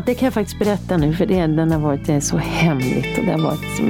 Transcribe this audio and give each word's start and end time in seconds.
Det 0.00 0.14
kan 0.14 0.26
jag 0.26 0.34
faktiskt 0.34 0.58
berätta 0.58 0.96
nu, 0.96 1.14
för 1.14 1.26
det, 1.26 1.46
den 1.46 1.72
har 1.72 1.80
varit 1.80 2.06
det 2.06 2.12
är 2.12 2.20
så 2.20 2.36
hemligt. 2.36 3.18
Och 3.18 3.24
det 3.24 3.32
har 3.32 3.38
varit 3.38 3.76
som, 3.76 3.88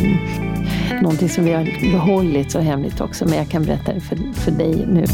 någonting 1.03 1.29
som 1.29 1.45
vi 1.45 1.53
har 1.53 1.93
behållit 1.93 2.53
så 2.53 2.59
hemligt 2.59 3.01
också. 3.01 3.25
Men 3.25 3.39
jag 3.39 3.49
kan 3.49 3.63
berätta 3.63 3.93
det 3.93 4.01
för, 4.01 4.17
för 4.33 4.51
dig 4.51 4.87
nu. 4.87 5.05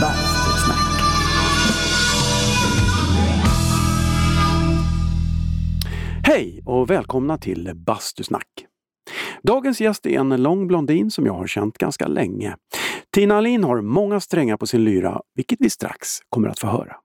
Bastusnack. 0.00 1.00
Hej 6.24 6.62
och 6.66 6.90
välkomna 6.90 7.38
till 7.38 7.72
Bastusnack. 7.74 8.48
Dagens 9.42 9.80
gäst 9.80 10.06
är 10.06 10.20
en 10.20 10.42
lång 10.42 10.66
blondin 10.66 11.10
som 11.10 11.26
jag 11.26 11.34
har 11.34 11.46
känt 11.46 11.78
ganska 11.78 12.06
länge. 12.06 12.56
Tina 13.14 13.36
Alin 13.36 13.64
har 13.64 13.80
många 13.80 14.20
strängar 14.20 14.56
på 14.56 14.66
sin 14.66 14.84
lyra, 14.84 15.20
vilket 15.34 15.60
vi 15.60 15.70
strax 15.70 16.08
kommer 16.28 16.48
att 16.48 16.58
få 16.58 16.66
höra. 16.66 16.96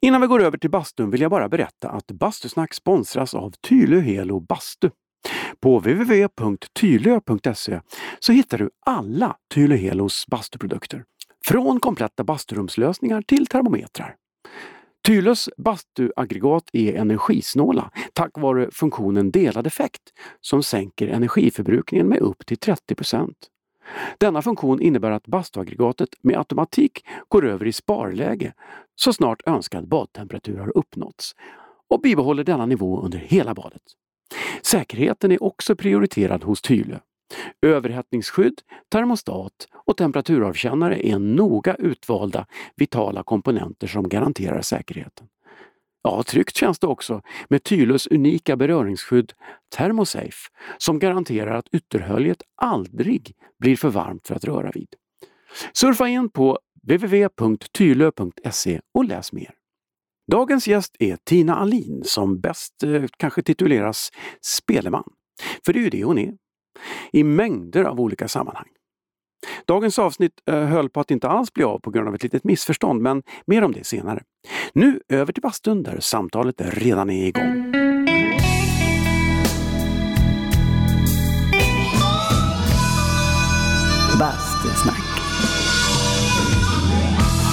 Innan 0.00 0.20
vi 0.20 0.26
går 0.26 0.42
över 0.42 0.58
till 0.58 0.70
bastun 0.70 1.10
vill 1.10 1.20
jag 1.20 1.30
bara 1.30 1.48
berätta 1.48 1.88
att 1.88 2.06
Bastusnack 2.06 2.74
sponsras 2.74 3.34
av 3.34 3.52
Tylö 3.68 4.00
Helo 4.00 4.40
Bastu. 4.40 4.90
På 5.60 5.78
www.tylö.se 5.78 7.80
så 8.18 8.32
hittar 8.32 8.58
du 8.58 8.70
alla 8.86 9.36
Tylö 9.54 9.76
Helos 9.76 10.26
bastuprodukter. 10.26 11.04
Från 11.44 11.80
kompletta 11.80 12.24
basturumslösningar 12.24 13.22
till 13.22 13.46
termometrar. 13.46 14.16
Tylös 15.06 15.48
bastuaggregat 15.56 16.64
är 16.72 16.94
energisnåla 16.94 17.90
tack 18.12 18.30
vare 18.34 18.70
funktionen 18.70 19.30
delad 19.30 19.66
effekt 19.66 20.02
som 20.40 20.62
sänker 20.62 21.08
energiförbrukningen 21.08 22.08
med 22.08 22.18
upp 22.18 22.46
till 22.46 22.58
30 22.58 22.94
denna 24.18 24.42
funktion 24.42 24.82
innebär 24.82 25.10
att 25.10 25.26
bastuaggregatet 25.26 26.08
med 26.22 26.38
automatik 26.38 27.04
går 27.28 27.46
över 27.46 27.66
i 27.66 27.72
sparläge 27.72 28.52
så 28.96 29.12
snart 29.12 29.42
önskad 29.46 29.88
badtemperatur 29.88 30.58
har 30.58 30.78
uppnåtts 30.78 31.34
och 31.88 32.00
bibehåller 32.00 32.44
denna 32.44 32.66
nivå 32.66 33.00
under 33.00 33.18
hela 33.18 33.54
badet. 33.54 33.82
Säkerheten 34.62 35.32
är 35.32 35.42
också 35.42 35.76
prioriterad 35.76 36.44
hos 36.44 36.62
Tylö. 36.62 36.98
Överhettningsskydd, 37.62 38.60
termostat 38.88 39.68
och 39.86 39.96
temperaturavkännare 39.96 41.06
är 41.06 41.18
noga 41.18 41.74
utvalda 41.74 42.46
vitala 42.76 43.22
komponenter 43.22 43.86
som 43.86 44.08
garanterar 44.08 44.62
säkerheten. 44.62 45.26
Ja, 46.08 46.22
tryggt 46.22 46.56
känns 46.56 46.78
det 46.78 46.86
också 46.86 47.22
med 47.48 47.62
Tylös 47.62 48.06
unika 48.06 48.56
beröringsskydd 48.56 49.32
Thermosafe 49.76 50.50
som 50.78 50.98
garanterar 50.98 51.54
att 51.54 51.68
ytterhöljet 51.68 52.42
aldrig 52.62 53.34
blir 53.58 53.76
för 53.76 53.88
varmt 53.88 54.26
för 54.26 54.34
att 54.34 54.44
röra 54.44 54.70
vid. 54.74 54.88
Surfa 55.72 56.08
in 56.08 56.28
på 56.28 56.58
www.tylö.se 56.82 58.80
och 58.94 59.04
läs 59.04 59.32
mer. 59.32 59.50
Dagens 60.30 60.68
gäst 60.68 60.96
är 60.98 61.16
Tina 61.24 61.56
Alin 61.56 62.02
som 62.04 62.40
bäst 62.40 62.82
eh, 62.82 63.04
kanske 63.16 63.42
tituleras 63.42 64.10
speleman. 64.40 65.12
För 65.64 65.72
det 65.72 65.78
är 65.78 65.84
ju 65.84 65.90
det 65.90 66.04
hon 66.04 66.18
är. 66.18 66.32
I 67.12 67.24
mängder 67.24 67.84
av 67.84 68.00
olika 68.00 68.28
sammanhang. 68.28 68.68
Dagens 69.64 69.98
avsnitt 69.98 70.32
eh, 70.46 70.60
höll 70.60 70.88
på 70.88 71.00
att 71.00 71.10
inte 71.10 71.28
alls 71.28 71.52
bli 71.52 71.64
av 71.64 71.78
på 71.78 71.90
grund 71.90 72.08
av 72.08 72.14
ett 72.14 72.22
litet 72.22 72.44
missförstånd, 72.44 73.02
men 73.02 73.22
mer 73.46 73.64
om 73.64 73.72
det 73.72 73.86
senare. 73.86 74.22
Nu 74.72 75.00
över 75.08 75.32
till 75.32 75.42
bastun 75.42 75.82
där 75.82 75.98
samtalet 76.00 76.54
redan 76.60 77.10
är 77.10 77.26
igång. 77.26 77.72
Bastusnack. 84.18 85.02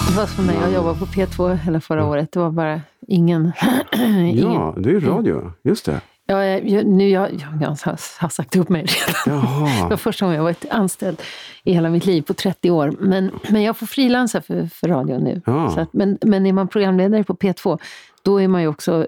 Det 0.07 0.17
var 0.17 0.25
som 0.25 0.45
när 0.47 0.53
jag 0.53 0.73
jobbade 0.73 0.99
på 0.99 1.05
P2 1.05 1.55
hela 1.55 1.81
förra 1.81 2.05
året. 2.05 2.31
Det 2.31 2.39
var 2.39 2.51
bara 2.51 2.81
ingen... 3.07 3.51
ingen. 3.93 4.37
Ja, 4.53 4.75
det 4.77 4.89
är 4.89 4.93
ju 4.93 4.99
radio, 4.99 5.51
just 5.63 5.85
det. 5.85 6.01
Ja, 6.25 6.45
jag, 6.45 6.85
nu, 6.85 7.09
jag, 7.09 7.45
jag 7.61 7.67
har, 7.69 8.29
sagt 8.29 8.55
upp 8.55 8.69
mig 8.69 8.81
redan. 9.25 9.41
Jaha. 9.41 9.83
Det 9.83 9.89
var 9.89 9.97
första 9.97 10.25
gången 10.25 10.35
jag 10.37 10.43
varit 10.43 10.65
anställd 10.69 11.21
i 11.63 11.73
hela 11.73 11.89
mitt 11.89 12.05
liv 12.05 12.21
på 12.21 12.33
30 12.33 12.71
år. 12.71 12.93
Men, 12.99 13.31
men 13.49 13.63
jag 13.63 13.77
får 13.77 13.85
frilansa 13.85 14.41
för, 14.41 14.67
för 14.67 14.87
radion 14.87 15.23
nu. 15.23 15.41
Ja. 15.45 15.69
Så 15.69 15.79
att, 15.79 15.93
men, 15.93 16.17
men 16.21 16.45
är 16.45 16.53
man 16.53 16.67
programledare 16.67 17.23
på 17.23 17.33
P2, 17.35 17.79
då 18.23 18.41
är 18.41 18.47
man 18.47 18.61
ju 18.61 18.67
också 18.67 19.07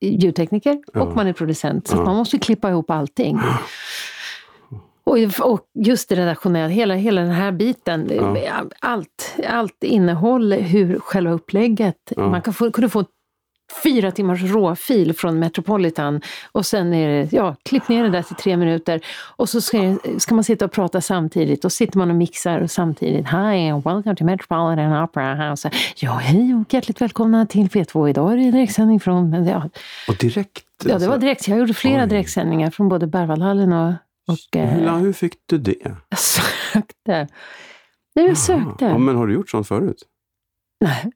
ljudtekniker 0.00 0.72
och 0.86 1.00
Ja. 1.00 1.12
man 1.14 1.26
är 1.26 1.32
producent. 1.32 1.88
Så 1.88 1.96
Ja. 1.96 2.04
man 2.04 2.16
måste 2.16 2.38
klippa 2.38 2.70
ihop 2.70 2.90
allting. 2.90 3.40
Och, 5.04 5.18
och 5.40 5.60
just 5.74 6.08
det 6.08 6.14
redaktionella, 6.14 6.68
hela, 6.68 6.94
hela 6.94 7.20
den 7.20 7.30
här 7.30 7.52
biten. 7.52 8.10
Ja. 8.14 8.36
Allt, 8.80 9.36
allt 9.48 9.84
innehåll, 9.84 10.52
hur 10.52 10.98
själva 10.98 11.32
upplägget. 11.32 11.96
Ja. 12.16 12.28
Man 12.28 12.42
kan 12.42 12.54
få, 12.54 12.70
kunde 12.70 12.88
få 12.88 13.04
fyra 13.82 14.10
timmars 14.10 14.42
råfil 14.42 15.14
från 15.16 15.38
Metropolitan 15.38 16.20
och 16.52 16.66
sen 16.66 16.92
är 16.94 17.08
det, 17.08 17.32
ja, 17.32 17.56
klipp 17.62 17.88
ner 17.88 18.02
det 18.04 18.10
där 18.10 18.22
till 18.22 18.36
tre 18.36 18.56
minuter. 18.56 19.00
Och 19.36 19.48
så 19.48 19.60
ska, 19.60 19.96
ska 20.18 20.34
man 20.34 20.44
sitta 20.44 20.64
och 20.64 20.72
prata 20.72 21.00
samtidigt 21.00 21.64
och 21.64 21.72
sitter 21.72 21.98
man 21.98 22.10
och 22.10 22.16
mixar 22.16 22.60
och 22.60 22.70
samtidigt 22.70 23.26
Hi 23.28 23.68
and 23.70 23.84
welcome 23.84 24.16
to 24.16 24.24
Metropolitan 24.24 25.02
Opera 25.04 25.50
House. 25.50 25.70
Ja, 25.96 26.12
hej 26.12 26.54
och 26.54 26.74
hjärtligt 26.74 27.00
välkomna 27.00 27.46
till 27.46 27.68
P2. 27.68 28.08
Idag 28.08 28.32
är 28.32 28.36
det 28.36 28.50
direktsändning 28.50 29.00
från... 29.00 29.46
Ja, 29.46 29.68
Och 30.08 30.16
direkt? 30.16 30.64
ja, 30.82 30.88
det 30.88 30.94
alltså. 30.94 31.08
var 31.10 31.18
direkt. 31.18 31.48
Jag 31.48 31.58
gjorde 31.58 31.74
flera 31.74 32.02
Oj. 32.02 32.08
direktsändningar 32.08 32.70
från 32.70 32.88
både 32.88 33.06
Berwaldhallen 33.06 33.72
och... 33.72 33.92
och 34.28 34.56
eh, 34.56 34.68
Hur, 34.70 34.98
hur 35.00 35.12
fick 35.12 35.34
du 35.46 35.58
det? 35.58 35.74
jag 36.08 36.18
sökte. 36.18 37.28
Nej, 38.14 38.26
jag 38.26 38.38
sökte. 38.38 38.84
Ja, 38.84 38.98
men 38.98 39.16
har 39.16 39.26
du 39.26 39.34
gjort 39.34 39.50
sånt 39.50 39.68
förut? 39.68 40.02
Nej. 40.84 41.12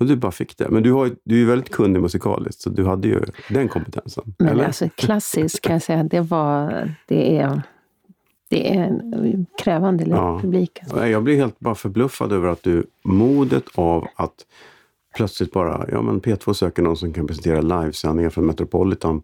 Och 0.00 0.06
du 0.06 0.16
bara 0.16 0.32
fick 0.32 0.56
det. 0.56 0.68
Men 0.68 0.82
du, 0.82 0.92
har, 0.92 1.10
du 1.24 1.42
är 1.42 1.46
väldigt 1.46 1.70
kunnig 1.70 2.02
musikaliskt, 2.02 2.60
så 2.60 2.70
du 2.70 2.84
hade 2.84 3.08
ju 3.08 3.20
den 3.48 3.68
kompetensen. 3.68 4.34
Men 4.38 4.48
eller? 4.48 4.64
alltså 4.64 4.88
klassiskt 4.94 5.60
kan 5.60 5.72
jag 5.72 5.82
säga, 5.82 6.02
det 6.02 6.20
var... 6.20 6.94
Det 7.06 7.38
är, 7.38 7.62
det 8.48 8.76
är 8.76 9.00
krävande 9.62 10.04
Ja. 10.04 10.16
ja. 10.16 10.40
publik. 10.40 10.78
Nej, 10.94 11.10
Jag 11.10 11.22
blir 11.22 11.36
helt 11.36 11.58
bara 11.58 11.74
förbluffad 11.74 12.32
över 12.32 12.48
att 12.48 12.62
du, 12.62 12.86
modet 13.02 13.64
av 13.74 14.08
att 14.16 14.46
plötsligt 15.16 15.52
bara, 15.52 15.86
ja 15.92 16.02
men 16.02 16.20
P2 16.20 16.52
söker 16.52 16.82
någon 16.82 16.96
som 16.96 17.12
kan 17.12 17.26
presentera 17.26 17.60
livesändningar 17.60 18.30
från 18.30 18.46
Metropolitan. 18.46 19.22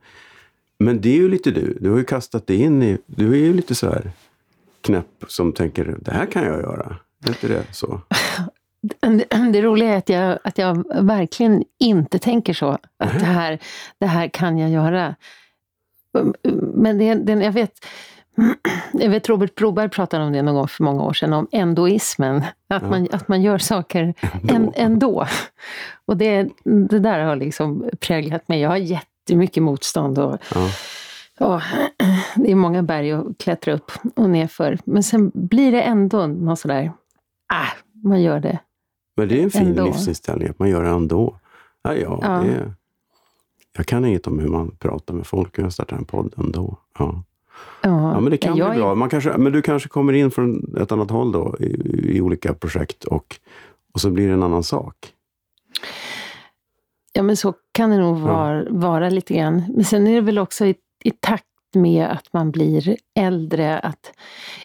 Men 0.79 1.01
det 1.01 1.09
är 1.09 1.17
ju 1.17 1.29
lite 1.29 1.51
du. 1.51 1.79
Du 1.81 1.91
har 1.91 1.99
ju 1.99 2.05
kastat 2.05 2.47
dig 2.47 2.57
in 2.57 2.83
i, 2.83 2.99
du 3.07 3.33
är 3.33 3.37
ju 3.37 3.53
lite 3.53 3.75
så 3.75 3.87
här 3.87 4.11
knäpp 4.81 5.25
som 5.27 5.53
tänker, 5.53 5.97
det 6.01 6.13
här 6.13 6.27
kan 6.27 6.45
jag 6.45 6.61
göra. 6.61 6.97
Är 7.25 7.29
inte 7.29 7.49
det 7.49 7.65
så? 7.73 8.01
Det 9.53 9.63
roliga 9.63 9.89
är 9.95 9.97
att 9.99 10.09
jag, 10.09 10.39
att 10.45 10.59
jag 10.59 11.03
verkligen 11.03 11.65
inte 11.79 12.19
tänker 12.19 12.55
så. 12.55 12.69
Att 12.97 13.19
det 13.19 13.25
här, 13.25 13.59
det 13.99 14.07
här 14.07 14.29
kan 14.29 14.59
jag 14.59 14.71
göra. 14.71 15.15
Men 16.75 16.99
det, 16.99 17.15
det, 17.15 17.33
jag 17.33 17.53
vet... 17.53 17.73
Jag 18.93 19.11
vet 19.11 19.29
Robert 19.29 19.55
Broberg 19.55 19.89
pratade 19.89 20.25
om 20.25 20.33
det 20.33 20.43
någon 20.43 20.55
gång 20.55 20.69
för 20.69 20.85
många 20.85 21.03
år 21.03 21.13
sedan, 21.13 21.33
om 21.33 21.47
endoismen. 21.53 22.37
Att, 22.69 22.83
Ja. 22.83 22.89
man, 22.91 23.09
att 23.13 23.29
man 23.29 23.43
gör 23.43 23.59
saker 23.59 24.15
en, 24.49 24.73
ändå. 24.75 25.27
Och 26.07 26.17
det, 26.17 26.49
det 26.65 26.99
där 26.99 27.19
har 27.25 27.37
liksom 27.37 27.91
präglat 28.01 28.49
mig. 28.49 28.61
Jag 28.61 28.69
har 28.69 28.77
jättemycket 28.77 29.63
motstånd 29.63 30.19
och 30.19 30.39
Ja. 30.55 30.69
ja, 31.39 31.63
det 32.35 32.51
är 32.51 32.55
många 32.55 32.83
berg 32.83 33.13
att 33.13 33.39
klättra 33.39 33.73
upp 33.75 33.93
och 34.17 34.31
nerför. 34.31 34.79
Men 34.85 35.03
sen 35.03 35.31
blir 35.35 35.73
det 35.73 35.83
ändå 35.83 36.27
någon 36.27 36.57
sådär, 36.57 36.93
ah, 37.55 37.67
man 38.05 38.23
gör 38.23 38.41
det. 38.41 38.59
Men 39.17 39.29
det 39.29 39.39
är 39.39 39.43
en 39.43 39.51
fin 39.51 39.67
Ändå. 39.67 39.85
livsinställning, 39.85 40.49
att 40.49 40.59
man 40.59 40.69
gör 40.71 40.83
det 40.83 40.89
ändå. 40.89 41.37
Ja, 41.83 41.95
ja, 41.95 42.19
Ja. 42.23 42.29
Det 42.29 42.51
är, 42.53 42.75
jag 43.77 43.87
kan 43.87 44.05
inget 44.05 44.27
om 44.27 44.39
hur 44.39 44.49
man 44.49 44.71
pratar 44.79 45.15
med 45.15 45.27
folk 45.27 45.59
jag 45.59 45.73
startar 45.73 45.97
en 45.97 46.05
podd 46.05 46.35
ändå. 46.37 46.77
Ja. 46.99 47.23
Ja, 47.83 48.21
men 48.21 48.31
det 48.31 48.37
kan 48.37 48.55
bli 48.55 48.63
är- 48.63 48.75
bra. 48.75 48.95
Man 48.95 49.09
kanske, 49.09 49.37
men 49.39 49.53
du 49.53 49.63
kanske 49.63 49.89
kommer 49.89 50.13
in 50.13 50.31
från 50.31 50.77
ett 50.81 50.93
annat 50.93 51.11
håll 51.11 51.33
då 51.33 51.57
i, 51.61 51.67
i 52.17 52.21
olika 52.21 52.55
projekt 52.55 53.05
och, 53.05 53.37
och 53.93 54.01
så 54.01 54.11
blir 54.11 54.27
det 54.29 54.33
en 54.35 54.43
annan 54.43 54.63
sak. 54.63 55.13
Ja, 57.13 57.23
men 57.23 57.37
så 57.37 57.55
kan 57.73 57.91
det 57.91 57.99
nog 57.99 58.19
vara, 58.19 58.65
vara 58.71 59.09
lite 59.09 59.35
grann. 59.35 59.63
Men 59.75 59.85
sen 59.85 60.07
är 60.07 60.15
det 60.15 60.21
väl 60.21 60.39
också 60.39 60.67
i, 60.67 60.75
i 61.05 61.11
takt 61.11 61.45
med 61.75 62.07
att 62.07 62.33
man 62.33 62.51
blir 62.51 62.97
äldre 63.15 63.79
att... 63.79 64.13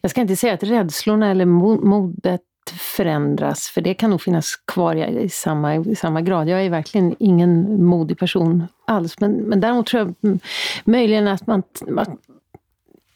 Jag 0.02 0.12
ska 0.12 0.22
inte 0.22 0.36
säga 0.36 0.54
att 0.54 0.64
rädslorna 0.64 1.32
eller 1.32 1.46
mo- 1.46 1.86
modet 1.86 2.42
förändras, 2.78 3.68
för 3.68 3.82
det 3.82 3.94
kan 3.94 4.10
nog 4.10 4.22
finnas 4.22 4.56
kvar 4.56 4.96
i, 4.96 5.30
samma, 5.30 5.76
i 5.76 5.96
samma 5.96 6.22
grad. 6.22 6.50
Jag 6.50 6.66
är 6.66 6.70
verkligen 6.70 7.16
ingen 7.20 7.84
modig 7.86 8.20
person 8.20 8.68
alls, 8.86 9.20
men, 9.20 9.32
men 9.32 9.60
däremot 9.60 9.88
tror 9.88 10.02
jag 10.02 10.16
mm, 10.24 10.40
möjligen 10.86 11.28
att 11.28 11.48
man... 11.48 11.64
Att, 11.98 12.10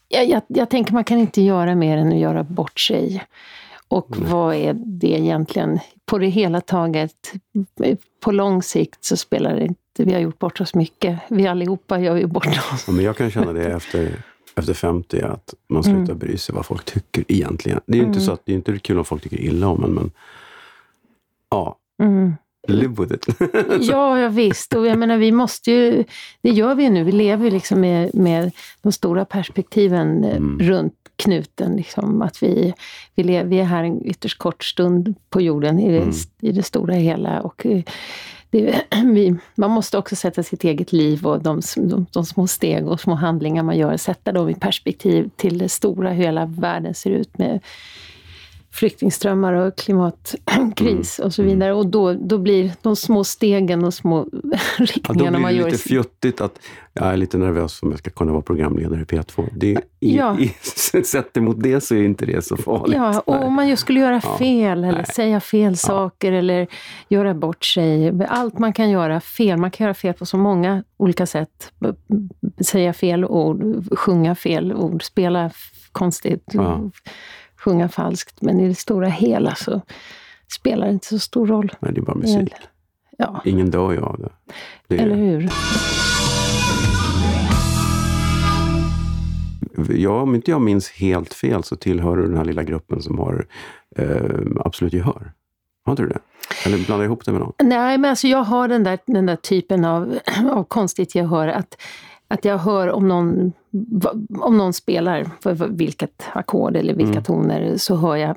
jag, 0.08 0.28
jag, 0.28 0.42
jag 0.48 0.70
tänker 0.70 0.92
man 0.92 1.04
kan 1.04 1.18
inte 1.18 1.42
göra 1.42 1.74
mer 1.74 1.96
än 1.96 2.12
att 2.12 2.18
göra 2.18 2.42
bort 2.42 2.80
sig. 2.80 3.24
Och 3.88 4.16
vad 4.16 4.54
är 4.54 4.74
det 4.74 5.06
egentligen? 5.06 5.78
På 6.04 6.18
det 6.18 6.26
hela 6.26 6.60
taget, 6.60 7.32
på 8.20 8.32
lång 8.32 8.62
sikt 8.62 9.04
så 9.04 9.16
spelar 9.16 9.54
det 9.56 9.62
inte... 9.62 9.78
Vi 9.96 10.12
har 10.12 10.20
gjort 10.20 10.38
bort 10.38 10.60
oss 10.60 10.74
mycket. 10.74 11.18
Vi 11.28 11.46
allihopa 11.46 11.98
gör 11.98 12.16
ju 12.16 12.26
bort 12.26 12.46
oss. 12.46 12.84
Ja, 12.86 12.92
men 12.92 13.04
jag 13.04 13.16
kan 13.16 13.30
känna 13.30 13.52
det 13.52 13.72
efter, 13.72 14.22
efter 14.56 14.74
50, 14.74 15.20
att 15.22 15.54
man 15.68 15.84
slutar 15.84 16.14
bry 16.14 16.36
sig 16.36 16.54
vad 16.54 16.66
folk 16.66 16.84
tycker 16.84 17.24
egentligen. 17.28 17.80
Det 17.86 17.98
är 17.98 18.00
ju 18.02 18.06
inte 18.06 18.20
så 18.20 18.32
att 18.32 18.42
det 18.46 18.52
är 18.52 18.56
inte 18.56 18.78
kul 18.78 18.98
om 18.98 19.04
folk 19.04 19.22
tycker 19.22 19.40
illa 19.40 19.68
om 19.68 19.84
en, 19.84 19.90
men 19.90 20.10
ja, 21.50 21.78
Mm. 22.02 22.32
live 22.68 22.94
with 23.04 23.14
it. 23.14 23.26
ja, 23.80 24.18
ja, 24.20 24.28
visst. 24.28 24.74
Och 24.74 24.86
jag 24.86 24.98
menar, 24.98 25.16
vi 25.16 25.32
måste 25.32 25.70
ju... 25.72 26.04
Det 26.42 26.50
gör 26.50 26.74
vi 26.74 26.82
ju 26.82 26.90
nu. 26.90 27.04
Vi 27.04 27.12
lever 27.12 27.44
ju 27.44 27.50
liksom 27.50 27.80
med, 27.80 28.14
med 28.14 28.50
de 28.82 28.92
stora 28.92 29.24
perspektiven 29.24 30.24
eh, 30.24 30.36
Mm. 30.36 30.58
runt 30.58 30.94
knuten. 31.16 31.76
Liksom. 31.76 32.22
Att 32.22 32.42
vi, 32.42 32.74
vi, 33.14 33.22
lever, 33.22 33.50
vi 33.50 33.58
är 33.60 33.64
här 33.64 33.84
en 33.84 34.06
ytterst 34.06 34.38
kort 34.38 34.64
stund 34.64 35.14
på 35.30 35.40
jorden 35.40 35.78
i 35.78 35.90
det, 35.90 35.98
Mm. 36.02 36.14
i 36.40 36.52
det 36.52 36.62
stora 36.62 36.94
hela. 36.94 37.40
Och 37.40 37.66
eh, 37.66 37.82
det, 38.52 38.84
vi, 39.04 39.36
man 39.54 39.70
måste 39.70 39.98
också 39.98 40.16
sätta 40.16 40.42
sitt 40.42 40.64
eget 40.64 40.92
liv 40.92 41.26
och 41.26 41.42
de, 41.42 41.60
de, 41.76 42.06
de 42.12 42.24
små 42.24 42.46
steg 42.46 42.88
och 42.88 43.00
små 43.00 43.14
handlingar 43.14 43.62
man 43.62 43.78
gör, 43.78 43.96
sätta 43.96 44.32
dem 44.32 44.48
i 44.48 44.54
perspektiv 44.54 45.30
till 45.36 45.58
det 45.58 45.68
stora, 45.68 46.10
hur 46.10 46.24
hela 46.24 46.46
världen 46.46 46.94
ser 46.94 47.10
ut 47.10 47.38
med 47.38 47.60
flyktingströmmar 48.72 49.52
och 49.52 49.76
klimatkris 49.78 51.18
Mm. 51.18 51.26
och 51.26 51.34
så 51.34 51.42
vidare. 51.42 51.72
Och 51.74 51.86
då, 51.86 52.12
då 52.14 52.38
blir 52.38 52.72
de 52.82 52.96
små 52.96 53.24
stegen 53.24 53.84
och 53.84 53.94
små 53.94 54.26
Ja, 54.42 54.58
då 54.78 54.84
riktningarna 54.84 55.30
blir 55.30 55.40
man 55.40 55.52
det 55.52 55.58
gör. 55.58 55.64
lite 55.66 55.78
fjuttigt 55.78 56.40
att 56.40 56.58
jag 56.94 57.06
är 57.06 57.16
lite 57.16 57.38
nervös 57.38 57.82
om 57.82 57.90
jag 57.90 57.98
ska 57.98 58.10
kunna 58.10 58.32
vara 58.32 58.42
programledare 58.42 59.00
i 59.00 59.04
P2. 59.04 59.48
Det 59.56 59.66
i, 60.00 60.16
Ja. 60.16 60.38
i, 60.40 60.48
sett 61.04 61.36
emot 61.36 61.56
det 61.62 61.80
så 61.80 61.94
är 61.94 62.02
inte 62.02 62.26
det 62.26 62.44
så 62.44 62.56
farligt. 62.56 62.96
Ja, 62.96 63.20
och 63.26 63.34
Nej. 63.36 63.44
om 63.44 63.52
man 63.54 63.68
just 63.68 63.82
skulle 63.82 64.00
göra 64.00 64.20
Ja. 64.24 64.36
fel 64.38 64.78
eller 64.84 64.92
Nej. 64.92 65.06
säga 65.06 65.40
fel 65.40 65.76
saker 65.76 66.32
eller 66.32 66.66
göra 67.08 67.34
bort 67.34 67.64
sig. 67.64 68.12
Allt 68.28 68.58
man 68.58 68.72
kan 68.72 68.90
göra 68.90 69.20
fel. 69.20 69.58
Man 69.58 69.70
kan 69.70 69.84
göra 69.84 69.94
fel 69.94 70.14
på 70.14 70.26
så 70.26 70.36
många 70.36 70.84
olika 70.96 71.26
sätt. 71.26 71.72
Säga 72.64 72.92
fel 72.92 73.24
ord, 73.24 73.84
sjunga 73.98 74.34
fel 74.34 74.72
ord, 74.72 75.02
spela 75.02 75.50
konstigt, 75.92 76.44
Ja. 76.52 76.80
Sjunga 77.64 77.88
falskt. 77.88 78.42
Men 78.42 78.60
i 78.60 78.68
det 78.68 78.74
stora 78.74 79.08
hela 79.08 79.54
så 79.54 79.80
spelar 80.52 80.86
det 80.86 80.92
inte 80.92 81.06
så 81.06 81.18
stor 81.18 81.46
roll. 81.46 81.72
Nej, 81.80 81.92
det 81.92 82.00
är 82.00 82.02
bara 82.02 82.16
musik. 82.16 82.52
Ja, 83.18 83.42
Ingen 83.44 83.70
dör 83.70 83.92
ju 83.92 84.00
av 84.00 84.18
det. 84.18 84.54
det 84.88 85.02
eller 85.02 85.16
hur? 85.16 85.50
Ja, 89.88 90.20
om 90.22 90.34
inte 90.34 90.50
jag 90.50 90.60
minns 90.60 90.90
helt 90.90 91.34
fel 91.34 91.64
så 91.64 91.76
tillhör 91.76 92.16
du 92.16 92.22
den 92.22 92.36
här 92.36 92.44
lilla 92.44 92.62
gruppen 92.62 93.02
som 93.02 93.18
har 93.18 93.46
eh, 93.96 94.40
absolut 94.60 94.92
gehör. 94.92 95.32
Har 95.84 95.92
inte 95.92 96.02
du 96.02 96.08
det? 96.08 96.18
Eller 96.66 96.78
blandar 96.86 97.04
jag 97.04 97.08
ihop 97.08 97.24
det 97.24 97.32
med 97.32 97.40
någon? 97.40 97.52
Nej, 97.62 97.98
men 97.98 98.10
alltså 98.10 98.28
jag 98.28 98.42
har 98.44 98.68
den 98.68 98.84
där, 98.84 98.98
den 99.06 99.26
där 99.26 99.36
typen 99.36 99.84
av, 99.84 100.18
av 100.50 100.64
konstigt 100.64 101.14
gehör. 101.14 101.48
Att, 101.48 101.82
att 102.32 102.44
jag 102.44 102.58
hör 102.58 102.88
om 102.90 103.08
någon, 103.08 103.52
om 104.40 104.58
någon 104.58 104.72
spelar 104.72 105.26
vilket 105.68 106.22
ackord 106.32 106.76
eller 106.76 106.94
vilka 106.94 107.12
Mm. 107.12 107.22
toner, 107.24 107.76
så 107.76 107.96
hör 107.96 108.16
jag 108.16 108.36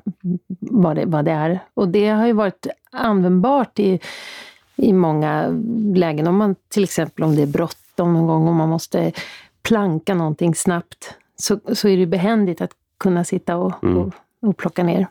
vad 0.60 0.96
det, 0.96 1.04
vad 1.06 1.24
det 1.24 1.30
är. 1.30 1.60
Och 1.74 1.88
det 1.88 2.08
har 2.08 2.26
ju 2.26 2.32
varit 2.32 2.66
användbart 2.92 3.78
i, 3.78 4.00
i 4.76 4.92
många 4.92 5.48
lägen. 5.94 6.26
Om 6.26 6.36
man 6.36 6.54
till 6.68 6.84
exempel 6.84 7.24
om 7.24 7.36
det 7.36 7.42
är 7.42 7.46
bråttom 7.46 8.12
någon 8.12 8.26
gång, 8.26 8.48
om 8.48 8.56
man 8.56 8.68
måste 8.68 9.12
planka 9.62 10.14
någonting 10.14 10.54
snabbt, 10.54 11.14
så, 11.36 11.60
så 11.72 11.88
är 11.88 11.96
det 11.96 12.06
behändigt 12.06 12.60
att 12.60 12.70
kunna 12.98 13.24
sitta 13.24 13.56
och, 13.56 13.84
Mm. 13.84 13.98
och, 13.98 14.12
och 14.42 14.56
plocka 14.56 14.82
ner. 14.84 15.06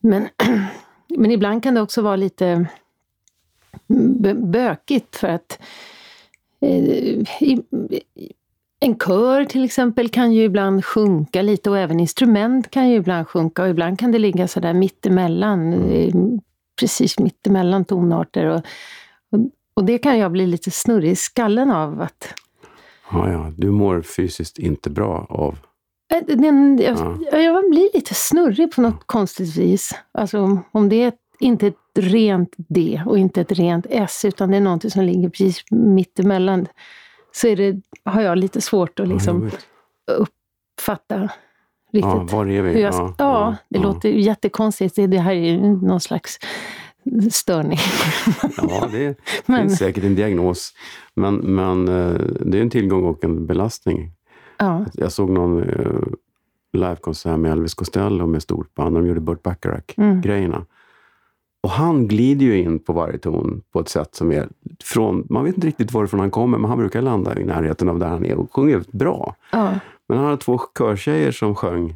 Men, 0.00 0.28
men 1.18 1.30
ibland 1.30 1.62
kan 1.62 1.74
det 1.74 1.80
också 1.80 2.02
vara 2.02 2.16
lite 2.16 2.66
bö- 3.88 4.46
bökigt 4.50 5.16
för 5.16 5.28
att 5.28 5.58
en 8.80 8.98
kör 8.98 9.44
till 9.44 9.64
exempel 9.64 10.08
kan 10.08 10.32
ju 10.32 10.42
ibland 10.44 10.84
sjunka 10.84 11.42
lite 11.42 11.70
och 11.70 11.78
även 11.78 12.00
instrument 12.00 12.70
kan 12.70 12.88
ju 12.90 12.96
ibland 12.96 13.28
sjunka 13.28 13.62
och 13.62 13.68
ibland 13.68 13.98
kan 13.98 14.12
det 14.12 14.18
ligga 14.18 14.48
sådär 14.48 14.74
mittemellan, 14.74 15.72
eh, 15.72 16.14
precis 16.80 17.18
mittemellan 17.18 17.84
tonarter. 17.84 18.46
Och, 18.46 18.56
och, 19.32 19.40
och 19.74 19.84
det 19.84 19.98
kan 19.98 20.18
jag 20.18 20.32
bli 20.32 20.46
lite 20.46 20.70
snurrig 20.70 21.10
i 21.10 21.16
skallen 21.16 21.70
av. 21.70 22.00
att 22.00 22.34
Ja, 23.12 23.30
ja. 23.32 23.52
Du 23.56 23.70
mår 23.70 24.02
fysiskt 24.02 24.58
inte 24.58 24.90
bra 24.90 25.26
av... 25.30 25.58
Eh, 26.14 26.36
Den, 26.36 26.78
jag, 26.78 26.98
Ja. 27.32 27.38
jag 27.38 27.70
blir 27.70 27.90
lite 27.94 28.14
snurrig 28.14 28.72
på 28.74 28.80
något 28.80 29.06
konstigt 29.06 29.56
vis. 29.56 29.92
Alltså 30.12 30.40
om- 30.40 30.64
om 30.72 30.88
det 30.88 31.02
är 31.02 31.08
ett, 31.08 31.18
inte 31.44 31.66
ett 31.66 31.74
rent 31.98 32.54
D 32.56 33.02
och 33.06 33.18
inte 33.18 33.40
ett 33.40 33.52
rent 33.52 33.86
S, 33.90 34.24
utan 34.24 34.50
det 34.50 34.56
är 34.56 34.60
någonting 34.60 34.90
som 34.90 35.02
ligger 35.04 35.28
precis 35.28 35.64
mittemellan, 35.70 36.66
så 37.32 37.46
är 37.48 37.56
det, 37.56 37.80
har 38.04 38.20
jag 38.22 38.38
lite 38.38 38.60
svårt 38.60 39.00
att 39.00 39.08
Ja, 39.08 39.14
liksom 39.14 39.50
uppfatta 40.06 41.20
riktigt. 41.92 42.12
ja, 42.12 42.26
var 42.30 42.46
är 42.46 42.62
vi? 42.62 42.80
jag, 42.80 43.14
ja, 43.18 43.56
det 43.68 43.78
låter 43.78 44.08
ju 44.08 44.20
jättekonstigt. 44.20 44.94
Det, 44.96 45.18
här 45.18 45.32
är 45.34 45.50
ju 45.52 45.60
någon 45.60 46.00
slags 46.00 46.38
störning. 47.30 47.78
Ja, 48.56 48.88
det 48.92 49.18
Men- 49.46 49.60
finns 49.60 49.78
säkert 49.78 50.04
en 50.04 50.14
diagnos. 50.14 50.72
Men, 51.14 51.34
men 51.34 51.88
eh, 51.88 52.20
det 52.40 52.58
är 52.58 52.62
en 52.62 52.70
tillgång 52.70 53.04
och 53.04 53.24
en 53.24 53.46
belastning. 53.46 54.12
ja. 54.58 54.86
Jag 54.94 55.12
såg 55.12 55.30
någon 55.30 55.62
eh, 55.62 56.02
livekonsert 56.72 57.38
med 57.38 57.52
Elvis 57.52 57.74
Costello 57.74 58.26
med 58.26 58.42
stort 58.42 58.74
band. 58.74 58.94
De 58.96 59.06
gjorde 59.06 59.20
Burt 59.20 59.42
Bacharach-grejerna. 59.42 60.66
Och 61.64 61.70
han 61.70 62.08
glider 62.08 62.46
ju 62.46 62.58
in 62.58 62.78
på 62.78 62.92
varje 62.92 63.18
ton 63.18 63.62
på 63.72 63.80
ett 63.80 63.88
sätt 63.88 64.14
som 64.14 64.32
är 64.32 64.48
från... 64.84 65.26
Man 65.30 65.44
vet 65.44 65.54
inte 65.54 65.66
riktigt 65.66 65.92
varifrån 65.92 66.20
han 66.20 66.30
kommer, 66.30 66.58
men 66.58 66.68
han 66.70 66.78
brukar 66.78 67.02
landa 67.02 67.38
i 67.40 67.44
närheten 67.44 67.88
av 67.88 67.98
där 67.98 68.08
han 68.08 68.24
är 68.24 68.36
och 68.36 68.52
sjunger 68.52 68.82
bra. 68.92 69.36
Ja. 69.52 69.78
Men 70.08 70.18
han 70.18 70.26
hade 70.26 70.36
två 70.36 70.60
körtjejer 70.78 71.32
som 71.32 71.54
sjöng 71.54 71.94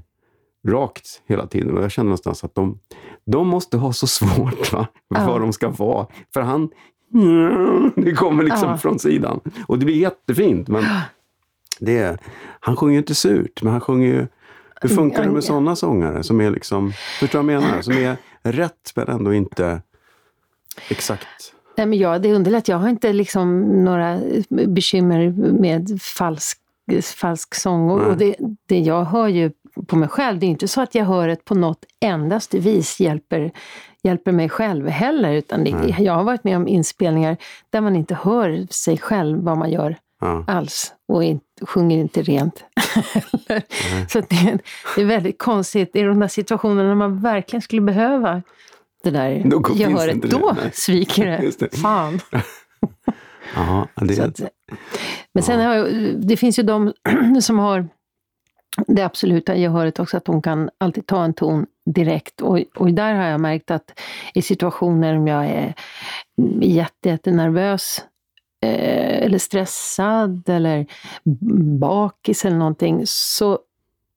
rakt 0.69 1.23
hela 1.27 1.47
tiden 1.47 1.77
och 1.77 1.85
jag 1.85 1.91
kände 1.91 2.09
någonstans 2.09 2.45
att 2.45 2.55
de, 2.55 2.79
de 3.27 3.49
måste 3.49 3.77
ha 3.77 3.93
så 3.93 4.07
svårt 4.07 4.73
va? 4.73 4.87
Ja. 5.09 5.27
vad 5.27 5.41
de 5.41 5.53
ska 5.53 5.69
vara. 5.69 6.07
För 6.35 6.41
han... 6.41 6.69
Det 7.97 8.13
kommer 8.13 8.45
liksom 8.45 8.69
Ja. 8.69 8.77
från 8.77 8.99
sidan. 8.99 9.41
Och 9.67 9.79
det 9.79 9.85
blir 9.85 9.97
jättefint. 9.97 10.69
Men 10.69 10.85
det 11.81 12.21
han 12.61 12.77
sjunger 12.77 12.93
ju 12.93 12.99
inte 12.99 13.15
surt, 13.15 13.63
men 13.63 13.73
han 13.73 13.81
sjunger 13.81 14.07
ju... 14.07 14.27
Hur 14.81 14.89
funkar 14.89 15.23
det 15.23 15.31
med 15.31 15.45
sådana 15.45 15.77
sångare 15.77 16.23
som 16.23 16.41
är 16.41 16.51
liksom... 16.51 16.93
Förstår 17.21 17.39
du 17.39 17.47
vad 17.47 17.55
jag 17.55 17.63
menar? 17.63 17.83
Som 17.83 17.95
är 17.95 18.17
rätt 18.43 18.93
men 18.95 19.09
ändå 19.09 19.35
inte 19.35 19.83
exakt. 20.89 21.55
Nej, 21.77 21.87
men 21.87 21.99
ja, 21.99 22.19
det 22.19 22.35
underlättar. 22.35 22.73
Jag 22.73 22.79
har 22.79 22.89
inte 22.89 23.13
liksom 23.13 23.61
några 23.85 24.21
bekymmer 24.49 25.29
med 25.53 26.03
falsk, 26.03 26.59
falsk 27.03 27.55
sång. 27.55 27.91
Och, 27.91 28.17
det, 28.17 28.37
det 28.67 28.79
jag 28.79 29.05
hör 29.05 29.29
ju 29.29 29.53
på 29.87 29.97
mig 29.97 30.09
själv, 30.09 30.39
det 30.39 30.47
är 30.47 30.49
inte 30.49 30.69
så 30.69 30.81
att 30.81 30.95
jag 30.95 31.05
hör 31.05 31.29
det 31.29 31.45
på 31.45 31.55
något 31.55 31.85
endaste 32.01 32.59
vis 32.59 33.01
hjälper, 33.01 33.53
hjälper 34.03 34.33
mig 34.33 34.49
själv 34.49 34.89
heller. 34.89 35.33
Utan 35.33 35.65
det, 35.65 35.97
jag 35.99 36.13
har 36.13 36.25
varit 36.25 36.45
med 36.45 36.57
om 36.57 36.69
inspelningar 36.69 37.37
där 37.71 37.81
man 37.81 37.97
inte 37.97 38.15
hör 38.15 38.67
sig 38.71 38.99
själv 38.99 39.43
vad 39.43 39.59
man 39.59 39.71
gör 39.71 39.97
Ja. 40.21 40.45
alls 40.47 40.93
och 41.09 41.25
inte, 41.25 41.45
sjunger 41.67 41.99
inte 41.99 42.23
rent. 42.23 42.65
Så 44.09 44.21
det, 44.21 44.59
det 44.97 45.03
är 45.03 45.05
väldigt 45.05 45.39
konstigt. 45.39 45.97
I 45.97 46.03
de 46.03 46.21
där 46.21 46.29
situationerna 46.29 46.89
när 46.89 46.95
man 46.95 47.21
verkligen 47.21 47.63
skulle 47.63 47.83
behöva 47.83 48.43
det 49.03 49.11
där 49.11 49.43
Då 49.45 49.63
gehöret, 49.75 50.23
det, 50.23 50.29
då 50.29 50.57
nej. 50.63 50.71
sviker 50.75 51.27
det. 51.27 51.59
det. 51.59 51.77
Fan. 51.77 52.21
Ja, 53.55 53.89
det, 53.95 54.19
att, 54.21 54.41
men 55.35 55.43
sen 55.43 55.61
har 55.61 55.75
jag, 55.75 55.89
det 56.29 56.37
finns 56.37 56.59
ju 56.59 56.63
de 56.63 56.93
som 57.41 57.59
har 57.59 57.89
det 58.87 59.03
absoluta 59.03 59.57
gehöret 59.57 59.99
också, 59.99 60.17
att 60.17 60.25
de 60.25 60.43
kan 60.43 60.71
alltid 60.79 61.07
ta 61.07 61.25
en 61.25 61.35
ton 61.35 61.67
direkt. 61.95 62.41
Och, 62.41 62.59
och 62.75 62.93
där 62.93 63.15
har 63.15 63.25
jag 63.25 63.41
märkt 63.41 63.71
att 63.71 64.01
i 64.35 64.43
situationer 64.43 65.17
om 65.17 65.27
jag 65.27 65.47
är 65.47 65.75
jätte, 66.61 67.09
jättenervös 67.09 68.05
eh, 68.61 69.23
eller 69.25 69.39
stressad 69.39 70.49
eller 70.49 70.87
bakis 71.79 72.45
eller 72.45 72.57
någonting, 72.57 73.03
så, 73.05 73.59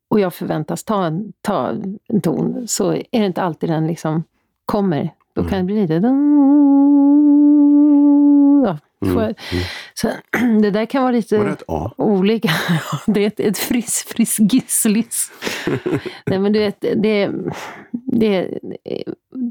och 0.09 0.19
jag 0.19 0.33
förväntas 0.33 0.83
ta 0.83 1.05
en, 1.05 1.33
ta 1.41 1.67
en 2.07 2.21
ton, 2.21 2.67
så 2.67 2.91
är 2.91 3.19
det 3.19 3.25
inte 3.25 3.41
alltid 3.41 3.69
den 3.69 3.87
liksom 3.87 4.23
kommer. 4.65 5.09
Då 5.33 5.43
kan 5.43 5.57
det 5.57 5.63
bli 5.63 5.81
lite... 5.81 5.93
Ja, 8.63 8.77
får 9.13 9.23
jag, 9.23 9.35
så, 9.93 10.09
det 10.61 10.71
där 10.71 10.85
kan 10.85 11.01
vara 11.01 11.11
lite 11.11 11.37
var 11.37 11.45
det 11.45 11.51
ett 11.51 11.63
A? 11.67 11.91
olika. 11.97 12.49
det 13.05 13.23
är 13.23 13.27
ett, 13.27 13.39
ett 13.39 13.57
friss, 13.57 14.05
friss 14.07 14.39
gisslis. 14.39 15.31
Nej, 16.25 16.39
men 16.39 16.53
du 16.53 16.59
vet, 16.59 16.81
det, 16.81 17.31
det, 17.91 18.59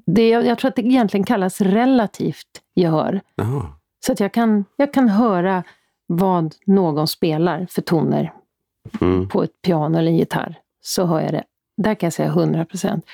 det, 0.06 0.28
jag 0.28 0.58
tror 0.58 0.68
att 0.68 0.76
det 0.76 0.82
egentligen 0.82 1.24
kallas 1.24 1.60
relativt 1.60 2.46
gehör. 2.74 3.20
Jaha. 3.34 3.66
Så 4.06 4.12
att 4.12 4.20
jag 4.20 4.32
kan, 4.32 4.64
jag 4.76 4.92
kan 4.92 5.08
höra 5.08 5.64
vad 6.06 6.54
någon 6.66 7.06
spelar 7.08 7.66
för 7.70 7.82
toner 7.82 8.32
Mm. 9.00 9.28
på 9.28 9.42
ett 9.42 9.62
piano 9.62 9.98
eller 9.98 10.10
en 10.10 10.16
gitarr. 10.16 10.58
Så 10.82 11.06
hör 11.06 11.20
jag 11.20 11.32
det. 11.32 11.44
Där 11.76 11.94
kan 11.94 12.06
jag 12.06 12.12
säga 12.12 12.28
100 12.28 12.64
procent. 12.64 13.04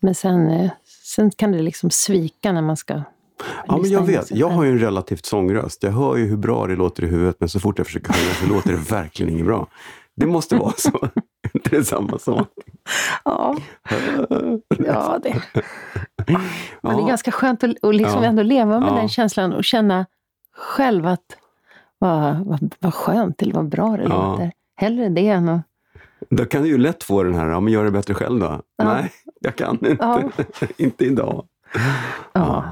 Men 0.00 0.14
sen, 0.14 0.50
eh, 0.50 0.70
sen 1.04 1.30
kan 1.30 1.52
det 1.52 1.62
liksom 1.62 1.90
svika 1.90 2.52
när 2.52 2.62
man 2.62 2.76
ska 2.76 3.02
Ja, 3.66 3.76
men 3.76 3.90
jag 3.90 4.02
vet. 4.06 4.30
Jag 4.30 4.48
har 4.48 4.64
ju 4.64 4.70
en 4.70 4.78
relativt 4.78 5.26
sångröst. 5.26 5.82
Jag 5.82 5.92
hör 5.92 6.16
ju 6.16 6.26
hur 6.26 6.36
bra 6.36 6.66
det 6.66 6.76
låter 6.76 7.04
i 7.04 7.06
huvudet, 7.06 7.36
men 7.40 7.48
så 7.48 7.60
fort 7.60 7.78
jag 7.78 7.86
försöker 7.86 8.12
sjunga 8.12 8.34
så 8.34 8.54
låter 8.54 8.70
det 8.70 8.90
verkligen 8.90 9.32
inget 9.32 9.46
bra. 9.46 9.66
Det 10.16 10.26
måste 10.26 10.56
vara 10.56 10.72
så. 10.76 10.90
Är 11.64 11.70
det 11.70 11.84
samma 11.84 12.18
sak? 12.18 12.48
Ja, 13.24 13.56
ja 14.78 15.18
det. 15.22 15.42
Men 16.82 16.96
det 16.96 17.02
är 17.02 17.06
ganska 17.08 17.30
skönt 17.32 17.64
att, 17.64 17.84
att 17.84 17.94
liksom 17.94 18.22
Ja. 18.22 18.28
ändå 18.28 18.42
leva 18.42 18.80
med 18.80 18.88
Ja. 18.88 18.94
den 18.94 19.08
känslan 19.08 19.52
och 19.52 19.64
känna 19.64 20.06
själv 20.56 21.06
att 21.06 21.24
vad, 21.98 22.46
vad, 22.46 22.74
vad 22.80 22.94
skönt 22.94 23.42
eller 23.42 23.54
vad 23.54 23.68
bra 23.68 23.96
det 23.96 24.02
Ja. 24.02 24.08
låter. 24.30 24.52
Hellre 24.76 25.08
det 25.08 25.28
än 25.28 25.48
att... 25.48 25.62
Då 26.30 26.44
kan 26.44 26.62
du 26.62 26.68
ju 26.68 26.78
lätt 26.78 27.02
få 27.04 27.22
den 27.22 27.34
här, 27.34 27.48
ja 27.48 27.60
men 27.60 27.72
gör 27.72 27.84
det 27.84 27.90
bättre 27.90 28.14
själv 28.14 28.40
då. 28.40 28.60
Ja. 28.76 28.84
Nej, 28.84 29.12
jag 29.40 29.56
kan 29.56 29.78
inte. 29.86 30.30
Inte 30.76 31.04
idag. 31.04 31.46
Ja. 32.32 32.64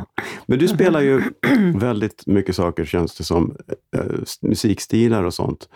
Men 0.46 0.58
du 0.58 0.68
spelar 0.68 1.00
ju 1.00 1.22
väldigt 1.76 2.26
mycket 2.26 2.56
saker, 2.56 2.84
känns 2.84 3.16
det 3.16 3.24
som. 3.24 3.56
eh, 3.96 4.02
musikstilar 4.42 5.24
och 5.24 5.34
sånt. 5.34 5.68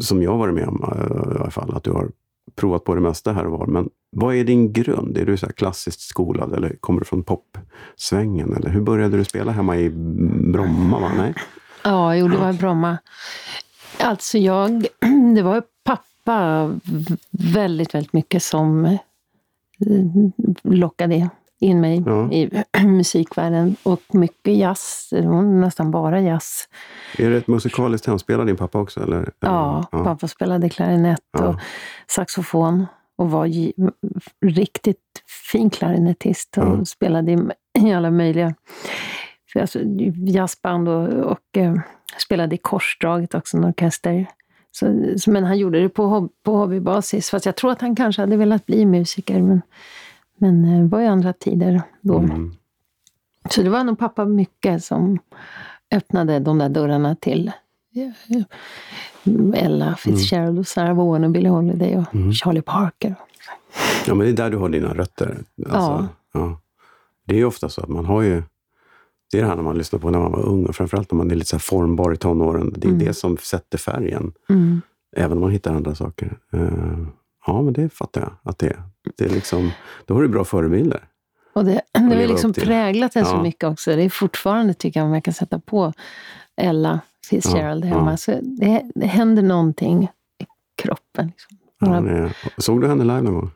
Som 0.00 0.22
jag 0.22 0.38
varit 0.38 0.54
med 0.54 0.68
om 0.68 0.82
eh, 0.82 1.36
i 1.36 1.40
alla 1.40 1.50
fall. 1.50 1.74
Att 1.74 1.84
du 1.84 1.90
har 1.90 2.10
provat 2.56 2.84
på 2.84 2.94
det 2.94 3.00
mesta 3.00 3.32
här 3.32 3.46
och 3.46 3.58
var. 3.58 3.66
Men 3.66 3.88
vad 4.10 4.34
är 4.34 4.44
din 4.44 4.72
grund? 4.72 5.18
Är 5.18 5.26
du 5.26 5.36
så 5.36 5.46
klassiskt 5.46 6.00
skolad 6.00 6.52
eller 6.52 6.76
kommer 6.80 7.00
du 7.00 7.06
från 7.06 7.22
popsvängen? 7.22 8.56
Eller 8.56 8.70
hur 8.70 8.80
började 8.80 9.16
du 9.16 9.24
spela 9.24 9.52
hemma 9.52 9.76
i 9.76 9.90
Bromma? 10.52 11.00
Va? 11.00 11.10
Nej? 11.16 11.34
Ja, 11.84 12.16
jo, 12.16 12.28
det 12.28 12.36
var 12.36 12.50
i 12.50 12.56
Bromma. 12.56 12.98
Alltså 14.00 14.38
jag, 14.38 14.86
det 15.34 15.42
var 15.42 15.62
pappa 15.84 16.70
väldigt, 17.30 17.94
väldigt 17.94 18.12
mycket 18.12 18.42
som 18.42 18.98
lockade 20.62 21.30
in 21.60 21.80
mig 21.80 22.02
Ja. 22.06 22.32
i 22.32 22.62
musikvärlden. 22.86 23.76
Och 23.82 24.00
mycket 24.12 24.56
jazz, 24.56 25.08
nästan 25.44 25.90
bara 25.90 26.20
jazz. 26.20 26.68
Är 27.18 27.30
det 27.30 27.36
ett 27.36 27.48
musikaliskt 27.48 28.06
hem? 28.06 28.18
Spelar 28.18 28.44
din 28.44 28.56
pappa 28.56 28.78
också? 28.80 29.02
Eller? 29.02 29.30
Ja, 29.40 29.86
ja. 29.92 30.04
pappa 30.04 30.28
spelade 30.28 30.68
klarinett 30.68 31.20
Ja. 31.32 31.48
och 31.48 31.56
saxofon 32.06 32.86
och 33.16 33.30
var 33.30 33.48
riktigt 34.46 34.98
fin 35.50 35.70
klarinettist 35.70 36.58
och 36.58 36.88
spelade 36.88 37.32
i, 37.32 37.38
i 37.88 37.92
alla 37.92 38.10
möjliga 38.10 38.54
alltså, 39.60 39.78
jazzband 40.26 40.88
och, 40.88 41.08
och 41.08 41.56
eh, 41.56 41.74
spelade 42.18 42.54
i 42.54 42.58
Korsdraget 42.58 43.34
också, 43.34 43.56
en 43.56 43.64
orkester. 43.64 44.26
Så, 44.70 44.86
men 45.30 45.44
han 45.44 45.58
gjorde 45.58 45.80
det 45.80 45.88
på, 45.88 46.06
hob, 46.06 46.32
på 46.44 46.56
hobbybasis, 46.56 47.30
fast 47.30 47.46
jag 47.46 47.56
tror 47.56 47.70
att 47.72 47.80
han 47.80 47.96
kanske 47.96 48.22
hade 48.22 48.36
velat 48.36 48.66
bli 48.66 48.86
musiker. 48.86 49.42
Men, 49.42 49.62
men 50.36 50.64
eh, 50.64 50.80
det 50.80 50.86
var 50.88 51.00
ju 51.00 51.06
andra 51.06 51.32
tider 51.32 51.82
då. 52.00 52.18
Mm. 52.18 52.52
Så 53.50 53.62
det 53.62 53.70
var 53.70 53.84
nog 53.84 53.98
pappa 53.98 54.24
mycket 54.24 54.84
som 54.84 55.18
öppnade 55.90 56.38
de 56.38 56.58
där 56.58 56.68
dörrarna 56.68 57.16
till 57.16 57.52
eh, 57.94 58.42
Ella 59.54 59.94
Fitzgerald 59.96 60.58
och 60.58 60.66
Sarah 60.66 60.96
Vaughan 60.96 61.24
och 61.24 61.30
Billie 61.30 61.48
Holiday 61.48 61.96
och 61.96 62.14
Mm. 62.14 62.32
Charlie 62.32 62.62
Parker. 62.62 63.14
Ja, 64.06 64.14
men 64.14 64.26
det 64.26 64.32
är 64.32 64.36
där 64.36 64.50
du 64.50 64.56
har 64.56 64.68
dina 64.68 64.94
rötter. 64.94 65.38
Alltså, 65.70 66.08
ja. 66.32 66.60
Det 67.26 67.34
är 67.34 67.38
ju 67.38 67.44
ofta 67.44 67.68
så 67.68 67.80
att 67.80 67.88
man 67.88 68.04
har 68.06 68.22
ju... 68.22 68.42
Det 69.30 69.38
är 69.38 69.42
det 69.42 69.48
här 69.48 69.56
när 69.56 69.62
man 69.62 69.78
lyssnar 69.78 69.98
på 70.00 70.10
när 70.10 70.18
man 70.18 70.32
var 70.32 70.42
ung 70.46 70.66
och 70.66 70.76
framförallt 70.76 71.12
när 71.12 71.16
man 71.16 71.30
är 71.30 71.34
lite 71.34 71.48
så 71.50 71.58
formbar 71.58 72.12
i 72.12 72.16
tonåren. 72.16 72.74
Det 72.76 72.86
är 72.86 72.92
Mm. 72.92 73.04
det 73.04 73.14
som 73.14 73.36
sätter 73.36 73.78
färgen. 73.78 74.32
Mm. 74.48 74.80
Även 75.16 75.32
om 75.32 75.40
man 75.40 75.50
hittar 75.50 75.74
andra 75.74 75.94
saker. 75.94 76.38
Ja, 77.46 77.62
men 77.62 77.72
det 77.72 77.88
fattar 77.88 78.20
jag 78.20 78.32
att 78.42 78.58
det 78.58 78.66
är. 78.66 78.82
Det 79.16 79.24
är 79.24 79.28
liksom, 79.28 79.70
då 80.06 80.14
har 80.14 80.22
du 80.22 80.28
bra 80.28 80.44
förebilder. 80.44 81.04
Och 81.52 81.64
det, 81.64 81.80
det 81.92 81.98
har 82.00 82.26
liksom 82.26 82.52
präglat 82.52 83.16
en 83.16 83.24
så 83.24 83.34
Ja. 83.34 83.42
mycket 83.42 83.64
också. 83.64 83.96
Det 83.96 84.02
är 84.02 84.10
fortfarande, 84.10 84.74
tycker 84.74 85.00
jag, 85.00 85.06
om 85.06 85.14
jag 85.14 85.24
kan 85.24 85.34
sätta 85.34 85.58
på 85.60 85.92
Ella 86.56 87.00
Fitzgerald 87.30 87.84
Ja, 87.84 87.88
hemma, 87.88 88.10
ja. 88.10 88.16
så 88.16 88.38
det, 88.42 88.82
det 88.94 89.06
händer 89.06 89.42
någonting 89.42 90.04
i 90.38 90.46
kroppen. 90.82 91.26
Liksom. 91.26 91.56
Några- 91.80 92.30
såg 92.58 92.80
du 92.80 92.88
henne 92.88 93.04
live 93.04 93.20
någon 93.22 93.34
gång? 93.34 93.50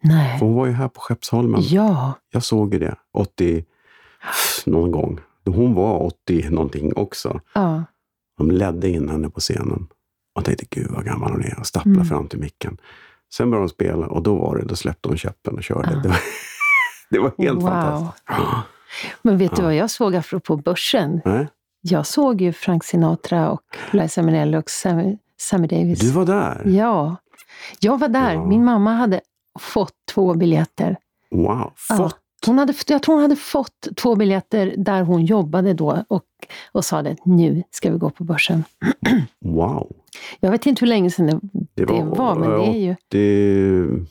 Nej. 0.00 0.38
För 0.38 0.46
hon 0.46 0.54
var 0.54 0.66
ju 0.66 0.72
här 0.72 0.88
på 0.88 1.00
Skeppsholmen. 1.00 1.60
Ja. 1.64 2.12
Jag 2.30 2.42
såg 2.44 2.74
ju 2.74 2.80
det 2.80 2.94
80 3.12 3.64
någon 4.66 4.90
gång. 4.90 5.20
Hon 5.44 5.74
var 5.74 6.02
80 6.02 6.50
någonting 6.50 6.92
också. 6.96 7.40
ja. 7.54 7.84
De 8.38 8.50
ledde 8.50 8.88
in 8.90 9.08
henne 9.08 9.30
på 9.30 9.40
scenen. 9.40 9.86
Och 10.34 10.44
tänkte, 10.44 10.64
gud 10.70 10.90
vad 10.90 11.04
gammal 11.04 11.32
hon 11.32 11.42
är. 11.44 11.58
Och 11.58 11.66
stapplade 11.66 11.96
Mm. 11.96 12.06
fram 12.08 12.28
till 12.28 12.38
micken. 12.38 12.78
Sen 13.34 13.50
började 13.50 13.66
de 13.66 13.70
spela 13.72 14.06
och 14.06 14.22
då 14.22 14.34
var 14.38 14.56
det, 14.56 14.64
då 14.64 14.76
släppte 14.76 15.08
hon 15.08 15.18
käppen 15.18 15.54
och 15.54 15.62
körde. 15.62 15.90
Ja. 15.92 16.00
Det, 16.02 16.08
var, 16.08 16.16
det 17.10 17.18
var 17.18 17.32
helt 17.38 17.62
Wow. 17.62 17.68
fantastiskt. 17.68 18.24
Men 19.22 19.38
vet 19.38 19.56
du 19.56 19.62
Ja. 19.62 19.66
vad 19.66 19.74
jag 19.76 19.90
såg 19.90 20.16
apropå 20.16 20.56
börsen? 20.56 21.20
Nej, 21.24 21.48
Jag 21.80 22.06
såg 22.06 22.40
ju 22.40 22.52
Frank 22.52 22.84
Sinatra 22.84 23.50
och 23.50 23.60
Liza 23.92 24.22
Minnelli 24.22 24.56
och 24.56 24.70
Sammy, 24.70 25.18
Sammy 25.40 25.66
Davis. 25.66 25.98
du 26.00 26.10
var 26.10 26.24
där? 26.26 26.62
Ja. 26.66 27.16
Jag 27.80 27.98
var 28.00 28.08
där. 28.08 28.34
Ja. 28.34 28.44
Min 28.46 28.64
mamma 28.64 28.92
hade 28.94 29.20
fått 29.60 29.92
två 30.14 30.34
biljetter. 30.34 30.96
Wow, 31.30 31.72
fått. 31.76 32.18
Hon 32.46 32.58
hade, 32.58 32.74
jag 32.86 33.02
tror 33.02 33.14
hon 33.14 33.22
hade 33.22 33.36
fått 33.36 33.88
två 33.96 34.14
biljetter 34.16 34.74
där 34.78 35.02
hon 35.02 35.24
jobbade 35.24 35.74
då 35.74 36.04
och, 36.08 36.22
och 36.72 36.84
sa 36.84 37.02
det, 37.02 37.16
nu 37.24 37.62
ska 37.70 37.90
vi 37.92 37.98
gå 37.98 38.10
på 38.10 38.24
börsen. 38.24 38.64
Wow. 39.44 39.92
Jag 40.40 40.50
vet 40.50 40.66
inte 40.66 40.80
hur 40.80 40.86
länge 40.86 41.10
sedan 41.10 41.26
det, 41.26 41.40
Det 41.74 41.84
det 41.84 41.92
var, 41.92 42.16
var, 42.16 42.34
men 42.34 42.50
det 42.50 42.66
är 42.66 42.78
ju 42.78 42.94
87, 43.08 44.06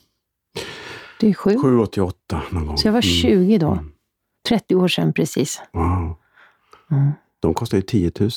det 1.20 1.28
är 1.30 1.34
sju. 1.34 1.78
88 1.78 2.42
någon 2.50 2.66
gång. 2.66 2.76
Så 2.78 2.88
jag 2.88 2.92
var 2.92 2.98
Mm. 3.06 3.46
20 3.46 3.58
då. 3.58 3.70
Mm. 3.70 3.90
30 4.48 4.74
år 4.74 4.88
sedan 4.88 5.12
precis. 5.12 5.62
Wow. 5.72 6.16
Mm. 6.90 7.10
De 7.40 7.54
kostade 7.54 7.78
ju 7.78 7.82
10 7.82 8.10
000. 8.20 8.30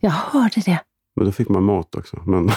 Jag 0.00 0.10
hörde 0.10 0.60
det. 0.66 0.80
Men 1.16 1.26
då 1.26 1.32
fick 1.32 1.48
man 1.48 1.62
mat 1.62 1.94
också. 1.94 2.22
Men 2.26 2.50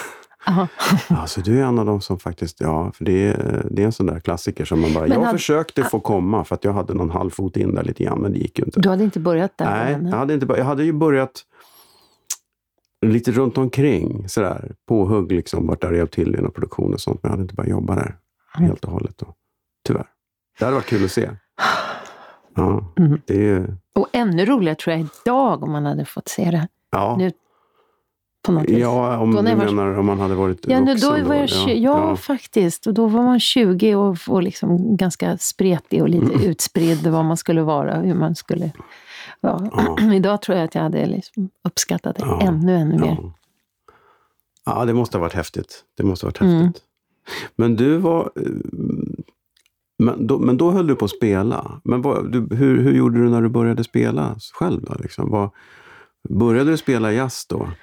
Aha. 0.47 0.67
alltså, 1.07 1.41
du 1.45 1.59
är 1.59 1.65
en 1.65 1.79
av 1.79 1.85
dem 1.85 2.01
som 2.01 2.19
faktiskt, 2.19 2.61
ja, 2.61 2.91
för 2.91 3.05
det 3.05 3.27
är, 3.27 3.65
det 3.71 3.81
är 3.81 3.85
en 3.85 3.91
sån 3.91 4.05
där 4.05 4.19
klassiker 4.19 4.65
som 4.65 4.81
man 4.81 4.93
bara, 4.93 5.01
Men 5.07 5.11
jag 5.11 5.19
hade- 5.25 5.37
försökte 5.37 5.83
få 5.83 5.99
komma 5.99 6.43
för 6.43 6.55
att 6.55 6.63
jag 6.63 6.73
hade 6.73 6.93
någon 6.93 7.09
halvfot 7.09 7.57
in 7.57 7.75
där 7.75 7.83
lite 7.83 8.03
grann, 8.03 8.19
men 8.19 8.31
det 8.33 8.39
gick 8.39 8.59
ju 8.59 8.65
inte. 8.65 8.79
Du 8.79 8.89
hade 8.89 9.03
inte 9.03 9.19
börjat 9.19 9.57
där? 9.57 9.99
Nej, 9.99 10.11
jag 10.11 10.17
hade, 10.17 10.33
inte, 10.33 10.45
jag 10.57 10.65
hade 10.65 10.83
ju 10.83 10.93
börjat 10.93 11.31
lite 13.05 13.31
runt 13.31 13.57
omkring 13.57 14.29
sådär, 14.29 14.71
påhugg 14.87 15.31
liksom, 15.31 15.67
vart 15.67 15.81
där 15.81 15.91
jag 15.93 16.11
till 16.11 16.35
i 16.35 16.41
någon 16.41 16.51
produktion 16.51 16.93
och 16.93 17.01
sånt, 17.01 17.19
men 17.23 17.29
jag 17.29 17.31
hade 17.31 17.41
inte 17.41 17.53
börjat 17.55 17.69
jobba 17.71 17.95
där 17.95 18.15
Mm. 18.57 18.67
helt 18.69 18.85
och 18.85 18.91
hållet. 18.91 19.17
Då. 19.17 19.35
Tyvärr. 19.87 20.05
Det 20.59 20.65
hade 20.65 20.75
varit 20.75 20.85
kul 20.85 21.05
att 21.05 21.11
se. 21.11 21.29
Ja, 22.55 22.93
Mm. 22.97 23.21
det 23.25 23.49
är 23.49 23.77
Och 23.95 24.07
ännu 24.13 24.45
roligare 24.45 24.75
tror 24.75 24.95
jag 24.95 25.07
idag 25.25 25.63
om 25.63 25.71
man 25.71 25.85
hade 25.85 26.05
fått 26.05 26.27
se 26.27 26.51
det 26.51 26.67
ja. 26.91 27.15
Nu 27.19 27.31
på 28.45 28.51
något 28.51 28.69
vis. 28.69 28.77
Ja, 28.79 29.17
om 29.17 29.35
Då 29.35 29.41
du 29.41 29.55
var- 29.55 29.65
menar 29.65 29.97
om 29.97 30.05
man 30.05 30.19
hade 30.19 30.35
varit 30.35 30.65
Ja, 30.67 30.79
nu, 30.79 30.91
vuxen 30.93 31.09
då 31.23 31.27
var 31.29 31.35
jag, 31.35 31.45
tju- 31.45 31.73
ja, 31.73 32.15
faktiskt. 32.15 32.87
Och 32.87 32.93
då 32.93 33.07
var 33.07 33.23
man 33.23 33.39
20 33.39 33.95
och, 33.95 34.17
och 34.27 34.43
liksom 34.43 34.97
ganska 34.97 35.37
spretig 35.37 36.01
och 36.01 36.09
lite 36.09 36.33
Mm. 36.33 36.41
utspridd 36.49 37.07
vad 37.07 37.25
man 37.25 37.37
skulle 37.37 37.61
vara. 37.61 37.95
Hur 38.01 38.13
man 38.15 38.35
skulle, 38.35 38.71
ja. 39.41 39.69
Ja. 39.71 40.13
Idag 40.13 40.41
tror 40.41 40.57
jag 40.57 40.65
att 40.65 40.75
jag 40.75 40.81
hade 40.81 41.05
liksom 41.05 41.49
uppskattat 41.63 42.15
det 42.15 42.21
Ja. 42.25 42.41
ännu, 42.41 42.75
ännu 42.75 42.99
mer. 42.99 43.17
Ja. 43.21 43.33
ja, 44.65 44.85
det 44.85 44.93
måste 44.93 45.17
ha 45.17 45.21
varit 45.21 45.33
häftigt. 45.33 45.83
Det 45.97 46.03
måste 46.03 46.25
ha 46.25 46.27
varit 46.27 46.41
Mm. 46.41 46.65
häftigt. 46.65 46.83
Men 47.55 47.75
du 47.75 47.97
var... 47.97 48.31
eh, 48.35 48.43
Men 50.03 50.27
då, 50.27 50.39
men 50.39 50.57
då 50.57 50.71
höll 50.71 50.87
du 50.87 50.95
på 50.95 51.05
att 51.05 51.11
spela. 51.11 51.81
Men 51.83 52.01
vad, 52.01 52.31
du, 52.31 52.55
hur, 52.55 52.81
hur 52.81 52.93
gjorde 52.93 53.19
du 53.19 53.29
när 53.29 53.41
du 53.41 53.49
började 53.49 53.83
spela 53.83 54.35
själv? 54.59 54.81
Då, 54.83 54.93
liksom? 54.99 55.29
vad, 55.29 55.49
började 56.29 56.71
du 56.71 56.77
spela 56.77 57.11
jazz 57.11 57.45
då? 57.49 57.69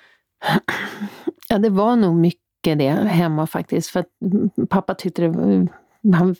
Ja, 1.49 1.59
det 1.59 1.71
var 1.71 1.97
nog 1.97 2.17
mycket 2.17 2.79
det 2.79 2.91
hemma 2.91 3.47
faktiskt. 3.47 3.91
För 3.91 4.05
mm, 4.25 4.51
pappa 4.69 4.95
tyckte 4.95 5.23
det 5.23 5.29
var, 5.29 5.69
han 6.17 6.35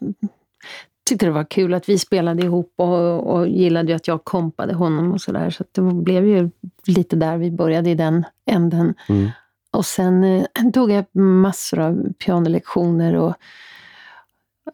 tyckte 1.07 1.27
det 1.27 1.33
var 1.33 1.45
kul 1.45 1.75
att 1.75 1.89
vi 1.89 1.99
spelade 1.99 2.43
ihop 2.43 2.75
och, 2.77 3.37
och 3.37 3.49
gillade 3.49 3.89
ju 3.89 3.97
att 3.97 4.09
jag 4.09 4.25
kompade 4.25 4.75
honom 4.75 5.13
och 5.13 5.21
sådär. 5.21 5.51
Så 5.51 5.63
att 5.63 5.75
det 5.75 5.83
blev 5.83 6.27
ju 6.27 6.51
lite 6.87 7.17
där 7.17 7.37
vi 7.37 7.51
började 7.51 7.91
i 7.91 7.95
den 7.95 8.25
änden. 8.47 8.95
Mm. 9.09 9.31
Och 9.71 9.87
sen 9.87 10.25
eh, 10.25 10.71
tog 10.75 10.91
jag 10.91 11.05
massor 11.17 11.79
av 11.79 12.13
pianolektioner 12.13 13.15
och 13.15 13.35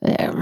eh, 0.00 0.34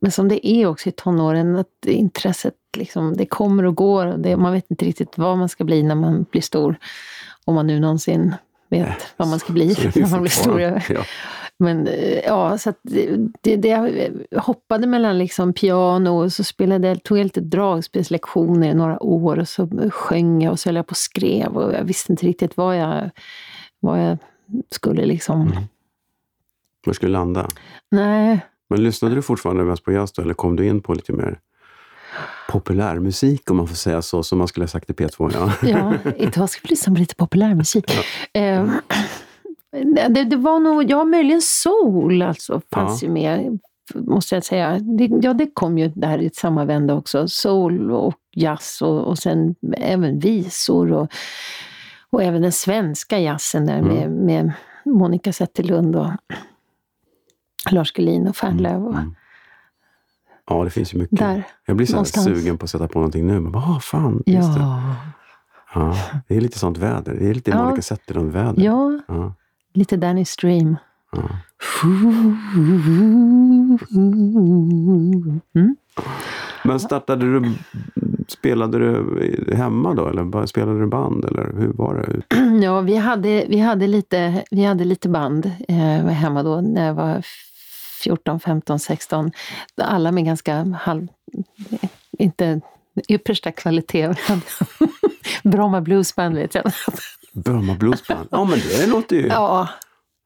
men 0.00 0.12
som 0.12 0.28
det 0.28 0.48
är 0.48 0.66
också 0.66 0.88
i 0.88 0.92
tonåren, 0.92 1.56
att 1.56 1.86
intresset 1.86 2.54
liksom, 2.76 3.16
det 3.16 3.26
kommer 3.26 3.64
och 3.64 3.74
går. 3.74 4.06
Och 4.06 4.18
det, 4.18 4.36
man 4.36 4.52
vet 4.52 4.70
inte 4.70 4.84
riktigt 4.84 5.18
vad 5.18 5.38
man 5.38 5.48
ska 5.48 5.64
bli 5.64 5.82
när 5.82 5.94
man 5.94 6.26
blir 6.30 6.42
stor. 6.42 6.76
Om 7.44 7.54
man 7.54 7.66
nu 7.66 7.80
någonsin 7.80 8.34
vet 8.78 9.14
vad 9.16 9.28
man 9.28 9.38
ska 9.38 9.52
bli 9.52 9.66
när 9.94 10.10
man 10.10 10.20
blir 10.20 10.30
stor. 10.30 10.60
Ja. 10.60 11.04
Men 11.58 11.86
eh, 11.86 12.18
ja, 12.18 12.58
så 12.58 12.72
det, 13.42 13.56
det, 13.56 13.68
jag 14.30 14.40
hoppade 14.40 14.86
mellan 14.86 15.18
liksom 15.18 15.52
piano 15.52 16.10
och 16.24 16.32
så 16.32 16.44
spelade, 16.44 16.88
jag- 16.88 17.02
tog 17.02 17.18
jag 17.18 17.24
lite 17.24 17.40
dragspelslektioner 17.40 18.70
i 18.70 18.74
några 18.74 19.02
år 19.02 19.38
och 19.38 19.48
så 19.48 19.90
sjöng 19.90 20.42
jag 20.42 20.52
och 20.52 20.60
så 20.60 20.68
höll 20.68 20.76
jag 20.76 20.86
på 20.86 20.90
och 20.90 20.96
skrev 20.96 21.56
och 21.56 21.72
jag 21.74 21.84
visste 21.84 22.12
inte 22.12 22.26
riktigt 22.26 22.56
vad 22.56 22.78
jag, 22.78 23.10
vad 23.80 24.04
jag 24.08 24.18
skulle 24.70 25.06
liksom... 25.06 25.42
Mm. 25.42 25.62
Var 26.86 26.92
skulle 26.92 27.12
landa? 27.12 27.48
Nej, 27.90 28.40
Men 28.70 28.84
lyssnade 28.84 29.14
du 29.14 29.22
fortfarande 29.22 29.64
mest 29.64 29.84
på 29.84 29.92
jazz 29.92 30.12
då, 30.12 30.22
eller 30.22 30.34
kom 30.34 30.56
du 30.56 30.66
in 30.66 30.80
på 30.80 30.94
lite 30.94 31.12
mer 31.12 31.38
populärmusik 32.48 33.50
om 33.50 33.56
man 33.56 33.68
får 33.68 33.74
säga 33.74 34.02
så, 34.02 34.22
som 34.22 34.38
man 34.38 34.48
skulle 34.48 34.64
ha 34.64 34.68
sagt 34.68 34.90
i 34.90 34.92
P2? 34.92 35.30
Ja. 35.34 35.68
ja, 35.68 36.12
idag 36.16 36.50
ska 36.50 36.60
vi 36.62 36.68
lyssna 36.68 36.94
på 36.94 36.98
lite 37.00 37.14
populärmusik. 37.14 37.84
Eh, 38.32 38.66
det, 40.08 40.24
det 40.24 40.36
var 40.36 40.60
nog, 40.60 40.90
ja 40.90 41.04
möjligen 41.04 41.42
soul 41.42 42.22
alltså 42.22 42.60
fanns 42.72 43.02
Ja. 43.02 43.06
ju 43.08 43.12
med. 43.14 43.58
måste 43.94 44.34
jag 44.36 44.44
säga. 44.44 44.78
Det, 44.98 45.10
ja, 45.22 45.32
det 45.34 45.50
kom 45.54 45.78
ju 45.78 45.88
där 45.88 46.18
i 46.18 46.30
samma 46.34 46.64
vända 46.64 46.94
också. 46.94 47.28
Soul 47.28 47.90
och 47.90 48.14
jazz 48.36 48.82
och, 48.82 49.00
och 49.00 49.18
sen 49.18 49.54
även 49.76 50.18
visor 50.18 50.92
och, 50.92 51.12
och 52.10 52.22
även 52.22 52.42
den 52.42 52.52
svenska 52.52 53.18
jazzen 53.18 53.66
där 53.66 53.82
med, 53.82 54.02
Mm. 54.06 54.26
med 54.26 54.52
Monica 54.84 55.32
Zetterlund 55.32 55.96
och 55.96 56.10
Lars 57.70 57.92
Gullin 57.92 58.28
och 58.28 58.36
Fernlöv. 58.36 58.86
Och, 58.86 58.94
Mm. 58.94 59.14
Ja, 60.50 60.64
det 60.64 60.70
finns 60.70 60.94
ju 60.94 60.98
mycket. 60.98 61.18
Där, 61.18 61.44
jag 61.66 61.76
blir 61.76 61.86
så 61.86 61.92
någonstans. 61.92 62.24
sugen 62.26 62.58
på 62.58 62.64
att 62.64 62.70
sätta 62.70 62.88
på 62.88 62.98
någonting 62.98 63.26
nu. 63.26 63.40
Men 63.40 63.52
vad 63.52 63.84
fan, 63.84 64.22
just 64.26 64.54
det. 64.54 64.60
ja, 64.60 64.94
Ja, 65.74 65.96
det 66.28 66.36
är 66.36 66.40
lite 66.40 66.58
sånt 66.58 66.78
väder. 66.78 67.14
Det 67.20 67.28
är 67.30 67.34
lite 67.34 67.50
Ja. 67.50 67.64
Monica 67.64 67.82
Zetterlund-väder. 67.82 68.62
ja, 68.64 68.98
Ja, 69.08 69.34
lite 69.74 69.96
Danny 69.96 70.24
Stream. 70.24 70.76
ja. 71.12 71.22
Mm. 75.54 75.76
Men 76.64 76.80
startade 76.80 77.24
du, 77.40 77.52
spelade 78.28 78.78
du 78.78 79.54
hemma 79.54 79.94
då? 79.94 80.08
Eller 80.08 80.24
bara 80.24 80.46
spelade 80.46 80.80
du 80.80 80.86
band? 80.86 81.24
Eller 81.24 81.52
hur 81.58 81.72
var 81.72 81.94
det? 81.94 82.36
Ja, 82.64 82.80
vi 82.80 82.96
hade, 82.96 83.46
vi 83.48 83.58
hade, 83.58 83.86
lite, 83.86 84.44
vi 84.50 84.64
hade 84.64 84.84
lite 84.84 85.08
band 85.08 85.50
eh, 85.68 85.76
hemma 86.06 86.42
då 86.42 86.60
när 86.60 86.86
jag 86.86 86.94
var 86.94 87.22
14, 88.04 88.40
15, 88.40 88.78
16. 88.78 89.30
Alla 89.82 90.12
med 90.12 90.24
ganska 90.24 90.54
halv... 90.80 91.06
Inte 92.18 92.60
yppersta 93.08 93.52
kvalitet. 93.52 94.14
Bromma 95.42 95.80
Bluesband 95.80 96.34
vet 96.34 96.54
jag. 96.54 96.64
Burma 97.32 97.74
Blues 97.74 98.06
Band? 98.06 98.28
Ja, 98.30 98.44
men 98.44 98.58
det 98.58 98.86
låter 98.86 99.16
ju... 99.16 99.26
Ja, 99.26 99.68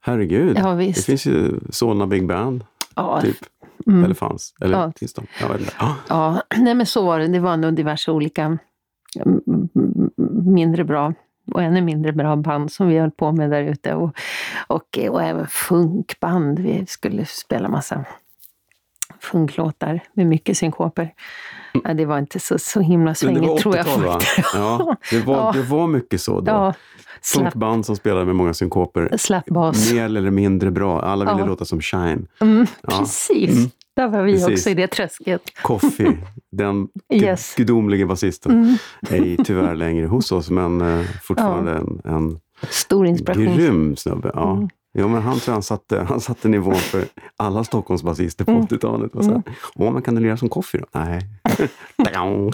Herregud. 0.01 0.57
Ja, 0.57 0.73
det 0.75 1.05
finns 1.05 1.25
ju 1.25 1.59
Solna 1.69 2.07
Big 2.07 2.27
Band, 2.27 2.63
ja, 2.95 3.21
typ. 3.21 3.37
mm. 3.87 4.03
Eller 4.03 4.15
fanns. 4.15 4.53
Eller 4.61 4.77
Ja. 4.77 4.91
finns 4.99 5.13
de? 5.13 5.27
Jag 5.41 5.49
vet 5.49 5.59
inte. 5.59 5.73
Ja. 5.79 5.95
ja, 6.09 6.41
nej 6.57 6.75
men 6.75 6.85
så 6.85 7.05
var 7.05 7.19
det. 7.19 7.27
Det 7.27 7.39
var 7.39 7.57
nog 7.57 7.73
diverse 7.73 8.11
olika 8.11 8.43
mm, 8.45 8.59
mm, 9.75 10.09
mindre 10.55 10.83
bra 10.83 11.13
och 11.51 11.63
ännu 11.63 11.81
mindre 11.81 12.11
bra 12.13 12.35
band 12.35 12.71
som 12.71 12.87
vi 12.87 12.97
höll 12.97 13.11
på 13.11 13.31
med 13.31 13.49
där 13.49 13.61
ute. 13.63 13.93
Och, 13.93 14.11
och, 14.67 14.99
och 15.09 15.23
även 15.23 15.47
funkband. 15.47 16.59
Vi 16.59 16.85
skulle 16.87 17.25
spela 17.25 17.69
massa 17.69 18.05
funklåtar 19.19 19.99
med 20.13 20.27
mycket 20.27 20.57
synkoper. 20.57 21.13
Ja, 21.83 21.93
det 21.93 22.05
var 22.05 22.17
inte 22.19 22.39
så, 22.39 22.59
så 22.59 22.79
himla 22.81 23.15
svängigt 23.15 23.61
tror 23.61 23.77
jag 23.77 23.85
80-tal 23.85 24.03
va? 24.05 24.19
Ja, 24.53 24.95
det 25.11 25.25
var, 25.25 25.35
Ja. 25.35 25.51
det 25.55 25.61
var 25.61 25.87
mycket 25.87 26.21
så 26.21 26.41
då. 26.41 26.51
Ja, 26.51 26.73
Funkband 27.21 27.85
som 27.85 27.95
spelade 27.95 28.25
med 28.25 28.35
många 28.35 28.53
synkoper. 28.53 29.17
slapbas. 29.17 29.93
Mer 29.93 30.05
eller 30.05 30.31
mindre 30.31 30.71
bra. 30.71 31.01
Alla 31.01 31.25
ville 31.25 31.39
Ja. 31.39 31.45
låta 31.45 31.65
som 31.65 31.81
Shine. 31.81 32.27
Mm, 32.41 32.65
precis. 32.87 33.57
Mm. 33.57 33.69
Där 33.97 34.07
var 34.07 34.23
vi 34.23 34.31
Precis. 34.33 34.47
också 34.47 34.69
i 34.69 34.73
det 34.73 34.87
träsket. 34.87 35.41
Coffee, 35.61 36.17
den 36.51 36.87
Yes. 37.13 37.55
gudomlige 37.55 38.05
basisten, 38.05 38.51
Mm. 38.51 38.75
är 39.37 39.43
tyvärr 39.43 39.75
längre 39.75 40.05
hos 40.05 40.31
oss, 40.31 40.49
men 40.49 40.81
eh, 40.81 41.05
fortfarande 41.23 41.71
en, 41.73 42.01
en 42.05 42.39
Stor 42.69 43.05
inspiration. 43.07 43.45
grym 43.57 43.95
snubbe. 43.95 44.31
Ja. 44.33 44.51
Mm. 44.57 44.69
Ja, 44.91 45.07
men 45.07 45.21
han 45.21 45.39
tror 45.39 45.53
han 45.53 45.63
satte, 45.63 45.99
han 46.09 46.21
satte 46.21 46.47
nivån 46.47 46.75
för 46.75 47.03
alla 47.37 47.63
Stockholmsbasister 47.63 48.45
på 48.45 48.51
Mm. 48.51 48.63
80-talet. 48.65 49.15
Och 49.15 49.23
så 49.25 49.31
här, 49.31 49.43
Åh, 49.75 49.93
men 49.93 50.01
kan 50.01 50.15
du 50.15 50.21
lira 50.21 50.37
som 50.37 50.49
Coffee 50.49 50.79
då? 50.81 50.85
Nej. 50.99 51.21
ja. 52.13 52.51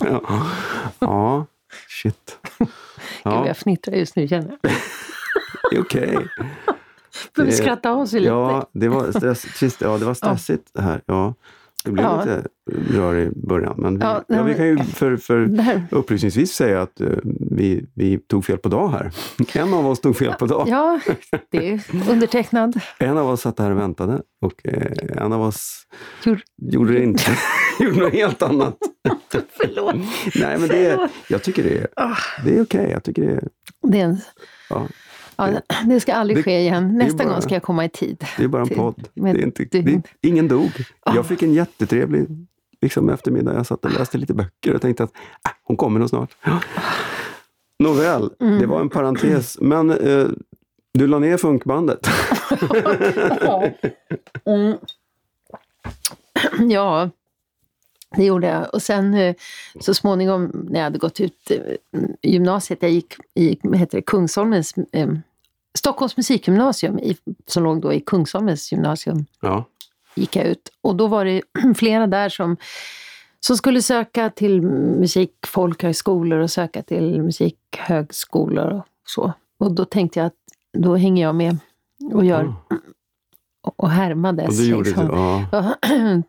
ja, 1.00 1.46
shit. 1.88 2.38
Gud, 2.60 2.68
Ja, 3.24 3.48
jag 3.48 3.58
fnittrar 3.58 3.94
just 3.96 4.16
nu 4.16 4.28
känner 4.28 4.58
jag. 4.62 4.72
det 5.72 5.76
är 5.78 5.82
okej. 5.82 6.18
Får 6.66 6.73
vi 7.36 7.44
Det- 7.46 7.52
skratta 7.52 7.92
av 7.92 8.00
oss 8.00 8.14
lite? 8.14 8.26
Ja, 8.26 8.70
det 8.74 8.88
var, 8.90 9.12
stress, 9.12 9.78
ja, 9.82 9.98
det 9.98 10.06
var 10.06 10.14
stressigt 10.24 10.70
det 10.74 10.82
här. 10.82 11.02
Ja, 11.06 11.34
det 11.86 11.92
blev 11.92 12.06
Ja. 12.06 12.20
lite 12.20 12.48
rör 12.98 13.16
i 13.16 13.30
början. 13.36 13.76
Men 13.78 14.00
vi, 14.00 14.06
Ja, 14.06 14.24
ja, 14.28 14.44
vi 14.44 14.54
kan 14.54 14.68
ju 14.68 14.78
för, 14.84 15.18
för 15.18 15.50
upplysningsvis 15.92 16.52
säga 16.52 16.82
att 16.82 17.02
eh, 17.02 17.08
vi, 17.52 17.86
vi 17.96 18.18
tog 18.18 18.46
fel 18.46 18.58
på 18.58 18.70
dag 18.70 18.90
här. 18.90 19.12
En 19.56 19.74
av 19.74 19.88
oss 19.88 20.02
tog 20.02 20.16
fel 20.18 20.34
på 20.34 20.46
dag. 20.46 20.68
Ja, 20.70 21.00
det 21.52 21.70
är 21.72 21.82
undertecknad. 22.10 22.80
En 23.00 23.18
av 23.18 23.30
oss 23.30 23.42
satt 23.42 23.60
här 23.60 23.72
och 23.72 23.78
väntade 23.78 24.22
och 24.42 24.68
eh, 24.68 25.24
en 25.24 25.34
av 25.34 25.42
oss 25.42 25.84
Gjorde- 26.24 26.42
gjorde 26.62 26.94
det 26.94 27.04
inte. 27.04 27.24
gjorde 27.80 28.00
något 28.00 28.14
helt 28.14 28.42
annat. 28.42 28.78
Förlåt. 29.62 29.96
Nej, 30.36 30.58
men 30.60 30.68
det 30.70 30.86
är, 30.86 31.10
jag 31.30 31.44
tycker 31.44 31.64
det 31.64 31.78
är, 31.78 31.88
Ah. 31.96 32.18
det 32.46 32.58
är 32.58 32.64
okej. 32.64 32.90
Jag 32.92 33.04
tycker 33.04 33.22
det 33.22 33.32
är, 33.32 33.48
Det, 33.88 34.00
är 34.00 34.06
en, 34.06 34.18
ja, 34.70 34.88
ja, 35.36 35.50
det 35.86 36.00
ska 36.00 36.14
aldrig 36.14 36.38
Det- 36.38 36.44
ske 36.44 36.60
igen. 36.60 36.98
Nästa 36.98 37.18
bara- 37.24 37.30
gång 37.34 37.42
ska 37.42 37.54
jag 37.54 37.64
komma 37.64 37.86
i 37.86 37.90
tid. 37.90 38.26
det 38.38 38.44
är 38.44 38.48
bara 38.48 38.62
en 38.62 38.68
Till- 38.68 38.78
podd. 38.78 39.08
Är 39.16 39.42
inte, 39.44 39.66
det, 39.72 40.02
ingen 40.22 40.48
dog. 40.48 40.72
Ah. 41.00 41.16
Jag 41.16 41.26
fick 41.26 41.42
en 41.44 41.54
jättetrevlig 41.54 42.28
liksom, 42.82 43.10
eftermiddag. 43.10 43.54
Jag 43.54 43.66
satt 43.66 43.86
och 43.86 43.92
läste 43.92 44.18
lite 44.18 44.34
böcker 44.34 44.74
och 44.76 44.82
tänkte 44.82 45.04
att 45.04 45.12
äh, 45.46 45.52
hon 45.64 45.78
kommer 45.78 46.00
nog 46.00 46.10
snart. 46.10 46.36
Nåväl, 47.80 48.30
Mm. 48.42 48.60
det 48.60 48.66
var 48.66 48.82
en 48.82 48.90
parentes. 48.90 49.58
Men 49.62 49.92
eh, 49.92 50.28
du 50.94 51.08
la 51.08 51.20
ner 51.20 51.38
funkbandet. 51.38 52.00
Mm. 54.46 54.78
Ja, 56.72 57.10
det 58.16 58.24
gjorde 58.26 58.48
jag. 58.48 58.74
Och 58.74 58.82
sen 58.82 59.14
eh, 59.14 59.36
så 59.82 59.94
småningom 59.94 60.44
när 60.70 60.80
jag 60.80 60.84
hade 60.84 60.98
gått 61.00 61.20
ut 61.20 61.52
eh, 61.52 62.02
gymnasiet, 62.22 62.82
jag 62.82 62.92
gick 62.92 63.14
i 63.34 63.58
heter 63.74 63.98
det, 63.98 64.02
Kungsholmens, 64.02 64.74
eh, 64.92 65.10
Stockholms 65.78 66.18
musikgymnasium, 66.18 67.00
i, 67.00 67.18
som 67.48 67.64
låg 67.64 67.82
då 67.82 67.94
i 67.94 68.00
Kungsholmens 68.00 68.72
gymnasium, 68.72 69.26
Ja. 69.42 69.66
gick 70.16 70.36
jag 70.36 70.46
ut. 70.46 70.70
Och 70.82 70.96
då 70.96 71.08
var 71.08 71.26
det 71.26 71.42
flera 71.76 72.08
där 72.08 72.30
som, 72.30 72.58
som 73.40 73.58
skulle 73.58 73.82
söka 73.82 74.30
till 74.30 74.62
musikfolkhögskolor 74.62 76.40
och 76.40 76.52
söka 76.52 76.82
till 76.82 77.22
musikhögskolor 77.22 78.74
och 78.74 78.86
så. 79.06 79.34
Och 79.58 79.72
då 79.72 79.86
tänkte 79.86 80.20
jag 80.20 80.28
att 80.28 80.34
då 80.78 80.96
hänger 80.96 81.24
jag 81.24 81.36
med 81.36 81.58
och 82.14 82.26
gör 82.26 82.44
Ah. 82.70 82.76
Och, 83.64 83.90
härmades. 83.90 84.48
Och 84.48 84.54
du 84.54 84.70
gjorde 84.70 84.90
liksom. 84.90 85.08
det. 85.08 85.14
Ja. 85.14 85.46
Ja, 85.52 85.76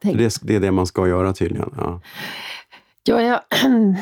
Det, 0.12 0.38
det 0.42 0.56
är 0.56 0.60
det 0.60 0.70
man 0.70 0.86
ska 0.86 1.08
göra 1.08 1.32
tydligen. 1.32 1.74
Ja. 1.76 2.00
Ja, 3.04 3.22
jag, 3.22 3.40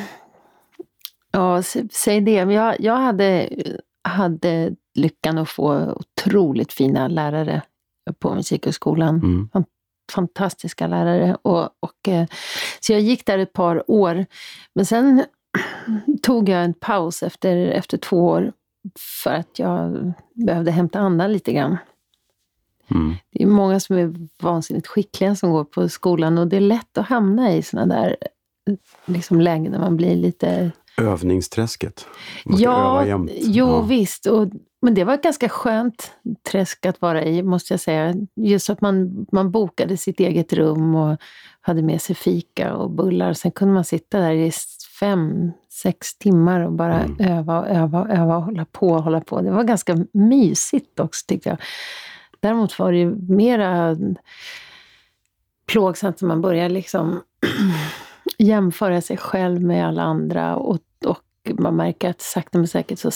ja 1.32 1.62
säg 1.92 2.20
det. 2.20 2.32
Jag, 2.32 2.80
jag 2.80 2.96
hade, 2.96 3.48
hade 4.04 4.72
lyckan 4.94 5.38
att 5.38 5.48
få 5.48 5.92
otroligt 5.92 6.72
fina 6.72 7.08
lärare 7.08 7.62
på 8.18 8.34
Musikhögskolan. 8.34 9.16
Mm. 9.16 9.48
Fantastiska 10.12 10.86
lärare. 10.86 11.36
Och, 11.42 11.62
och, 11.80 12.08
eh, 12.08 12.26
så 12.80 12.92
jag 12.92 13.00
gick 13.00 13.26
där 13.26 13.38
ett 13.38 13.52
par 13.52 13.90
år. 13.90 14.26
Men 14.74 14.86
sen 14.86 15.24
tog 16.22 16.48
jag 16.48 16.64
en 16.64 16.74
paus 16.74 17.22
efter, 17.22 17.56
efter 17.56 17.98
två 17.98 18.26
år 18.26 18.52
för 19.24 19.34
att 19.34 19.58
jag 19.58 20.12
behövde 20.34 20.70
hämta 20.70 20.98
andan 20.98 21.32
lite 21.32 21.52
grann. 21.52 21.76
Mm. 22.94 23.14
Det 23.32 23.42
är 23.42 23.46
många 23.46 23.80
som 23.80 23.96
är 23.96 24.14
vansinnigt 24.42 24.86
skickliga 24.86 25.34
som 25.34 25.50
går 25.50 25.64
på 25.64 25.88
skolan 25.88 26.38
och 26.38 26.46
det 26.46 26.56
är 26.56 26.60
lätt 26.60 26.98
att 26.98 27.06
hamna 27.06 27.52
i 27.54 27.62
såna 27.62 27.86
där 27.86 28.16
liksom, 29.06 29.40
lägen 29.40 29.72
där 29.72 29.78
man 29.78 29.96
blir 29.96 30.16
lite... 30.16 30.70
Övningsträsket. 30.98 32.06
Man 32.44 32.56
ska 32.56 32.64
Ja, 32.64 32.90
öva 32.90 33.06
jämt. 33.06 33.30
jo 33.34 33.66
Ja. 33.66 33.80
visst. 33.82 34.26
Och, 34.26 34.48
men 34.82 34.94
det 34.94 35.04
var 35.04 35.14
ett 35.14 35.22
ganska 35.22 35.48
skönt 35.48 36.12
träsk 36.50 36.86
att 36.86 37.00
vara 37.00 37.24
i, 37.24 37.42
måste 37.42 37.72
jag 37.72 37.80
säga. 37.80 38.14
Just 38.36 38.70
att 38.70 38.80
man, 38.80 39.26
man 39.32 39.50
bokade 39.50 39.96
sitt 39.96 40.20
eget 40.20 40.52
rum 40.52 40.94
och 40.94 41.16
hade 41.60 41.82
med 41.82 42.02
sig 42.02 42.16
fika 42.16 42.74
och 42.74 42.90
bullar. 42.90 43.32
Sen 43.32 43.50
kunde 43.50 43.74
man 43.74 43.84
sitta 43.84 44.18
där 44.18 44.32
i 44.32 44.52
fem, 45.00 45.50
sex 45.82 46.18
timmar 46.18 46.60
och 46.60 46.72
bara 46.72 47.00
Mm. 47.00 47.16
öva 47.38 47.60
och 47.60 47.68
öva 47.68 48.00
och 48.02 48.10
öva 48.10 48.36
och 48.36 48.42
hålla 48.42 48.64
på 48.64 48.88
och 48.88 49.02
hålla 49.02 49.20
på. 49.20 49.40
Det 49.40 49.50
var 49.50 49.64
ganska 49.64 49.96
mysigt 50.12 51.00
också 51.00 51.24
tyckte 51.28 51.48
jag. 51.48 51.58
Däremot 52.42 52.78
var 52.78 52.92
det 52.92 52.98
ju 52.98 53.16
mera 53.28 53.96
plågsamt 55.66 56.20
när 56.20 56.28
man 56.28 56.40
börjar 56.40 56.68
liksom 56.68 57.22
jämföra 58.38 59.00
sig 59.00 59.16
själv 59.16 59.62
med 59.62 59.86
alla 59.86 60.02
andra 60.02 60.56
och, 60.56 60.78
och 61.04 61.50
man 61.58 61.76
märker 61.76 62.10
att 62.10 62.20
sakta 62.20 62.58
men 62.58 62.68
säkert 62.68 62.98
så 62.98 63.10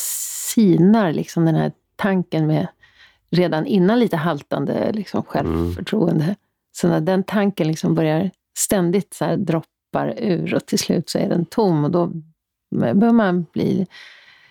sinar 0.54 1.12
liksom 1.12 1.44
den 1.44 1.54
här 1.54 1.72
tanken 1.96 2.46
med 2.46 2.66
redan 3.30 3.66
innan 3.66 3.98
lite 3.98 4.16
haltande 4.16 4.92
liksom 4.92 5.22
självförtroende. 5.22 6.36
Så 6.72 6.88
när 6.88 7.00
den 7.00 7.22
tanken 7.22 7.68
liksom 7.68 7.94
börjar 7.94 8.30
ständigt 8.58 9.14
så 9.14 9.36
droppar 9.36 10.14
ur 10.18 10.54
och 10.54 10.66
till 10.66 10.78
slut 10.78 11.10
så 11.10 11.18
är 11.18 11.28
den 11.28 11.44
tom 11.44 11.84
och 11.84 11.90
då 11.90 12.12
börjar 12.74 13.12
man 13.12 13.46
bli 13.52 13.86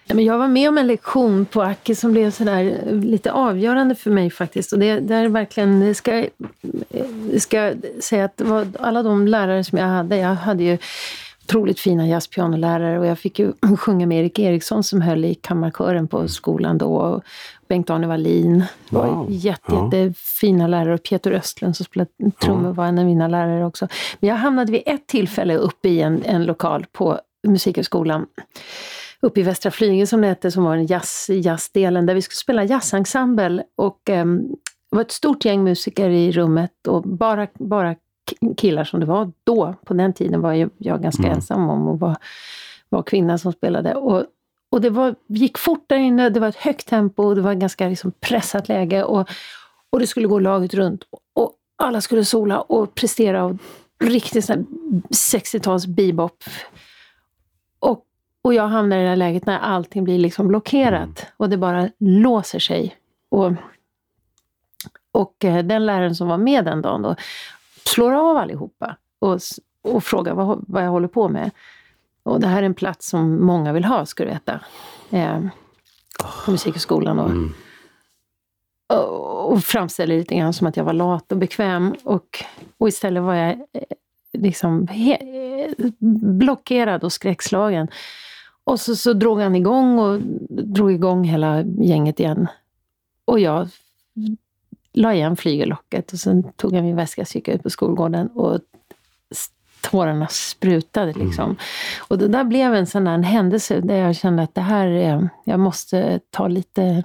men 0.08 0.26
jag 0.26 0.38
var 0.38 0.48
med 0.48 0.70
om 0.70 0.78
en 0.78 0.88
lektion 0.88 1.46
på 1.46 1.62
Acke 1.62 1.96
som 1.96 2.12
blev 2.12 2.32
sådär 2.32 2.80
lite 2.92 3.32
avgörande 3.32 3.96
för 3.96 4.12
mig 4.12 4.30
faktiskt. 4.30 4.74
Och 4.74 4.80
det, 4.80 5.00
det 5.00 5.16
är 5.16 5.28
verkligen, 5.28 5.80
det 5.80 5.94
ska, 5.94 6.26
jag 7.58 7.76
säga 8.00 8.26
att 8.26 8.42
var 8.42 8.68
alla 8.80 9.04
de 9.04 9.28
lärare 9.28 9.64
som 9.64 9.78
jag 9.78 9.86
hade, 9.88 10.18
jag 10.18 10.36
hade 10.36 10.64
ju 10.64 10.78
otroligt 11.44 11.80
fina 11.80 12.08
jazzpianolärare 12.08 13.00
och 13.00 13.06
jag 13.06 13.20
fick 13.20 13.40
ju 13.40 13.54
sjunga 13.78 14.06
med 14.08 14.20
Erik 14.20 14.40
Eriksson 14.40 14.84
som 14.84 15.02
höll 15.02 15.26
i 15.26 15.36
kammarkören 15.36 16.08
på 16.08 16.28
skolan 16.28 16.78
då. 16.78 17.22
Bengt-Arne 17.68 18.08
Wallin 18.08 18.64
var 18.90 19.08
Wow. 19.08 19.26
jätte, 19.30 19.62
Ja. 19.68 19.90
jättefina 19.94 20.68
lärare 20.68 20.94
och 20.94 21.04
Peter 21.04 21.32
Östlund 21.32 21.76
som 21.78 21.86
spelade 21.86 22.12
trummor 22.42 22.74
var 22.74 22.86
en 22.86 23.00
av 23.00 23.06
mina 23.06 23.28
lärare 23.28 23.66
också. 23.66 23.88
Men 24.20 24.30
jag 24.30 24.36
hamnade 24.38 24.72
vid 24.72 24.82
ett 24.86 25.08
tillfälle 25.08 25.56
uppe 25.58 25.90
i 25.90 26.02
en, 26.02 26.24
en 26.26 26.46
lokal 26.46 26.86
på 26.92 27.20
Musikhögskolan 27.48 28.26
uppe 29.26 29.40
i 29.40 29.44
Västra 29.44 29.72
Flyinge 29.72 30.08
som 30.08 30.22
det 30.22 30.28
hette, 30.28 30.52
som 30.52 30.64
var 30.64 30.76
en 30.76 30.86
jazz, 30.86 31.30
jazzdelen, 31.30 32.06
där 32.06 32.16
vi 32.16 32.22
skulle 32.22 32.36
spela 32.36 32.64
jazzensemble. 32.64 33.64
Och 33.76 34.10
ehm, 34.10 34.48
det 34.90 34.96
var 34.96 35.02
ett 35.02 35.12
stort 35.12 35.46
gäng 35.46 35.64
musiker 35.64 36.10
i 36.10 36.32
rummet 36.32 36.88
och 36.88 37.02
bara, 37.02 37.48
bara 37.54 37.96
killar 38.58 38.84
som 38.84 39.00
det 39.00 39.06
var 39.06 39.32
då. 39.44 39.76
På 39.86 39.94
den 39.94 40.14
tiden 40.14 40.42
var 40.42 40.54
ju 40.54 40.70
jag 40.78 41.02
ganska 41.02 41.24
Mm. 41.24 41.36
ensam 41.36 41.70
om 41.70 41.88
att 41.88 42.00
vara, 42.00 42.16
vara 42.90 43.04
kvinna 43.04 43.38
som 43.38 43.54
spelade. 43.54 43.96
Och, 43.96 44.26
och 44.72 44.82
det 44.82 44.90
var, 44.90 45.16
gick 45.28 45.58
fort 45.58 45.84
där 45.88 45.98
inne, 45.98 46.30
det 46.30 46.40
var 46.40 46.48
ett 46.48 46.56
högt 46.56 46.88
tempo, 46.88 47.24
och 47.24 47.36
det 47.36 47.42
var 47.42 47.52
ett 47.52 47.60
ganska 47.60 47.90
liksom 47.90 48.12
pressat 48.20 48.68
läge. 48.68 49.04
Och, 49.04 49.30
och 49.90 50.00
det 50.00 50.08
skulle 50.08 50.28
gå 50.28 50.40
laget 50.40 50.74
runt. 50.74 51.04
Och 51.34 51.52
alla 51.76 52.02
skulle 52.02 52.26
sola 52.26 52.62
och 52.62 52.96
prestera. 52.96 53.46
Och 53.46 53.56
riktigt 54.04 54.46
sån 54.46 54.56
här 54.56 54.66
60-tals 55.10 55.88
bebop. 55.88 56.44
Och, 57.80 58.06
och 58.46 58.54
jag 58.54 58.68
hamnar 58.68 58.98
i 58.98 59.02
det 59.02 59.10
här 59.10 59.16
läget 59.16 59.46
när 59.46 59.60
allting 59.60 60.04
blir 60.04 60.20
liksom 60.20 60.48
blockerat. 60.48 61.26
Och 61.38 61.50
det 61.50 61.58
bara 61.58 61.90
låser 62.00 62.60
sig. 62.60 62.96
Och, 63.30 63.52
och 65.12 65.46
eh, 65.46 65.66
den 65.66 65.86
läraren 65.86 66.16
som 66.16 66.28
var 66.28 66.38
med 66.38 66.66
den 66.66 66.82
dagen 66.82 67.02
då 67.02 67.16
slår 67.86 68.12
av 68.12 68.38
allihopa 68.38 68.98
och, 69.20 69.40
och 69.82 70.04
frågar 70.04 70.34
vad, 70.34 70.66
vad 70.68 70.84
jag 70.84 70.90
håller 70.90 71.08
på 71.08 71.30
med. 71.30 71.52
Och 72.24 72.40
det 72.40 72.48
här 72.48 72.58
är 72.58 72.66
en 72.66 72.74
plats 72.74 73.10
som 73.10 73.46
många 73.46 73.74
vill 73.74 73.86
ha, 73.86 74.06
ska 74.06 74.24
du 74.24 74.30
veta. 74.30 74.60
Eh, 75.12 75.40
på 76.46 76.52
Musikhögskolan. 76.52 77.20
Och, 77.20 77.30
Mm. 77.30 77.54
och, 78.88 79.52
och 79.52 79.64
framställer 79.64 80.18
lite 80.18 80.36
grann 80.36 80.54
som 80.54 80.68
att 80.68 80.78
jag 80.78 80.84
var 80.84 80.94
lat 80.94 81.32
och 81.32 81.38
bekväm. 81.38 81.96
Och, 82.04 82.44
och 82.78 82.88
istället 82.88 83.24
var 83.24 83.36
jag 83.36 83.52
eh, 83.52 83.84
liksom 84.34 84.88
he, 84.88 85.16
eh, 85.16 85.72
blockerad 86.40 87.04
och 87.04 87.14
skräckslagen. 87.14 87.88
Och 88.66 88.80
så, 88.80 88.96
så 88.96 89.14
drog 89.14 89.40
han 89.40 89.56
igång 89.56 90.00
och 90.00 90.22
drog 90.50 90.92
igång 90.92 91.24
hela 91.24 91.62
gänget 91.62 92.20
igen. 92.20 92.48
Och 93.26 93.40
jag 93.40 93.68
la 94.94 95.14
igen 95.14 95.36
flygellocket 95.36 96.14
och 96.14 96.20
sen 96.20 96.44
tog 96.56 96.74
jag 96.74 96.84
min 96.84 96.96
väska 96.96 97.22
och 97.22 97.36
gick 97.36 97.48
ut 97.48 97.64
på 97.64 97.70
skolgården 97.70 98.28
och 98.28 98.60
tårarna 99.82 100.28
sprutade 100.28 101.14
liksom. 101.14 101.56
Och 102.08 102.18
det 102.18 102.28
där 102.28 102.44
blev 102.44 102.74
en 102.74 102.88
sån 102.88 103.04
där 103.04 103.12
en 103.12 103.24
händelse 103.24 103.80
där 103.80 103.96
jag 103.96 104.16
kände 104.16 104.44
att 104.44 104.56
det 104.56 104.62
här, 104.62 104.88
är, 104.88 105.30
jag 105.44 105.60
måste 105.60 106.20
ta 106.30 106.48
lite, 106.48 107.04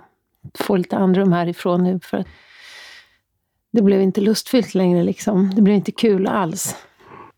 få 0.54 0.76
lite 0.76 0.96
andrum 0.96 1.32
härifrån 1.32 1.84
nu 1.84 2.00
för 2.02 2.18
att 2.18 2.26
det 3.70 3.82
blev 3.82 4.02
inte 4.02 4.20
lustfyllt 4.20 4.74
längre 4.74 5.02
liksom. 5.02 5.50
Det 5.54 5.62
blev 5.62 5.76
inte 5.76 5.92
kul 5.92 6.26
alls. 6.26 6.76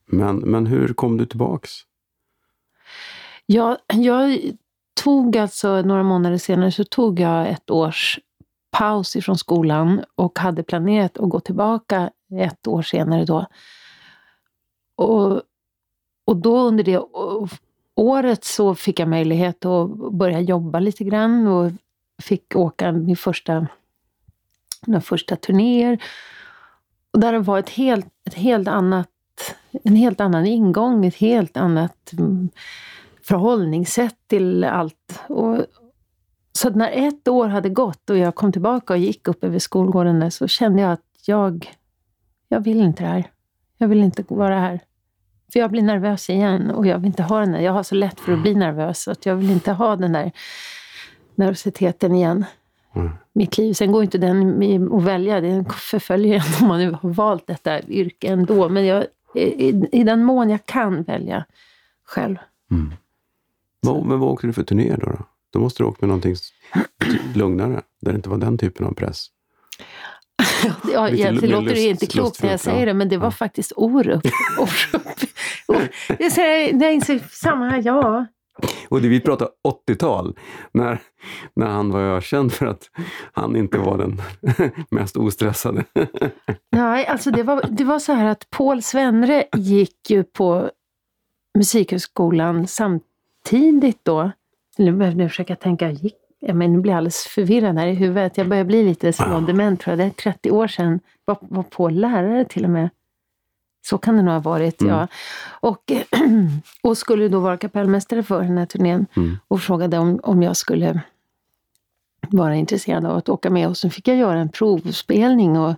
Men, 0.07 0.37
men 0.37 0.67
hur 0.67 0.89
kom 0.89 1.17
du 1.17 1.27
tillbaks? 1.27 1.71
Jag, 3.47 3.77
jag 3.87 4.39
tog 4.95 5.37
alltså, 5.37 5.83
några 5.83 6.03
månader 6.03 6.39
senare 6.39 6.73
så 6.73 6.85
tog 6.85 7.21
jag 7.21 7.49
ett 7.49 7.71
års 7.71 8.19
paus 8.71 9.17
ifrån 9.17 9.39
skolan 9.39 10.05
och 10.15 10.39
hade 10.39 10.63
planerat 10.63 11.19
att 11.19 11.29
gå 11.29 11.41
tillbaka 11.41 12.11
ett 12.41 12.67
år 12.67 12.83
senare 12.83 13.25
då. 13.25 13.47
Och, 14.97 15.43
och 16.25 16.37
då 16.37 16.59
under 16.59 16.85
det 16.85 17.01
året 17.95 18.45
så 18.45 18.75
fick 18.75 19.01
jag 19.01 19.09
möjlighet 19.09 19.65
att 19.65 20.13
börja 20.13 20.41
jobba 20.41 20.81
lite 20.81 21.05
grann 21.05 21.47
och 21.47 21.73
fick 22.23 22.57
åka 22.57 22.93
min 22.93 23.17
första, 23.17 23.67
mina 24.87 25.01
första 25.01 25.37
turnéer. 25.37 26.03
Och 27.11 27.21
där 27.21 27.33
det 27.33 27.39
var 27.39 27.59
ett 27.59 27.71
helt, 27.71 28.07
ett 28.25 28.35
helt 28.35 28.69
annat, 28.69 29.09
en 29.83 29.97
helt 29.97 30.21
annan 30.21 30.47
ingång, 30.47 31.07
ett 31.07 31.17
helt 31.17 31.57
annat 31.57 32.13
mm, 32.13 32.49
förhållningssätt 33.25 34.17
till 34.27 34.65
allt. 34.65 35.21
Och, 35.29 35.67
så 36.53 36.71
när 36.71 36.91
ett 36.91 37.29
år 37.29 37.49
hade 37.49 37.69
gått 37.69 38.11
och 38.11 38.19
jag 38.19 38.35
kom 38.35 38.53
tillbaka 38.53 38.93
och 38.93 38.99
gick 38.99 39.29
upp 39.29 39.45
över 39.45 39.59
skolgården 39.59 40.21
där, 40.21 40.31
så 40.31 40.49
kände 40.49 40.83
jag 40.83 40.93
att 40.93 41.01
jag, 41.27 41.73
jag 42.49 42.61
vill 42.61 42.81
inte 42.81 43.03
det 43.03 43.09
här. 43.09 43.25
Jag 43.79 43.89
vill 43.89 44.03
inte 44.03 44.25
vara 44.29 44.61
här. 44.61 44.81
För 45.53 45.61
jag 45.61 45.71
blir 45.71 45.83
nervös 45.83 46.31
igen 46.31 46.71
och 46.71 46.87
jag 46.87 46.99
vill 46.99 47.07
inte 47.07 47.23
ha 47.23 47.41
den 47.41 47.53
där. 47.53 47.61
Jag 47.61 47.73
har 47.73 47.83
så 47.83 47.95
lätt 47.95 48.21
för 48.21 48.33
att 48.33 48.43
bli 48.43 48.55
nervös, 48.55 49.03
så 49.03 49.11
att 49.11 49.27
jag 49.27 49.37
vill 49.37 49.51
inte 49.51 49.73
ha 49.73 49.97
den 49.97 50.13
där 50.13 50.33
nervositeten 51.35 52.15
igen. 52.15 52.45
Mm. 52.95 53.11
Mitt 53.33 53.59
liv. 53.59 53.73
Sen 53.73 53.93
går 53.93 54.03
inte 54.03 54.19
den 54.19 54.93
att 54.93 55.03
välja, 55.03 55.41
den 55.41 55.65
förföljer 55.65 56.35
en 56.35 56.43
om 56.63 56.69
man 56.69 56.81
nu 56.81 56.91
har 56.91 57.11
valt 57.11 57.47
detta 57.47 57.83
yrke 57.83 58.29
ändå. 58.29 58.69
Men 58.69 58.87
jag, 58.87 59.07
i, 59.35 59.89
i 59.93 60.05
den 60.05 60.25
mån 60.25 60.51
jag 60.51 60.67
kan 60.67 61.03
välja 61.03 61.45
själv. 62.05 62.37
Mm. 62.71 62.93
Vad, 63.87 64.07
men 64.07 64.19
vad 64.21 64.31
åkte 64.31 64.47
du 64.47 64.53
för 64.53 64.63
turné 64.63 64.97
då? 65.01 65.07
Då, 65.07 65.19
då 65.53 65.59
måste 65.61 65.83
du 65.83 65.87
åka 65.87 65.97
med 66.01 66.09
någonting 66.09 66.37
lugnare, 67.35 67.83
där 68.01 68.13
det 68.13 68.17
inte 68.17 68.29
var 68.29 68.37
den 68.39 68.59
typen 68.59 68.87
av 68.87 68.95
press. 68.95 69.27
Ja, 70.93 71.11
det 71.11 71.31
låter 71.33 71.63
lust- 71.63 71.77
ju 71.77 71.89
inte 71.89 72.07
klokt 72.07 72.43
när 72.43 72.51
jag 72.51 72.61
säger 72.61 72.87
det, 72.87 72.95
men 72.95 73.09
det 73.09 73.17
var 73.17 73.27
Ja. 73.27 73.31
faktiskt 73.31 73.73
Orup. 73.77 74.23
Det 76.19 76.31
så 77.01 77.19
samma 77.31 77.69
här, 77.71 77.83
ja. 77.85 78.27
Och 78.89 79.03
det, 79.03 79.09
vi 79.09 79.21
pratar 79.21 79.49
80-tal, 79.89 80.39
när, 80.73 80.99
när 81.57 81.67
han 81.67 81.91
var 81.91 82.01
ökänd 82.01 82.53
för 82.53 82.67
att 82.67 82.91
han 83.33 83.57
inte 83.57 83.79
var 83.79 83.99
den 83.99 84.23
mest 84.91 85.17
ostressade. 85.17 85.85
Nej, 86.73 87.07
alltså 87.07 87.31
det 87.31 87.43
var, 87.43 87.63
det 87.71 87.85
var 87.85 87.99
så 87.99 88.13
här 88.13 88.27
att 88.27 88.51
Paul 88.51 88.83
Svenre 88.83 89.45
gick 89.57 90.11
ju 90.11 90.25
på 90.25 90.71
Musikhögskolan 91.59 92.67
samtidigt 93.47 94.05
då. 94.05 94.31
Nu 94.79 94.93
behöver 94.93 95.21
jag 95.21 95.31
försöka 95.31 95.57
tänka, 95.57 95.91
gick, 95.91 96.15
ja, 96.41 96.55
men 96.55 96.73
nu 96.73 96.81
blir 96.81 96.93
jag 96.93 96.97
alldeles 96.99 97.25
förvirrad 97.27 97.79
här 97.79 97.87
i 97.87 97.95
huvudet. 97.95 98.37
Jag 98.37 98.49
börjar 98.49 98.65
bli 98.65 98.85
lite 98.85 99.13
smådement 99.13 99.81
tror 99.81 99.93
jag. 99.93 99.99
Det 99.99 100.05
är 100.05 100.11
30 100.33 100.51
år 100.51 100.67
sedan. 100.69 101.01
Var, 101.25 101.37
var 101.41 101.63
Paul 101.63 101.95
lärare 101.95 102.45
till 102.45 102.65
och 102.65 102.71
med. 102.71 102.91
Så 103.85 103.99
kan 103.99 104.17
det 104.17 104.23
nog 104.23 104.33
ha 104.35 104.41
varit, 104.41 104.81
Mm. 104.83 104.95
ja. 104.95 105.09
Och, 105.61 105.93
och 106.83 106.99
skulle 106.99 107.29
då 107.29 107.41
vara 107.41 107.57
kapellmästare 107.57 108.23
för 108.23 108.43
den 108.43 108.59
här 108.59 108.67
turnén. 108.67 109.07
Mm. 109.17 109.39
Och 109.49 109.61
frågade 109.61 109.99
om, 109.99 110.21
om 110.23 110.43
jag 110.43 110.57
skulle 110.57 111.01
vara 112.31 112.55
intresserad 112.55 113.05
av 113.07 113.17
att 113.17 113.29
åka 113.29 113.51
med. 113.51 113.69
Och 113.69 113.77
så 113.77 113.91
fick 113.91 114.09
jag 114.09 114.17
göra 114.17 114.39
en 114.41 114.49
provspelning 114.49 115.59
och, 115.59 115.75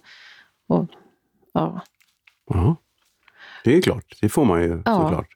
och 0.68 0.87
ja, 1.53 1.81
Ja. 2.50 2.77
Det 3.64 3.77
är 3.77 3.83
klart, 3.83 4.18
det 4.20 4.29
får 4.29 4.44
man 4.44 4.62
ju 4.62 4.83
Ja. 4.85 5.03
såklart. 5.03 5.29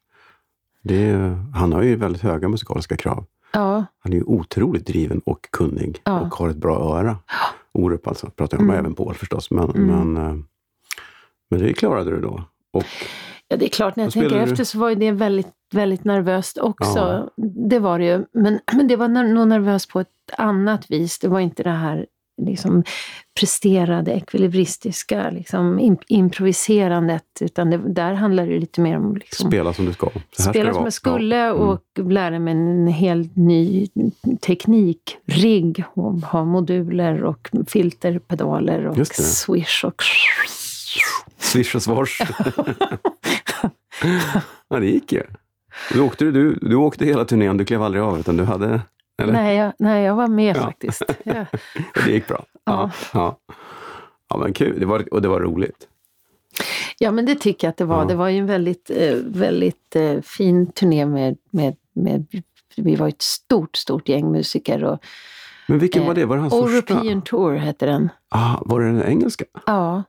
Är, 0.88 1.44
han 1.54 1.72
har 1.72 1.82
ju 1.82 1.96
väldigt 1.96 2.22
höga 2.22 2.48
musikaliska 2.48 2.96
krav. 2.96 3.24
ja, 3.52 3.84
Han 3.98 4.12
är 4.12 4.16
ju 4.16 4.22
otroligt 4.22 4.86
driven 4.86 5.20
och 5.26 5.48
kunnig 5.52 6.00
Ja. 6.04 6.20
och 6.20 6.34
har 6.34 6.48
ett 6.48 6.56
bra 6.56 6.98
öra. 6.98 7.16
Orup 7.72 8.06
alltså, 8.08 8.26
pratar 8.30 8.56
jag 8.56 8.62
om, 8.62 8.70
Mm. 8.70 8.80
även 8.80 8.94
Paul 8.94 9.14
förstås. 9.14 9.50
Men, 9.50 9.70
Mm. 9.70 9.86
men, 10.12 10.16
eh, 10.26 10.36
men 11.50 11.60
det 11.60 11.72
klarade 11.72 12.10
du 12.10 12.20
då. 12.20 12.42
Och 12.72 12.84
Ja, 13.50 13.56
det 13.56 13.64
är 13.64 13.68
klart, 13.68 13.96
när 13.96 14.04
jag 14.04 14.12
tänker 14.12 14.30
du? 14.30 14.36
efter 14.36 14.64
så 14.64 14.78
var 14.78 14.88
ju 14.88 14.94
det 14.94 15.10
väldigt, 15.10 15.48
väldigt 15.74 16.04
nervöst 16.04 16.58
också. 16.58 16.98
Ja. 16.98 17.30
Det 17.68 17.78
var 17.78 17.98
det 17.98 18.04
ju. 18.04 18.24
Men, 18.32 18.60
men 18.76 18.88
det 18.88 18.96
var 18.96 19.08
nog 19.08 19.48
nervöst 19.48 19.90
på 19.92 20.00
ett 20.00 20.08
annat 20.38 20.90
vis. 20.90 21.18
Det 21.18 21.28
var 21.28 21.40
inte 21.40 21.62
det 21.62 21.70
här 21.70 22.06
liksom, 22.38 22.84
presterade, 23.40 24.12
ekvilibristiska, 24.12 25.30
liksom, 25.30 25.78
im- 25.80 26.02
improviserandet. 26.08 27.24
Utan 27.40 27.70
det, 27.70 27.76
där 27.76 28.12
handlar 28.14 28.46
det 28.46 28.58
lite 28.58 28.80
mer 28.80 28.96
om 28.96 29.16
liksom, 29.16 29.50
spela 29.50 29.72
som 29.72 29.84
du 29.84 29.92
ska. 29.92 30.10
Ska 30.32 30.50
spela 30.50 30.68
det 30.68 30.74
som 30.74 30.84
jag 30.84 30.92
skulle 30.92 31.36
Ja. 31.36 31.54
Mm. 31.54 31.68
och 31.68 31.82
lära 32.12 32.38
mig 32.38 32.52
en 32.52 32.86
helt 32.86 33.36
ny 33.36 33.88
teknik, 34.46 35.16
rigg 35.26 35.84
och 35.94 36.12
ha 36.12 36.44
moduler 36.44 37.24
och 37.24 37.50
filterpedaler 37.66 38.86
och 38.86 39.06
swish 39.06 39.84
och... 39.84 40.02
Swish 41.38 41.74
och 41.76 41.82
swoosh. 41.82 42.20
ja, 44.68 44.80
det 44.80 44.86
gick 44.86 45.12
ju. 45.12 45.22
Du 45.92 46.00
åkte, 46.00 46.24
du, 46.24 46.58
du 46.62 46.74
åkte 46.76 47.04
hela 47.04 47.24
turnén, 47.24 47.56
du 47.56 47.64
klev 47.64 47.82
aldrig 47.82 48.02
av 48.02 48.18
utan 48.20 48.36
du 48.36 48.44
hade... 48.44 48.80
Eller? 49.18 49.32
Nej 49.32 49.56
jag, 49.56 49.72
nej, 49.78 50.04
jag 50.04 50.14
var 50.14 50.26
med 50.28 50.56
Ja. 50.56 50.60
faktiskt. 50.62 51.02
Ja. 51.24 51.46
Och 51.96 52.02
det 52.04 52.10
gick 52.12 52.28
bra. 52.28 52.44
Ja. 52.64 52.90
Ja. 53.12 53.38
ja, 54.28 54.36
men 54.36 54.52
kul. 54.52 54.80
Det 54.80 54.86
var, 54.86 55.14
och 55.14 55.22
det 55.22 55.28
var 55.28 55.40
roligt. 55.40 55.88
Ja, 56.98 57.10
men 57.10 57.26
det 57.26 57.34
tycker 57.34 57.66
jag 57.66 57.70
att 57.70 57.76
det 57.76 57.84
var. 57.84 57.98
Ja. 57.98 58.04
Det 58.04 58.14
var 58.14 58.28
ju 58.28 58.38
en 58.38 58.46
väldigt, 58.46 58.90
eh, 58.90 59.14
väldigt 59.26 59.96
eh, 59.96 60.20
fin 60.20 60.66
turné 60.72 61.06
med, 61.06 61.36
med, 61.50 61.76
med... 61.92 62.26
Vi 62.76 62.96
var 62.96 63.08
ett 63.08 63.22
stort, 63.22 63.76
stort 63.76 64.08
gäng 64.08 64.32
musiker. 64.32 64.84
Och, 64.84 64.98
Men 65.68 65.78
vilken 65.78 66.06
var 66.06 66.14
det? 66.14 66.24
Var 66.24 66.36
det 66.36 66.42
hans 66.42 66.54
första? 66.54 66.94
European 66.94 67.22
Tour 67.22 67.54
hette 67.56 67.86
den. 67.86 68.08
Ah, 68.28 68.56
var 68.60 68.80
det 68.80 68.86
den 68.86 69.02
engelska? 69.02 69.44
Ja, 69.66 70.02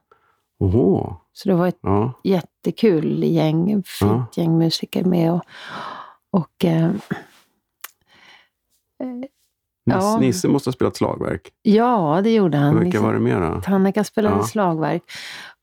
Oho. 0.58 1.14
Så 1.32 1.48
det 1.48 1.54
var 1.54 1.66
ett 1.68 1.78
Ja. 1.82 2.12
jättekul 2.24 3.24
gäng, 3.24 3.82
fint 3.86 3.86
Ja. 4.00 4.26
gäng 4.36 4.58
musiker 4.58 5.04
med. 5.04 5.32
Och, 5.32 5.42
och 6.30 6.64
eh, 6.64 6.90
Ja. 9.84 10.18
Nisse, 10.18 10.48
måste 10.48 10.68
ha 10.68 10.72
spelat 10.72 10.96
slagverk. 10.96 11.50
ja, 11.62 12.20
det 12.24 12.34
gjorde 12.34 12.58
han. 12.58 12.80
Vilka 12.80 13.00
var 13.00 13.12
det 13.14 13.20
mera? 13.20 13.60
Tannika 13.60 14.04
spelade 14.04 14.36
Ja. 14.36 14.42
slagverk. 14.44 15.02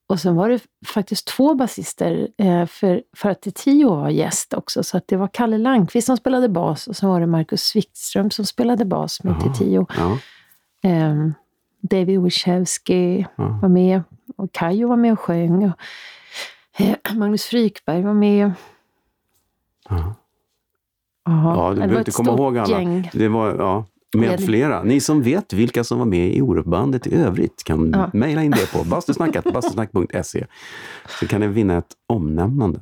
Och 0.10 0.20
sen 0.20 0.36
var 0.36 0.50
det 0.50 0.60
faktiskt 0.88 1.28
två 1.28 1.56
basister, 1.56 2.28
eh, 2.38 2.66
för, 2.66 3.04
för 3.16 3.30
att 3.30 3.42
Tio 3.56 3.90
var 3.90 4.10
gäst 4.10 4.54
också. 4.54 4.84
Så 4.84 4.98
att 4.98 5.08
det 5.08 5.16
var 5.18 5.28
Kalle 5.34 5.58
Landqvist 5.58 6.06
som 6.08 6.18
spelade 6.18 6.50
bas 6.50 6.88
och 6.88 6.96
sen 6.96 7.10
var 7.10 7.20
det 7.20 7.28
Marcus 7.28 7.76
Wikström 7.76 8.32
som 8.32 8.46
spelade 8.46 8.86
bas 8.86 9.24
med 9.24 9.36
Jaha. 9.44 9.54
Tio. 9.54 9.86
Ja. 9.98 10.18
Eh, 10.90 11.16
David 11.82 12.22
Wiszewski 12.22 13.26
Ja. 13.36 13.60
var 13.62 13.70
med 13.70 14.02
och 14.38 14.52
Kajo 14.52 14.88
var 14.88 14.98
med 14.98 15.14
och 15.14 15.20
sjöng. 15.20 15.64
Och, 15.66 15.80
eh, 16.82 16.96
Magnus 17.16 17.44
Frykberg 17.46 18.02
var 18.04 18.14
med. 18.14 18.52
Ja. 19.90 20.16
Jaha, 21.28 21.56
Ja, 21.58 21.70
du 21.70 21.76
det 21.76 21.80
behöver 21.82 22.00
inte 22.00 22.12
komma 22.12 22.32
ihåg 22.32 22.58
alla. 22.58 22.80
Gäng. 22.82 23.10
Det 23.14 23.28
var, 23.28 23.56
ja, 23.56 23.86
med 24.14 24.40
flera. 24.46 24.84
Ni 24.84 25.00
som 25.00 25.22
vet 25.24 25.54
vilka 25.54 25.84
som 25.84 26.00
var 26.00 26.06
med 26.06 26.36
i 26.36 26.42
Orupbandet 26.42 27.08
i 27.08 27.16
övrigt 27.16 27.64
kan 27.64 27.92
Ja. 27.94 28.10
mejla 28.14 28.44
in 28.44 28.52
det 28.52 28.72
på 28.74 28.84
bastusnacket, 28.90 29.54
bastusnack.se. 29.54 30.46
Så 31.20 31.28
kan 31.28 31.42
ni 31.42 31.48
vinna 31.48 31.78
ett 31.78 31.92
omnämnande. 32.08 32.80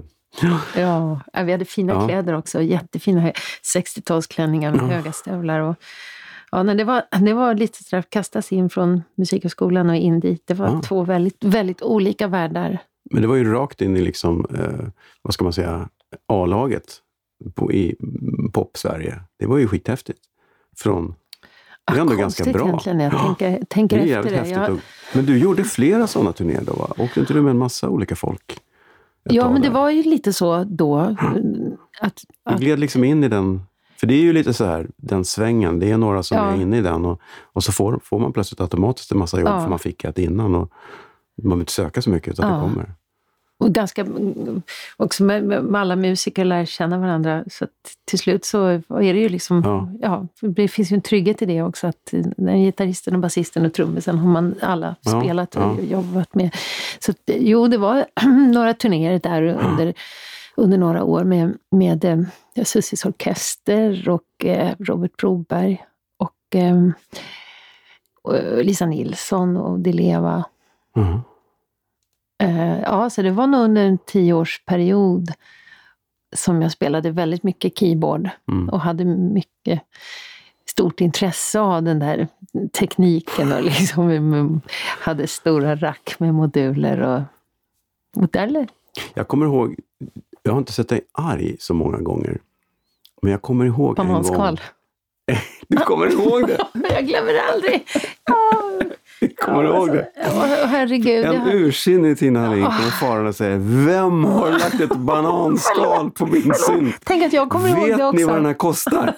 Ja, 0.77 1.19
vi 1.45 1.51
hade 1.51 1.65
fina 1.65 1.93
Ja. 1.93 2.08
kläder 2.08 2.34
också. 2.34 2.62
Jättefina 2.62 3.31
60-talsklänningar 3.75 4.71
med 4.71 4.81
Ja. 4.81 4.95
höga 4.95 5.12
stövlar. 5.12 5.60
Och, 5.60 5.75
ja, 6.51 6.63
nej, 6.63 6.75
det, 6.75 6.84
var, 6.84 7.03
det 7.25 7.34
var 7.34 7.53
lite 7.53 7.84
sådär, 7.84 8.03
kastas 8.10 8.51
in 8.51 8.69
från 8.69 9.03
Musikhögskolan 9.17 9.89
och 9.89 9.95
in 9.95 10.19
dit. 10.19 10.43
Det 10.47 10.53
var 10.53 10.67
Ja. 10.67 10.81
två 10.86 11.03
väldigt, 11.03 11.43
väldigt 11.43 11.81
olika 11.81 12.27
världar. 12.27 12.77
Men 13.12 13.21
det 13.21 13.27
var 13.27 13.36
ju 13.36 13.53
rakt 13.53 13.81
in 13.81 13.97
i, 13.97 14.01
liksom, 14.01 14.45
eh, 14.60 14.88
vad 15.21 15.34
ska 15.34 15.43
man 15.43 15.53
säga, 15.53 15.89
A-laget 16.27 16.84
på, 17.56 17.71
i 17.71 17.95
mm, 18.00 18.52
pop-Sverige. 18.52 19.21
Det 19.39 19.45
var 19.45 19.58
ju 19.58 19.67
skithäftigt. 19.67 20.19
Från, 20.78 21.15
det 21.91 21.98
är 21.98 22.02
ändå 22.02 22.15
ganska 22.15 22.43
bra. 22.52 22.65
egentligen 22.67 23.00
jag 23.00 23.13
Ja, 23.13 23.19
tänker, 23.19 23.60
Det 23.60 23.65
tänker 23.69 23.98
är 23.98 24.19
efter 24.19 24.43
det. 24.43 24.50
Jag, 24.50 24.80
Men 25.13 25.26
du 25.26 25.38
gjorde 25.38 25.63
flera 25.63 26.08
sådana 26.08 26.32
turnéer 26.34 26.62
då, 26.65 26.74
va? 26.74 26.88
Åkte 26.98 27.19
inte 27.19 27.34
du 27.34 27.41
med 27.41 27.52
en 27.52 27.58
massa 27.58 27.89
olika 27.89 28.15
folk? 28.15 28.60
ja, 29.30 29.50
men 29.52 29.62
det 29.62 29.69
var 29.69 29.89
ju 29.89 30.04
lite 30.04 30.34
så 30.34 30.63
då. 30.63 30.98
Att, 30.98 31.17
Du 31.34 31.78
att, 32.43 32.60
gled 32.60 32.80
liksom 32.80 33.04
in 33.04 33.24
i 33.24 33.28
den, 33.28 33.62
för 34.00 34.08
det 34.08 34.13
är 34.13 34.21
ju 34.21 34.34
lite 34.34 34.54
så 34.54 34.65
här, 34.65 34.88
den 34.98 35.26
svängen, 35.26 35.80
det 35.80 35.91
är 35.91 35.98
några 35.98 36.24
som 36.24 36.38
Ja. 36.38 36.52
är 36.52 36.62
inne 36.62 36.78
i 36.78 36.82
den 36.82 37.06
och, 37.06 37.21
och 37.43 37.63
så 37.63 37.71
får, 37.71 38.00
får 38.04 38.19
man 38.19 38.34
plötsligt 38.34 38.62
automatiskt 38.62 39.12
en 39.12 39.17
massa 39.17 39.39
jobb 39.39 39.50
Ja. 39.50 39.62
för 39.62 39.69
man 39.69 39.80
fick 39.80 40.04
ett 40.04 40.17
innan 40.19 40.56
och 40.56 40.69
man 41.38 41.50
behöver 41.50 41.60
inte 41.62 41.71
söka 41.71 42.02
så 42.02 42.10
mycket 42.10 42.34
utan 42.34 42.50
Ja. 42.50 42.56
det 42.56 42.62
kommer. 42.62 42.93
Och 43.65 43.71
ganska, 43.71 44.06
också 44.97 45.23
med, 45.23 45.43
med 45.43 45.82
alla 45.82 45.95
musiker 45.95 46.45
lär 46.45 46.65
känna 46.65 46.99
varandra. 46.99 47.43
Så 47.47 47.63
att 47.63 47.71
till 48.06 48.19
slut 48.19 48.45
så 48.45 48.65
är 48.67 49.13
det 49.13 49.19
ju 49.19 49.30
liksom, 49.30 49.62
Ja. 49.65 49.89
ja. 50.41 50.47
det 50.47 50.67
finns 50.67 50.91
ju 50.91 50.95
en 50.95 51.01
trygghet 51.01 51.41
i 51.41 51.45
det 51.45 51.62
också. 51.62 51.88
Att 51.88 52.13
den 52.38 52.63
gitarristen 52.63 53.15
och 53.15 53.19
basisten 53.19 53.65
och 53.65 53.73
trummisen 53.73 54.17
har 54.17 54.30
man 54.30 54.56
alla 54.62 54.95
Ja, 55.01 55.21
spelat 55.21 55.56
och 55.56 55.62
ja. 55.62 55.82
jobbat 55.82 56.36
med. 56.36 56.56
Så 56.99 57.13
jo, 57.25 57.67
det 57.67 57.78
var 57.78 58.06
några 58.54 58.73
turnéer 58.73 59.19
där 59.19 59.43
under, 59.43 59.93
under 60.56 60.78
några 60.78 61.04
år 61.04 61.23
med, 61.23 61.58
med 61.71 62.06
eh, 62.06 62.63
Sussis 62.63 63.06
Orkester 63.06 64.10
och 64.10 64.45
eh, 64.45 64.71
Robert 64.80 65.17
Broberg 65.17 65.86
och 66.17 66.56
eh, 66.56 66.89
och 68.21 68.63
Lisa 68.63 68.86
Nilsson 68.86 69.58
och 69.58 69.80
Di 69.80 69.93
Leva. 69.93 70.45
Eh, 72.43 72.80
ja, 72.82 73.10
så 73.10 73.21
det 73.21 73.32
var 73.32 73.48
nog 73.48 73.62
under 73.62 73.86
en 73.86 73.98
tioårsperiod 73.98 75.32
som 76.36 76.62
jag 76.62 76.71
spelade 76.71 77.12
väldigt 77.12 77.43
mycket 77.43 77.78
keyboard 77.80 78.30
Mm. 78.52 78.69
och 78.69 78.80
hade 78.82 79.06
mycket 79.06 79.82
stort 80.69 81.02
intresse 81.02 81.60
av 81.60 81.84
den 81.84 82.00
där 82.00 82.28
tekniken 82.80 83.52
och 83.54 83.63
liksom 83.63 84.62
hade 85.00 85.28
stora 85.28 85.76
rack 85.76 86.15
med 86.19 86.34
moduler 86.34 87.02
och 87.02 87.21
modeller. 88.21 88.67
Jag 89.13 89.28
kommer 89.28 89.45
ihåg, 89.45 89.76
jag 90.43 90.52
har 90.52 90.58
inte 90.60 90.74
sett 90.74 90.89
dig 90.89 91.02
arg 91.12 91.56
så 91.60 91.74
många 91.74 91.98
gånger, 91.98 92.38
men 93.21 93.32
jag 93.32 93.41
kommer 93.41 93.65
ihåg 93.65 93.95
en 94.06 94.13
gång. 94.34 94.38
Du 95.67 95.77
kommer 95.77 96.07
ihåg 96.11 96.47
det? 96.47 96.57
Jag 96.93 97.05
glömmer 97.07 97.33
det 97.33 97.41
aldrig. 97.53 97.88
Ja, 98.25 98.61
Kommer 99.45 99.63
du 99.63 99.69
ihåg 99.69 99.91
det? 99.91 100.07
ja, 100.15 100.45
herregud. 100.67 101.25
En 101.25 101.33
jag- 101.33 101.53
ursinnig 101.53 102.19
Tina 102.19 102.39
Hallin 102.39 102.63
kommer 102.65 102.91
farande 102.99 103.29
och 103.29 103.35
säger 103.35 103.57
Vem 103.85 104.23
har 104.25 104.51
lagt 104.51 104.81
ett 104.81 104.95
bananskal 104.95 106.11
på 106.11 106.25
min 106.25 106.53
synt? 106.53 106.95
Tänk 107.03 107.23
att 107.23 107.33
jag 107.33 107.49
kommer 107.49 107.69
ihåg 107.69 107.79
det 107.88 107.95
Vet 107.95 108.01
också. 108.01 108.17
ni 108.17 108.23
vad 108.23 108.35
den 108.35 108.45
här 108.45 108.53
kostar? 108.53 109.13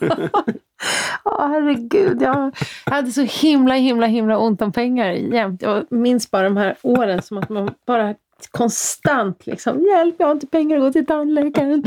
Ja, 1.23 1.47
herregud. 1.47 2.21
Jag 2.21 2.51
hade 2.85 3.11
så 3.11 3.21
himla, 3.21 3.73
himla, 3.75 4.05
himla 4.07 4.37
ont 4.37 4.61
om 4.61 4.71
pengar 4.71 5.11
jämt. 5.11 5.61
Jag 5.61 5.85
minns 5.91 6.31
bara 6.31 6.43
de 6.43 6.57
här 6.57 6.75
åren 6.81 7.21
som 7.21 7.37
att 7.37 7.49
man 7.49 7.71
bara 7.87 8.15
konstant 8.51 9.45
liksom, 9.47 9.81
hjälp, 9.81 10.15
jag 10.17 10.27
har 10.27 10.31
inte 10.31 10.47
pengar 10.47 10.77
att 10.77 10.83
gå 10.83 10.91
till 10.91 11.05
tandläkaren. 11.05 11.83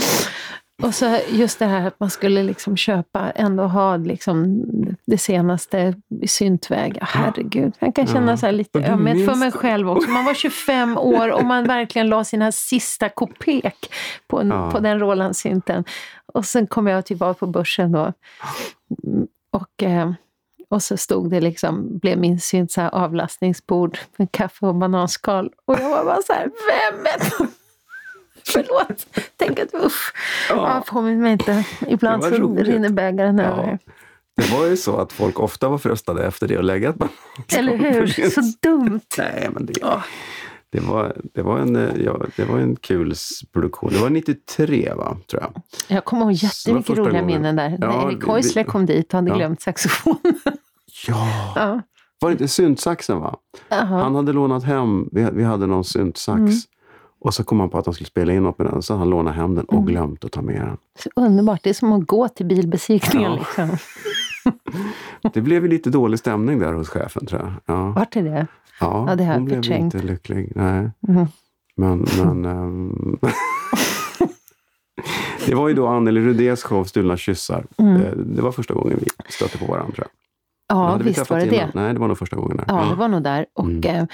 Och 0.82 0.94
så 0.94 1.18
just 1.28 1.58
det 1.58 1.66
här 1.66 1.86
att 1.86 2.00
man 2.00 2.10
skulle 2.10 2.42
liksom 2.42 2.76
köpa, 2.76 3.30
ändå 3.30 3.62
ha 3.62 3.96
liksom 3.96 4.64
det 5.06 5.18
senaste 5.18 5.94
i 6.22 6.28
syntväg. 6.28 6.96
Ja, 7.00 7.06
herregud, 7.08 7.72
jag 7.78 7.94
kan 7.94 8.06
känna 8.06 8.36
så 8.36 8.46
här 8.46 8.52
lite 8.52 8.78
du 8.78 8.84
ömhet 8.84 9.26
för 9.30 9.34
mig 9.34 9.52
själv 9.52 9.90
också. 9.90 10.10
Man 10.10 10.24
var 10.24 10.34
25 10.34 10.98
år 10.98 11.28
och 11.32 11.44
man 11.44 11.64
verkligen 11.64 12.08
la 12.08 12.24
sina 12.24 12.52
sista 12.52 13.08
kopek 13.08 13.92
på, 14.26 14.40
en, 14.40 14.48
Ja. 14.48 14.70
på 14.70 14.78
den 14.78 14.98
Roland-synten. 15.00 15.84
Och 16.32 16.44
sen 16.44 16.66
kom 16.66 16.86
jag 16.86 17.06
tillbaka 17.06 17.38
på 17.38 17.46
börsen 17.46 17.92
då. 17.92 18.12
Och, 19.52 19.82
eh, 19.82 20.12
och 20.68 20.82
så 20.82 20.96
stod 20.96 21.30
det 21.30 21.40
liksom, 21.40 21.98
blev 21.98 22.18
min 22.18 22.40
synt 22.40 22.72
så 22.72 22.80
avlastningsbord 22.82 23.98
med 24.16 24.32
kaffe 24.32 24.66
och 24.66 24.74
bananskal. 24.74 25.50
Och 25.64 25.80
jag 25.80 25.90
var 25.90 26.04
bara 26.04 26.22
så 26.22 26.32
här, 26.32 26.44
vem 26.44 27.06
är 27.06 27.46
Förlåt, 28.52 29.06
tänk 29.36 29.58
att 29.60 29.74
usch. 29.74 30.12
Ja. 30.48 30.54
Ja. 30.56 30.84
påminn 30.86 31.20
mig 31.20 31.32
inte. 31.32 31.64
Ibland 31.88 32.24
så 32.24 32.30
roligt. 32.30 32.66
rinner 32.66 32.88
bägaren 32.90 33.38
Ja. 33.38 33.44
över. 33.44 33.78
Det 34.36 34.52
var 34.52 34.66
ju 34.66 34.76
så 34.76 34.96
att 34.96 35.12
folk 35.12 35.40
ofta 35.40 35.68
var 35.68 35.78
frestade 35.78 36.26
efter 36.26 36.48
det 36.48 36.56
att 36.56 36.64
lägga 36.64 36.94
Eller 37.56 37.76
hur? 37.76 38.06
Så 38.30 38.40
dumt. 38.62 39.00
Nej, 39.18 39.48
men 39.52 39.66
det, 39.66 39.72
Ja. 39.80 40.02
det, 40.72 40.80
var, 40.80 41.16
det, 41.34 41.42
var 41.42 41.58
en, 41.58 42.02
ja, 42.04 42.20
det 42.36 42.44
var 42.44 42.58
en 42.58 42.76
kul 42.76 43.14
produktion. 43.52 43.90
Det 43.92 43.98
var 43.98 44.10
93, 44.10 44.92
va? 44.96 45.16
Tror 45.30 45.42
jag. 45.42 45.62
Jag 45.88 46.04
kommer 46.04 46.22
ihåg 46.22 46.32
jättemycket 46.32 46.98
roliga 46.98 47.22
minnen 47.22 47.56
där. 47.56 47.78
Ja, 47.80 47.86
När 47.86 48.12
Erik 48.12 48.26
Häusler 48.26 48.64
kom 48.64 48.86
dit 48.86 49.06
och 49.14 49.18
hade 49.18 49.30
Ja. 49.30 49.36
glömt 49.36 49.60
saxofon. 49.62 50.16
Ja! 51.06 51.52
ja. 51.56 51.80
Var 52.20 52.28
det 52.30 52.32
inte 52.32 52.48
syntsaxen, 52.48 53.20
va? 53.20 53.36
Jaha. 53.68 53.84
Han 54.02 54.14
hade 54.14 54.32
lånat 54.32 54.64
hem, 54.64 55.08
vi, 55.12 55.28
vi 55.32 55.44
hade 55.44 55.66
någon 55.66 55.84
syntsax. 55.84 56.38
Mm. 56.38 56.52
Och 57.20 57.34
så 57.34 57.44
kom 57.44 57.60
han 57.60 57.70
på 57.70 57.78
att 57.78 57.86
han 57.86 57.94
skulle 57.94 58.06
spela 58.06 58.32
in 58.32 58.42
något 58.42 58.58
med 58.58 58.66
den, 58.66 58.82
så 58.82 58.96
han 58.96 59.10
lånade 59.10 59.36
hem 59.36 59.54
den 59.54 59.64
och 59.64 59.74
Mm. 59.74 59.86
glömt 59.86 60.24
att 60.24 60.32
ta 60.32 60.42
med 60.42 60.60
den. 60.60 60.76
Så 60.98 61.10
underbart. 61.16 61.60
Det 61.62 61.70
är 61.70 61.74
som 61.74 61.92
att 61.92 62.06
gå 62.06 62.28
till 62.28 62.46
bilbesiktningen. 62.46 63.32
Ja. 63.32 63.38
Liksom. 63.38 63.70
Det 65.34 65.40
blev 65.40 65.62
ju 65.62 65.68
lite 65.70 65.90
dålig 65.90 66.18
stämning 66.18 66.58
där 66.58 66.72
hos 66.72 66.88
chefen, 66.88 67.26
tror 67.26 67.40
jag. 67.40 67.52
Ja, 67.76 67.88
Vart 67.90 68.16
är 68.16 68.22
det? 68.22 68.46
ja, 68.80 69.06
Ja, 69.08 69.16
det 69.16 69.24
hon 69.26 69.44
blev 69.44 69.56
förträngt. 69.56 69.94
inte 69.94 70.06
lycklig. 70.06 70.52
Nej. 70.56 70.90
Mhm. 71.00 71.26
Men, 71.76 72.06
men 72.18 72.44
ehm, 72.56 73.18
det 75.46 75.54
var 75.54 75.68
ju 75.68 75.74
då 75.74 75.86
Anneli 75.86 76.20
Rudés 76.20 76.62
show 76.62 76.84
Stulna 76.84 77.16
kyssar. 77.16 77.66
Mm. 77.76 77.96
Eh, 78.02 78.12
Det 78.16 78.42
var 78.42 78.52
första 78.52 78.74
gången 78.74 78.98
vi 79.00 79.06
stötte 79.32 79.58
på 79.58 79.66
varandra. 79.66 80.04
Ja, 80.68 80.96
vi 80.96 81.04
visst 81.04 81.14
träffats 81.16 81.30
var 81.30 81.38
det 81.38 81.56
innan? 81.56 81.70
det. 81.74 81.80
Nej, 81.80 81.94
det 81.94 82.00
var 82.00 82.08
nog 82.08 82.18
första 82.18 82.36
gången. 82.36 82.56
Där. 82.56 82.64
Ja, 82.68 82.84
det 82.90 82.94
var 82.94 83.08
nog 83.08 83.22
där. 83.22 83.46
Och 83.54 83.64
Mm. 83.64 83.82
eh, 83.84 84.06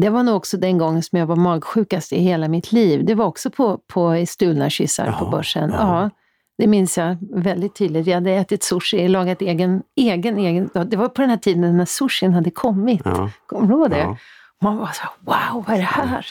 det 0.00 0.10
var 0.10 0.22
nog 0.22 0.36
också 0.36 0.56
den 0.56 0.78
gången 0.78 1.02
som 1.02 1.18
jag 1.18 1.26
var 1.26 1.36
magsjukast 1.36 2.12
i 2.12 2.20
hela 2.20 2.48
mitt 2.48 2.72
liv. 2.72 3.04
Det 3.04 3.14
var 3.14 3.24
också 3.26 3.50
på, 3.50 3.78
på 3.86 4.24
Stulna 4.28 4.70
kyssar 4.70 5.12
på 5.18 5.26
börsen. 5.26 5.70
ja. 5.70 5.78
Ja. 6.02 6.10
det 6.58 6.66
minns 6.66 6.98
jag 6.98 7.16
väldigt 7.34 7.74
tydligt. 7.74 8.06
Vi 8.06 8.12
hade 8.12 8.30
ätit 8.30 8.62
sushi, 8.62 9.08
lagat 9.08 9.42
egen, 9.42 9.82
egen, 9.96 10.38
egen. 10.38 10.70
Det 10.86 10.96
var 10.96 11.08
på 11.08 11.20
den 11.20 11.30
här 11.30 11.36
tiden 11.36 11.76
när 11.76 11.84
sushin 11.84 12.32
hade 12.34 12.50
kommit. 12.50 13.02
Ja, 13.04 13.30
Kommer 13.46 13.66
du 13.68 13.74
ihåg 13.74 13.90
det? 13.90 13.98
ja, 13.98 14.16
Man 14.60 14.76
var 14.76 14.86
så 14.86 15.02
wow, 15.20 15.64
vad 15.66 15.74
är 15.76 15.78
det 15.78 15.84
här? 15.84 16.26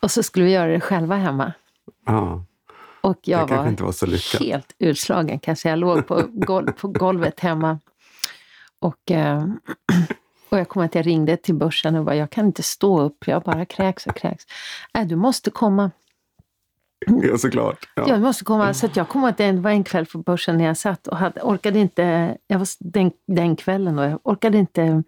Och 0.00 0.10
så 0.10 0.22
skulle 0.22 0.44
vi 0.44 0.52
göra 0.52 0.72
det 0.72 0.80
själva 0.80 1.16
hemma. 1.16 1.52
ja. 2.06 2.44
Och 3.00 3.18
jag 3.22 3.38
kanske 3.38 3.56
var 3.56 3.68
inte 3.68 3.82
var 3.82 4.40
helt 4.40 4.74
utslagen 4.78 5.38
kan 5.38 5.56
jag 5.64 5.78
låg 5.78 6.06
på, 6.06 6.22
gol 6.32 6.72
på 6.72 6.88
golvet 6.88 7.40
hemma. 7.40 7.78
Och, 8.80 9.10
eh, 9.10 9.44
och 10.48 10.58
jag 10.58 10.68
kommer 10.68 10.86
att 10.86 10.94
jag 10.94 11.06
ringde 11.06 11.36
till 11.36 11.54
börsen 11.54 11.96
och 11.96 12.04
bara, 12.04 12.16
jag 12.16 12.30
kan 12.30 12.46
inte 12.46 12.62
stå 12.62 13.00
upp, 13.00 13.24
jag 13.26 13.42
bara 13.42 13.64
kräks 13.64 14.06
och 14.06 14.16
kräks. 14.16 14.44
Äh, 14.98 15.06
du 15.06 15.16
måste 15.16 15.50
komma. 15.50 15.90
Ja, 17.06 17.38
såklart. 17.38 17.88
Ja. 17.94 18.08
Jag 18.08 18.20
måste 18.20 18.44
komma. 18.44 18.74
Så 18.74 18.88
jag 18.94 19.08
kommer 19.08 19.28
att 19.28 19.36
det 19.36 19.52
var 19.52 19.70
en 19.70 19.84
kväll 19.84 20.06
på 20.06 20.18
börsen 20.18 20.58
när 20.58 20.64
jag 20.64 20.76
satt 20.76 21.06
och 21.06 21.16
hade, 21.16 21.40
orkade 21.40 21.78
inte, 21.78 22.36
jag 22.46 22.58
var 22.58 22.68
den, 22.80 23.10
den 23.26 23.56
kvällen 23.56 23.96
då, 23.96 24.02
jag 24.02 24.20
orkade 24.22 24.58
inte 24.58 25.02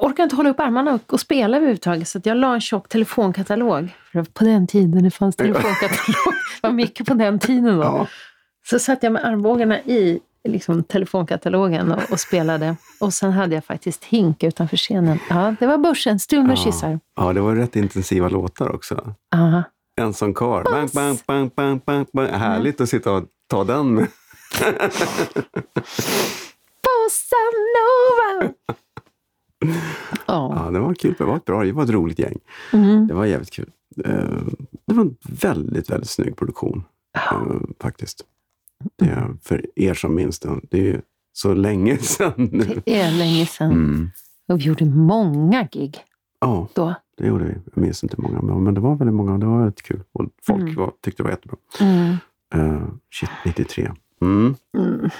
orkade 0.00 0.22
inte 0.22 0.36
hålla 0.36 0.50
upp 0.50 0.60
armarna 0.60 0.94
och, 0.94 1.12
och 1.12 1.20
spela 1.20 1.56
överhuvudtaget 1.56 2.08
så 2.08 2.20
jag 2.24 2.36
la 2.36 2.54
en 2.54 2.60
tjock 2.60 2.88
telefonkatalog. 2.88 3.94
På 4.32 4.44
den 4.44 4.66
tiden 4.66 5.04
det 5.04 5.10
fanns 5.10 5.36
telefonkatalog. 5.36 6.34
det 6.62 6.68
var 6.68 6.72
mycket 6.72 7.06
på 7.06 7.14
den 7.14 7.38
tiden 7.38 7.76
då. 7.76 7.82
Ja. 7.82 8.06
Så 8.70 8.78
satt 8.78 9.02
jag 9.02 9.12
med 9.12 9.24
armbågarna 9.24 9.80
i 9.80 10.20
liksom, 10.48 10.84
telefonkatalogen 10.84 11.92
och, 11.92 12.10
och 12.12 12.20
spelade. 12.20 12.76
Och 13.00 13.14
sen 13.14 13.32
hade 13.32 13.54
jag 13.54 13.64
faktiskt 13.64 14.04
hink 14.04 14.42
utanför 14.42 14.76
scenen. 14.76 15.18
Ja, 15.30 15.54
det 15.60 15.66
var 15.66 15.78
Börsen, 15.78 16.18
Stulna 16.18 16.50
Ja. 16.52 16.56
kyssar. 16.56 17.00
ja, 17.16 17.32
det 17.32 17.40
var 17.40 17.54
rätt 17.54 17.76
intensiva 17.76 18.28
låtar 18.28 18.74
också. 18.74 19.14
Aha. 19.34 19.62
Ensam 20.00 20.34
karl. 20.34 20.64
Bang, 20.64 20.90
bang, 20.92 21.18
bang, 21.26 21.50
bang, 21.56 21.80
bang, 21.86 22.06
bang. 22.12 22.28
Härligt 22.30 22.80
att 22.80 22.88
sitta 22.88 23.12
och 23.12 23.24
ta 23.50 23.64
den 23.64 23.94
med. 23.94 24.06
Bossa 26.82 27.36
Nova! 27.76 28.52
Ja. 30.26 30.52
Ja, 30.64 30.70
det 30.70 30.78
var 30.78 30.94
kul. 30.94 31.14
Det 31.18 31.24
var 31.24 31.36
ett 31.36 31.44
bra, 31.44 31.64
det 31.64 31.72
var 31.72 31.82
ett 31.84 31.90
roligt 31.90 32.18
gäng. 32.18 32.38
Mm. 32.72 33.06
Det 33.06 33.14
var 33.14 33.24
jävligt 33.24 33.50
kul. 33.50 33.70
Eh, 34.04 34.12
Det 34.86 34.94
var 34.94 35.02
en 35.02 35.16
väldigt, 35.28 35.90
väldigt 35.90 36.10
snygg 36.10 36.36
produktion. 36.36 36.84
eh, 37.16 37.42
Faktiskt. 37.80 38.24
Det 38.96 39.36
för 39.42 39.66
er 39.76 39.94
som 39.94 40.14
minns 40.14 40.38
den, 40.38 40.60
det 40.70 40.78
är 40.78 40.82
ju 40.84 41.00
så 41.32 41.54
länge 41.54 41.98
sedan 42.00 42.32
nu. 42.52 42.82
Det 42.84 43.00
är 43.00 43.10
länge 43.10 43.46
sedan. 43.46 43.70
Mm. 43.70 44.10
Och 44.48 44.58
vi 44.60 44.64
gjorde 44.64 44.84
många 44.84 45.62
gig 45.72 45.98
Ja, 46.40 46.68
då. 46.74 46.94
det 47.18 47.26
gjorde 47.26 47.44
vi. 47.44 47.54
Jag 47.74 47.82
minns 47.82 48.02
inte 48.02 48.16
många, 48.20 48.42
men 48.42 48.74
det 48.74 48.80
var 48.80 48.94
väldigt 48.96 49.14
många. 49.14 49.38
Det 49.38 49.46
var 49.46 49.58
väldigt 49.58 49.82
kul. 49.82 50.02
Och 50.12 50.24
folk 50.46 50.62
Mm. 50.62 50.74
var, 50.74 50.92
tyckte 51.02 51.22
det 51.22 51.24
var 51.24 51.30
jättebra. 51.30 51.56
Mm. 51.80 52.16
Uh, 52.54 52.88
shit, 53.14 53.30
93. 53.44 53.90
Mm. 54.20 54.54
Mm. 54.78 55.10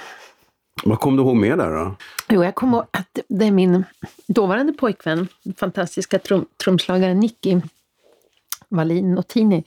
Vad 0.85 0.99
kom 0.99 1.15
du 1.15 1.23
ihåg 1.23 1.35
med 1.35 1.57
där 1.57 1.71
då? 1.71 1.95
Jo, 2.29 2.43
jag 2.43 2.55
kommer 2.55 2.77
ihåg 2.77 2.85
att 2.91 3.19
det 3.27 3.45
är 3.45 3.51
min 3.51 3.83
dåvarande 4.27 4.73
pojkvän, 4.73 5.27
fantastiska 5.57 6.19
trum, 6.19 6.45
trumslagaren 6.63 7.19
Nicky 7.19 7.61
Wallin 8.69 9.15
Notini 9.15 9.63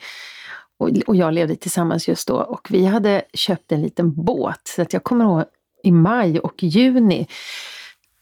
och, 0.80 1.16
jag 1.16 1.34
levde 1.34 1.56
tillsammans 1.56 2.08
just 2.08 2.28
då. 2.28 2.36
Och 2.36 2.68
vi 2.70 2.86
hade 2.86 3.22
köpt 3.34 3.72
en 3.72 3.82
liten 3.82 4.14
båt. 4.14 4.60
Så 4.64 4.82
att 4.82 4.92
jag 4.92 5.04
kommer 5.04 5.24
ihåg 5.24 5.44
i 5.82 5.90
maj 5.92 6.40
och 6.40 6.62
juni 6.62 7.26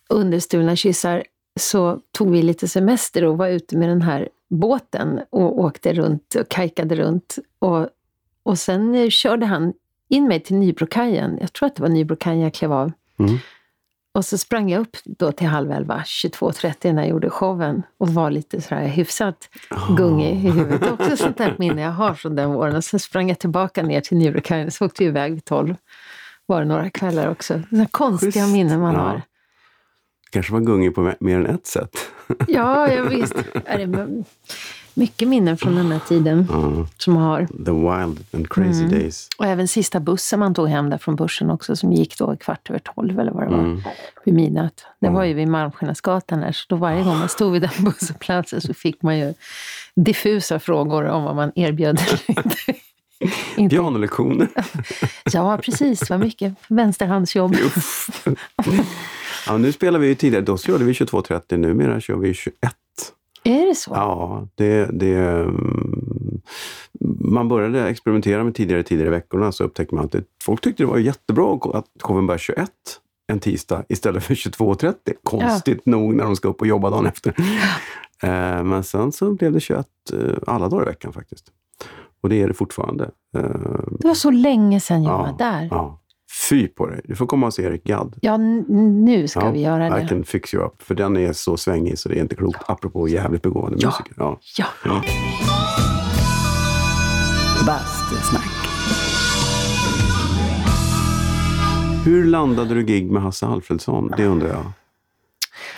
under 0.09 0.41
Stulna 0.41 0.77
kyssar 0.77 1.25
så 1.61 2.01
tog 2.13 2.31
vi 2.31 2.43
lite 2.43 2.69
semester 2.69 3.25
och 3.25 3.39
var 3.39 3.49
ute 3.49 3.77
med 3.77 3.89
den 3.89 4.03
här 4.03 4.29
båten 4.49 5.21
och 5.31 5.61
åkte 5.61 5.93
runt 5.93 6.35
och 6.35 6.49
kajkade 6.49 6.97
runt. 6.97 7.39
Och, 7.59 7.89
och 8.43 8.59
sen 8.59 8.95
eh, 8.95 9.09
körde 9.09 9.47
han 9.47 9.73
in 10.09 10.29
mig 10.29 10.41
till 10.41 10.57
Nybrokajen. 10.57 11.39
Jag 11.41 11.53
tror 11.53 11.67
att 11.67 11.77
det 11.77 11.83
var 11.83 11.89
Nybrokajen 11.89 12.41
jag 12.41 12.55
klev 12.55 12.73
av. 12.73 12.93
Mm. 13.19 13.39
Och 14.15 14.25
så 14.25 14.39
sprang 14.39 14.71
jag 14.71 14.81
upp 14.81 14.97
då 15.05 15.33
till 15.33 15.47
halv 15.47 15.71
elva, 15.73 16.03
22.30 16.07 16.93
när 16.93 17.03
jag 17.03 17.11
gjorde 17.11 17.31
showen 17.31 17.83
och 17.99 18.09
var 18.09 18.31
lite 18.31 18.61
sådär 18.61 18.87
hyfsat 18.87 19.49
gungig 19.97 20.31
i 20.31 20.35
huvudet. 20.51 20.81
Det 20.81 20.87
är 20.87 20.93
också 20.93 21.17
sånt 21.17 21.39
där 21.39 21.57
minne 21.59 21.83
jag 21.83 21.91
har 21.91 22.15
från 22.15 22.37
den 22.37 22.53
våren. 22.53 22.77
Och 22.77 22.85
sen 22.85 23.01
sprang 23.01 23.29
jag 23.29 23.39
tillbaka 23.39 23.83
ner 23.83 24.01
till 24.01 24.17
Nybrokajen, 24.19 24.71
så 24.71 24.87
åkte 24.87 25.03
vi 25.03 25.09
iväg 25.09 25.33
vid 25.35 25.45
tolv. 25.45 25.75
Var 26.47 26.61
det 26.61 26.67
några 26.67 26.91
kvällar 26.91 27.31
också. 27.31 27.63
Sådana 27.71 27.87
konstiga 27.87 28.33
Schysst. 28.33 28.53
minnen 28.53 28.81
man 28.81 28.95
Ja. 28.95 29.01
har. 29.01 29.23
kanske 30.31 30.53
var 30.53 30.61
gungig 30.61 30.95
på 30.95 31.13
mer 31.21 31.37
än 31.37 31.47
ett 31.47 31.67
sätt. 31.67 31.97
Ja, 32.49 32.93
jag 32.93 33.03
visst. 33.11 33.35
Mycket 34.99 35.29
minnen 35.29 35.57
från 35.59 35.75
den 35.75 35.93
här 35.93 35.99
tiden 36.09 36.47
Ja, 36.51 36.87
som 36.99 37.15
man 37.15 37.23
har. 37.23 37.47
the 37.47 37.71
wild 37.73 38.25
and 38.33 38.49
crazy 38.49 38.85
Mm. 38.85 38.91
days. 38.91 39.29
Och 39.39 39.47
även 39.47 39.69
sista 39.69 40.01
bussen 40.01 40.39
man 40.41 40.55
tog 40.55 40.69
hem 40.69 40.91
där 40.91 40.99
från 40.99 41.17
börsen 41.17 41.51
också, 41.51 41.77
som 41.77 41.93
gick 41.93 42.19
då 42.19 42.37
kvart 42.37 42.71
över 42.71 42.79
tolv 42.79 43.21
eller 43.21 43.33
vad 43.33 43.43
det 43.43 43.51
var, 43.51 43.59
Mm. 43.59 43.83
vid 44.25 44.35
midnatt. 44.35 44.87
Det 45.01 45.09
var 45.09 45.25
ju 45.25 45.35
vid 45.35 45.49
Malmskillnadsgatan 45.49 46.41
där, 46.41 46.53
så 46.53 46.65
då 46.69 46.77
varje 46.77 47.03
gång 47.05 47.19
man 47.19 47.29
stod 47.29 47.53
vid 47.53 47.63
den 47.63 47.71
busshållplatsen 47.85 48.61
så 48.61 48.75
fick 48.75 49.03
man 49.03 49.19
ju 49.19 49.35
diffusa 49.97 50.59
frågor 50.59 51.05
om 51.05 51.25
vad 51.25 51.37
man 51.37 51.53
erbjöd. 51.55 52.01
Inte- 53.57 53.77
Pianolektioner. 53.77 54.49
ja, 55.33 55.59
precis. 55.65 56.01
Det 56.01 56.11
var 56.11 56.19
mycket 56.19 56.55
vänsterhandsjobb. 56.69 57.57
Ja, 59.47 59.57
nu 59.59 59.73
spelar 59.73 59.99
vi 59.99 60.07
ju 60.07 60.15
tidigare. 60.15 60.45
Då 60.45 60.59
körde 60.59 60.85
vi 60.85 60.93
22.30. 60.93 61.57
Numera 61.57 62.01
kör 62.01 62.17
vi 62.17 62.35
21. 62.35 62.55
Är 63.49 63.67
det 63.67 63.75
så? 63.75 63.91
Ja, 63.95 64.47
det, 64.55 64.85
det, 64.93 65.15
mm, 65.17 66.41
man 67.21 67.49
började 67.49 67.89
experimentera 67.89 68.45
med 68.45 68.55
tidigare 68.55 68.83
tidigare 68.83 69.11
veckorna 69.11 69.53
så 69.53 69.65
upptäckte 69.65 69.95
man 69.95 70.05
att 70.05 70.13
det, 70.13 70.25
folk 70.43 70.61
tyckte 70.61 70.83
det 70.83 70.87
var 70.87 70.99
jättebra 70.99 71.59
att 71.75 71.85
showen 72.03 72.27
började 72.27 72.43
21 72.43 72.71
en 73.33 73.41
tisdag 73.41 73.85
istället 73.89 74.25
för 74.25 74.35
22.30. 74.35 74.95
Konstigt 75.23 75.87
nog 75.87 76.15
när 76.15 76.25
de 76.25 76.37
ska 76.37 76.49
upp 76.49 76.61
och 76.61 76.67
jobba 76.67 76.91
dagen 76.91 77.07
efter. 77.07 77.35
Eh, 78.23 78.65
Men 78.65 78.85
sen 78.85 79.13
så 79.13 79.33
blev 79.33 79.53
det 79.53 79.61
21 79.61 79.87
eh, 80.13 80.19
alla 80.47 80.69
dagar 80.69 80.83
i 80.83 80.87
veckan 80.87 81.13
faktiskt. 81.13 81.45
Och 82.23 82.29
det 82.29 82.43
är 82.43 82.49
det 82.49 82.55
fortfarande. 82.55 83.05
Eh, 83.37 83.43
Det 83.91 84.07
var 84.09 84.15
så 84.15 84.31
länge 84.31 84.81
sedan 84.81 85.03
jag 85.03 85.13
Ja, 85.13 85.19
var 85.19 85.39
där. 85.39 85.69
Ja. 85.71 85.98
Fy 86.49 86.69
på 86.69 86.87
dig! 86.87 87.01
Du 87.05 87.17
får 87.17 87.27
komma 87.27 87.47
och 87.47 87.55
se 87.55 87.63
Erik 87.63 87.85
Gadd. 87.85 88.17
Ja, 88.21 88.37
nu 88.37 89.29
ska 89.29 89.41
Ja, 89.41 89.51
vi 89.51 89.61
göra 89.63 89.99
I 89.99 90.03
det. 90.03 90.09
can 90.09 90.25
fix 90.25 90.55
you 90.55 90.65
up. 90.67 90.83
För 90.83 90.95
den 90.95 91.17
är 91.17 91.33
så 91.33 91.57
svängig 91.57 91.99
så 91.99 92.09
det 92.09 92.17
är 92.19 92.21
inte 92.21 92.35
klokt. 92.35 92.61
Apropå 92.67 93.09
jävligt 93.09 93.43
begåvade 93.43 93.77
Ja. 93.79 93.89
musiker. 93.89 94.13
Ja. 94.17 94.39
Ja. 94.59 94.67
Ja. 94.85 95.03
Bastusnack. 97.67 98.51
Hur 102.05 102.25
landade 102.27 102.75
du 102.75 102.83
gig 102.85 103.11
med 103.11 103.23
Hasse 103.23 103.47
Alfredsson? 103.47 104.13
Det 104.17 104.27
undrar 104.27 104.49
jag. 104.49 104.65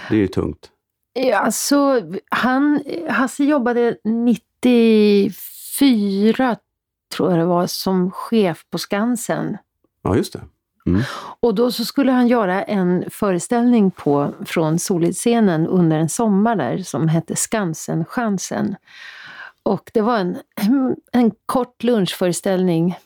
Det 0.08 0.14
är 0.14 0.18
ju 0.18 0.28
tungt. 0.28 0.68
Ja, 1.12 1.38
Alltså, 1.38 2.00
han, 2.30 2.82
Hasse 3.08 3.44
jobbade 3.44 3.96
94, 4.04 6.56
tror 7.16 7.30
jag 7.30 7.38
det 7.38 7.44
var, 7.44 7.66
som 7.66 8.10
chef 8.10 8.64
på 8.70 8.78
Skansen. 8.78 9.56
Ja, 10.02 10.16
just 10.16 10.32
det. 10.32 10.40
Mm. 10.86 11.02
Och 11.40 11.54
då 11.54 11.72
så 11.72 11.84
skulle 11.84 12.12
han 12.12 12.28
göra 12.28 12.62
en 12.62 13.04
föreställning 13.10 13.90
på, 13.90 14.34
från 14.46 14.78
Solidscenen 14.78 15.66
under 15.66 15.98
en 15.98 16.08
sommar 16.08 16.56
där 16.56 16.78
som 16.78 17.08
hette 17.08 17.36
Skansen-chansen. 17.36 18.76
Och 19.62 19.90
det 19.94 20.00
var 20.00 20.18
en, 20.18 20.36
en 21.12 21.30
kort 21.46 21.82
lunchföreställning, 21.82 22.98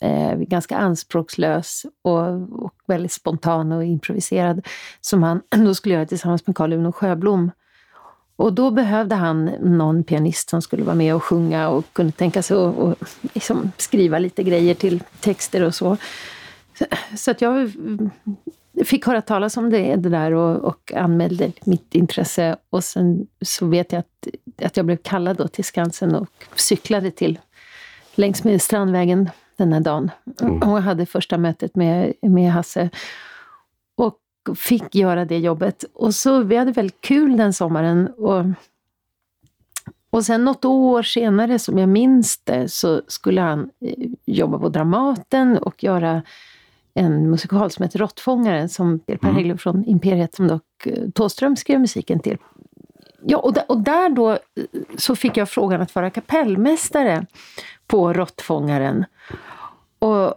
eh, 0.00 0.34
ganska 0.34 0.76
anspråkslös 0.76 1.86
och, 2.02 2.28
och 2.64 2.74
väldigt 2.86 3.12
spontan 3.12 3.72
och 3.72 3.84
improviserad, 3.84 4.66
som 5.00 5.22
han 5.22 5.42
då 5.64 5.74
skulle 5.74 5.94
göra 5.94 6.06
tillsammans 6.06 6.46
med 6.46 6.56
Carl-Uno 6.56 6.92
Sjöblom. 6.92 7.50
Och 8.36 8.52
då 8.52 8.70
behövde 8.70 9.14
han 9.14 9.44
någon 9.60 10.04
pianist 10.04 10.50
som 10.50 10.62
skulle 10.62 10.82
vara 10.84 10.94
med 10.94 11.14
och 11.14 11.22
sjunga 11.22 11.68
och 11.68 11.84
kunde 11.92 12.12
tänka 12.12 12.42
sig 12.42 12.56
att 12.56 12.76
och 12.76 12.94
liksom 13.34 13.72
skriva 13.76 14.18
lite 14.18 14.42
grejer 14.42 14.74
till 14.74 15.02
texter 15.20 15.62
och 15.62 15.74
så. 15.74 15.96
Så, 17.16 17.30
att 17.30 17.40
jag 17.40 17.72
fick 18.84 19.06
höra 19.06 19.22
talas 19.22 19.56
om 19.56 19.70
det, 19.70 19.96
det 19.96 20.08
där 20.08 20.32
och, 20.32 20.64
och 20.64 20.92
anmälde 20.92 21.52
mitt 21.64 21.94
intresse. 21.94 22.56
Och 22.70 22.84
sen 22.84 23.26
så 23.40 23.66
vet 23.66 23.92
jag 23.92 23.98
att, 23.98 24.28
att 24.66 24.76
jag 24.76 24.86
blev 24.86 24.96
kallad 24.96 25.36
då 25.36 25.48
till 25.48 25.64
Skansen 25.64 26.14
och 26.14 26.28
cyklade 26.54 27.10
till 27.10 27.38
längs 28.14 28.44
med 28.44 28.62
Strandvägen 28.62 29.30
den 29.56 29.72
här 29.72 29.80
dagen. 29.80 30.10
Mm. 30.40 30.62
Och 30.62 30.76
jag 30.76 30.82
hade 30.82 31.06
första 31.06 31.38
mötet 31.38 31.76
med, 31.76 32.12
med 32.22 32.52
Hasse. 32.52 32.90
Och 33.96 34.18
fick 34.54 34.94
göra 34.94 35.24
det 35.24 35.38
jobbet. 35.38 35.84
Och 35.94 36.14
så 36.14 36.42
vi 36.42 36.56
hade 36.56 36.72
väldigt 36.72 37.00
kul 37.00 37.36
den 37.36 37.52
sommaren. 37.52 38.06
Och, 38.06 38.44
och 40.10 40.24
sen 40.24 40.44
något 40.44 40.64
år 40.64 41.02
senare, 41.02 41.58
som 41.58 41.78
jag 41.78 41.88
minns 41.88 42.38
det, 42.44 42.68
så 42.68 43.02
skulle 43.06 43.40
han 43.40 43.70
eh, 43.80 44.08
jobba 44.26 44.58
på 44.58 44.68
Dramaten 44.68 45.58
och 45.58 45.84
göra 45.84 46.22
en 46.94 47.30
musikal 47.30 47.70
som 47.70 47.82
heter 47.82 47.98
Råttfångaren 47.98 48.68
som 48.68 48.98
Per 48.98 49.18
Mm. 49.22 49.34
Hägglund 49.34 49.60
från 49.60 49.84
Imperiet 49.84 50.34
som 50.34 50.48
dock 50.48 50.86
eh, 50.86 51.10
Thåström 51.14 51.56
skrev 51.56 51.80
musiken 51.80 52.20
till. 52.20 52.38
Ja, 53.22 53.38
och, 53.38 53.52
där, 53.52 53.64
och 53.68 53.78
där 53.80 54.08
då 54.08 54.30
eh, 54.30 54.38
så 54.98 55.16
fick 55.16 55.36
jag 55.36 55.48
frågan 55.48 55.80
att 55.80 55.94
vara 55.94 56.10
kapellmästare 56.10 57.26
på 57.86 58.12
Råttfångaren. 58.12 59.04
Och, 59.98 60.34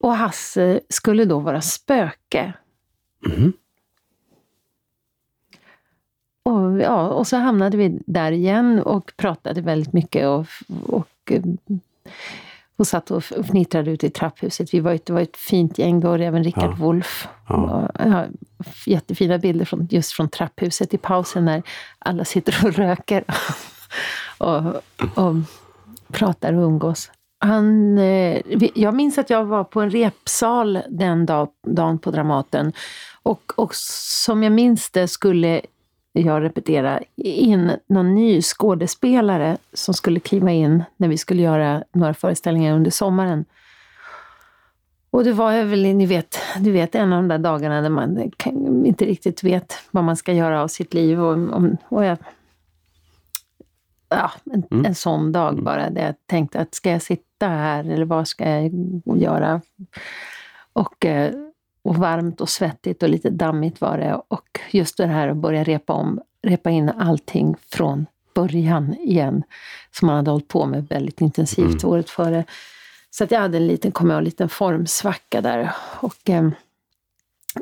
och 0.00 0.16
Hasse 0.16 0.80
skulle 0.88 1.24
då 1.24 1.38
vara 1.38 1.60
spöke. 1.60 2.52
Mhm. 3.26 3.52
Och, 6.44 6.80
ja, 6.80 7.08
och 7.08 7.26
så 7.26 7.36
hamnade 7.36 7.76
vi 7.76 7.98
där 8.06 8.32
igen 8.32 8.78
och 8.82 9.12
pratade 9.16 9.60
väldigt 9.60 9.92
mycket 9.92 10.28
och, 10.28 10.46
och, 10.86 11.08
eh, 11.30 11.42
och 12.76 12.86
satt 12.86 13.10
och 13.10 13.24
fnittrade 13.24 13.90
ute 13.90 14.06
i 14.06 14.10
trapphuset. 14.10 14.74
Vi 14.74 14.80
var 14.80 14.98
det 15.04 15.10
var 15.10 15.20
ett 15.20 15.36
fint 15.36 15.78
gäng 15.78 16.00
då, 16.00 16.12
även 16.14 16.44
Rickard 16.44 16.70
Ja. 16.70 16.76
Wolff. 16.78 17.28
Ja. 17.48 17.90
Ja, 17.98 18.24
jättefina 18.86 19.38
bilder 19.38 19.64
från, 19.64 19.88
just 19.90 20.12
från 20.12 20.28
trapphuset 20.28 20.94
i 20.94 20.98
pausen 20.98 21.44
när 21.44 21.62
alla 21.98 22.24
sitter 22.24 22.66
och 22.66 22.72
röker 22.72 23.24
och, 24.38 24.66
och 25.14 25.34
pratar 26.12 26.52
och 26.52 26.64
umgås. 26.64 27.10
Han, 27.38 27.98
eh, 27.98 28.40
jag 28.74 28.94
minns 28.94 29.18
att 29.18 29.30
jag 29.30 29.44
var 29.44 29.64
på 29.64 29.80
en 29.80 29.90
repsal 29.90 30.78
den 30.88 31.26
dag, 31.26 31.48
dagen 31.66 31.98
på 31.98 32.10
Dramaten. 32.10 32.72
Och, 33.22 33.52
och 33.56 33.74
som 33.74 34.42
jag 34.42 34.52
minns 34.52 34.90
det 34.90 35.08
skulle 35.08 35.60
jag 36.12 36.42
repetera 36.42 37.00
in 37.16 37.72
någon 37.86 38.14
ny 38.14 38.42
skådespelare 38.42 39.56
som 39.72 39.94
skulle 39.94 40.20
kliva 40.20 40.50
in 40.50 40.84
när 40.96 41.08
vi 41.08 41.18
skulle 41.18 41.42
göra 41.42 41.84
några 41.92 42.14
föreställningar 42.14 42.74
under 42.74 42.90
sommaren. 42.90 43.44
Och 45.10 45.24
det 45.24 45.32
var 45.32 45.64
väl, 45.64 45.82
ni 45.82 46.06
vet, 46.06 46.38
du 46.58 46.72
vet 46.72 46.94
en 46.94 47.12
av 47.12 47.22
de 47.22 47.28
där 47.28 47.38
dagarna 47.38 47.80
när 47.80 47.88
man 47.88 48.32
inte 48.86 49.04
riktigt 49.04 49.44
vet 49.44 49.74
vad 49.90 50.04
man 50.04 50.16
ska 50.16 50.32
göra 50.32 50.62
av 50.62 50.68
sitt 50.68 50.94
liv. 50.94 51.22
Och, 51.22 51.38
och 51.88 52.04
jag, 52.04 52.18
ja, 54.08 54.32
en, 54.44 54.62
mm. 54.70 54.84
en 54.84 54.94
sån 54.94 55.32
dag 55.32 55.52
mm. 55.52 55.64
bara, 55.64 55.90
där 55.90 56.04
jag 56.04 56.14
tänkte 56.26 56.60
att 56.60 56.74
ska 56.74 56.90
jag 56.90 57.02
sitta 57.02 57.48
här 57.48 57.84
eller 57.90 58.04
vad 58.04 58.28
ska 58.28 58.50
jag 58.50 58.72
göra? 59.04 59.60
Och, 60.72 61.04
eh, 61.04 61.34
och 61.82 61.96
varmt 61.96 62.40
och 62.40 62.48
svettigt 62.48 63.02
och 63.02 63.08
lite 63.08 63.30
dammigt 63.30 63.80
var 63.80 63.98
det. 63.98 64.20
Och 64.28 64.60
just 64.70 64.96
det 64.96 65.06
här 65.06 65.28
att 65.28 65.36
börja 65.36 65.64
repa, 65.64 65.92
om, 65.92 66.20
repa 66.42 66.70
in 66.70 66.88
allting 66.88 67.56
från 67.68 68.06
början 68.34 68.94
igen, 68.94 69.42
som 69.90 70.06
man 70.06 70.16
hade 70.16 70.30
hållit 70.30 70.48
på 70.48 70.66
med 70.66 70.88
väldigt 70.88 71.20
intensivt 71.20 71.82
mm. 71.82 71.92
året 71.92 72.10
före. 72.10 72.44
Så 73.10 73.24
att 73.24 73.30
jag 73.30 73.40
hade 73.40 73.56
en 73.56 73.66
liten, 73.66 73.92
kom 73.92 74.10
jag, 74.10 74.18
en 74.18 74.24
liten 74.24 74.48
formsvacka 74.48 75.40
där. 75.40 75.72
Och 76.00 76.30
eh, 76.30 76.50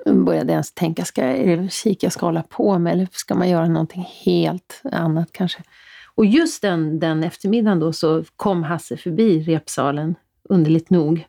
började 0.05 0.53
ens 0.53 0.73
tänka, 0.73 1.05
ska, 1.05 1.23
är 1.23 1.57
det 1.57 1.63
musik 1.63 2.03
jag 2.03 2.13
ska 2.13 2.27
hålla 2.27 2.43
på 2.43 2.79
med 2.79 2.93
eller 2.93 3.09
ska 3.13 3.35
man 3.35 3.49
göra 3.49 3.69
någonting 3.69 4.09
helt 4.25 4.83
annat 4.93 5.29
kanske? 5.33 5.63
Och 6.15 6.27
just 6.27 6.63
den, 6.63 6.99
den 6.99 7.25
eftermiddagen 7.25 7.81
då 7.81 7.93
så 7.93 8.25
kom 8.37 8.63
Hasse 8.63 8.97
förbi 8.97 9.43
repsalen, 9.43 10.15
underligt 10.49 10.91
nog. 10.91 11.27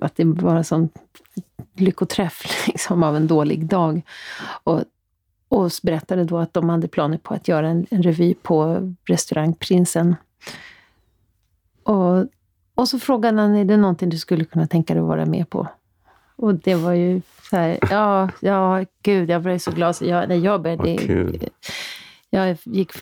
Att 0.00 0.16
det 0.16 0.24
var 0.24 0.56
en 0.56 0.64
sån 0.64 0.88
lyckoträff 1.74 2.66
liksom, 2.66 3.02
av 3.02 3.16
en 3.16 3.26
dålig 3.26 3.66
dag. 3.66 4.02
Och, 4.64 4.84
och 5.48 5.70
berättade 5.82 6.24
då 6.24 6.38
att 6.38 6.54
de 6.54 6.68
hade 6.68 6.88
planer 6.88 7.18
på 7.18 7.34
att 7.34 7.48
göra 7.48 7.68
en, 7.68 7.86
en 7.90 8.02
revy 8.02 8.34
på 8.34 8.88
restaurang 9.04 9.54
Prinsen. 9.54 10.16
Och 11.82 12.26
och 12.74 12.88
så 12.88 12.98
frågade 12.98 13.40
han, 13.40 13.54
är 13.54 13.64
det 13.64 13.76
någonting 13.76 14.08
du 14.08 14.18
skulle 14.18 14.44
kunna 14.44 14.66
tänka 14.66 14.94
dig 14.94 15.00
att 15.00 15.08
vara 15.08 15.26
med 15.26 15.50
på? 15.50 15.68
Och 16.36 16.54
det 16.54 16.74
var 16.74 16.92
ju 16.92 17.20
så 17.50 17.56
här, 17.56 17.78
ja, 17.90 18.28
ja, 18.40 18.84
gud, 19.02 19.30
jag 19.30 19.42
blev 19.42 19.58
så 19.58 19.70
glad. 19.70 19.96
Så 19.96 20.04
jag, 20.04 20.28
när 20.28 20.36
jag 20.36 20.62
började... 20.62 20.98
Jag 22.30 22.56
gick 22.64 22.92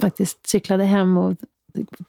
faktiskt, 0.00 0.46
cyklade 0.46 0.84
hem 0.84 1.16
och, 1.16 1.36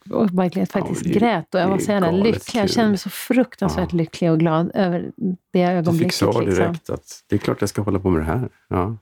och 0.09 0.39
verkligen 0.39 0.67
faktiskt 0.67 1.05
ja, 1.05 1.13
det, 1.13 1.19
grät. 1.19 1.55
Och 1.55 1.61
jag 1.61 1.67
var 1.67 1.77
så 1.77 1.91
jävla 1.91 2.11
lycklig. 2.11 2.61
Jag 2.61 2.69
kände 2.69 2.89
mig 2.89 2.97
så 2.97 3.09
fruktansvärt 3.09 3.91
ja. 3.91 3.97
lycklig 3.97 4.31
och 4.31 4.39
glad 4.39 4.71
över 4.73 5.11
det 5.51 5.63
ögonblicket. 5.63 5.99
Du 5.99 6.03
fick 6.03 6.13
svar 6.13 6.41
direkt 6.41 6.73
liksom. 6.73 6.95
att 6.95 7.23
det 7.27 7.35
är 7.35 7.39
klart 7.39 7.57
jag 7.59 7.69
ska 7.69 7.81
hålla 7.81 7.99
på 7.99 8.09
med 8.09 8.21
det 8.21 8.25
här. 8.25 8.49
Ja. 8.67 8.97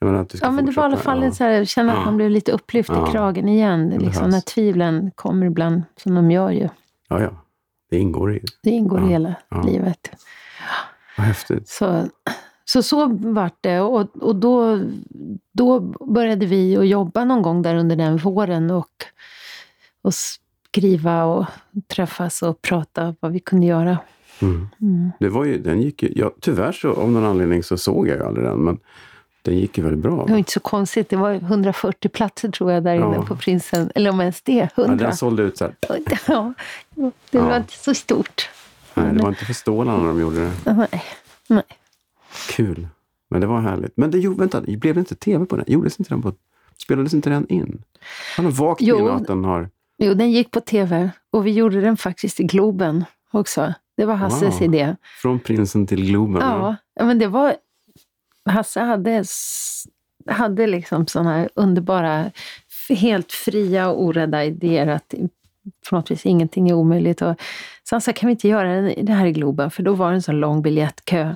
Men 0.00 0.26
ja, 0.40 0.50
men 0.50 0.66
det 0.66 0.72
var 0.72 0.82
i 0.82 0.86
alla 0.86 0.96
fall 0.96 1.22
ja. 1.22 1.30
så 1.30 1.44
här, 1.44 1.64
känna 1.64 1.98
att 1.98 2.04
man 2.04 2.16
blev 2.16 2.30
lite 2.30 2.52
upplyft 2.52 2.90
i 2.90 3.10
kragen 3.12 3.48
igen. 3.48 3.88
Liksom, 3.88 4.30
när 4.30 4.40
tvivlen 4.40 5.10
kommer 5.14 5.46
ibland, 5.46 5.82
som 5.96 6.14
de 6.14 6.30
gör 6.30 6.50
ju. 6.50 6.68
Ja, 7.08 7.20
ja. 7.20 7.30
Det 7.90 7.98
ingår 7.98 8.36
i 8.36 8.44
det. 8.62 8.70
ingår 8.70 9.04
i 9.04 9.08
hela 9.08 9.34
livet. 9.64 10.10
Vad 11.16 11.26
häftigt. 11.26 11.68
Så, 11.68 12.08
så 12.64 12.82
så 12.82 13.06
vart 13.06 13.56
det. 13.60 13.80
Och, 13.80 14.16
och 14.16 14.36
då, 14.36 14.80
då 15.52 15.80
började 16.14 16.46
vi 16.46 16.76
att 16.76 16.88
jobba 16.88 17.24
någon 17.24 17.42
gång 17.42 17.62
där 17.62 17.74
under 17.74 17.96
den 17.96 18.16
våren 18.16 18.70
och, 18.70 19.04
och 20.02 20.14
skriva 20.14 21.24
och 21.24 21.46
träffas 21.86 22.42
och 22.42 22.62
prata 22.62 23.14
vad 23.20 23.32
vi 23.32 23.40
kunde 23.40 23.66
göra. 23.66 23.98
Mm. 24.42 24.68
Mm. 24.80 25.10
Det 25.20 25.28
var 25.28 25.44
ju, 25.44 25.58
den 25.58 25.82
gick 25.82 26.02
ju, 26.02 26.12
ja, 26.16 26.32
tyvärr 26.40 26.72
så 26.72 26.92
av 26.92 27.10
någon 27.10 27.24
anledning 27.24 27.62
så 27.62 27.78
såg 27.78 28.08
jag 28.08 28.16
ju 28.16 28.24
aldrig 28.24 28.46
den. 28.46 28.58
Men 28.58 28.78
den 29.42 29.58
gick 29.58 29.78
ju 29.78 29.84
väldigt 29.84 30.02
bra. 30.02 30.24
Det 30.26 30.32
var 30.32 30.38
inte 30.38 30.52
så 30.52 30.60
konstigt. 30.60 31.08
Det 31.08 31.16
var 31.16 31.32
140 31.32 32.08
platser 32.08 32.48
tror 32.50 32.72
jag 32.72 32.84
där 32.84 32.94
ja. 32.94 33.14
inne 33.14 33.26
på 33.26 33.36
Prinsen. 33.36 33.90
Eller 33.94 34.10
om 34.10 34.20
ens 34.20 34.42
det, 34.42 34.68
100. 34.76 34.96
Ja, 35.00 35.06
den 35.06 35.16
sålde 35.16 35.42
ut 35.42 35.58
så. 35.58 35.70
Ja, 36.26 36.54
det 37.30 37.38
var 37.38 37.56
inte 37.56 37.72
så 37.72 37.94
stort. 37.94 38.50
Nej, 38.94 39.14
det 39.14 39.22
var 39.22 39.28
inte 39.28 39.44
för 39.44 39.54
Stålarna 39.54 39.98
när 39.98 40.08
de 40.08 40.20
gjorde 40.20 40.40
det. 40.40 40.72
Nej. 40.72 41.04
Nej. 41.48 41.62
Kul. 42.48 42.88
Men 43.30 43.40
det 43.40 43.46
var 43.46 43.60
härligt. 43.60 43.96
Men 43.96 44.10
det, 44.10 44.18
jo, 44.18 44.34
vänta, 44.34 44.60
blev 44.60 44.94
det 44.94 45.00
inte 45.00 45.14
tv 45.14 45.46
på 45.46 45.56
den? 45.56 45.64
Gjordes 45.68 45.98
inte 45.98 46.14
den 46.14 46.22
på, 46.22 46.32
spelades 46.82 47.14
inte 47.14 47.30
den 47.30 47.48
in? 47.48 47.82
Han 48.36 48.44
har 48.44 48.52
vagt 48.52 48.80
minne 48.80 49.12
att 49.12 49.26
den 49.26 49.44
har... 49.44 49.68
Jo, 50.02 50.14
den 50.14 50.30
gick 50.30 50.50
på 50.50 50.60
tv. 50.60 51.10
Och 51.30 51.46
vi 51.46 51.50
gjorde 51.50 51.80
den 51.80 51.96
faktiskt 51.96 52.40
i 52.40 52.44
Globen 52.44 53.04
också. 53.30 53.74
Det 53.96 54.04
var 54.04 54.14
Hasses 54.14 54.60
wow. 54.60 54.62
idé. 54.62 54.96
Från 55.22 55.40
Prinsen 55.40 55.86
till 55.86 56.06
Globen? 56.06 56.42
Ja, 56.42 56.76
ja. 56.94 57.04
men 57.04 57.18
det 57.18 57.26
var 57.26 57.56
Hasse 58.44 58.80
hade, 58.80 59.24
hade 60.26 60.66
liksom 60.66 61.06
sådana 61.06 61.36
här 61.36 61.50
underbara, 61.54 62.30
helt 62.88 63.32
fria 63.32 63.88
och 63.88 64.02
orädda 64.02 64.44
idéer 64.44 64.86
att 64.86 65.14
på 65.90 65.96
något 65.96 66.10
vis 66.10 66.26
ingenting 66.26 66.68
är 66.68 66.74
omöjligt. 66.74 67.22
Och, 67.22 67.40
så 67.82 67.94
han 67.94 68.00
sa, 68.00 68.12
kan 68.12 68.26
vi 68.26 68.30
inte 68.30 68.48
göra 68.48 68.80
det 68.82 69.12
här 69.12 69.26
i 69.26 69.32
Globen? 69.32 69.70
För 69.70 69.82
då 69.82 69.92
var 69.92 70.10
det 70.10 70.16
en 70.16 70.22
sån 70.22 70.40
lång 70.40 70.62
biljettkö. 70.62 71.34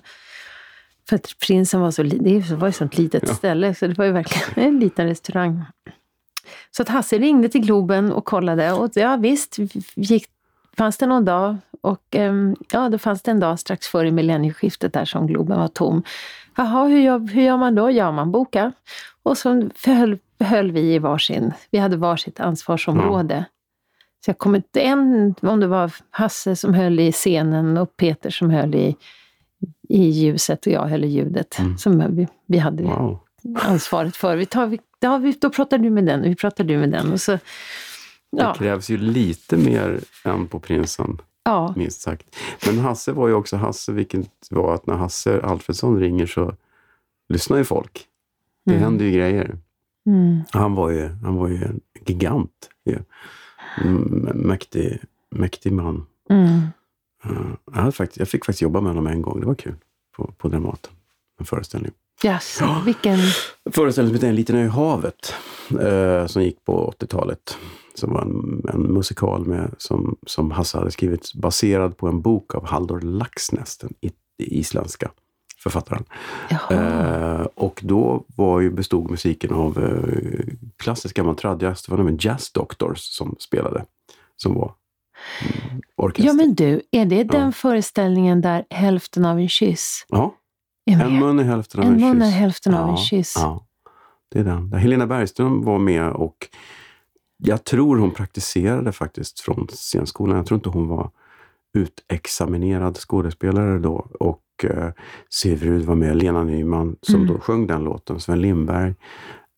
För 1.08 1.16
att 1.16 1.38
prinsen 1.46 1.80
var 1.80 1.90
så, 1.90 2.02
det 2.02 2.50
var 2.50 2.66
ju 2.66 2.68
ett 2.68 2.76
sånt 2.76 2.98
litet 2.98 3.24
ja. 3.26 3.34
ställe, 3.34 3.74
så 3.74 3.86
det 3.86 3.98
var 3.98 4.04
ju 4.04 4.12
verkligen 4.12 4.68
en 4.74 4.80
liten 4.80 5.06
restaurang. 5.06 5.64
Så 6.70 6.82
att 6.82 6.88
Hasse 6.88 7.18
ringde 7.18 7.48
till 7.48 7.60
Globen 7.60 8.12
och 8.12 8.24
kollade 8.24 8.72
och 8.72 8.90
ja 8.94 9.16
visst, 9.16 9.56
gick, 9.94 10.26
fanns 10.76 10.98
det 10.98 11.06
någon 11.06 11.24
dag 11.24 11.56
och 11.80 12.02
ehm, 12.10 12.56
ja, 12.72 12.88
då 12.88 12.98
fanns 12.98 13.22
det 13.22 13.30
en 13.30 13.40
dag 13.40 13.58
strax 13.58 13.86
före 13.86 14.10
millennieskiftet 14.10 14.92
där 14.92 15.04
som 15.04 15.26
Globen 15.26 15.58
var 15.58 15.68
tom. 15.68 16.02
Jaha, 16.56 16.86
hur 16.86 16.98
gör, 16.98 17.18
hur 17.18 17.42
gör 17.42 17.56
man 17.56 17.74
då? 17.74 17.90
Ja, 17.90 18.12
man 18.12 18.32
bokar. 18.32 18.72
Och 19.22 19.38
så 19.38 19.70
höll, 19.84 20.18
höll 20.40 20.72
vi 20.72 20.94
i 20.94 20.98
varsin, 20.98 21.52
vi 21.70 21.78
hade 21.78 21.96
varsitt 21.96 22.40
ansvarsområde. 22.40 23.34
Mm. 23.34 23.44
Så 24.24 24.30
jag 24.30 24.38
kom 24.38 24.54
inte 24.54 24.80
en, 24.80 25.34
om 25.40 25.60
det 25.60 25.66
var 25.66 25.92
Hasse 26.10 26.56
som 26.56 26.74
höll 26.74 27.00
i 27.00 27.12
scenen 27.12 27.76
och 27.76 27.96
Peter 27.96 28.30
som 28.30 28.50
höll 28.50 28.74
i, 28.74 28.96
i 29.88 30.02
ljuset 30.02 30.66
och 30.66 30.72
jag 30.72 30.86
höll 30.86 31.04
i 31.04 31.08
ljudet. 31.08 31.58
Mm. 31.58 31.78
Som 31.78 32.16
vi, 32.16 32.28
vi 32.46 32.58
hade 32.58 32.82
wow. 32.82 33.18
Ansvaret 33.54 34.16
för. 34.16 34.36
Vi 34.36 34.46
tar, 34.46 34.66
vi, 34.66 34.80
ja, 35.00 35.18
vi, 35.18 35.32
då 35.32 35.50
pratar 35.50 35.78
du 35.78 35.90
med 35.90 36.06
den 36.06 36.20
och 36.20 36.26
vi 36.26 36.36
pratar 36.36 36.64
du 36.64 36.78
med 36.78 36.90
den. 36.90 37.12
Och 37.12 37.20
så, 37.20 37.38
ja. 38.30 38.52
Det 38.52 38.58
krävs 38.58 38.90
ju 38.90 38.96
lite 38.96 39.56
mer 39.56 40.00
än 40.24 40.46
på 40.46 40.60
Prinsen. 40.60 41.18
Ja. 41.44 41.74
Minst 41.76 42.00
sagt. 42.00 42.36
Men 42.66 42.78
Hasse 42.78 43.12
var 43.12 43.28
ju 43.28 43.34
också 43.34 43.56
Hasse, 43.56 43.92
vilket 43.92 44.28
var 44.50 44.74
att 44.74 44.86
när 44.86 44.94
Hasse 44.94 45.40
Alfredsson 45.40 46.00
ringer 46.00 46.26
så 46.26 46.54
lyssnar 47.28 47.56
ju 47.56 47.64
folk. 47.64 48.06
Det 48.64 48.72
mm. 48.72 48.82
händer 48.82 49.04
ju 49.04 49.12
grejer. 49.12 49.58
Mm. 50.06 50.40
Han, 50.50 50.74
var 50.74 50.90
ju, 50.90 51.08
han 51.08 51.36
var 51.36 51.48
ju 51.48 51.64
en 51.64 51.80
gigant. 52.06 52.70
Ja. 52.82 52.98
Mäktig, 54.34 54.98
mäktig 55.30 55.72
man. 55.72 56.06
Mm. 56.30 56.60
Jag, 57.72 57.80
hade 57.80 57.92
faktiskt, 57.92 58.18
jag 58.18 58.28
fick 58.28 58.44
faktiskt 58.44 58.62
jobba 58.62 58.80
med 58.80 58.90
honom 58.90 59.06
en 59.06 59.22
gång. 59.22 59.40
Det 59.40 59.46
var 59.46 59.54
kul. 59.54 59.74
På, 60.16 60.32
på 60.38 60.48
Dramaten. 60.48 60.92
En 61.38 61.46
föreställning. 61.46 61.92
Yes, 62.24 62.58
ja. 62.60 62.82
vilken? 62.84 63.18
Föreställning 63.70 64.10
som 64.10 64.14
heter 64.14 64.28
En 64.28 64.34
liten 64.34 64.56
ö 64.56 64.64
i 64.64 64.68
havet. 64.68 65.34
Eh, 65.80 66.26
som 66.26 66.42
gick 66.42 66.64
på 66.64 66.94
80-talet 66.98 67.58
som 67.94 68.12
var 68.12 68.22
en, 68.22 68.62
en, 68.74 68.92
musikal 68.92 69.46
med, 69.46 69.74
som, 69.78 70.16
som 70.26 70.50
Hasse 70.50 70.78
hade 70.78 70.90
skrivit 70.90 71.34
baserad 71.34 71.96
på 71.96 72.08
en 72.08 72.20
bok 72.20 72.54
av 72.54 72.66
Halldor 72.66 73.00
Laxnäs, 73.00 73.78
den 73.78 73.94
isländska 74.38 75.10
författaren. 75.62 76.04
Eh, 76.70 77.46
och 77.54 77.80
då 77.84 78.24
var 78.36 78.60
ju, 78.60 78.70
bestod 78.70 79.10
musiken 79.10 79.52
av 79.52 79.84
eh, 79.84 80.54
klassisk 80.76 81.16
gammal 81.16 81.36
tradjazz. 81.36 81.82
Det 81.82 81.90
var 81.90 81.98
nämligen 81.98 82.18
Jazz 82.22 82.52
Doctors 82.52 82.98
som 82.98 83.36
spelade, 83.38 83.84
som 84.36 84.54
var 84.54 84.74
mm, 85.42 85.82
orkester. 85.96 86.26
Ja 86.26 86.32
men 86.32 86.54
du, 86.54 86.82
är 86.90 87.04
det 87.04 87.24
den 87.24 87.44
ja. 87.44 87.52
föreställningen 87.52 88.40
där 88.40 88.64
hälften 88.70 89.24
av 89.24 89.38
en 89.38 89.48
kyss 89.48 90.06
Ja. 90.08 90.34
En 90.86 91.18
mun 91.18 91.38
är 91.38 91.44
hälften 91.44 91.80
av 91.80 91.86
en, 91.86 91.92
en 91.92 91.98
kyss. 91.98 92.08
Mun 92.08 92.22
är 92.22 92.30
hälften 92.30 92.72
ja, 92.72 92.78
av 92.78 92.88
en 92.90 92.96
kyss. 92.96 93.34
Ja, 93.36 93.66
det 94.30 94.38
är 94.38 94.44
den. 94.44 94.72
Helena 94.72 95.06
Bergström 95.06 95.64
var 95.64 95.78
med 95.78 96.10
och 96.10 96.48
jag 97.36 97.64
tror 97.64 97.96
hon 97.96 98.10
praktiserade 98.10 98.92
faktiskt 98.92 99.40
från 99.40 99.66
scenskolan. 99.70 100.36
Jag 100.36 100.46
tror 100.46 100.58
inte 100.58 100.68
hon 100.68 100.88
var 100.88 101.10
utexaminerad 101.78 102.96
skådespelare 102.96 103.78
då. 103.78 104.06
Och 104.20 104.64
eh, 104.64 104.90
Severud 105.34 105.84
var 105.84 105.94
med, 105.94 106.16
Lena 106.16 106.44
Nyman 106.44 106.96
som 107.02 107.14
mm. 107.14 107.26
då 107.26 107.40
sjöng 107.40 107.66
den 107.66 107.84
låten, 107.84 108.20
Sven 108.20 108.40
Lindberg, 108.40 108.94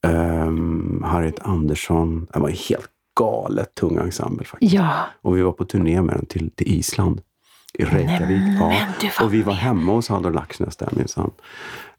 eh, 0.07 0.51
Harriet 1.03 1.39
Andersson. 1.39 2.27
Det 2.33 2.39
var 2.39 2.49
en 2.49 2.55
helt 2.69 2.91
galet 3.19 3.75
tung 3.75 3.97
ensemble 3.97 4.45
faktiskt. 4.45 4.73
Ja. 4.73 5.05
Och 5.21 5.37
vi 5.37 5.41
var 5.41 5.51
på 5.51 5.65
turné 5.65 6.01
med 6.01 6.15
den 6.15 6.25
till, 6.25 6.51
till 6.51 6.67
Island 6.67 7.21
i 7.77 7.85
Reykjavik. 7.85 8.41
Ja. 8.59 8.73
Och 9.25 9.33
vi 9.33 9.41
var 9.41 9.53
hemma 9.53 9.91
hos 9.91 10.09
Halldor 10.09 10.31
Laxnäs 10.31 10.77
där 10.77 10.89
minsann. 10.91 11.31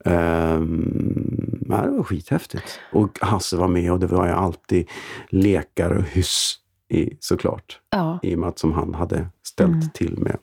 Um, 0.05 1.67
ja, 1.69 1.77
det 1.77 1.91
var 1.91 2.03
skithäftigt. 2.03 2.81
Och 2.93 3.19
Hasse 3.21 3.57
var 3.57 3.69
med 3.69 3.93
och 3.93 4.01
det 4.01 4.07
var 4.07 4.27
ju 4.27 4.33
alltid 4.33 4.89
lekar 5.29 5.91
och 5.91 6.05
hyss 6.05 6.55
i, 6.89 7.17
såklart. 7.21 7.81
Ja. 7.91 8.19
I 8.23 8.35
och 8.35 8.39
med 8.39 8.49
att 8.49 8.59
som 8.59 8.73
han 8.73 8.95
hade 8.95 9.27
ställt 9.43 9.71
mm. 9.71 9.89
till 9.95 10.19
med. 10.19 10.37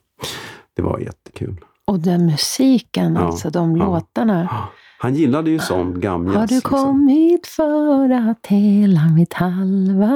Det 0.76 0.82
var 0.82 0.98
jättekul. 0.98 1.64
Och 1.84 2.00
den 2.00 2.26
musiken, 2.26 3.14
ja. 3.14 3.20
alltså 3.20 3.50
de 3.50 3.76
ja. 3.76 3.84
låtarna. 3.84 4.68
Han 4.98 5.14
gillade 5.14 5.50
ju 5.50 5.58
sån 5.58 6.00
gamjazz. 6.00 6.36
Har 6.36 6.46
du 6.46 6.54
liksom. 6.54 6.78
kommit 6.78 7.46
för 7.46 8.10
att 8.10 8.46
hela 8.46 9.08
mitt 9.08 9.32
halva 9.32 10.12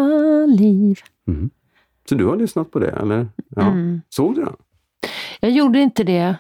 liv? 0.47 0.99
Mm. 1.29 1.51
Så 2.09 2.15
du 2.15 2.27
har 2.27 2.37
lyssnat 2.37 2.71
på 2.71 2.79
det, 2.79 2.91
eller? 2.91 3.29
Ja. 3.49 3.63
Mm. 3.63 4.01
Såg 4.09 4.35
du 4.35 4.45
den? 4.45 4.57
Jag 5.41 5.51
gjorde 5.51 5.79
inte 5.81 6.05
det. 6.05 6.37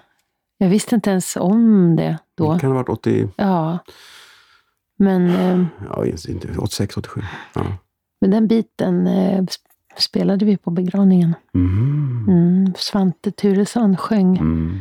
Jag 0.59 0.69
visste 0.69 0.95
inte 0.95 1.11
ens 1.11 1.37
om 1.37 1.97
det 1.97 2.19
då. 2.35 2.53
Det 2.55 2.61
kan 2.61 2.71
ha 2.71 2.77
varit 2.77 2.89
80, 2.89 3.29
Ja. 3.37 3.79
Men, 4.99 5.27
eh, 5.31 5.65
ja, 5.89 6.07
inte, 6.29 6.49
86, 6.59 6.97
87. 6.97 7.21
Ja. 7.55 7.63
men 8.21 8.31
den 8.31 8.47
biten 8.49 9.07
eh, 9.07 9.41
sp- 9.43 9.59
spelade 9.99 10.45
vi 10.45 10.57
på 10.57 10.71
begravningen. 10.71 11.35
Mm. 11.55 12.27
Mm. 12.29 12.73
Svante 12.77 13.31
Turesson 13.31 13.97
sjöng 13.97 14.37
Mm. 14.37 14.79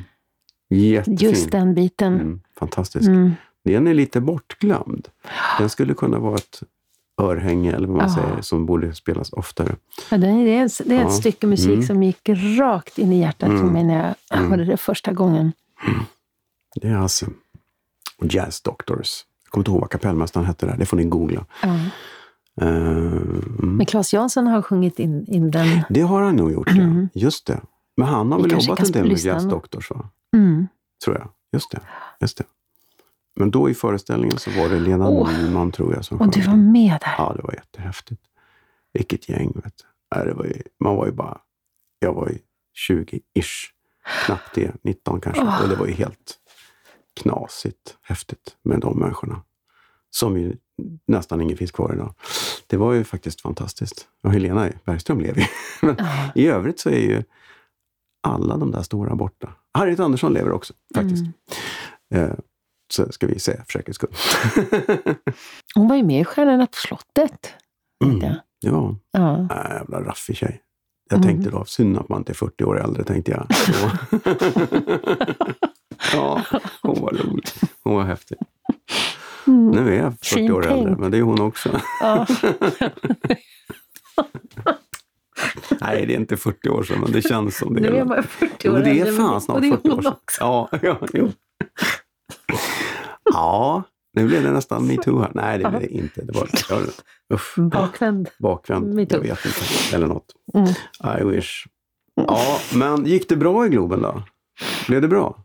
Just 1.06 1.52
den 1.52 1.74
biten. 1.74 2.14
Mm. 2.14 2.42
Fantastisk. 2.60 3.08
Mm. 3.08 3.32
Den 3.64 3.88
är 3.88 3.94
lite 3.94 4.22
bortglömd. 4.22 5.08
Den 5.60 5.70
skulle 5.70 5.94
kunna 5.94 6.20
vara 6.20 6.36
ett 6.36 6.64
örhänge, 7.20 7.74
eller 7.74 7.88
vad 7.88 7.98
man 7.98 8.10
Ja. 8.10 8.16
säger, 8.16 8.42
som 8.42 8.66
borde 8.66 8.96
spelas 8.96 9.34
oftare. 9.34 9.76
Ja, 10.12 10.18
det 10.18 10.28
är, 10.28 10.66
ett- 10.66 10.82
det 10.86 10.96
är 10.96 11.00
ett 11.00 11.04
Ja. 11.04 11.10
stycke 11.10 11.48
musik 11.48 11.70
Mm. 11.74 11.84
som 11.84 12.04
gick 12.04 12.30
rakt 12.60 12.98
in 12.98 13.14
i 13.14 13.20
hjärtat 13.20 13.50
Mm. 13.50 13.62
för 13.62 13.68
mig 13.68 13.84
när 13.84 14.06
jag 14.30 14.40
Mm. 14.40 14.52
hörde 14.52 14.66
det 14.66 14.78
första 14.78 15.12
gången. 15.14 15.52
Det 16.82 16.88
är 16.88 16.96
alltså 16.98 17.26
och 18.18 18.26
Jazz 18.34 18.62
Doctors. 18.62 19.26
Jag 19.44 19.52
kommer 19.52 19.62
inte 19.62 19.72
ihåg 19.72 19.80
vad 19.82 19.90
kapellmästaren 19.90 20.46
hette 20.48 20.66
där. 20.66 20.78
Det 20.78 20.86
får 20.86 20.98
ni 20.98 21.04
googla. 21.04 21.46
Ja. 21.64 21.76
Mm. 22.62 23.76
Men 23.78 23.86
Claes 23.86 24.14
Jansson 24.14 24.48
har 24.48 24.62
sjungit 24.62 25.00
in, 25.00 25.26
in 25.28 25.52
den. 25.52 25.82
Det 25.90 26.02
har 26.02 26.22
han 26.22 26.36
nog 26.36 26.52
gjort, 26.52 26.70
ja. 26.76 26.82
Mm. 26.82 27.10
Just 27.14 27.46
det. 27.48 27.62
Men 27.98 28.08
han 28.08 28.32
har 28.32 28.40
Vi 28.40 28.50
väl 28.50 28.64
jobbat 28.66 28.80
en 28.86 28.92
del 28.92 29.08
med 29.08 29.18
Jazz 29.18 29.44
Doctors, 29.44 29.90
va? 29.92 30.10
Mm. 30.36 30.68
tror 31.06 31.18
jag. 31.18 31.28
Just 31.54 31.72
det. 31.72 31.80
Just 32.22 32.38
det. 32.38 32.44
Men 33.36 33.52
då 33.52 33.70
i 33.70 33.74
föreställningen 33.74 34.38
så 34.38 34.52
var 34.52 34.70
det 34.70 34.80
Lena 34.80 35.10
Åh. 35.10 35.38
Nyman, 35.42 35.72
tror 35.72 35.94
jag, 35.94 36.06
som 36.06 36.22
Och 36.22 36.32
du 36.32 36.42
var 36.42 36.56
med 36.56 36.98
där. 37.02 37.16
Ja, 37.18 37.34
det 37.38 37.42
var 37.44 37.54
jättehäftigt. 37.54 38.22
Vilket 38.94 39.30
gäng, 39.30 39.52
vet 39.64 39.74
du. 39.78 40.16
Nej, 40.16 40.26
det 40.26 40.34
var 40.34 40.46
ju, 40.46 40.62
man 40.80 40.96
var 40.96 41.06
ju 41.06 41.12
bara... 41.12 41.38
Jag 42.00 42.14
var 42.14 42.30
ju 42.30 42.38
20-ish. 42.90 43.66
Knappt 44.26 44.56
det, 44.56 44.72
19 44.84 45.22
kanske. 45.22 45.42
Åh. 45.44 45.64
Och 45.64 45.70
det 45.70 45.76
var 45.76 45.86
ju 45.88 45.94
helt 45.94 46.38
knasigt 47.22 47.98
häftigt 48.02 48.58
med 48.64 48.80
de 48.80 49.00
människorna. 49.00 49.42
Som 50.10 50.38
ju 50.40 50.56
nästan 51.08 51.42
ingen 51.42 51.58
finns 51.58 51.72
kvar 51.72 51.94
idag. 51.94 52.14
Det 52.68 52.78
var 52.78 52.94
ju 52.94 53.04
faktiskt 53.04 53.42
fantastiskt. 53.42 54.08
Och 54.24 54.34
Helena 54.34 54.70
Bergström 54.86 55.22
lever 55.22 55.42
ju. 55.42 55.48
Men 55.88 55.96
Ja. 56.00 56.32
i 56.36 56.48
övrigt 56.48 56.80
så 56.80 56.90
är 56.90 57.00
ju 57.00 57.24
alla 58.24 58.58
de 58.58 58.72
där 58.72 58.82
stora 58.82 59.16
borta. 59.16 59.54
Harriet 59.74 60.00
Andersson 60.00 60.34
lever 60.34 60.52
också, 60.52 60.74
faktiskt. 60.96 61.24
Mm. 62.14 62.30
Eh, 62.32 62.36
så 62.94 63.12
ska 63.12 63.28
vi 63.28 63.40
säga 63.40 63.64
för 63.68 63.72
säkerhets 63.72 63.96
skull. 63.96 64.14
Hon 65.76 65.88
var 65.88 65.96
ju 65.96 66.04
med 66.04 66.22
i 66.22 66.26
Stjärnorna 66.26 66.66
på 66.66 66.76
slottet. 66.78 67.54
Mm, 68.06 68.34
hon. 68.66 69.00
Ja. 69.12 69.48
Äh, 69.52 69.72
jävla 69.76 70.02
raffig 70.02 70.38
tjej. 70.38 70.62
Jag 71.10 71.18
Mm. 71.18 71.28
tänkte 71.30 71.50
då, 71.52 71.66
synd 71.66 71.98
att 71.98 72.10
man 72.10 72.18
inte 72.22 72.32
är 72.32 72.36
40 72.36 72.64
år 72.64 72.80
äldre, 72.84 73.04
tänkte 73.04 73.32
jag. 73.32 73.48
Ja, 76.14 76.42
hon 76.82 77.02
var 77.02 77.12
rolig. 77.12 77.46
Hon 77.84 77.96
var 77.96 78.04
häftig. 78.04 78.38
Mm. 79.48 79.68
Nu 79.70 79.94
är 79.96 79.98
jag 80.04 80.14
40 80.14 80.36
Fin 80.36 80.52
år 80.52 80.68
äldre, 80.68 80.96
men 80.96 81.12
det 81.12 81.18
är 81.18 81.22
hon 81.22 81.42
också. 81.42 81.82
Ja. 82.02 82.26
Nej, 85.82 86.06
det 86.06 86.14
är 86.14 86.18
inte 86.20 86.38
40 86.38 86.70
år 86.70 86.84
sedan, 86.84 87.00
men 87.02 87.12
det 87.12 87.22
känns 87.22 87.58
som 87.58 87.74
det. 87.74 87.82
Nu 87.82 87.98
är 87.98 88.06
man 88.06 88.24
40 88.24 88.54
Jo, 88.64 88.72
år 88.72 88.74
men 88.76 88.84
det 88.84 88.90
är 88.90 89.06
äldre, 89.06 89.14
fan 89.24 89.42
snart 89.42 89.56
och 89.56 89.62
det 89.62 89.68
är 89.68 89.72
40 89.72 89.90
år 89.90 90.02
sedan. 90.02 90.16
Ja, 90.40 90.70
ja, 90.82 91.00
jo. 91.14 91.32
Ja, 93.34 93.84
nu 94.14 94.28
blev 94.28 94.44
det 94.44 94.52
nästan 94.52 94.88
metoo 94.88 95.20
här. 95.20 95.32
Nej, 95.34 95.58
det 95.58 95.70
blev 95.70 95.82
det 95.82 95.88
inte. 95.88 96.22
Det 96.22 96.34
var 96.34 96.50
uff, 97.34 97.56
Bakvänd. 97.58 98.30
bakvänd. 98.40 98.94
metoo. 98.94 99.18
Jag 99.26 99.36
vet 99.36 99.46
inte. 99.46 99.96
Eller 99.96 100.08
något. 100.08 100.26
Mm. 100.54 101.22
I 101.22 101.24
wish. 101.36 101.66
Ja, 102.16 102.60
men 102.74 103.06
gick 103.06 103.30
det 103.30 103.36
bra 103.36 103.66
i 103.66 103.70
Globen 103.70 104.02
då? 104.02 104.24
Blev 104.88 105.02
det 105.02 105.08
bra? 105.08 105.44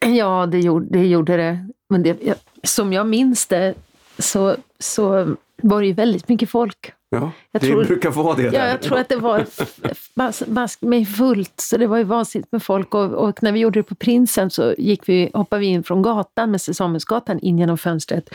Ja, 0.00 0.46
det 0.46 0.60
gjorde 0.60 0.98
det. 0.98 1.06
Gjorde 1.06 1.36
det. 1.36 1.68
Men 1.90 2.02
det, 2.02 2.22
jag, 2.22 2.36
som 2.62 2.92
jag 2.92 3.06
minns 3.06 3.46
det 3.46 3.74
så, 4.18 4.56
så 4.78 5.36
var 5.62 5.80
det 5.80 5.86
ju 5.86 5.92
väldigt 5.92 6.28
mycket 6.28 6.50
folk. 6.50 6.92
Ja, 7.14 7.30
Jag 7.50 7.62
det 7.62 7.66
tror- 7.68 7.84
brukar 7.84 8.10
vara 8.10 8.36
det. 8.36 8.42
Ja, 8.42 8.50
där. 8.50 8.68
jag 8.68 8.82
tror 8.82 8.98
att 8.98 9.08
det 9.08 9.16
var 9.16 9.38
f- 9.38 9.78
f- 9.82 10.10
bas, 10.14 10.42
bas 10.46 10.78
med 10.82 11.08
fullt, 11.08 11.54
så 11.60 11.76
det 11.76 11.86
var 11.86 11.96
ju 11.98 12.04
vansinnigt 12.04 12.52
med 12.52 12.62
folk. 12.62 12.94
Och, 12.94 13.04
och 13.12 13.42
när 13.42 13.52
vi 13.52 13.58
gjorde 13.60 13.78
det 13.78 13.82
på 13.82 13.94
Prinsen 13.94 14.50
så 14.50 14.74
gick 14.78 15.08
vi, 15.08 15.30
hoppade 15.34 15.60
vi 15.60 15.66
in 15.66 15.82
från 15.84 16.02
gatan, 16.02 16.50
med 16.50 16.60
Samuelsgatan, 16.60 17.38
in 17.38 17.58
genom 17.58 17.78
fönstret 17.78 18.28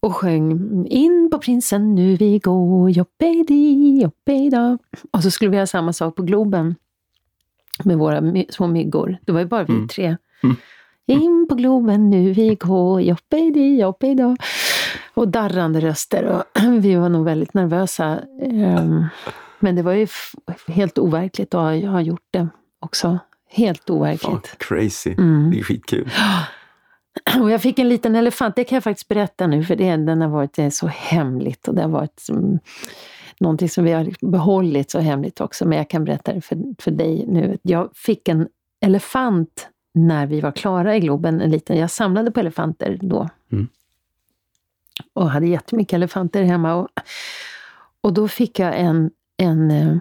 och 0.00 0.16
sjöng 0.16 0.86
In 0.86 1.28
på 1.32 1.38
Prinsen 1.38 1.94
nu 1.94 2.16
vi 2.16 2.38
går, 2.38 2.90
jobbedi, 2.90 4.00
jobbeda. 4.02 4.78
Och 5.10 5.22
så 5.22 5.30
skulle 5.30 5.50
vi 5.50 5.56
ha 5.58 5.66
samma 5.66 5.92
sak 5.92 6.16
på 6.16 6.22
Globen 6.22 6.74
med 7.84 7.98
våra 7.98 8.20
my- 8.20 8.46
små 8.50 8.66
myggor. 8.66 9.16
Det 9.26 9.32
var 9.32 9.40
ju 9.40 9.46
bara 9.46 9.64
vi 9.64 9.72
Mm. 9.72 9.88
tre. 9.88 10.16
Mm. 10.42 10.56
In 11.06 11.46
på 11.48 11.54
Globen 11.54 12.10
nu 12.10 12.32
vi 12.32 12.54
går, 12.54 13.00
jobbedi, 13.02 13.80
jobbeda. 13.80 14.36
Och 15.20 15.28
darrande 15.28 15.80
röster. 15.80 16.24
Och 16.24 16.44
vi 16.80 16.94
var 16.94 17.08
nog 17.08 17.24
väldigt 17.24 17.54
nervösa. 17.54 18.20
Ehm, 18.42 19.04
Men 19.58 19.76
det 19.76 19.82
var 19.82 19.92
ju 19.92 20.06
helt 20.68 20.98
overkligt 20.98 21.54
att 21.54 21.84
ha- 21.84 22.00
gjort 22.00 22.26
det 22.30 22.48
också. 22.80 23.18
Helt 23.50 23.90
overkligt. 23.90 24.58
crazy. 24.58 25.12
Mm. 25.12 25.50
Det 25.50 25.58
är 25.58 25.62
skitkul. 25.62 26.10
Och 27.40 27.50
jag 27.50 27.62
fick 27.62 27.78
en 27.78 27.88
liten 27.88 28.16
elefant, 28.16 28.56
det 28.56 28.64
kan 28.64 28.76
jag 28.76 28.84
faktiskt 28.84 29.08
berätta 29.08 29.46
nu, 29.46 29.64
för 29.64 29.76
det, 29.76 29.96
den 29.96 30.20
har 30.20 30.28
varit 30.28 30.58
är 30.58 30.70
så 30.70 30.86
hemligt. 30.86 31.68
Och 31.68 31.74
det 31.74 31.82
har 31.82 31.88
varit 31.88 32.20
som, 32.20 32.58
någonting 33.40 33.68
som 33.68 33.84
vi 33.84 33.92
har 33.92 34.30
behållit 34.30 34.90
så 34.90 34.98
hemligt 34.98 35.40
också, 35.40 35.68
men 35.68 35.78
jag 35.78 35.90
kan 35.90 36.04
berätta 36.04 36.32
det 36.32 36.40
för, 36.40 36.58
för 36.78 36.90
dig 36.90 37.24
nu. 37.28 37.58
Jag 37.62 37.90
fick 37.94 38.28
en 38.28 38.48
elefant 38.84 39.68
när 39.94 40.26
vi 40.26 40.40
var 40.40 40.52
klara 40.52 40.96
i 40.96 41.00
Globen, 41.00 41.40
en 41.40 41.50
liten, 41.50 41.76
jag 41.78 41.90
samlade 41.90 42.30
på 42.30 42.40
elefanter 42.40 42.98
då. 43.02 43.28
Mm. 43.52 43.68
Och 45.12 45.30
hade 45.30 45.46
jättemycket 45.46 45.92
elefanter 45.92 46.42
hemma. 46.42 46.74
Och, 46.74 46.88
och 48.00 48.12
då 48.12 48.28
fick 48.28 48.58
jag 48.58 48.78
en, 48.78 49.10
en, 49.36 49.70
eh, 49.70 49.96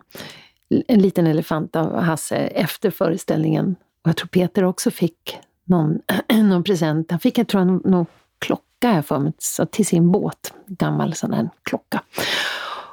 en 0.87 1.01
liten 1.01 1.27
elefant 1.27 1.75
av 1.75 1.99
Hasse 1.99 2.35
efter 2.37 2.91
föreställningen. 2.91 3.75
Och 4.01 4.09
jag 4.09 4.17
tror 4.17 4.27
Peter 4.27 4.63
också 4.63 4.91
fick 4.91 5.39
någon, 5.65 5.99
någon 6.33 6.63
present. 6.63 7.11
Han 7.11 7.19
fick, 7.19 7.37
jag 7.37 7.47
tror, 7.47 7.65
någon, 7.65 7.81
någon 7.85 8.05
klocka 8.39 8.91
här 8.91 9.01
för 9.01 9.19
mig, 9.19 9.33
så 9.37 9.65
till 9.65 9.85
sin 9.85 10.11
båt. 10.11 10.53
Gammal 10.65 11.13
sån 11.13 11.33
här 11.33 11.49
klocka. 11.63 12.03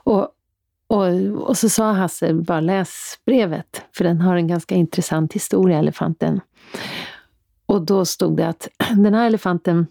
Och, 0.04 0.28
och, 0.86 1.06
och 1.48 1.58
så 1.58 1.68
sa 1.68 1.92
Hasse, 1.92 2.34
bara 2.34 2.60
läs 2.60 3.18
brevet, 3.26 3.82
för 3.92 4.04
den 4.04 4.20
har 4.20 4.36
en 4.36 4.48
ganska 4.48 4.74
intressant 4.74 5.32
historia, 5.32 5.78
elefanten. 5.78 6.40
Och 7.66 7.82
då 7.82 8.04
stod 8.04 8.36
det 8.36 8.48
att 8.48 8.68
den 8.96 9.14
här 9.14 9.26
elefanten 9.26 9.86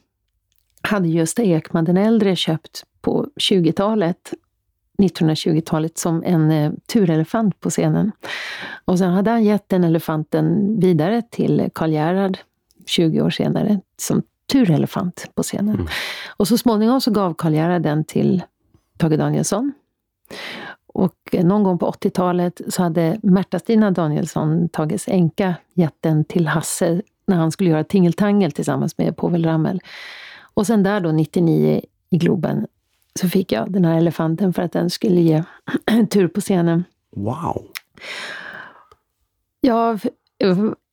hade 0.86 1.08
Gösta 1.08 1.44
Ekman 1.44 1.86
den 1.86 1.98
äldre 1.98 2.36
köpt 2.36 2.84
på 3.02 3.28
20-talet, 3.36 4.34
1920-talet, 4.98 5.98
som 5.98 6.24
en 6.26 6.52
eh, 6.52 6.72
turelefant 6.94 7.60
på 7.60 7.70
scenen. 7.70 8.12
Och 8.86 8.98
sen 8.98 9.14
hade 9.14 9.32
han 9.32 9.44
gett 9.44 9.70
den 9.70 9.84
elefanten 9.84 10.80
vidare 10.80 11.22
till 11.22 11.70
Karl 11.74 11.92
Gerhard 11.92 12.38
20 12.86 13.22
år 13.22 13.30
senare 13.30 13.80
som 13.98 14.24
turelefant 14.52 15.32
på 15.36 15.44
scenen. 15.44 15.76
Mm. 15.76 15.88
Och 16.38 16.48
så 16.48 16.58
småningom 16.58 17.02
så 17.02 17.12
gav 17.12 17.34
Karl 17.34 17.54
Gerhard 17.54 17.82
den 17.82 18.04
till 18.04 18.44
Tage 18.98 19.18
Danielsson. 19.18 19.74
Och 20.88 21.16
eh, 21.32 21.46
någon 21.46 21.64
gång 21.64 21.78
på 21.78 21.92
80-talet 21.92 22.62
så 22.70 22.84
hade 22.84 23.20
Märta-Stina 23.24 23.92
Danielsson, 23.92 24.70
Tages 24.70 25.08
änka, 25.08 25.56
gett 25.74 25.98
den 26.00 26.26
till 26.26 26.48
Hasse 26.48 27.02
när 27.28 27.36
han 27.36 27.52
skulle 27.52 27.70
göra 27.70 27.84
Tingeltangel 27.84 28.52
tillsammans 28.52 28.98
med 28.98 29.18
Povel 29.18 29.46
Ramel. 29.46 29.82
Och 30.56 30.68
sen 30.68 30.84
där 30.84 31.00
då, 31.00 31.12
99 31.12 31.82
i 32.10 32.18
Globen, 32.18 32.68
så 33.20 33.30
fick 33.30 33.52
jag 33.52 33.72
den 33.72 33.86
här 33.86 33.98
elefanten 33.98 34.54
för 34.54 34.62
att 34.62 34.72
den 34.72 34.90
skulle 34.90 35.22
ge 35.22 35.44
tur 36.10 36.28
på 36.28 36.42
scenen. 36.42 36.84
Wow! 37.16 37.68
Ja, 39.62 39.98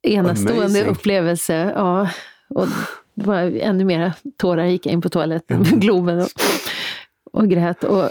enastående 0.03 0.65
Amazing. 0.65 0.87
upplevelse. 0.87 1.73
Ja, 1.77 2.09
och 2.49 2.67
det 3.15 3.27
var 3.27 3.39
ännu 3.41 3.85
mera 3.85 4.13
tårar 4.37 4.65
gick 4.65 4.87
jag 4.87 4.93
in 4.93 5.01
på 5.01 5.09
toaletten 5.09 5.59
med 5.59 5.81
Globen 5.81 6.21
och, 6.21 6.29
och 7.33 7.49
grät. 7.49 7.85
Och, 7.85 8.11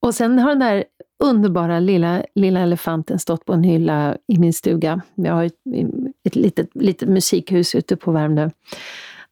och 0.00 0.14
sen 0.14 0.38
har 0.38 0.48
den 0.48 0.58
där 0.58 0.84
underbara 1.24 1.80
lilla, 1.80 2.24
lilla 2.34 2.60
elefanten 2.60 3.18
stått 3.18 3.44
på 3.44 3.52
en 3.52 3.62
hylla 3.62 4.16
i 4.26 4.38
min 4.38 4.52
stuga. 4.52 5.00
Jag 5.14 5.34
har 5.34 5.44
ett, 5.44 5.60
ett 6.24 6.36
litet, 6.36 6.70
litet 6.74 7.08
musikhus 7.08 7.74
ute 7.74 7.96
på 7.96 8.12
Värmdö. 8.12 8.50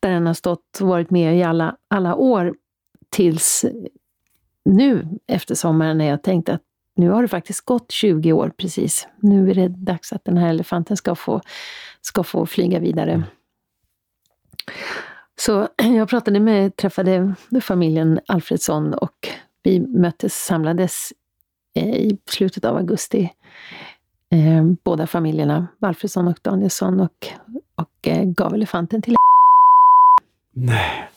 Där 0.05 0.11
den 0.11 0.27
har 0.27 0.35
stått 0.35 0.79
och 0.81 0.89
varit 0.89 1.11
med 1.11 1.39
i 1.39 1.43
alla, 1.43 1.77
alla 1.89 2.15
år 2.15 2.55
tills 3.11 3.65
nu 4.65 5.09
efter 5.27 5.55
sommaren 5.55 5.99
när 5.99 6.05
jag 6.05 6.23
tänkte 6.23 6.55
att 6.55 6.63
nu 6.97 7.11
har 7.11 7.23
det 7.23 7.29
faktiskt 7.29 7.61
gått 7.61 7.91
20 7.91 8.33
år 8.33 8.53
precis. 8.57 9.09
Nu 9.17 9.51
är 9.51 9.55
det 9.55 9.69
dags 9.69 10.13
att 10.13 10.25
den 10.25 10.37
här 10.37 10.49
elefanten 10.49 10.97
ska 10.97 11.15
få, 11.15 11.41
ska 12.01 12.23
få 12.23 12.47
flyga 12.47 12.79
vidare. 12.79 13.23
Så 15.41 15.69
jag 15.97 16.09
pratade 16.09 16.41
med, 16.41 16.77
träffade 16.77 17.35
familjen 17.61 18.21
Alfredsson 18.27 18.95
och 18.95 19.29
vi 19.63 19.81
möttes, 19.81 20.45
samlades 20.45 21.13
eh, 21.75 21.95
i 21.95 22.19
slutet 22.31 22.65
av 22.65 22.77
augusti. 22.77 23.31
Eh, 24.31 24.65
båda 24.85 25.07
familjerna, 25.07 25.67
Alfredsson 25.81 26.29
och 26.29 26.39
Danielsson, 26.43 27.01
och, 27.01 27.27
och 27.75 28.09
eh, 28.09 28.25
gav 28.25 28.55
elefanten 28.55 29.03
till 29.03 29.15
Nej. 30.55 31.09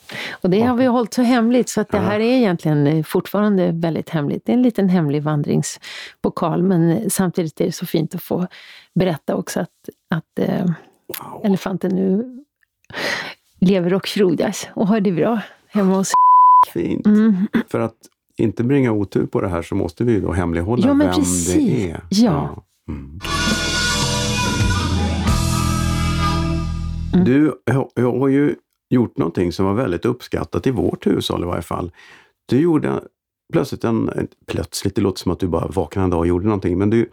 Och 0.42 0.50
det 0.50 0.60
har 0.60 0.76
vi 0.76 0.86
hållit 0.86 1.14
så 1.14 1.22
hemligt, 1.22 1.68
så 1.68 1.80
att 1.80 1.88
det 1.88 1.98
här 1.98 2.20
är 2.20 2.36
egentligen 2.36 3.04
fortfarande 3.04 3.70
väldigt 3.72 4.10
hemligt. 4.10 4.42
Det 4.46 4.52
är 4.52 4.56
en 4.56 4.62
liten 4.62 4.88
hemlig 4.88 5.22
vandringspokal, 5.22 6.62
men 6.62 7.10
samtidigt 7.10 7.60
är 7.60 7.64
det 7.64 7.72
så 7.72 7.86
fint 7.86 8.14
att 8.14 8.22
få 8.22 8.46
berätta 8.94 9.34
också 9.34 9.60
att, 9.60 9.68
att 10.14 10.38
eh, 10.48 10.64
Wow. 11.22 11.40
elefanten 11.44 11.90
nu 11.94 12.38
lever 13.60 13.94
och 13.94 14.08
frodas 14.08 14.68
och 14.74 14.86
har 14.88 15.00
det 15.00 15.12
bra 15.12 15.40
hemma 15.68 15.94
hos 15.96 16.12
Fint. 16.72 17.06
mm. 17.06 17.46
För 17.68 17.80
att 17.80 17.94
inte 18.36 18.64
bringa 18.64 18.92
otur 18.92 19.26
på 19.26 19.40
det 19.40 19.48
här 19.48 19.62
så 19.62 19.74
måste 19.74 20.04
vi 20.04 20.12
ju 20.12 20.20
då 20.20 20.32
hemlighålla 20.32 20.86
Ja, 20.88 20.94
vem 20.94 21.12
precis. 21.14 21.54
det 21.54 21.90
är. 21.90 22.00
Ja. 22.10 22.62
Mm. 22.88 23.20
Mm. 27.14 27.24
Du 27.24 27.54
har 28.02 28.28
ju 28.28 28.54
gjort 28.90 29.18
någonting 29.18 29.52
som 29.52 29.66
var 29.66 29.74
väldigt 29.74 30.04
uppskattat 30.04 30.66
i 30.66 30.70
vårt 30.70 31.06
hushåll 31.06 31.42
i 31.42 31.46
varje 31.46 31.62
fall. 31.62 31.92
Du 32.46 32.60
gjorde 32.60 33.00
plötsligt 33.52 33.84
en, 33.84 34.10
plötsligt, 34.46 34.94
det 34.94 35.00
låter 35.02 35.18
som 35.18 35.32
att 35.32 35.40
du 35.40 35.48
bara 35.48 35.66
vaknade 35.66 36.04
en 36.04 36.10
dag 36.10 36.20
och 36.20 36.26
gjorde 36.26 36.44
någonting, 36.44 36.78
men 36.78 36.90
du, 36.90 37.10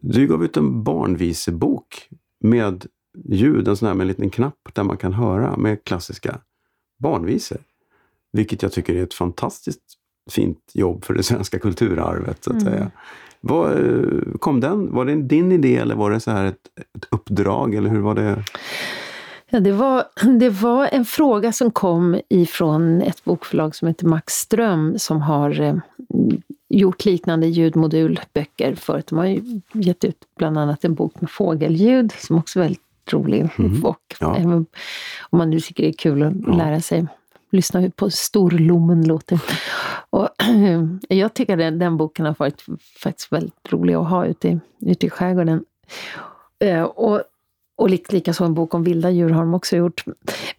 du 0.00 0.26
gav 0.26 0.44
ut 0.44 0.56
en 0.56 0.82
barnvisebok 0.82 2.08
med 2.44 2.86
ljud, 3.24 3.68
en 3.68 3.76
sån 3.76 3.88
här 3.88 3.94
med 3.94 4.04
en 4.04 4.08
liten 4.08 4.30
knapp 4.30 4.58
där 4.72 4.82
man 4.82 4.96
kan 4.96 5.12
höra 5.12 5.56
med 5.56 5.84
klassiska 5.84 6.38
barnvisor. 7.02 7.58
Vilket 8.32 8.62
jag 8.62 8.72
tycker 8.72 8.94
är 8.94 9.02
ett 9.02 9.14
fantastiskt 9.14 9.82
fint 10.30 10.70
jobb 10.74 11.04
för 11.04 11.14
det 11.14 11.22
svenska 11.22 11.58
kulturarvet. 11.58 12.44
Så 12.44 12.50
att 12.50 12.62
Mm. 12.62 12.72
säga. 12.72 12.90
Vad, 13.40 13.72
eh, 13.72 14.36
kom 14.40 14.60
den, 14.60 14.94
var 14.94 15.04
det 15.04 15.14
din 15.22 15.52
idé 15.52 15.76
eller 15.76 15.94
var 15.94 16.10
det 16.10 16.20
så 16.20 16.30
här 16.30 16.44
ett, 16.44 16.60
ett 16.96 17.04
uppdrag? 17.10 17.74
Eller 17.74 17.90
hur 17.90 18.00
var 18.00 18.14
det? 18.14 18.44
Ja, 19.54 19.60
det, 19.60 19.72
var, 19.72 20.04
det 20.38 20.48
var 20.50 20.88
en 20.92 21.04
fråga 21.04 21.52
som 21.52 21.70
kom 21.70 22.20
ifrån 22.28 23.02
ett 23.02 23.24
bokförlag 23.24 23.74
som 23.74 23.88
heter 23.88 24.06
Max 24.06 24.32
Ström 24.34 24.98
som 24.98 25.22
har 25.22 25.60
eh, 25.60 25.74
gjort 26.68 27.04
liknande 27.04 27.46
ljudmodulböcker 27.46 28.74
förut. 28.74 29.06
De 29.06 29.18
har 29.18 29.26
ju 29.26 29.60
gett 29.72 30.04
ut 30.04 30.16
bland 30.36 30.58
annat 30.58 30.84
en 30.84 30.94
bok 30.94 31.20
med 31.20 31.30
fågelljud 31.30 32.12
som 32.18 32.38
också 32.38 32.58
är 32.58 32.62
väldigt 32.62 32.80
rolig. 33.12 33.48
Mhm. 33.58 33.84
Och 33.84 34.14
Ja. 34.20 34.36
även 34.36 34.66
om 35.30 35.38
man 35.38 35.50
nu 35.50 35.60
tycker 35.60 35.82
det 35.82 35.88
är 35.88 35.92
kul 35.92 36.22
att 36.22 36.32
Ja. 36.46 36.52
lära 36.54 36.80
sig 36.80 37.06
lyssna 37.50 37.90
på 37.96 38.10
storlommen 38.10 39.04
låter. 39.04 39.40
Och, 40.10 40.28
jag 41.08 41.34
tycker 41.34 41.56
den, 41.56 41.78
den 41.78 41.96
boken 41.96 42.26
har 42.26 42.34
varit 42.38 42.64
faktiskt 43.02 43.32
väldigt 43.32 43.72
rolig 43.72 43.94
att 43.94 44.08
ha 44.08 44.26
ute 44.26 44.48
i, 44.48 44.60
ute 44.80 45.06
i 45.06 45.10
skärgården. 45.10 45.64
Eh, 46.58 46.82
och 46.82 47.22
och 47.76 47.90
lik- 47.90 48.12
likaså 48.12 48.44
en 48.44 48.54
bok 48.54 48.74
om 48.74 48.84
vilda 48.84 49.10
djur 49.10 49.30
har 49.30 49.40
de 49.42 49.54
också 49.54 49.76
gjort. 49.76 50.04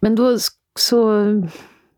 Men 0.00 0.14
då 0.14 0.36
så 0.78 1.24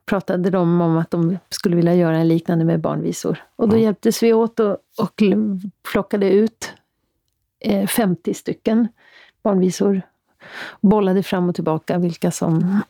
pratade 0.07 0.51
de 0.51 0.81
om 0.81 0.97
att 0.99 1.11
de 1.11 1.39
skulle 1.51 1.77
vilja 1.77 1.95
göra 1.95 2.17
en 2.19 2.29
liknande 2.29 2.65
med 2.65 2.81
barnvisor. 2.81 3.39
Och 3.57 3.69
då 3.69 3.77
Ja. 3.77 3.81
hjälptes 3.81 4.23
vi 4.23 4.33
åt 4.33 4.61
och, 4.61 4.77
och 4.99 5.23
plockade 5.93 6.31
ut 6.31 6.73
eh, 7.61 7.87
50 7.87 8.35
stycken 8.35 8.89
barnvisor. 9.43 10.03
Bollade 10.81 11.23
fram 11.23 11.49
och 11.49 11.55
tillbaka 11.55 11.99
vilka 11.99 12.31
som 12.31 12.81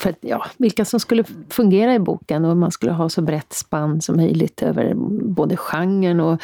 för 0.00 0.10
att, 0.10 0.18
ja, 0.20 0.46
vilka 0.56 0.84
som 0.84 1.00
skulle 1.00 1.24
fungera 1.50 1.94
i 1.94 1.98
boken 1.98 2.44
och 2.44 2.56
man 2.56 2.70
skulle 2.70 2.92
ha 2.92 3.08
så 3.08 3.22
brett 3.22 3.52
spann 3.52 4.00
som 4.00 4.16
möjligt 4.16 4.62
över 4.62 4.92
både 5.34 5.56
genren 5.56 6.20
och, 6.20 6.40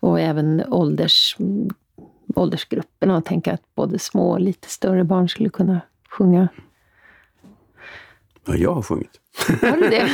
och 0.00 0.20
även 0.20 0.62
ålders, 0.68 1.36
åldersgrupperna 2.36 3.16
och 3.16 3.24
tänka 3.24 3.52
att 3.52 3.62
både 3.74 3.98
små 3.98 4.30
och 4.30 4.40
lite 4.40 4.68
större 4.68 5.04
barn 5.04 5.28
skulle 5.28 5.48
kunna 5.48 5.80
sjunga. 6.10 6.48
Ja, 8.46 8.54
jag 8.56 8.74
har 8.74 8.82
sjungit. 8.82 9.20
Har 9.62 9.76
du 9.76 9.88
det? 9.88 10.08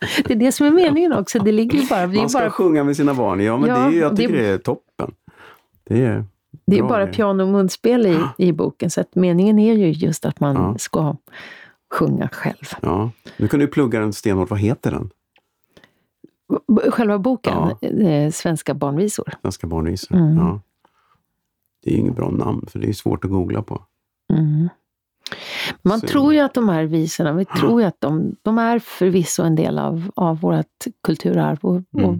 Det 0.24 0.30
är 0.34 0.36
det 0.36 0.52
som 0.52 0.66
är 0.66 0.70
meningen 0.70 1.12
också. 1.12 1.38
Det 1.38 1.52
ligger 1.52 1.78
ju 1.78 1.86
bara... 1.88 2.06
Det 2.06 2.16
Man 2.18 2.28
ska 2.30 2.38
bara, 2.38 2.50
sjunga 2.50 2.84
med 2.84 2.96
sina 2.96 3.14
barn. 3.14 3.40
Ja, 3.40 3.56
men 3.56 3.68
Ja, 3.70 3.76
det 3.78 3.96
är, 3.96 4.00
jag 4.00 4.12
det- 4.12 4.16
tycker 4.16 4.34
det 4.34 4.46
är 4.46 4.58
toppen. 4.58 5.14
Det 5.84 6.04
är, 6.04 6.24
det 6.66 6.78
är 6.78 6.82
bara 6.82 7.06
det. 7.06 7.12
piano 7.12 7.42
och 7.42 7.48
munspel 7.48 8.06
i, 8.06 8.18
i 8.38 8.52
boken, 8.52 8.90
så 8.90 9.00
att 9.00 9.14
meningen 9.14 9.58
är 9.58 9.74
ju 9.74 9.90
just 9.90 10.24
att 10.26 10.40
man 10.40 10.54
Ja. 10.56 10.78
ska 10.78 11.16
sjunga 11.94 12.28
själv. 12.28 12.64
Ja. 12.82 13.10
Nu 13.36 13.48
kan 13.48 13.60
du 13.60 13.66
plugga 13.66 14.00
den 14.00 14.12
stenhårt. 14.12 14.50
Vad 14.50 14.58
heter 14.60 14.90
den? 14.90 15.10
Själva 16.92 17.18
boken, 17.18 17.54
Ja. 17.80 17.88
eh, 17.88 18.30
Svenska 18.30 18.74
barnvisor. 18.74 19.32
Svenska 19.42 19.66
barnvisor. 19.66 20.16
Mm. 20.16 20.36
Ja. 20.36 20.60
Det 21.84 21.94
är 21.94 21.98
inget 21.98 22.16
bra 22.16 22.30
namn, 22.30 22.66
för 22.70 22.78
det 22.78 22.88
är 22.88 22.92
svårt 22.92 23.24
att 23.24 23.30
googla 23.30 23.62
på. 23.62 23.82
Mm. 24.32 24.68
Man 25.82 26.00
Så- 26.00 26.06
tror 26.06 26.34
ju 26.34 26.40
att 26.40 26.54
de 26.54 26.68
här 26.68 26.84
visorna, 26.84 27.32
vi 27.32 27.44
tror 27.60 27.80
ju 27.80 27.86
att 27.86 28.00
de, 28.00 28.36
de 28.42 28.58
är 28.58 28.78
förvisso 28.78 29.42
en 29.42 29.54
del 29.54 29.78
av, 29.78 30.10
av 30.16 30.40
vårt 30.40 30.84
kulturarv. 31.02 31.58
Och, 31.60 31.82
Mm. 31.98 32.04
och 32.10 32.16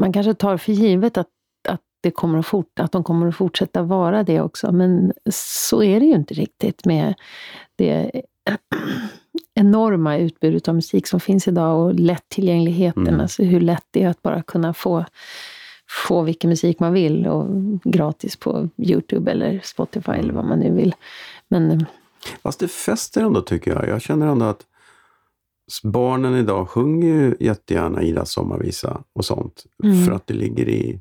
man 0.00 0.12
kanske 0.12 0.34
tar 0.34 0.56
för 0.56 0.72
givet 0.72 1.16
att, 1.18 1.28
att, 1.68 1.80
det 2.02 2.10
kommer 2.10 2.38
att 2.38 2.46
fort, 2.46 2.80
att 2.80 2.92
de 2.92 3.04
kommer 3.04 3.26
att 3.28 3.36
fortsätta 3.36 3.82
vara 3.82 4.22
det 4.22 4.40
också, 4.40 4.72
men 4.72 5.12
så 5.32 5.82
är 5.82 6.00
det 6.00 6.06
ju 6.06 6.12
inte 6.14 6.34
riktigt 6.34 6.84
med 6.84 7.14
det 7.76 8.10
enorma 9.54 10.16
utbudet 10.18 10.68
av 10.68 10.74
musik 10.74 11.06
som 11.06 11.20
finns 11.20 11.48
idag 11.48 11.80
och 11.86 11.94
lättillgängligheten, 11.94 13.06
Mm. 13.08 13.20
alltså 13.20 13.42
hur 13.42 13.60
lätt 13.60 13.86
det 13.90 14.02
är 14.02 14.08
att 14.08 14.22
bara 14.22 14.42
kunna 14.42 14.74
få 14.74 15.04
få 15.90 16.22
vilken 16.22 16.50
musik 16.50 16.80
man 16.80 16.92
vill 16.92 17.26
och 17.26 17.46
gratis 17.84 18.36
på 18.36 18.68
Youtube 18.76 19.30
eller 19.30 19.60
Spotify 19.64 20.12
eller 20.12 20.32
vad 20.32 20.44
man 20.44 20.58
nu 20.58 20.72
vill. 20.72 20.94
Men 21.48 21.70
eh, 21.70 21.82
Fast 22.42 22.60
det 22.60 22.68
fäster 22.68 23.22
ändå 23.22 23.42
tycker 23.42 23.70
jag. 23.70 23.88
Jag 23.88 24.02
känner 24.02 24.26
ändå 24.26 24.44
att 24.46 24.66
barnen 25.82 26.34
idag 26.34 26.68
sjunger 26.68 27.08
ju 27.08 27.36
jättegärna 27.40 28.02
Idas 28.02 28.32
sommarvisa 28.32 29.02
och 29.12 29.24
sånt. 29.24 29.64
Mm. 29.84 30.04
För 30.04 30.12
att 30.12 30.26
det 30.26 30.34
ligger 30.34 30.68
i... 30.68 31.00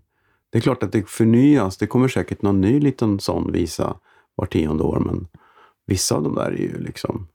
Det 0.50 0.58
är 0.58 0.62
klart 0.62 0.84
att 0.84 0.92
det 0.92 1.10
förnyas. 1.10 1.78
Det 1.78 1.88
kommer 1.88 2.08
säkert 2.08 2.42
någon 2.42 2.62
ny 2.62 2.80
liten 2.80 3.20
sån 3.20 3.52
visa 3.52 3.96
var 4.36 4.46
tionde 4.46 4.84
år. 4.84 5.00
Men 5.00 5.28
vissa 5.86 6.16
av 6.16 6.24
de 6.24 6.36
där 6.36 6.52
är 6.52 6.58
ju 6.58 6.80
liksom... 6.80 7.28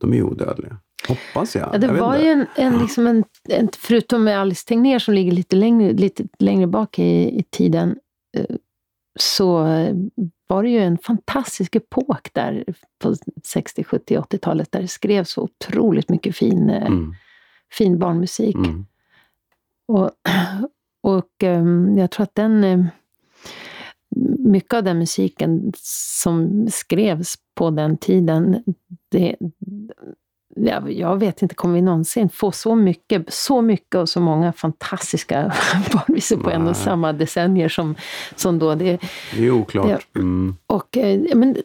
De 0.00 0.12
är 0.12 0.16
ju 0.16 0.22
odödliga. 0.22 0.76
Hoppas 1.08 1.56
jag. 1.56 1.70
ja, 1.74 1.78
det 1.78 1.86
jag 1.86 1.94
var 1.94 2.18
ju 2.18 2.26
en, 2.28 2.46
en, 2.56 2.78
liksom 2.78 3.06
en, 3.06 3.24
en, 3.48 3.68
förutom 3.76 4.24
med 4.24 4.40
Alice 4.40 4.66
Tegnér 4.66 4.98
som 4.98 5.14
ligger 5.14 5.32
lite 5.32 5.56
längre, 5.56 5.92
lite 5.92 6.24
längre 6.38 6.66
bak 6.66 6.98
i, 6.98 7.38
i 7.38 7.42
tiden, 7.50 7.96
eh, 8.36 8.56
så 9.18 9.62
var 10.46 10.62
det 10.62 10.68
ju 10.68 10.78
en 10.78 10.98
fantastisk 10.98 11.76
epok 11.76 12.28
där 12.32 12.64
på 12.98 13.14
60, 13.44 13.84
70, 13.84 14.16
80-talet 14.16 14.72
där 14.72 14.80
det 14.80 14.88
skrevs 14.88 15.30
så 15.30 15.42
otroligt 15.42 16.08
mycket 16.08 16.36
fin, 16.36 16.70
eh, 16.70 16.86
Mm, 16.86 17.14
fin 17.72 17.98
barnmusik. 17.98 18.54
mm. 18.56 18.86
Och, 19.88 20.10
och 21.02 21.42
ehm, 21.42 21.98
jag 21.98 22.10
tror 22.10 22.24
att 22.24 22.34
den... 22.34 22.64
eh, 22.64 22.84
mycket 24.38 24.74
av 24.74 24.84
den 24.84 24.98
musiken 24.98 25.72
som 25.76 26.66
skrevs 26.70 27.34
på 27.54 27.70
den 27.70 27.96
tiden, 27.96 28.64
det, 29.08 29.36
jag, 30.56 30.92
jag 30.92 31.16
vet 31.16 31.42
inte, 31.42 31.54
kommer 31.54 31.74
vi 31.74 31.82
någonsin 31.82 32.28
få 32.28 32.52
så 32.52 32.74
mycket, 32.74 33.32
så 33.32 33.62
mycket 33.62 33.94
och 33.94 34.08
så 34.08 34.20
många 34.20 34.52
fantastiska 34.52 35.52
barnvisor 35.92 36.36
på 36.36 36.50
en 36.50 36.68
och 36.68 36.76
samma 36.76 37.12
decennier 37.12 37.68
som, 37.68 37.94
som 38.36 38.58
då? 38.58 38.74
Det, 38.74 39.00
Det 39.36 39.46
är 39.46 39.50
oklart. 39.50 40.06
Mm. 40.16 40.56
och, 40.66 40.96
eh, 40.96 41.20
men, 41.34 41.56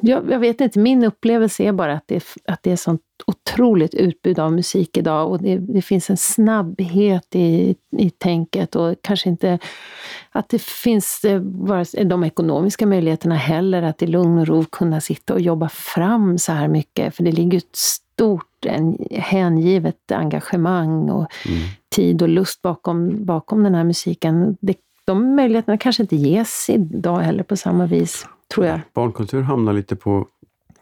jag, 0.00 0.30
jag 0.30 0.38
vet 0.38 0.60
inte, 0.60 0.78
min 0.78 1.04
upplevelse 1.04 1.62
är 1.64 1.72
bara 1.72 1.92
att 1.92 2.02
det, 2.06 2.14
är- 2.16 2.52
att 2.52 2.62
det 2.62 2.72
är 2.72 2.76
sånt 2.76 3.00
otroligt 3.26 3.94
utbud 3.94 4.38
av 4.38 4.52
musik 4.52 4.96
idag 4.96 5.30
och 5.30 5.42
det, 5.42 5.58
det 5.58 5.82
finns 5.82 6.10
en 6.10 6.16
snabbhet 6.16 7.26
i, 7.34 7.74
i 7.98 8.10
tänket 8.10 8.76
och 8.76 8.94
kanske 9.02 9.28
inte 9.28 9.58
att 10.32 10.48
det 10.48 10.62
finns 10.62 11.24
eh, 11.24 11.40
de 12.06 12.24
ekonomiska 12.24 12.86
möjligheterna 12.86 13.34
heller 13.34 13.82
att 13.82 14.02
i 14.02 14.06
lugn 14.06 14.38
och 14.38 14.46
ro 14.46 14.64
kunna 14.64 15.00
sitta 15.00 15.34
och 15.34 15.40
jobba 15.40 15.68
fram 15.68 16.38
så 16.38 16.52
här 16.52 16.68
mycket. 16.68 17.14
För 17.16 17.24
det 17.24 17.32
ligger 17.32 17.58
ett 17.58 17.76
stort, 17.76 18.66
en 18.66 18.98
hängivet 19.10 20.12
engagemang 20.12 21.10
och 21.10 21.26
Mm. 21.46 21.58
tid 21.94 22.22
och 22.22 22.28
lust 22.28 22.62
bakom, 22.62 23.24
bakom 23.24 23.62
den 23.64 23.74
här 23.74 23.84
musiken. 23.84 24.56
Det, 24.60 24.76
de 25.04 25.34
möjligheterna 25.36 25.78
kanske 25.78 26.02
inte 26.02 26.16
ges 26.16 26.66
idag 26.70 27.18
heller 27.18 27.42
på 27.42 27.56
samma 27.56 27.86
vis, 27.86 28.26
tror 28.54 28.66
jag, 28.66 28.80
Barnkultur 28.94 29.42
hamnar 29.42 29.72
lite 29.72 29.96
på, 29.96 30.28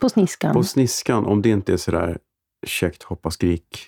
på 0.01 0.09
sniskan. 0.09 0.53
på 0.55 0.63
sniskan 0.63 1.27
om 1.27 1.43
det 1.43 1.49
inte 1.49 1.73
är 1.73 1.77
sådär 1.77 2.19
käckt 2.67 3.03
hoppa 3.03 3.31
skrik. 3.31 3.79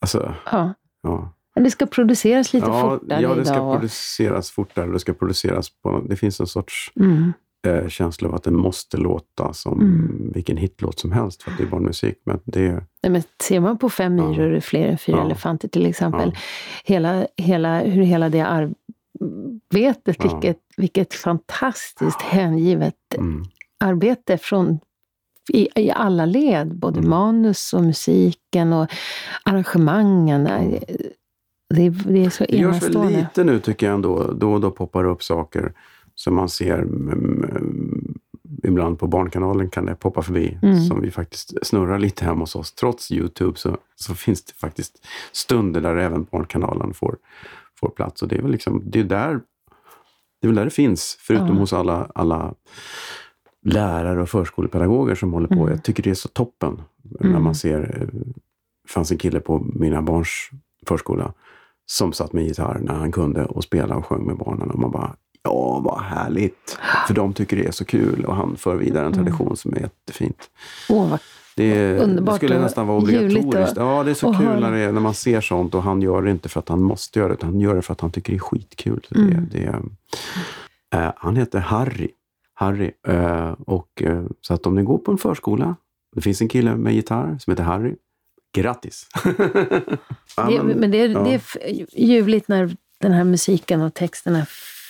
Alltså, 0.00 0.34
Ja. 0.52 0.74
ja. 1.02 1.32
Det 1.54 1.70
ska 1.70 1.86
produceras 1.86 2.52
lite 2.52 2.66
ja, 2.66 2.80
fortare 2.80 3.20
ja, 3.22 3.34
det 3.34 3.44
ska 3.44 3.54
idag. 3.54 3.66
och- 3.66 3.74
produceras 3.74 4.50
fortare. 4.50 4.86
Det 4.92 4.98
ska 5.00 5.12
produceras 5.12 5.70
på... 5.82 6.00
Det 6.08 6.16
finns 6.16 6.40
en 6.40 6.46
sorts 6.46 6.92
Mm. 6.96 7.32
eh, 7.66 7.88
känsla 7.88 8.28
av 8.28 8.34
att 8.34 8.42
det 8.42 8.50
måste 8.50 8.96
låta 8.96 9.52
som 9.52 9.80
Mm. 9.80 10.30
vilken 10.34 10.56
hitlåt 10.56 10.98
som 10.98 11.12
helst 11.12 11.42
för 11.42 11.50
att 11.50 11.56
det 11.58 11.62
är 11.64 11.68
barnmusik. 11.68 12.18
Men 12.24 12.40
det, 12.44 12.72
Nej, 13.02 13.12
men 13.12 13.22
ser 13.42 13.60
man 13.60 13.78
på 13.78 13.90
Fem 13.90 14.18
Ja. 14.18 14.28
myror 14.28 14.54
är 14.54 14.60
fler 14.60 14.88
än 14.88 14.98
fyra 14.98 15.16
Ja. 15.16 15.24
elefanter 15.24 15.68
till 15.68 15.86
exempel. 15.86 16.30
Ja. 16.34 16.40
Hela, 16.84 17.26
hela, 17.36 17.80
hur 17.80 18.02
hela 18.02 18.28
det 18.28 18.40
arbetet, 19.74 20.16
Ja. 20.18 20.32
vilket, 20.32 20.58
vilket 20.76 21.14
fantastiskt 21.14 22.22
hängivet 22.22 22.94
mm, 23.16 23.44
arbete 23.84 24.38
från 24.38 24.78
i, 25.52 25.68
i 25.74 25.90
alla 25.90 26.24
led, 26.26 26.74
både 26.74 26.98
Mm. 26.98 27.10
manus 27.10 27.72
och 27.72 27.82
musiken 27.82 28.72
och 28.72 28.86
arrangemangen. 29.42 30.44
Det, 31.74 31.88
det 31.90 32.24
är 32.24 32.30
så 32.30 32.44
det 32.44 32.56
görs 32.56 32.82
väl 32.82 32.82
enastående. 32.82 33.18
lite 33.18 33.44
nu 33.44 33.60
tycker 33.60 33.86
jag 33.86 33.94
ändå. 33.94 34.32
Då 34.32 34.52
och 34.52 34.60
då 34.60 34.70
poppar 34.70 35.02
det 35.04 35.10
upp 35.10 35.22
saker 35.22 35.72
som 36.14 36.34
man 36.34 36.48
ser 36.48 36.78
mm, 36.78 37.08
mm, 37.10 38.14
ibland 38.62 38.98
på 38.98 39.06
Barnkanalen 39.06 39.70
kan 39.70 39.86
det 39.86 39.94
poppa 39.94 40.22
förbi. 40.22 40.58
Mm. 40.62 40.80
Som 40.84 41.00
vi 41.00 41.10
faktiskt 41.10 41.66
snurrar 41.66 41.98
lite 41.98 42.24
hemma 42.24 42.40
hos 42.40 42.56
oss. 42.56 42.72
Trots 42.72 43.10
Youtube 43.12 43.58
så, 43.58 43.76
så 43.94 44.14
finns 44.14 44.44
det 44.44 44.52
faktiskt 44.52 45.06
stunder 45.32 45.80
där 45.80 45.96
även 45.96 46.24
Barnkanalen 46.24 46.94
får, 46.94 47.16
får 47.80 47.88
plats. 47.88 48.22
Och 48.22 48.28
det 48.28 48.36
är 48.36 48.42
väl 48.42 48.52
liksom, 48.52 48.82
det 48.86 49.00
är 49.00 49.04
där 49.04 49.40
det 50.46 50.48
är 50.48 50.52
väl 50.52 50.54
där 50.56 50.64
det 50.64 50.70
finns, 50.70 51.16
förutom 51.20 51.48
Ja. 51.48 51.54
hos 51.54 51.72
alla, 51.72 52.10
alla 52.14 52.54
lärare 53.64 54.22
och 54.22 54.28
förskolepedagoger 54.28 55.14
som 55.14 55.32
håller 55.32 55.48
på. 55.48 55.54
Mm. 55.54 55.68
Jag 55.68 55.84
tycker 55.84 56.02
det 56.02 56.10
är 56.10 56.14
så 56.14 56.28
toppen 56.28 56.82
när 57.20 57.28
Mm. 57.30 57.42
man 57.42 57.54
ser, 57.54 57.80
eh, 58.00 58.06
det 58.84 58.90
fanns 58.92 59.10
en 59.12 59.18
kille 59.18 59.40
på 59.40 59.58
mina 59.58 60.02
barns 60.02 60.50
förskola 60.86 61.32
som 61.86 62.12
satt 62.12 62.32
med 62.32 62.44
gitarr 62.44 62.78
när 62.82 62.94
han 62.94 63.12
kunde 63.12 63.44
och 63.44 63.64
spelade 63.64 63.94
och 63.94 64.06
sjöng 64.06 64.26
med 64.26 64.36
barnen 64.36 64.70
och 64.70 64.78
man 64.78 64.90
bara 64.90 65.16
Ja, 65.42 65.80
vad 65.84 66.00
härligt! 66.02 66.78
För 67.06 67.14
de 67.14 67.32
tycker 67.32 67.56
det 67.56 67.66
är 67.66 67.70
så 67.70 67.84
kul 67.84 68.24
och 68.24 68.36
han 68.36 68.56
för 68.56 68.76
vidare 68.76 69.06
en 69.06 69.12
Mm. 69.12 69.24
tradition 69.24 69.56
som 69.56 69.72
är 69.72 69.80
jättefint. 69.80 70.50
Åh, 70.88 71.10
vad 71.10 71.20
Det, 71.56 71.74
det 71.92 71.98
Underbart 72.02 72.36
skulle 72.36 72.56
och 72.56 72.62
nästan 72.62 72.86
vara 72.86 72.98
obligatoriskt. 72.98 73.76
och- 73.78 73.84
Ja, 73.84 74.02
det 74.04 74.10
är 74.10 74.14
så 74.14 74.32
kul 74.32 74.46
höra. 74.46 74.60
när, 74.60 74.72
det 74.72 74.78
är, 74.78 74.92
när 74.92 75.00
man 75.00 75.14
ser 75.14 75.40
sånt 75.40 75.74
och 75.74 75.82
han 75.82 76.02
gör 76.02 76.22
det 76.22 76.30
inte 76.30 76.48
för 76.48 76.60
att 76.60 76.68
han 76.68 76.82
måste 76.82 77.18
göra 77.18 77.28
det, 77.28 77.34
utan 77.34 77.48
han 77.50 77.60
gör 77.60 77.74
det 77.74 77.82
för 77.82 77.92
att 77.92 78.00
han 78.00 78.10
tycker 78.10 78.32
det 78.32 78.36
är 78.36 78.40
skitkul. 78.40 79.06
Mm. 79.14 79.48
det, 79.52 79.58
det, 79.58 80.98
eh, 80.98 81.12
han 81.16 81.36
heter 81.36 81.58
Harry. 81.58 82.08
Harry. 82.54 82.90
Eh, 83.08 83.50
och, 83.66 84.02
eh, 84.02 84.22
så 84.40 84.54
att 84.54 84.66
om 84.66 84.74
ni 84.74 84.82
går 84.82 84.98
på 84.98 85.12
en 85.12 85.18
förskola, 85.18 85.76
det 86.14 86.20
finns 86.20 86.40
en 86.40 86.48
kille 86.48 86.76
med 86.76 86.94
gitarr 86.94 87.38
som 87.40 87.50
heter 87.50 87.64
Harry. 87.64 87.94
Grattis! 88.56 89.06
ja, 90.36 90.44
det, 90.50 90.62
men 90.76 90.90
det, 90.90 91.00
är- 91.00 91.08
ja. 91.08 91.20
det 91.24 91.34
är 91.34 91.40
ljuvligt 92.02 92.48
när 92.48 92.76
den 93.00 93.12
här 93.12 93.24
musiken 93.24 93.82
och 93.82 93.94
texterna 93.94 94.46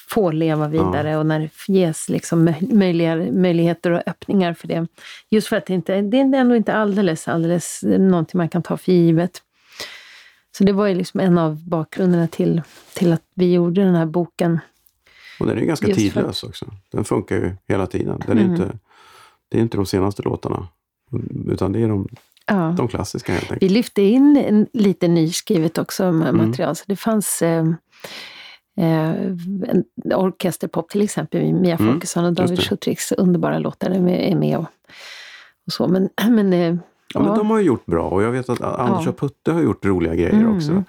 får 0.08 0.32
leva 0.32 0.68
vidare 0.68 1.16
och 1.16 1.26
när 1.26 1.40
det 1.40 1.72
ges 1.72 2.08
liksom 2.08 2.48
möj- 2.48 2.74
möjliga, 2.74 3.16
möjligheter 3.16 3.90
och 3.90 4.02
öppningar 4.06 4.54
för 4.54 4.68
det. 4.68 4.86
Just 5.30 5.48
för 5.48 5.56
att 5.56 5.66
det, 5.66 5.74
inte, 5.74 6.00
det 6.02 6.16
är 6.18 6.34
ändå 6.34 6.56
inte 6.56 6.74
alldeles, 6.74 7.28
alldeles 7.28 7.80
någonting 7.82 8.38
man 8.38 8.48
kan 8.48 8.62
ta 8.62 8.76
för 8.76 8.92
givet. 8.92 9.42
Så 10.58 10.64
det 10.64 10.72
var 10.72 10.86
ju 10.86 10.94
liksom 10.94 11.20
en 11.20 11.38
av 11.38 11.68
bakgrunderna 11.68 12.26
till, 12.28 12.62
till 12.94 13.12
att 13.12 13.22
vi 13.34 13.52
gjorde 13.52 13.84
den 13.84 13.94
här 13.94 14.06
boken. 14.06 14.58
Och 15.40 15.46
den 15.46 15.58
är 15.58 15.62
ganska 15.64 15.86
Just 15.88 16.00
för- 16.00 16.20
tidlös 16.20 16.42
också. 16.42 16.66
Den 16.92 17.04
funkar 17.04 17.36
ju 17.36 17.56
hela 17.68 17.86
tiden. 17.86 18.22
Den 18.26 18.38
är 18.38 18.42
Mm. 18.44 18.54
inte, 18.54 18.78
det 19.48 19.58
är 19.58 19.62
inte 19.62 19.76
de 19.76 19.86
senaste 19.86 20.22
låtarna, 20.22 20.68
utan 21.48 21.72
det 21.72 21.80
är 21.82 21.88
de, 21.88 22.08
Ja. 22.46 22.74
de 22.76 22.88
klassiska 22.88 23.32
helt 23.32 23.44
enkelt. 23.44 23.62
Vi 23.62 23.68
lyfte 23.68 24.02
in 24.02 24.66
lite 24.72 25.08
nyskrivet 25.08 25.78
också 25.78 26.04
Mm. 26.04 26.36
material. 26.36 26.76
Så 26.76 26.84
det 26.86 26.96
fanns 26.96 27.42
eh, 27.42 27.64
eh, 28.76 29.14
orkesterpop 30.18 30.88
till 30.90 31.02
exempel. 31.02 31.52
Mia 31.54 31.76
Mm, 31.76 31.92
Folkesson 31.92 32.24
och 32.24 32.32
David 32.32 32.58
det. 32.58 32.62
Schuttricks 32.62 33.12
underbara 33.12 33.58
låtar 33.58 33.90
är 33.90 34.34
med. 34.36 34.58
Och, 34.58 34.64
och 35.66 35.72
så. 35.72 35.88
Men, 35.88 36.08
men, 36.30 36.52
eh, 36.52 36.76
Ja, 37.14 37.20
men 37.20 37.28
ja. 37.28 37.36
de 37.36 37.50
har 37.50 37.58
ju 37.58 37.64
gjort 37.64 37.86
bra 37.86 38.08
och 38.08 38.22
jag 38.22 38.30
vet 38.30 38.48
att 38.48 38.60
Anders 38.60 39.04
Ja. 39.04 39.10
och 39.10 39.18
Putte 39.18 39.52
har 39.52 39.60
gjort 39.62 39.84
roliga 39.84 40.14
grejer 40.14 40.32
Mm. 40.32 40.56
också. 40.56 40.84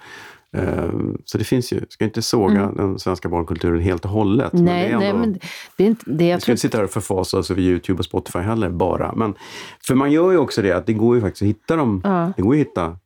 Eh, 0.52 0.90
Så 1.24 1.38
det 1.38 1.44
finns 1.44 1.72
ju, 1.72 1.80
ska 1.88 2.04
inte 2.04 2.22
såga 2.22 2.60
Mm. 2.62 2.76
den 2.76 2.98
svenska 2.98 3.28
barnkulturen 3.28 3.80
helt 3.80 4.04
och 4.04 4.10
hållet. 4.10 4.52
men 4.52 4.64
det 4.64 4.72
nej, 4.72 4.82
är 4.84 4.92
ändå, 4.92 4.98
nej, 5.04 5.12
men 5.14 5.38
det 5.76 5.84
är 5.84 5.88
inte 5.88 6.04
det. 6.06 6.24
vi 6.24 6.30
Jag 6.30 6.40
ska 6.40 6.44
tror, 6.46 6.52
inte 6.52 6.60
sitta 6.60 6.76
här 6.78 6.84
och 6.84 6.90
förfasa 6.90 7.38
oss 7.38 7.50
över 7.50 7.62
Youtube 7.62 7.98
och 7.98 8.04
Spotify 8.04 8.38
heller 8.38 8.70
bara. 8.70 9.12
Men, 9.16 9.34
för 9.86 9.94
man 9.94 10.12
gör 10.12 10.30
ju 10.30 10.38
också 10.38 10.62
det 10.62 10.72
att 10.72 10.86
det 10.86 10.92
går 10.92 11.14
ju 11.16 11.20
faktiskt 11.22 11.42
att 11.42 11.48
hitta 11.48 11.76
dem. 11.76 12.00
ja, 12.04 12.32
Det 12.36 12.42
går 12.42 12.54
ju 12.54 12.60
att 12.62 12.68
hitta 12.68 12.96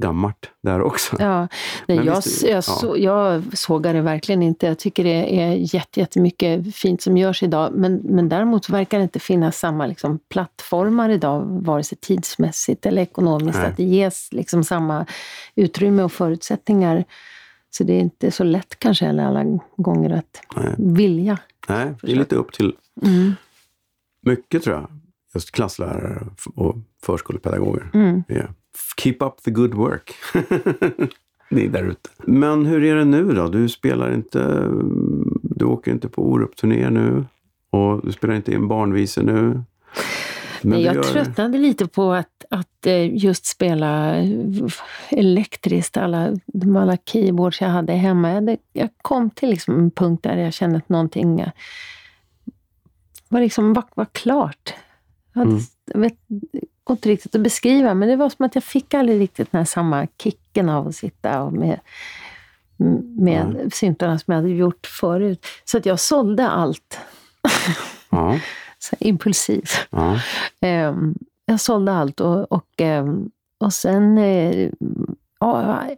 gammalt 0.00 0.50
där 0.62 0.82
också. 0.82 1.16
ja. 1.18 1.48
Nej, 1.88 1.96
jag, 2.04 2.16
visst, 2.16 2.42
jag, 2.42 2.50
ja. 2.56 2.62
så, 2.62 2.96
jag 2.98 3.42
sågar 3.52 3.94
det 3.94 4.00
verkligen 4.00 4.42
inte. 4.42 4.66
Jag 4.66 4.78
tycker 4.78 5.04
det 5.04 5.40
är 5.40 5.52
jätte, 5.74 6.00
jättemycket 6.00 6.74
fint 6.74 7.02
som 7.02 7.16
görs 7.16 7.42
idag. 7.42 7.72
Men, 7.74 7.96
men 7.96 8.28
däremot 8.28 8.68
verkar 8.68 8.98
det 8.98 9.02
inte 9.02 9.18
finnas 9.20 9.58
samma 9.58 9.86
liksom, 9.86 10.18
plattformar 10.30 11.10
idag, 11.10 11.42
vare 11.64 11.82
sig 11.82 11.98
tidsmässigt 11.98 12.86
eller 12.86 13.02
ekonomiskt. 13.02 13.58
Nej. 13.58 13.66
Att 13.68 13.76
det 13.76 13.84
ges 13.84 14.28
liksom, 14.32 14.64
samma 14.64 15.06
utrymme 15.54 16.02
och 16.02 16.12
förutsättningar. 16.12 17.04
Så 17.70 17.84
det 17.84 17.92
är 17.92 18.00
inte 18.00 18.30
så 18.30 18.44
lätt 18.44 18.78
kanske 18.78 19.04
heller 19.04 19.24
alla 19.24 19.44
gånger 19.76 20.10
att 20.10 20.42
Nej. 20.56 20.74
vilja. 20.78 21.38
Nej, 21.68 21.94
det 22.02 22.12
är 22.12 22.16
lite 22.16 22.34
upp 22.36 22.52
till 22.52 22.72
Mm. 23.02 23.32
mycket 24.22 24.62
tror 24.62 24.76
jag. 24.76 24.88
Just 25.34 25.50
klasslärare 25.50 26.26
och 26.54 26.76
förskolepedagoger. 27.02 27.90
Mm. 27.94 28.24
Yeah. 28.28 28.50
Keep 29.02 29.16
up 29.20 29.42
the 29.42 29.50
good 29.50 29.74
work. 29.74 30.14
Ni 31.50 31.68
där 31.68 31.84
ute. 31.84 32.10
Men 32.18 32.66
hur 32.66 32.84
är 32.84 32.96
det 32.96 33.04
nu 33.04 33.32
då? 33.32 33.48
Du 33.48 33.68
spelar 33.68 34.14
inte, 34.14 34.68
du 35.42 35.64
åker 35.64 35.90
inte 35.90 36.08
på 36.08 36.22
Orup-turné 36.32 36.90
nu 36.90 37.24
och 37.70 38.06
du 38.06 38.12
spelar 38.12 38.34
inte 38.34 38.52
in 38.52 38.68
barnvisor 38.68 39.22
nu. 39.22 39.62
Men 40.62 40.80
jag 40.82 40.94
gör- 40.94 41.02
tröttnade 41.02 41.58
lite 41.58 41.86
på 41.86 42.12
att, 42.12 42.44
att 42.50 42.86
eh, 42.86 43.16
just 43.16 43.46
spela 43.46 44.14
elektriskt, 45.10 45.96
alla, 45.96 46.36
alla 46.78 46.96
keyboards 46.96 47.60
jag 47.60 47.68
hade 47.68 47.92
hemma. 47.92 48.56
Jag, 48.72 48.88
kom 49.02 49.30
till 49.30 49.50
liksom 49.50 49.78
en 49.78 49.90
punkt 49.90 50.22
där 50.22 50.36
jag 50.36 50.52
kände 50.52 50.76
att 50.76 50.88
någonting 50.88 51.40
eh, 51.40 51.48
var, 53.28 53.40
liksom, 53.40 53.72
var, 53.72 53.84
var 53.94 54.06
klart. 54.12 54.74
Jag, 55.32 55.40
hade, 55.40 55.50
Mm. 55.50 56.02
vet 56.02 56.16
går 56.86 56.94
inte 56.94 57.08
riktigt 57.08 57.34
att 57.34 57.40
beskriva, 57.40 57.94
men 57.94 58.08
det 58.08 58.16
var 58.16 58.28
som 58.28 58.44
att 58.44 58.54
jag 58.54 58.64
fick 58.64 58.94
aldrig 58.94 59.20
riktigt 59.20 59.52
den 59.52 59.58
här 59.58 59.64
samma 59.64 60.06
kicken 60.22 60.68
av 60.68 60.88
att 60.88 60.94
sitta 60.94 61.42
och 61.42 61.52
med, 61.52 61.80
med 63.18 63.70
syntarna 63.74 64.18
som 64.18 64.32
jag 64.32 64.40
hade 64.42 64.54
gjort 64.54 64.86
förut. 64.86 65.46
Så 65.64 65.78
att 65.78 65.86
jag 65.86 66.00
sålde 66.00 66.48
allt. 66.48 66.98
Ja, 68.10 68.38
Så 68.78 68.96
impulsivt. 69.00 69.88
ja. 69.90 70.20
Ehm, 70.60 71.14
jag 71.46 71.60
sålde 71.60 71.92
allt 71.92 72.20
och, 72.20 72.52
och, 72.52 72.70
ehm, 72.76 73.30
och 73.60 73.72
sen 73.72 74.18
eh, 74.18 74.70
ja, 75.40 75.56
har 75.58 75.96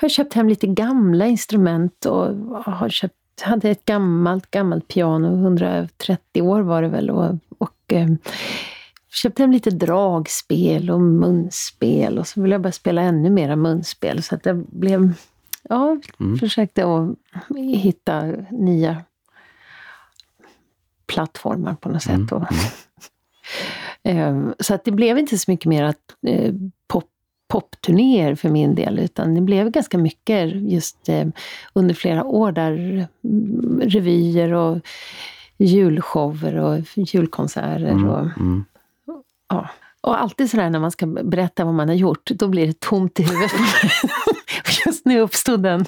jag 0.00 0.10
köpt 0.10 0.34
hem 0.34 0.48
lite 0.48 0.66
gamla 0.66 1.26
instrument 1.26 2.06
och 2.06 2.26
har 2.64 2.88
köpt, 2.88 3.40
hade 3.40 3.70
ett 3.70 3.84
gammalt, 3.84 4.50
gammalt 4.50 4.88
piano, 4.88 5.34
130 5.34 6.42
år 6.42 6.60
var 6.60 6.82
det 6.82 6.88
väl. 6.88 7.10
Och, 7.10 7.34
och 7.58 7.76
ehm, 7.88 8.18
köpte 9.12 9.42
hem 9.42 9.52
lite 9.52 9.70
dragspel 9.70 10.90
och 10.90 11.00
munspel 11.00 12.18
och 12.18 12.26
så 12.26 12.42
ville 12.42 12.54
jag 12.54 12.62
börja 12.62 12.72
spela 12.72 13.02
ännu 13.02 13.30
mera 13.30 13.56
munspel. 13.56 14.22
Så 14.22 14.34
att 14.34 14.42
det 14.42 14.54
blev, 14.54 15.12
ja, 15.68 15.96
Mm. 16.20 16.38
försökte 16.38 16.84
att 16.84 17.16
hitta 17.58 18.22
nya 18.50 19.02
plattformar 21.06 21.74
på 21.74 21.88
något 21.88 22.06
Mm, 22.06 22.28
sätt. 22.28 22.32
Och, 22.32 22.42
Ehm, 24.04 24.54
så 24.58 24.74
att 24.74 24.84
det 24.84 24.90
blev 24.90 25.18
inte 25.18 25.38
så 25.38 25.50
mycket 25.50 25.66
mer 25.66 25.82
att, 25.84 26.16
eh, 26.26 26.54
pop, 26.86 27.04
popturnéer 27.48 28.34
för 28.34 28.48
min 28.48 28.74
del, 28.74 28.98
utan 28.98 29.34
det 29.34 29.40
blev 29.40 29.70
ganska 29.70 29.98
mycket 29.98 30.54
just 30.54 31.08
eh, 31.08 31.26
under 31.72 31.94
flera 31.94 32.24
år 32.24 32.52
där 32.52 33.06
mm, 33.24 33.80
revyer 33.84 34.52
och 34.52 34.78
julshower 35.58 36.56
och 36.56 36.78
julkonserter. 36.96 37.84
Mm, 37.86 38.08
Och, 38.08 38.20
mm. 38.36 38.64
Ja. 39.52 39.68
och 40.00 40.20
alltid 40.20 40.50
sådär 40.50 40.70
när 40.70 40.80
man 40.80 40.90
ska 40.90 41.06
berätta 41.06 41.64
vad 41.64 41.74
man 41.74 41.88
har 41.88 41.96
gjort, 41.96 42.30
då 42.30 42.48
blir 42.48 42.66
det 42.66 42.80
tomt 42.80 43.20
i 43.20 43.22
huvudet. 43.22 43.52
Just 44.86 45.06
nu 45.06 45.20
uppstod 45.20 45.62
den. 45.62 45.84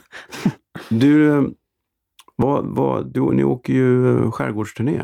Du, 0.89 1.45
vad, 2.37 2.65
vad, 2.67 3.07
du, 3.15 3.33
ni 3.33 3.45
åker 3.45 3.73
ju 3.73 4.31
skärgårdsturné. 4.31 5.03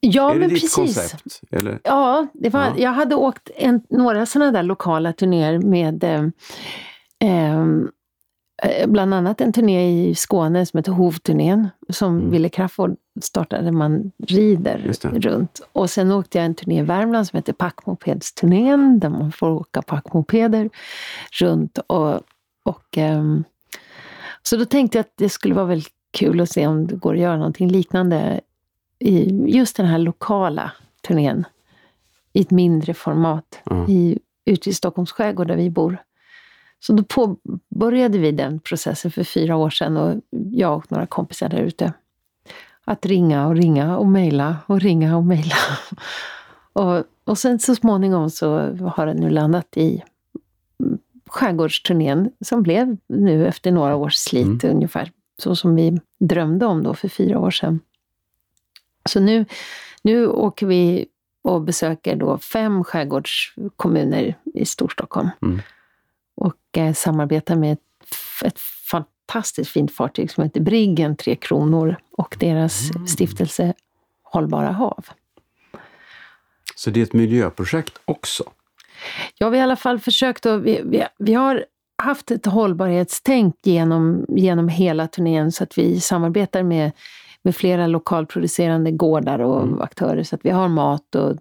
Ja, 0.00 0.30
är 0.30 0.34
det 0.34 0.40
men 0.40 0.48
ditt 0.48 0.60
precis. 0.62 0.74
koncept? 0.74 1.40
Eller? 1.50 1.80
Ja, 1.84 2.26
det 2.34 2.50
var, 2.50 2.64
Ja. 2.64 2.72
jag 2.76 2.90
hade 2.90 3.14
åkt 3.14 3.50
en, 3.56 3.82
några 3.90 4.26
sådana 4.26 4.52
där 4.52 4.62
lokala 4.62 5.12
turnéer 5.12 5.58
med 5.58 6.04
eh, 6.04 6.22
eh, 7.30 7.66
bland 8.86 9.14
annat 9.14 9.40
en 9.40 9.52
turné 9.52 10.08
i 10.08 10.14
Skåne 10.14 10.66
som 10.66 10.78
heter 10.78 10.92
Hovturnén, 10.92 11.68
som 11.88 12.18
Mm. 12.18 12.30
Wille 12.30 12.48
Crafoord 12.48 12.96
startade, 13.22 13.72
man 13.72 14.12
rider 14.26 14.92
runt. 15.20 15.60
Och 15.72 15.90
sen 15.90 16.12
åkte 16.12 16.38
jag 16.38 16.44
en 16.44 16.54
turné 16.54 16.78
i 16.78 16.82
Värmland 16.82 17.26
som 17.26 17.36
heter 17.36 17.52
Packmopedsturnén, 17.52 18.98
där 19.00 19.08
man 19.08 19.32
får 19.32 19.50
åka 19.50 19.82
packmopeder 19.82 20.70
runt. 21.40 21.78
Och, 21.86 22.20
och, 22.62 22.84
ehm, 22.98 23.44
så 24.42 24.56
då 24.56 24.64
tänkte 24.64 24.98
jag 24.98 25.00
att 25.00 25.12
det 25.16 25.28
skulle 25.28 25.54
vara 25.54 25.66
väldigt 25.66 25.92
kul 26.10 26.40
att 26.40 26.50
se 26.50 26.66
om 26.66 26.86
det 26.86 26.96
går 26.96 27.14
att 27.14 27.20
göra 27.20 27.36
någonting 27.36 27.68
liknande 27.68 28.40
i 28.98 29.42
just 29.46 29.76
den 29.76 29.86
här 29.86 29.98
lokala 29.98 30.72
turnén 31.08 31.44
i 32.32 32.40
ett 32.40 32.50
mindre 32.50 32.94
format 32.94 33.60
Ja. 33.64 33.88
i, 33.88 34.18
ute 34.44 34.70
i 34.70 34.72
Stockholms 34.72 35.12
skärgård 35.12 35.48
där 35.48 35.56
vi 35.56 35.70
bor. 35.70 35.98
Så 36.86 36.92
då 36.92 37.04
påbörjade 37.04 38.18
vi 38.18 38.32
den 38.32 38.60
processen 38.60 39.10
för 39.10 39.24
fyra 39.24 39.56
år 39.56 39.70
sedan 39.70 39.96
och 39.96 40.20
jag 40.50 40.76
och 40.76 40.92
några 40.92 41.06
kompisar 41.06 41.48
där 41.48 41.58
ute. 41.58 41.92
Att 42.84 43.06
ringa 43.06 43.46
och 43.46 43.56
ringa 43.56 43.98
och 43.98 44.06
mejla 44.06 44.56
och 44.66 44.80
ringa 44.80 45.16
och 45.16 45.24
mejla. 45.24 45.56
Och, 46.76 47.04
och 47.24 47.38
sen 47.38 47.58
så 47.58 47.74
småningom 47.74 48.30
så 48.30 48.48
har 48.96 49.06
den 49.06 49.16
nu 49.16 49.30
landat 49.30 49.76
i 49.76 50.02
skärgårdsturnén 51.26 52.30
som 52.40 52.62
blev 52.62 52.96
nu 53.06 53.46
efter 53.46 53.72
några 53.72 53.96
års 53.96 54.14
slit 54.14 54.64
ungefär 54.64 55.12
så 55.38 55.56
som 55.56 55.76
vi 55.76 56.00
drömde 56.20 56.66
om 56.66 56.82
då 56.82 56.94
för 56.94 57.08
fyra 57.08 57.38
år 57.38 57.50
sedan. 57.50 57.80
Så 59.08 59.20
nu, 59.20 59.46
nu 60.02 60.26
åker 60.26 60.66
vi 60.66 61.06
och 61.42 61.60
besöker 61.60 62.16
då 62.16 62.38
fem 62.38 62.84
skärgårdskommuner 62.84 64.34
i 64.54 64.64
Storstockholm. 64.64 65.30
Mm. 65.42 65.60
Och 66.34 66.78
eh, 66.78 66.92
samarbetar 66.92 67.56
med 67.56 67.72
ett, 67.72 67.80
ett 68.44 68.58
fantastiskt 68.58 69.70
fint 69.70 69.92
fartyg 69.92 70.30
som 70.30 70.44
heter 70.44 70.60
Briggen 70.60 71.16
Tre 71.16 71.36
Kronor 71.36 71.96
och 72.10 72.36
deras 72.40 72.90
stiftelse 73.06 73.74
Hållbara 74.22 74.72
hav. 74.72 75.06
Så 76.76 76.90
det 76.90 77.00
är 77.00 77.04
ett 77.04 77.12
miljöprojekt 77.12 77.98
också? 78.04 78.44
Ja, 79.38 79.48
vi 79.48 79.58
har 79.58 79.62
i 79.62 79.64
alla 79.64 79.76
fall 79.76 80.00
försökt 80.00 80.46
att, 80.46 80.62
vi, 80.62 80.80
vi, 80.84 81.04
vi 81.18 81.34
har 81.34 81.64
haft 82.02 82.30
ett 82.30 82.46
hållbarhetstänk 82.46 83.54
genom, 83.62 84.24
genom 84.28 84.68
hela 84.68 85.08
turnén 85.08 85.52
så 85.52 85.64
att 85.64 85.78
vi 85.78 86.00
samarbetar 86.00 86.62
med, 86.62 86.92
med 87.44 87.56
flera 87.56 87.86
lokalproducerande 87.86 88.90
gårdar 88.90 89.38
och 89.38 89.84
aktörer 89.84 90.22
så 90.22 90.34
att 90.34 90.44
vi 90.44 90.50
har 90.50 90.68
mat 90.68 91.14
och, 91.14 91.36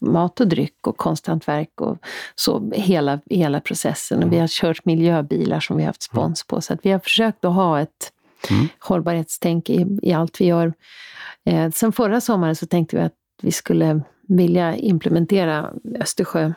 mat 0.00 0.40
och 0.40 0.48
dryck 0.48 0.86
och 0.86 0.96
konsthantverk 0.96 1.80
och 1.80 1.98
så 2.34 2.70
hela, 2.74 3.20
hela 3.30 3.60
processen. 3.60 4.22
Och 4.22 4.32
vi 4.32 4.38
har 4.38 4.48
kört 4.48 4.84
miljöbilar 4.84 5.60
som 5.60 5.76
vi 5.76 5.82
har 5.82 5.86
haft 5.86 6.02
spons 6.02 6.46
på 6.46 6.60
så 6.60 6.72
att 6.72 6.80
vi 6.82 6.90
har 6.90 6.98
försökt 6.98 7.44
att 7.44 7.54
ha 7.54 7.80
ett 7.80 8.12
Mm. 8.50 8.68
hållbarhetstänk 8.78 9.70
i, 9.70 9.86
i 10.02 10.12
allt 10.12 10.40
vi 10.40 10.44
gör. 10.44 10.72
Eh, 11.44 11.70
sen 11.70 11.92
förra 11.92 12.20
sommaren 12.20 12.56
så 12.56 12.66
tänkte 12.66 12.96
vi 12.96 13.02
att 13.02 13.14
vi 13.42 13.52
skulle 13.52 14.00
vilja 14.28 14.76
implementera 14.76 15.72
Östersjö 16.00 16.52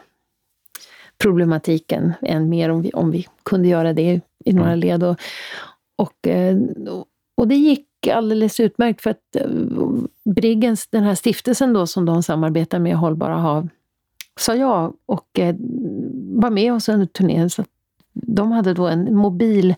problematiken 1.17 2.13
än 2.21 2.49
mer 2.49 2.69
om 2.69 2.81
vi, 2.81 2.91
om 2.91 3.11
vi 3.11 3.27
kunde 3.43 3.67
göra 3.67 3.93
det 3.93 4.21
i 4.45 4.53
några 4.53 4.75
led. 4.75 5.03
Och, 5.03 5.19
och, 5.97 6.27
eh, 6.27 6.57
och 7.37 7.47
det 7.47 7.55
gick 7.55 7.87
alldeles 8.11 8.59
utmärkt 8.59 9.01
för 9.01 9.09
att 9.09 9.35
eh, 9.35 9.47
Briggens, 10.35 10.87
den 10.87 11.03
här 11.03 11.15
stiftelsen 11.15 11.73
då 11.73 11.87
som 11.87 12.05
de 12.05 12.23
samarbetar 12.23 12.79
med, 12.79 12.97
Hållbara 12.97 13.35
hav, 13.35 13.69
sa 14.39 14.55
ja 14.55 14.93
och 15.05 15.39
eh, 15.39 15.55
var 16.41 16.49
med 16.49 16.73
oss 16.73 16.89
under 16.89 17.05
turnén. 17.05 17.49
Så 17.49 17.63
de 18.13 18.51
hade 18.51 18.73
då 18.73 18.87
en 18.87 19.15
mobil 19.15 19.75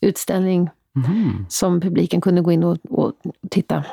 utställning 0.00 0.70
Mhm. 0.92 1.46
som 1.48 1.80
publiken 1.80 2.20
kunde 2.20 2.40
gå 2.40 2.52
in 2.52 2.64
och, 2.64 2.78
och 2.90 3.12
titta. 3.50 3.84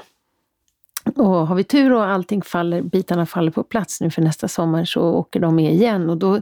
Och 1.15 1.25
har 1.25 1.55
vi 1.55 1.63
tur 1.63 1.93
och 1.93 2.05
allting 2.05 2.41
faller, 2.41 2.81
bitarna 2.81 3.25
faller 3.25 3.51
på 3.51 3.63
plats 3.63 4.01
nu 4.01 4.11
för 4.11 4.21
nästa 4.21 4.47
sommar 4.47 4.85
så 4.85 5.01
åker 5.01 5.39
de 5.39 5.55
med 5.55 5.73
igen. 5.73 6.09
Och 6.09 6.17
då, 6.17 6.37
I 6.37 6.41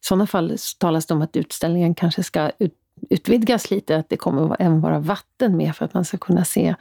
sådana 0.00 0.26
fall 0.26 0.58
så 0.58 0.78
talas 0.78 1.06
det 1.06 1.14
om 1.14 1.22
att 1.22 1.36
utställningen 1.36 1.94
kanske 1.94 2.22
ska 2.22 2.50
ut, 2.58 2.74
utvidgas 3.10 3.70
lite, 3.70 3.96
att 3.96 4.08
det 4.08 4.16
kommer 4.16 4.56
även 4.58 4.80
vara 4.80 4.98
vatten 4.98 5.56
med 5.56 5.76
för 5.76 5.84
att 5.84 5.94
man 5.94 6.04
ska 6.04 6.18
kunna 6.18 6.44
se 6.44 6.74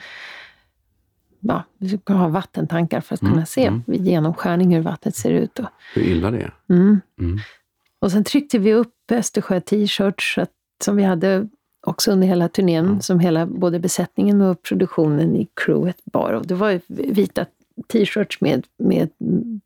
Ja, 1.44 1.64
vi 1.78 1.98
ska 1.98 2.14
ha 2.14 2.28
vattentankar 2.28 3.02
för 3.02 3.16
att 3.16 3.20
kunna 3.20 3.46
se 3.46 3.72
vid 3.88 4.08
genomskärning 4.08 4.76
hur 4.76 4.82
vattnet 4.82 5.16
ser 5.16 5.32
ut. 5.32 5.60
Och, 5.60 5.66
Hur 5.94 6.02
illa 6.02 6.32
det 6.32 6.42
är? 6.42 6.54
Mm. 6.70 7.02
Mm. 7.20 7.40
Och 8.00 8.12
sen 8.12 8.24
tryckte 8.24 8.60
vi 8.60 8.74
upp 8.74 8.94
Östersjö-t-shirts 9.12 10.40
som 10.84 10.96
vi 10.96 11.04
hade 11.04 11.48
också 11.88 12.12
under 12.12 12.28
hela 12.28 12.50
turnén, 12.50 13.02
som 13.02 13.20
hela 13.20 13.46
både 13.46 13.80
besättningen 13.80 14.42
och 14.42 14.62
produktionen 14.62 15.36
i 15.36 15.48
crewet 15.54 16.06
bar. 16.06 16.34
Och 16.34 16.48
det 16.48 16.56
var 16.56 16.82
vita 16.88 17.46
t-shirts 17.88 18.42
med, 18.42 18.68
med 18.78 19.10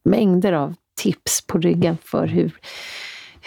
mängder 0.03 0.53
av 0.53 0.75
tips 0.97 1.47
på 1.47 1.57
ryggen 1.57 1.97
för 2.01 2.27
hur, 2.27 2.51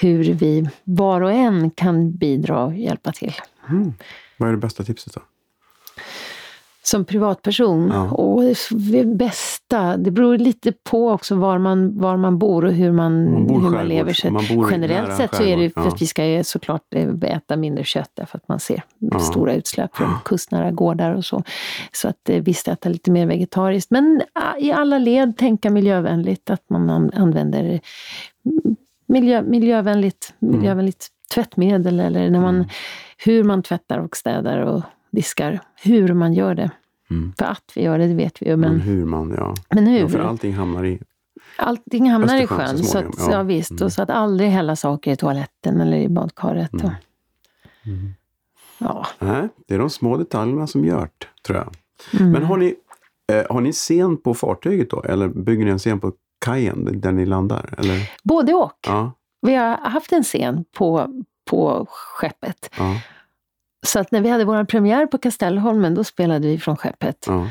hur 0.01 0.25
vi 0.25 0.69
var 0.85 1.21
och 1.21 1.33
en 1.33 1.71
kan 1.71 2.13
bidra 2.13 2.65
och 2.65 2.75
hjälpa 2.75 3.13
till. 3.13 3.35
Mm. 3.69 3.93
Vad 4.37 4.49
är 4.49 4.53
det 4.53 4.59
bästa 4.59 4.85
tipset 4.85 5.15
då? 5.15 5.21
Som 6.83 7.05
privatperson, 7.05 7.91
Ja. 7.95 8.11
och 8.11 8.43
det 8.93 9.05
bästa, 9.05 9.97
det 9.97 10.11
beror 10.11 10.39
lite 10.39 10.73
på 10.73 11.11
också 11.11 11.35
var 11.35 11.59
man, 11.59 11.99
var 11.99 12.17
man 12.17 12.39
bor 12.39 12.65
och 12.65 12.73
hur 12.73 12.93
man, 12.93 13.33
Man 13.33 13.63
hur 13.63 13.71
man 13.71 13.87
lever. 13.89 14.13
Så 14.13 14.31
man 14.31 14.45
generellt 14.71 15.17
sett 15.17 15.35
så 15.35 15.43
är 15.43 15.57
det 15.57 15.71
för 15.71 15.81
skärgård, 15.81 15.95
att 15.95 16.03
vi 16.03 16.07
ska 16.07 16.43
såklart 16.45 16.83
eh, 16.95 17.09
äta 17.23 17.57
mindre 17.57 17.85
kött 17.85 18.11
därför 18.15 18.39
att 18.39 18.49
man 18.49 18.61
ser 18.61 18.83
Ja. 18.99 19.19
stora 19.19 19.55
utsläpp 19.55 19.97
från 19.97 20.15
kustnära 20.25 20.71
gårdar 20.71 21.15
och 21.15 21.25
så. 21.25 21.43
Så 21.93 22.09
att 22.09 22.29
eh, 22.29 22.43
visst 22.43 22.69
äta 22.69 22.89
lite 22.89 23.11
mer 23.11 23.27
vegetariskt. 23.27 23.91
Men 23.91 24.23
ah, 24.33 24.57
i 24.59 24.73
alla 24.73 24.99
led 24.99 25.37
tänka 25.37 25.71
miljövänligt, 25.71 26.51
att 26.51 26.71
man 26.71 26.91
an- 26.91 27.11
använder 27.15 27.81
miljö, 29.09 29.43
miljövänligt, 29.43 30.35
Mm. 30.43 30.57
miljövänligt 30.57 31.09
tvättmedel 31.35 32.01
eller 32.01 32.31
när 32.31 32.41
man, 32.41 32.69
hur 33.25 33.45
man 33.45 33.63
tvättar 33.63 33.99
och 33.99 34.17
städar 34.17 34.59
och 34.59 34.83
diskar. 35.11 35.61
Hur 35.85 36.15
man 36.15 36.35
gör 36.35 36.55
det. 36.55 36.71
Mm. 37.11 37.33
För 37.39 37.45
att 37.47 37.73
vi 37.75 37.83
gör 37.83 37.99
det, 37.99 38.07
det 38.07 38.15
vet 38.15 38.43
vi 38.43 38.47
ju. 38.49 38.57
Men 38.57 38.71
Men, 38.73 38.81
hur 38.81 39.05
man, 39.05 39.35
ja. 39.37 39.55
men 39.75 39.87
hur? 39.87 39.99
ja. 39.99 40.09
För 40.09 40.19
allting 40.19 40.55
hamnar 40.55 40.85
i... 40.85 41.01
Allting 41.57 42.11
hamnar 42.11 42.37
i 42.37 42.43
Östersjön 42.43 42.69
så 42.69 42.75
sjön. 42.75 42.79
Så 42.85 42.91
småningom, 42.91 43.13
att, 43.13 43.19
ja. 43.31 43.33
ja. 43.33 43.43
visst, 43.43 43.71
Mm. 43.71 43.85
och 43.85 43.93
så 43.93 44.03
att 44.03 44.11
aldrig 44.11 44.51
hälla 44.51 44.77
saker 44.77 45.13
i 45.13 45.17
toaletten 45.17 45.81
eller 45.81 45.97
i 45.97 46.09
badkaret. 46.09 46.73
Mm. 46.73 46.87
Och, 46.87 46.93
Mm. 47.87 48.15
ja. 48.79 49.07
Nej, 49.19 49.49
det 49.67 49.75
är 49.75 49.79
de 49.79 49.91
små 49.91 50.17
detaljerna 50.17 50.67
som 50.67 50.85
gör 50.85 51.01
det, 51.19 51.27
tror 51.47 51.59
jag. 51.59 51.75
Mm. 52.21 52.33
Men 52.33 52.43
har 52.45 52.57
ni, 52.57 52.75
eh, 53.33 53.45
har 53.51 53.61
ni 53.61 53.73
scen 53.73 54.17
på 54.17 54.35
fartyget 54.35 54.91
då? 54.91 55.03
Eller 55.03 55.29
bygger 55.29 55.65
ni 55.65 55.71
en 55.71 55.79
scen 55.79 56.01
på 56.01 56.13
kajen 56.45 57.01
där 57.01 57.13
ni 57.13 57.27
landar? 57.27 57.75
Eller? 57.79 58.11
Både 58.23 58.55
och. 58.55 58.79
Ja, 58.87 59.13
Vi 59.43 59.55
har 59.55 59.77
haft 59.77 60.13
en 60.13 60.23
scen 60.23 60.65
på, 60.77 61.09
på 61.51 61.87
skeppet. 61.91 62.71
ja, 62.79 63.01
Så 63.87 63.99
att 64.01 64.11
när 64.13 64.21
vi 64.21 64.29
hade 64.29 64.45
vår 64.45 64.65
premiär 64.65 65.07
på 65.07 65.19
Kastellholmen, 65.19 65.95
då 65.95 66.05
spelade 66.05 66.49
vi 66.49 66.59
från 66.59 66.77
skeppet. 66.77 67.25
ja. 67.29 67.51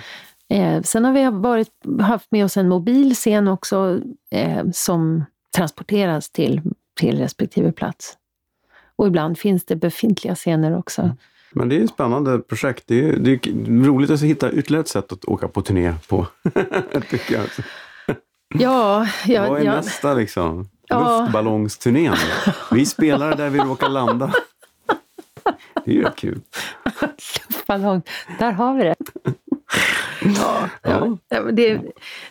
Eh, 0.49 0.81
sen 0.81 1.05
har 1.05 1.13
vi 1.13 1.29
varit, 1.29 1.69
haft 2.01 2.31
med 2.31 2.45
oss 2.45 2.57
en 2.57 2.69
mobil 2.69 3.15
scen 3.15 3.47
också 3.47 3.99
eh, 4.31 4.65
som 4.73 5.23
transporteras 5.55 6.29
till, 6.29 6.61
till 6.99 7.17
respektive 7.19 7.71
plats. 7.71 8.17
Och 8.95 9.07
ibland 9.07 9.37
finns 9.39 9.65
det 9.65 9.75
befintliga 9.75 10.35
scener 10.35 10.77
också. 10.77 11.01
Mm. 11.01 11.15
Men 11.51 11.69
det 11.69 11.77
är 11.77 11.83
ett 11.83 11.89
spännande 11.89 12.39
projekt. 12.39 12.83
Det 12.87 13.09
är, 13.09 13.17
det 13.17 13.31
är 13.31 13.83
roligt 13.85 14.09
att 14.09 14.21
hitta 14.21 14.51
ytterligare 14.51 14.81
ett 14.81 14.87
sätt 14.87 15.11
att 15.11 15.25
åka 15.25 15.47
på 15.47 15.61
turné 15.61 15.93
på. 16.09 16.27
tycker 17.09 17.33
jag. 17.35 17.45
Ja, 18.55 19.07
ja, 19.25 19.49
Vad 19.49 19.59
är 19.61 19.65
ja. 19.65 19.75
nästa 19.75 20.13
liksom? 20.13 20.69
Ja. 20.87 21.21
Luftballongsturnén. 21.21 22.15
Vi 22.71 22.85
spelar 22.85 23.35
där 23.35 23.49
vi 23.49 23.59
råkar 23.59 23.89
landa. 23.89 24.33
Det 25.85 25.91
är 25.91 25.95
ju 25.95 26.03
rätt 26.03 26.15
kul. 26.15 26.41
Ballong. 27.67 28.01
Där 28.39 28.51
har 28.51 28.73
vi 28.73 28.83
det. 28.83 28.95
Ja, 30.21 30.69
ja. 30.81 31.17
ja 31.29 31.41
det, 31.41 31.81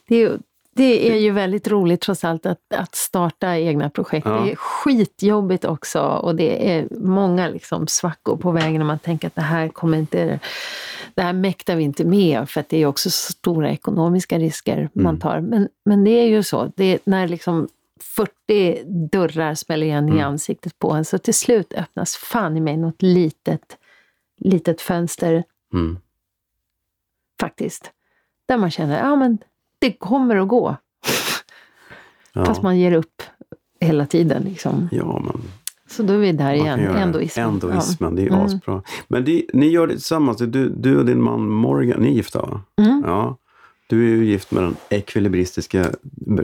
det, 0.09 0.23
är, 0.23 0.39
det 0.75 1.13
är 1.13 1.17
ju 1.17 1.31
väldigt 1.31 1.69
roligt 1.69 2.01
trots 2.01 2.25
allt 2.25 2.47
att, 2.47 2.59
att 2.75 2.95
starta 2.95 3.57
egna 3.57 3.91
projekt. 3.91 4.27
Ja. 4.27 4.41
Det 4.41 4.53
är 4.53 4.57
skitjobbigt 4.57 5.65
också 5.65 6.01
och 6.01 6.35
det 6.35 6.71
är 6.73 6.89
många 6.91 7.49
liksom 7.49 7.87
svackor 7.87 8.37
på 8.37 8.51
vägen 8.51 8.79
när 8.79 8.85
man 8.85 8.99
tänker 8.99 9.27
att 9.27 9.35
det 9.35 9.43
här 9.43 9.69
kommer 9.69 9.99
inte 9.99 10.41
det 11.17 11.23
här 11.23 11.33
mäktar 11.33 11.77
vi 11.77 11.83
inte 11.83 12.05
med 12.05 12.49
för 12.51 12.61
att 12.61 12.69
det 12.69 12.77
är 12.83 12.87
också 12.87 13.11
så 13.11 13.33
stora 13.33 13.71
ekonomiska 13.71 14.39
risker 14.39 14.89
man 14.93 15.07
Mm. 15.07 15.21
tar. 15.21 15.41
Men, 15.41 15.69
men 15.85 16.05
det 16.05 16.11
är 16.11 16.27
ju 16.27 16.43
så, 16.43 16.73
det 16.77 16.85
är 16.85 16.99
när 17.05 17.29
liksom 17.29 17.69
40 18.01 18.85
dörrar 19.13 19.55
smäller 19.55 19.87
igen 19.87 20.09
i 20.09 20.13
Mm. 20.13 20.25
ansiktet 20.27 20.79
på 20.79 20.91
en 20.93 21.05
så 21.05 21.19
till 21.19 21.35
slut 21.35 21.73
öppnas 21.73 22.17
fan 22.17 22.57
i 22.57 22.61
mig 22.61 22.77
något 22.77 23.03
litet, 23.03 23.77
litet 24.39 24.81
fönster 24.81 25.45
Mm. 25.73 25.99
faktiskt. 27.41 27.93
Där 28.47 28.57
man 28.57 28.71
känner, 28.71 28.99
ja 28.99 29.17
men 29.17 29.39
det 29.79 29.93
kommer 29.93 30.37
att 30.37 30.49
gå. 30.49 30.77
Ja. 32.33 32.45
Fast 32.45 32.63
man 32.63 32.79
ger 32.79 32.93
upp 32.93 33.23
hela 33.81 34.07
tiden. 34.07 34.43
Liksom. 34.43 34.89
ja, 34.93 35.21
men 35.25 35.43
Så 35.89 36.03
då 36.03 36.13
är 36.13 36.19
vi 36.19 36.33
där 36.33 36.53
igen, 36.55 36.81
endoismen. 36.81 37.49
Endoismen, 37.49 38.15
det 38.15 38.23
är 38.23 38.25
ju 38.25 38.33
Mm. 38.33 38.45
asbra. 38.45 38.83
Men 39.09 39.25
det, 39.25 39.45
ni 39.53 39.69
gör 39.69 39.87
det 39.87 39.93
tillsammans, 39.93 40.39
du, 40.39 40.69
du 40.69 40.99
och 40.99 41.05
din 41.07 41.23
man 41.23 41.49
Morgan, 41.49 42.01
ni 42.01 42.09
är 42.09 42.13
gifta 42.13 42.41
va? 42.43 42.61
Ja. 42.75 42.85
Mm. 42.85 43.03
Ja. 43.07 43.37
Du 43.89 44.05
är 44.05 44.17
ju 44.17 44.25
gift 44.25 44.51
med 44.51 44.63
den 44.63 44.77
ekvilibristiska, 44.91 45.87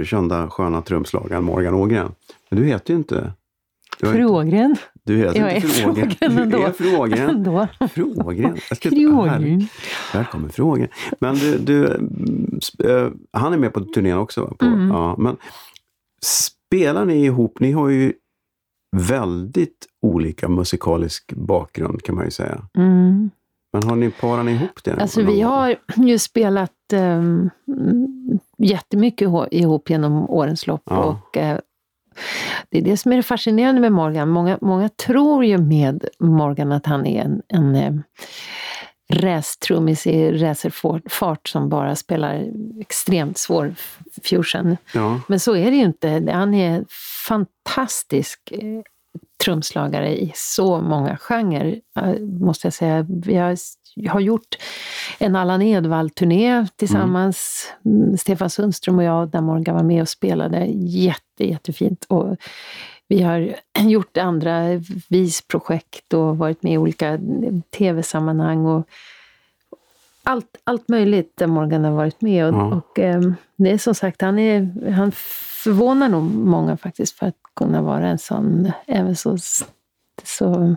kända 0.04 0.50
sköna 0.50 0.82
trumslagaren 0.82 1.44
Morgan 1.44 1.74
Ågren. 1.74 2.14
Men 2.50 2.58
du 2.60 2.66
heter 2.66 2.92
ju 2.94 2.98
inte... 2.98 3.32
Fru 4.00 4.24
Ågren. 4.24 4.76
Du 5.04 5.16
heter 5.16 5.40
Jag 5.40 5.56
inte 5.56 5.68
är 5.68 5.70
fru 5.70 5.90
Ågren. 5.90 6.10
Fru 6.10 6.26
Ågren 6.26 6.36
Du 6.36 6.42
ändå. 6.42 6.62
är 6.66 6.72
fru 6.72 6.96
Ågren. 6.96 7.30
Ändå. 7.30 7.68
Fru 7.94 8.02
Ågren. 8.04 8.56
Fru. 8.80 9.06
Ågren. 9.12 9.68
Välkommen 10.14 10.50
fråga. 10.50 10.88
Men 11.20 11.34
du, 11.34 11.58
du 11.58 11.84
äh, 12.88 13.10
han 13.32 13.52
är 13.52 13.56
med 13.56 13.72
på 13.72 13.80
turnén 13.80 14.18
också? 14.18 14.54
På, 14.58 14.66
Mm. 14.66 14.88
ja, 14.88 15.16
men 15.18 15.36
spelar 16.22 17.04
ni 17.04 17.24
ihop? 17.24 17.60
Ni 17.60 17.72
har 17.72 17.88
ju 17.88 18.12
väldigt 18.96 19.86
olika 20.02 20.48
musikalisk 20.48 21.32
bakgrund 21.32 22.02
kan 22.02 22.14
man 22.14 22.24
ju 22.24 22.30
säga. 22.30 22.62
Mm. 22.76 23.30
Men 23.72 23.82
har 23.82 23.96
ni 23.96 24.10
parat 24.10 24.44
ni 24.44 24.52
ihop 24.52 24.84
det? 24.84 24.94
Alltså 25.02 25.22
vi 25.22 25.40
har 25.40 25.76
ju 25.96 26.18
spelat 26.18 26.72
um, 26.92 27.50
jättemycket 28.58 29.28
ho- 29.28 29.48
ihop 29.50 29.90
genom 29.90 30.30
årens 30.30 30.66
lopp. 30.66 30.82
Ja. 30.84 30.98
Och, 30.98 31.36
eh, 31.36 31.58
det 32.70 32.78
är 32.78 32.82
det 32.82 32.96
som 32.96 33.12
är 33.12 33.16
det 33.16 33.22
fascinerande 33.22 33.80
med 33.80 33.92
Morgan. 33.92 34.28
Många, 34.28 34.58
många 34.60 34.88
tror 34.88 35.44
ju 35.44 35.58
med 35.58 36.04
Morgan 36.20 36.72
att 36.72 36.86
han 36.86 37.06
är 37.06 37.22
en, 37.24 37.42
en 37.48 37.74
eh, 37.74 37.92
racetrummis 39.12 40.06
i 40.06 40.32
racerfart 40.32 41.48
som 41.48 41.68
bara 41.68 41.96
spelar 41.96 42.46
extremt 42.80 43.38
svår 43.38 43.74
fusion. 44.22 44.76
Ja, 44.94 45.20
Men 45.28 45.40
så 45.40 45.56
är 45.56 45.70
det 45.70 45.76
ju 45.76 45.82
inte. 45.84 46.30
Han 46.32 46.54
är 46.54 46.84
fantastisk 47.28 48.52
eh, 48.52 48.80
trumslagare 49.44 50.20
i 50.20 50.32
så 50.34 50.80
många 50.80 51.16
genrer, 51.16 51.80
måste 52.20 52.66
jag 52.66 52.74
säga. 52.74 53.06
Vi 53.08 53.36
har, 53.36 53.56
jag 53.94 54.12
har 54.12 54.20
gjort 54.20 54.58
en 55.18 55.36
Allan 55.36 55.62
Edwall-turné 55.62 56.66
tillsammans, 56.76 57.66
mm. 57.84 58.18
Stefan 58.18 58.50
Sundström 58.50 58.98
och 58.98 59.04
jag, 59.04 59.30
där 59.30 59.40
Morgan 59.40 59.76
var 59.76 59.82
med 59.82 60.02
och 60.02 60.08
spelade. 60.08 60.66
Jätte, 60.74 61.44
jättefint. 61.44 62.06
Och 62.08 62.36
vi 63.08 63.22
har 63.22 63.56
gjort 63.80 64.16
andra 64.16 64.80
visprojekt 65.08 66.14
och 66.14 66.38
varit 66.38 66.62
med 66.62 66.72
i 66.72 66.78
olika 66.78 67.08
eh, 67.08 67.18
tv-sammanhang. 67.78 68.66
Och 68.66 68.88
allt, 70.24 70.46
allt 70.64 70.88
möjligt 70.88 71.32
där 71.36 71.46
Morgan 71.46 71.84
har 71.84 71.92
varit 71.92 72.20
med. 72.20 72.46
Och, 72.46 72.54
Ja. 72.54 72.74
och 72.76 72.98
ehm, 72.98 73.34
det 73.56 73.70
är 73.70 73.78
som 73.78 73.94
sagt, 73.94 74.22
han, 74.22 74.38
är, 74.38 74.90
han 74.90 75.12
förvånar 75.64 76.08
nog 76.08 76.22
många 76.34 76.76
faktiskt 76.76 77.18
för 77.18 77.26
att 77.26 77.34
kunna 77.56 77.82
vara 77.82 78.08
en 78.08 78.18
sån, 78.18 78.70
även 78.86 79.16
så, 79.16 79.36
så 80.24 80.76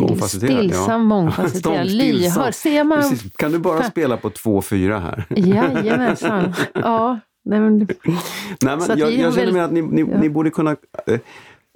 Mångfacetterad, 0.00 0.56
stillsam, 0.58 0.88
ja. 0.90 0.98
mångfacetterad, 0.98 1.86
lyhörd. 1.86 2.54
Ser 2.54 2.84
man... 2.84 2.98
Precis. 2.98 3.32
Kan 3.36 3.52
du 3.52 3.58
bara 3.58 3.82
spela 3.82 4.16
på 4.16 4.28
2-4 4.30 5.00
här? 5.00 5.24
Jajamensan. 5.28 6.54
Ja, 6.74 7.18
nej, 7.44 7.60
men, 7.60 7.78
Nej, 7.78 8.76
men 8.88 8.98
jag, 8.98 9.12
jag 9.12 9.34
känner 9.34 9.46
väl- 9.46 9.52
mig 9.52 9.62
att 9.62 9.72
ni, 9.72 9.82
ni, 9.82 10.00
ja. 10.00 10.20
ni 10.20 10.30
borde 10.30 10.50
kunna 10.50 10.76
eh, 11.06 11.18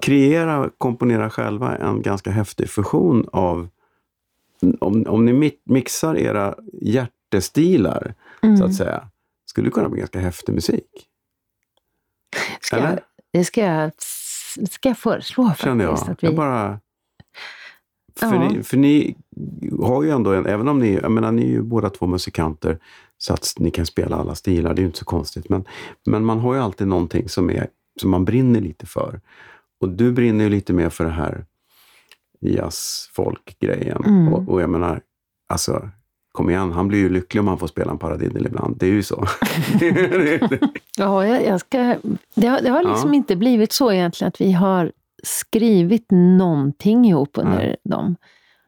kreera, 0.03 0.71
komponera 0.79 1.31
själva 1.31 1.77
en 1.77 2.03
ganska 2.03 2.31
häftig 2.31 2.71
fusion 2.71 3.27
av... 3.33 3.69
Om, 4.81 5.05
om 5.09 5.25
ni 5.25 5.33
mi- 5.33 5.59
mixar 5.65 6.17
era 6.17 6.55
hjärtestilar, 6.83 8.15
Mm. 8.43 8.57
så 8.57 8.65
att 8.65 8.75
säga, 8.75 9.09
skulle 9.47 9.67
det 9.67 9.73
kunna 9.73 9.89
bli 9.89 9.99
ganska 10.01 10.21
häftig 10.21 10.53
musik. 10.55 11.07
ska 12.61 12.77
jag, 12.77 12.87
Eller? 12.87 13.01
det 13.33 13.45
ska 13.45 13.61
jag, 13.61 13.91
ska 14.71 14.89
jag 14.89 14.99
föreslå 14.99 15.45
faktiskt. 15.45 15.65
Känner 15.65 15.85
jag. 15.85 15.95
Att 15.95 16.23
vi, 16.23 16.27
jag 16.27 16.37
bara... 16.37 16.81
För, 18.17 18.27
Ja. 18.35 18.49
ni, 18.49 18.63
för 18.63 18.77
ni 18.77 19.17
har 19.83 20.03
ju 20.03 20.11
ändå, 20.11 20.33
en, 20.33 20.47
även 20.47 20.69
om 20.69 20.79
ni, 20.79 20.95
jag 20.95 21.13
menar 21.13 21.33
ni 21.33 21.43
är 21.43 21.47
ju 21.51 21.63
båda 21.63 21.91
två 21.91 22.07
musikanter, 22.07 22.79
så 23.19 23.33
att 23.35 23.53
ni 23.59 23.71
kan 23.71 23.87
spela 23.87 24.17
alla 24.17 24.35
stilar, 24.35 24.75
det 24.75 24.79
är 24.81 24.83
ju 24.83 24.87
inte 24.87 24.99
så 24.99 25.05
konstigt. 25.05 25.49
Men, 25.49 25.65
men 26.07 26.25
man 26.25 26.39
har 26.39 26.55
ju 26.55 26.61
alltid 26.61 26.87
någonting 26.87 27.29
som, 27.29 27.51
är, 27.51 27.69
som 28.01 28.11
man 28.11 28.25
brinner 28.25 28.61
lite 28.61 28.87
för. 28.87 29.21
Och 29.81 29.89
du 29.89 30.13
brinner 30.13 30.45
ju 30.45 30.51
lite 30.51 30.73
mer 30.73 30.89
för 30.91 31.05
det 31.05 31.11
här 31.11 31.45
jazz-folk-grejen. 32.41 34.03
Mm. 34.07 34.33
Och, 34.33 34.49
och 34.49 34.63
jag 34.63 34.71
menar, 34.71 35.01
alltså, 35.53 35.89
kom 36.33 36.51
igen, 36.51 36.73
han 36.73 36.89
blir 36.89 36.99
ju 36.99 37.09
lycklig 37.09 37.41
om 37.41 37.49
han 37.49 37.59
får 37.59 37.67
spela 37.67 37.91
en 37.91 37.99
paradiddle 37.99 38.49
ibland. 38.49 38.77
Det 38.79 38.87
är 38.87 38.93
ju 38.93 39.03
så. 39.03 39.27
Ja, 40.99 41.27
jag, 41.27 41.47
jag 41.47 41.61
ska, 41.61 41.97
det, 42.35 42.47
har, 42.47 42.61
det 42.61 42.71
har 42.71 42.85
liksom 42.85 43.09
Ja. 43.11 43.15
inte 43.17 43.37
blivit 43.37 43.73
så 43.73 43.93
egentligen 43.93 44.29
att 44.29 44.41
vi 44.41 44.53
har 44.53 44.93
skrivit 45.23 46.07
någonting 46.11 47.05
ihop 47.07 47.31
under 47.35 47.77
dem. 47.85 48.17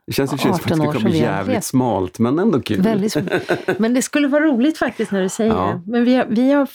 det 0.07 0.13
känns 0.13 0.33
i 0.33 0.37
och 0.37 0.41
för 0.41 0.49
sig 0.49 0.59
som 0.77 0.81
att 0.81 0.87
18 0.89 0.95
det 0.95 1.01
som 1.01 1.11
bli 1.11 1.19
jävligt 1.19 1.57
vet. 1.57 1.65
smalt, 1.65 2.19
men 2.19 2.39
ändå 2.39 2.61
kul. 2.61 2.83
Väldigt, 2.83 3.15
sm- 3.17 3.75
men 3.79 3.95
det 3.95 4.03
skulle 4.03 4.29
vara 4.29 4.45
roligt 4.45 4.79
faktiskt 4.79 5.13
när 5.13 5.23
du 5.23 5.29
säger 5.29 5.53
Ja. 5.55 5.81
det. 5.87 5.91
Men 5.93 6.05
vi 6.05 6.15
har, 6.15 6.27
vi 6.29 6.53
har, 6.53 6.69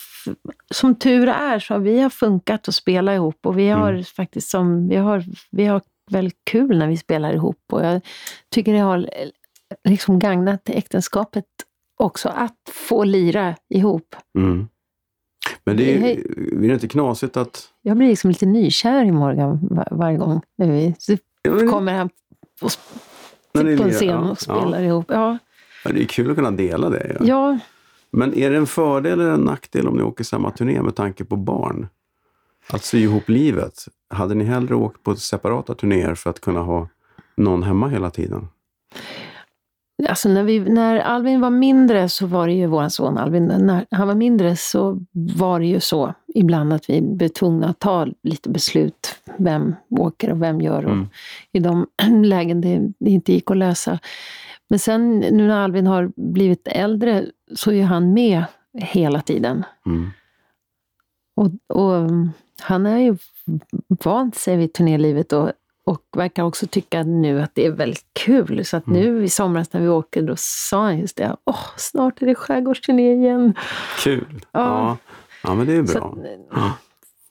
som 0.74 0.96
tur 0.96 1.28
är, 1.28 1.60
så 1.60 1.74
har 1.74 1.80
vi 1.80 2.00
har 2.02 2.10
funkat 2.10 2.68
att 2.68 2.76
spela 2.76 3.16
ihop 3.16 3.46
och 3.46 3.58
vi 3.60 3.70
har 3.70 3.90
Mm. 3.92 4.04
faktiskt 4.04 4.50
som, 4.50 4.88
vi 4.90 4.96
har, 4.96 5.24
vi 5.52 5.66
har 5.66 5.82
väldigt 6.12 6.40
kul 6.44 6.78
när 6.78 6.88
vi 6.88 6.98
spelar 6.98 7.34
ihop 7.34 7.60
och 7.72 7.86
jag 7.86 8.02
tycker 8.50 8.74
det 8.74 8.80
har 8.80 9.10
liksom 9.84 10.20
gagnat 10.20 10.70
äktenskapet 10.70 11.46
också, 11.98 12.30
att 12.30 12.58
få 12.72 13.04
lira 13.04 13.56
ihop. 13.70 14.16
Mm. 14.38 14.68
Men 15.64 15.78
det 15.78 15.96
är, 15.96 16.00
Det 16.00 16.66
är 16.66 16.68
det 16.68 16.74
inte 16.74 16.88
knasigt 16.88 17.38
att... 17.38 17.70
Jag 17.82 17.98
blir 17.98 18.08
liksom 18.08 18.30
lite 18.30 18.46
nykär 18.46 19.06
i 19.06 19.12
Morgan 19.12 19.60
var, 19.62 19.88
varje 19.92 20.18
gång 20.18 20.42
när 20.58 20.72
vi 20.72 20.96
så 21.00 21.18
kommer 21.70 21.94
han 21.94 22.10
ni 23.64 23.78
på 23.78 23.84
en 23.84 23.92
scen 23.92 24.08
ja, 24.08 24.32
och 24.32 24.42
spelar 24.42 24.84
ihop. 24.84 25.06
Ja, 25.08 25.38
Ja, 25.88 25.94
det 25.94 26.02
är 26.02 26.06
kul 26.06 26.30
att 26.30 26.36
kunna 26.36 26.52
dela 26.52 26.90
det. 26.90 27.18
Ja. 27.20 27.26
ja, 27.26 27.60
Men 28.12 28.34
är 28.34 28.50
det 28.50 28.58
en 28.58 28.68
fördel 28.68 29.20
eller 29.20 29.32
en 29.32 29.42
nackdel 29.42 29.88
om 29.88 29.98
ni 29.98 30.04
åker 30.04 30.24
samma 30.24 30.52
turné 30.52 30.82
med 30.82 30.96
tanke 30.96 31.26
på 31.26 31.36
barn? 31.36 31.88
Att 32.74 32.84
sy 32.84 33.00
ihop 33.00 33.30
livet. 33.30 33.74
Hade 34.10 34.36
ni 34.36 34.44
hellre 34.44 34.76
åkt 34.76 35.04
på 35.04 35.16
separata 35.16 35.76
turnéer 35.76 36.16
för 36.16 36.30
att 36.30 36.42
kunna 36.42 36.62
ha 36.62 36.88
någon 37.36 37.64
hemma 37.64 37.88
hela 37.88 38.10
tiden? 38.10 38.48
Alltså 40.10 40.30
när, 40.30 40.44
vi, 40.44 40.60
när 40.60 41.00
Alvin 41.00 41.42
var 41.42 41.50
mindre 41.50 42.10
så 42.10 42.28
var 42.28 42.48
det 42.48 42.54
ju 42.54 42.68
vår 42.68 42.90
son 42.90 43.18
Alvin, 43.18 43.46
när 43.46 43.86
han 43.92 44.08
var 44.08 44.16
mindre 44.16 44.56
så 44.56 45.00
var 45.12 45.60
det 45.60 45.66
ju 45.66 45.80
så 45.80 46.14
ibland 46.36 46.74
att 46.74 46.90
vi 46.90 47.02
blev 47.02 47.28
tvungna 47.28 47.70
att 47.70 47.80
ta 47.80 48.08
lite 48.24 48.50
beslut. 48.50 49.20
Vem 49.38 49.76
åker 49.90 50.32
och 50.32 50.42
vem 50.42 50.62
gör. 50.62 50.86
Och 50.86 50.92
Mm. 50.92 51.08
I 51.52 51.60
de 51.60 51.88
lägen 52.24 52.62
det, 52.62 52.92
det 53.00 53.10
inte 53.10 53.34
gick 53.34 53.52
att 53.52 53.58
lösa. 53.58 54.00
Men 54.70 54.80
sen 54.80 55.20
nu 55.20 55.48
när 55.48 55.60
Alvin 55.60 55.88
har 55.88 56.12
blivit 56.16 56.68
äldre 56.68 57.26
så 57.56 57.72
är 57.72 57.84
han 57.84 58.14
med 58.14 58.44
hela 58.74 59.22
tiden. 59.22 59.64
Mm. 59.86 60.10
Och, 61.36 61.78
och 61.78 62.10
han 62.62 62.86
har 62.86 62.98
ju 62.98 63.18
vant 64.04 64.36
sig 64.36 64.58
vid 64.58 64.74
turnélivet 64.74 65.34
och, 65.34 65.52
och 65.86 66.02
verkar 66.18 66.44
också 66.44 66.68
tycka 66.68 67.04
nu 67.04 67.42
att 67.42 67.52
det 67.56 67.66
är 67.66 67.72
väldigt 67.72 68.06
kul. 68.14 68.66
Så 68.66 68.78
att 68.78 68.88
Mm. 68.88 69.00
nu 69.00 69.24
i 69.24 69.30
somras 69.30 69.74
när 69.74 69.82
vi 69.82 69.88
åker, 69.88 70.22
då 70.22 70.34
sa 70.38 70.84
han 70.84 71.00
just 71.00 71.18
det. 71.18 71.36
Åh, 71.46 71.66
snart 71.78 72.22
är 72.22 72.26
det 72.26 72.36
skärgårdsturné 72.36 73.14
igen. 73.14 73.54
Kul! 74.04 74.26
Ja. 74.52 74.62
Ja. 74.62 74.98
ja, 75.44 75.56
men 75.56 75.68
det 75.68 75.74
är 75.74 75.86
Så 75.86 76.00
bra. 76.00 76.08
att, 76.10 76.18
Ja. 76.52 76.72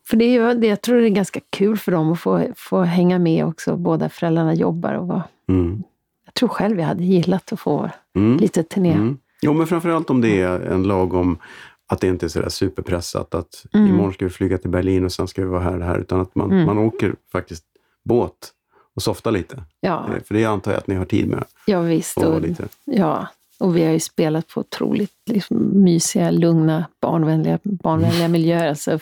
för 0.09 0.17
det 0.17 0.25
är 0.25 0.31
ju, 0.33 0.55
det, 0.61 0.67
jag 0.67 0.81
tror 0.83 1.01
det 1.01 1.07
är 1.07 1.11
ganska 1.11 1.41
kul 1.51 1.77
för 1.79 1.93
dem 1.93 2.13
att 2.13 2.21
få, 2.21 2.47
få 2.57 2.81
hänga 2.83 3.19
med 3.19 3.45
också. 3.47 3.77
Båda 3.77 4.09
föräldrarna 4.09 4.55
jobbar 4.55 4.93
och 4.95 5.07
vara, 5.09 5.23
Mm. 5.49 5.83
jag 6.25 6.35
tror 6.35 6.49
själv 6.49 6.79
jag 6.81 6.87
hade 6.87 7.05
gillat 7.05 7.53
att 7.53 7.61
få 7.61 7.91
Mm. 8.17 8.37
lite 8.37 8.63
turné. 8.63 8.93
Mm. 8.93 9.19
Jo, 9.43 9.53
men 9.53 9.67
framförallt 9.67 10.11
om 10.11 10.21
det 10.21 10.41
är 10.41 10.61
en 10.61 10.83
lagom, 10.83 11.39
att 11.87 12.01
det 12.01 12.07
inte 12.09 12.27
är 12.27 12.29
sådär 12.29 12.49
superpressat 12.49 13.35
att 13.35 13.65
Mm. 13.75 13.87
imorgon 13.89 14.13
ska 14.13 14.25
vi 14.25 14.31
flyga 14.31 14.59
till 14.59 14.71
Berlin 14.71 15.05
och 15.05 15.13
sen 15.13 15.29
ska 15.29 15.43
vi 15.43 15.49
vara 15.49 15.61
här 15.63 15.79
och 15.81 15.87
här, 15.87 15.99
utan 15.99 16.21
att 16.21 16.35
man, 16.35 16.51
Mm. 16.53 16.67
man 16.67 16.79
åker 16.79 17.15
faktiskt 17.33 17.65
båt 18.05 18.53
och 18.95 19.03
softar 19.03 19.31
lite. 19.31 19.63
Ja, 19.81 20.07
Eh, 20.17 20.23
För 20.23 20.35
det 20.35 20.45
antar 20.45 20.71
jag 20.73 20.79
att 20.79 20.87
ni 20.87 20.95
har 20.95 21.05
tid 21.05 21.29
med. 21.29 21.45
ja 21.67 21.81
visst. 21.81 22.17
Och 22.19 22.25
Och, 22.35 22.41
lite. 22.41 22.69
Ja, 22.85 23.27
och 23.59 23.77
vi 23.77 23.85
har 23.85 23.93
ju 23.93 24.01
spelat 24.01 24.49
på 24.49 24.61
otroligt 24.61 25.13
liksom, 25.27 25.83
mysiga, 25.85 26.31
lugna, 26.31 26.85
barnvänliga, 27.01 27.59
barnvänliga 27.63 28.29
miljöer. 28.29 28.69
Alltså, 28.69 28.99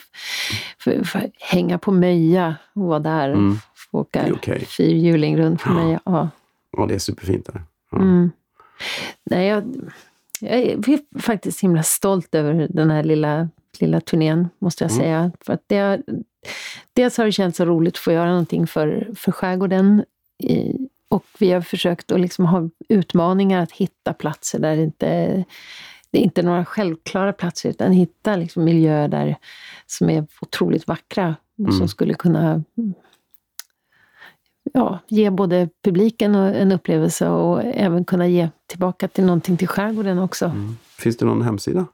för, 0.79 1.03
för, 1.03 1.29
hänga 1.39 1.77
på 1.77 1.91
Möja 1.91 2.55
och 2.73 2.81
vara 2.83 2.99
där 2.99 3.29
och 3.29 3.37
Mm. 3.37 3.57
få 3.91 3.99
åka 3.99 4.25
okej. 4.33 4.65
fyrhjuling 4.65 5.37
runt 5.37 5.61
på 5.63 5.69
Ja. 5.69 5.73
Möja. 5.73 5.99
Ja. 6.05 6.29
Ja, 6.77 6.85
det 6.85 6.95
är 6.95 6.99
superfint 6.99 7.45
där. 7.45 7.61
Ja. 7.91 7.97
Mm. 7.97 8.31
Nej, 9.23 9.47
jag, 9.47 9.63
jag 10.41 10.51
är 10.59 11.19
faktiskt 11.19 11.61
himla 11.63 11.83
stolt 11.83 12.35
över 12.35 12.67
den 12.69 12.91
här 12.91 13.03
lilla, 13.03 13.49
lilla 13.79 14.01
turnén, 14.01 14.49
måste 14.59 14.83
jag 14.83 14.91
Mm. 14.91 15.03
säga. 15.03 15.31
För 15.41 15.53
att 15.53 15.63
det, 15.67 15.77
har- 15.77 16.03
dels 16.93 17.17
har 17.17 17.25
det 17.25 17.31
känts 17.31 17.57
så 17.57 17.65
roligt 17.65 17.93
att 17.93 17.97
få 17.97 18.11
göra 18.11 18.29
någonting 18.29 18.67
för, 18.67 19.09
för 19.15 19.31
skärgården. 19.31 20.03
I, 20.43 20.73
och 21.07 21.25
vi 21.39 21.51
har 21.51 21.61
försökt 21.61 22.11
att 22.11 22.19
liksom 22.19 22.45
ha 22.45 22.69
utmaningar 22.89 23.63
att 23.63 23.71
hitta 23.71 24.13
platser 24.13 24.59
där 24.59 24.75
det 24.75 24.83
inte 24.83 25.43
det 26.11 26.19
är 26.19 26.23
inte 26.23 26.41
några 26.43 26.65
självklara 26.65 27.33
platser, 27.33 27.69
utan 27.69 27.91
hitta 27.91 28.35
liksom 28.35 28.63
miljöer 28.63 29.07
där, 29.07 29.35
som 29.85 30.09
är 30.09 30.27
otroligt 30.41 30.87
vackra 30.87 31.35
och 31.57 31.59
Mm. 31.59 31.71
som 31.71 31.87
skulle 31.87 32.13
kunna 32.13 32.63
ja, 34.75 34.99
ge 35.07 35.29
både 35.29 35.69
publiken 35.83 36.35
och- 36.35 36.55
en 36.55 36.71
upplevelse 36.71 37.29
och 37.29 37.61
även 37.63 38.05
kunna 38.05 38.27
ge 38.27 38.49
tillbaka 38.69 39.07
till 39.07 39.25
någonting 39.25 39.57
till 39.57 39.67
skärgården 39.67 40.19
också. 40.19 40.45
Mm. 40.45 40.77
Finns 40.99 41.17
det 41.17 41.25
någon 41.25 41.41
hemsida? 41.41 41.85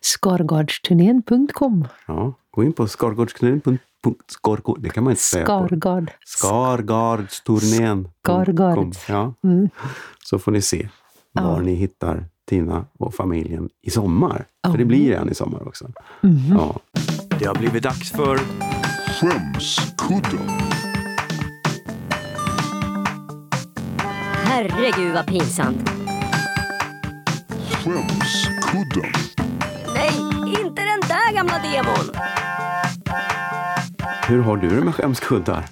Skargardsturnén.com 0.00 1.88
Ja, 2.06 2.32
gå 2.50 2.64
in 2.64 2.72
på 2.72 2.88
skargårdsturnén. 2.88 3.78
Skargård, 4.26 4.82
det 4.82 4.88
kan 4.90 5.04
man 5.04 5.10
inte 5.10 5.22
säga. 5.22 5.44
Skargard. 5.44 6.10
Skargardsturnén. 6.26 8.08
Skargard. 8.24 8.94
Ja, 9.08 9.34
Mm. 9.44 9.68
så 10.24 10.38
får 10.38 10.52
ni 10.52 10.62
se. 10.62 10.88
var 11.32 11.42
Ja. 11.42 11.60
ni 11.60 11.74
hittar 11.74 12.24
Tina 12.48 12.84
och 12.98 13.14
familjen 13.14 13.68
i 13.82 13.90
sommar. 13.90 14.44
Ja. 14.62 14.70
För 14.70 14.78
det 14.78 14.84
blir 14.84 15.12
en 15.14 15.28
i 15.30 15.34
sommar 15.34 15.68
också. 15.68 15.90
Mhm. 16.20 16.56
Ja. 16.58 16.76
Det 17.38 17.44
har 17.44 17.54
blivit 17.54 17.82
dags 17.82 18.10
för 18.12 18.38
Skämskudden. 19.20 20.48
Herregud 24.48 25.14
vad 25.14 25.26
pinsamt. 25.26 25.90
Skämskudden. 27.70 29.12
Nej, 29.94 30.12
inte 30.60 30.82
den 30.82 31.00
där 31.08 31.34
gamla 31.34 31.58
demon. 31.58 32.14
Hur 34.28 34.42
har 34.42 34.56
du 34.56 34.68
det 34.68 34.84
med 34.84 34.94
skämskuddar? 34.94 35.64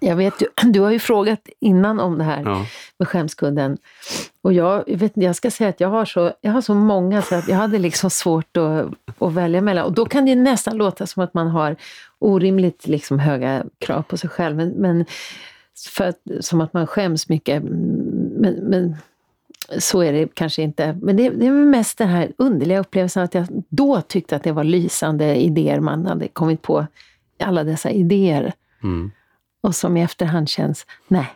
Jag 0.00 0.16
vet 0.16 0.42
ju, 0.42 0.46
du 0.72 0.80
har 0.80 0.90
ju 0.90 0.98
frågat 0.98 1.48
innan 1.60 2.00
om 2.00 2.18
det 2.18 2.24
här 2.24 2.42
Ja. 2.44 2.66
med 2.98 3.08
skämskudden. 3.08 3.78
Och 4.42 4.52
jag, 4.52 4.84
jag, 4.86 4.98
vet, 4.98 5.12
jag 5.14 5.36
ska 5.36 5.50
säga 5.50 5.70
att 5.70 5.80
jag 5.80 5.88
har 5.88 6.04
så, 6.04 6.32
jag 6.40 6.52
har 6.52 6.60
så 6.60 6.74
många 6.74 7.22
så 7.22 7.34
att 7.34 7.48
jag 7.48 7.56
hade 7.56 7.78
liksom 7.78 8.10
svårt 8.10 8.56
att, 8.56 8.86
att 9.18 9.32
välja 9.32 9.60
mellan. 9.60 9.84
Och 9.84 9.92
då 9.92 10.04
kan 10.06 10.24
det 10.24 10.34
nästan 10.34 10.76
låta 10.76 11.06
som 11.06 11.22
att 11.22 11.34
man 11.34 11.48
har 11.48 11.76
orimligt 12.18 12.86
liksom 12.86 13.18
höga 13.18 13.64
krav 13.78 14.02
på 14.02 14.16
sig 14.16 14.30
själv. 14.30 14.56
Men, 14.56 14.68
men 14.68 15.04
för 15.86 16.04
att, 16.08 16.18
som 16.40 16.60
att 16.60 16.72
man 16.72 16.86
skäms 16.86 17.28
mycket. 17.28 17.62
Men, 17.62 18.52
men 18.62 18.96
så 19.78 20.02
är 20.02 20.12
det 20.12 20.34
kanske 20.34 20.62
inte. 20.62 20.98
Men 21.02 21.16
det, 21.16 21.30
det 21.30 21.46
är 21.46 21.52
mest 21.52 21.98
den 21.98 22.08
här 22.08 22.32
underliga 22.36 22.78
upplevelsen 22.80 23.22
att 23.22 23.34
jag 23.34 23.46
då 23.68 24.00
tyckte 24.00 24.36
att 24.36 24.42
det 24.42 24.52
var 24.52 24.64
lysande 24.64 25.36
idéer 25.36 25.80
man 25.80 26.06
hade 26.06 26.28
kommit 26.28 26.62
på. 26.62 26.86
Alla 27.40 27.64
dessa 27.64 27.90
idéer. 27.90 28.52
Mm. 28.82 29.10
Och 29.60 29.74
som 29.74 29.96
i 29.96 30.02
efterhand 30.02 30.48
känns, 30.48 30.86
nej, 31.08 31.26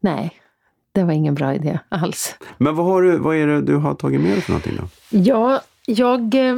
nej, 0.00 0.32
det 0.92 1.04
var 1.04 1.12
ingen 1.12 1.34
bra 1.34 1.54
idé 1.54 1.78
alls. 1.88 2.36
Men 2.58 2.76
vad, 2.76 2.86
har 2.86 3.02
du, 3.02 3.18
vad 3.18 3.36
är 3.36 3.46
det 3.46 3.62
du 3.62 3.76
har 3.76 3.94
tagit 3.94 4.20
med 4.20 4.30
dig 4.30 4.40
för 4.40 4.52
någonting 4.52 4.76
då? 4.76 4.88
Ja, 5.18 5.60
jag... 5.86 6.34
eh, 6.34 6.56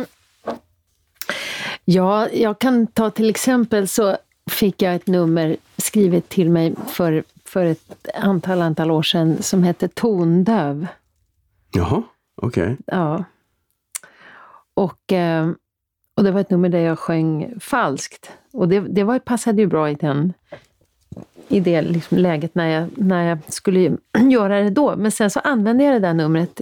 Ja, 1.85 2.28
jag 2.28 2.59
kan 2.59 2.87
ta 2.87 3.11
till 3.11 3.31
exempel 3.31 3.89
så 3.89 4.16
fick 4.51 4.82
jag 4.82 4.94
ett 4.94 5.07
nummer 5.07 5.57
skrivet 5.76 6.28
till 6.28 6.51
mig 6.51 6.74
för, 6.88 7.24
för 7.44 7.64
ett 7.66 8.09
antal, 8.14 8.62
antal 8.62 8.90
år 8.90 9.03
sedan 9.03 9.42
som 9.42 9.62
hette 9.62 9.88
Tondöv. 9.88 10.86
Jaha, 11.72 12.03
okej. 12.42 12.76
Ja. 12.86 13.24
Och, 14.74 15.12
eh, 15.12 15.51
och 16.16 16.24
det 16.24 16.30
var 16.30 16.40
ett 16.40 16.51
nummer 16.51 16.68
där 16.68 16.78
jag 16.78 16.98
sjöng 16.98 17.55
falskt. 17.61 18.30
Och 18.53 18.68
det, 18.68 18.80
det 18.80 19.05
var, 19.05 19.18
passade 19.18 19.62
ju 19.62 19.66
bra 19.66 19.90
i, 19.90 19.94
den, 19.94 20.32
i 21.48 21.61
det 21.61 21.82
liksom 21.82 22.18
läget 22.18 22.55
när 22.55 22.68
jag, 22.68 22.88
när 22.96 23.28
jag 23.28 23.38
skulle 23.48 23.96
göra 24.30 24.61
det 24.61 24.70
då. 24.70 24.96
Men 24.96 25.11
sen 25.11 25.30
så 25.30 25.40
använde 25.40 25.84
jag 25.84 25.94
det 25.94 25.98
där 25.98 26.14
numret 26.14 26.61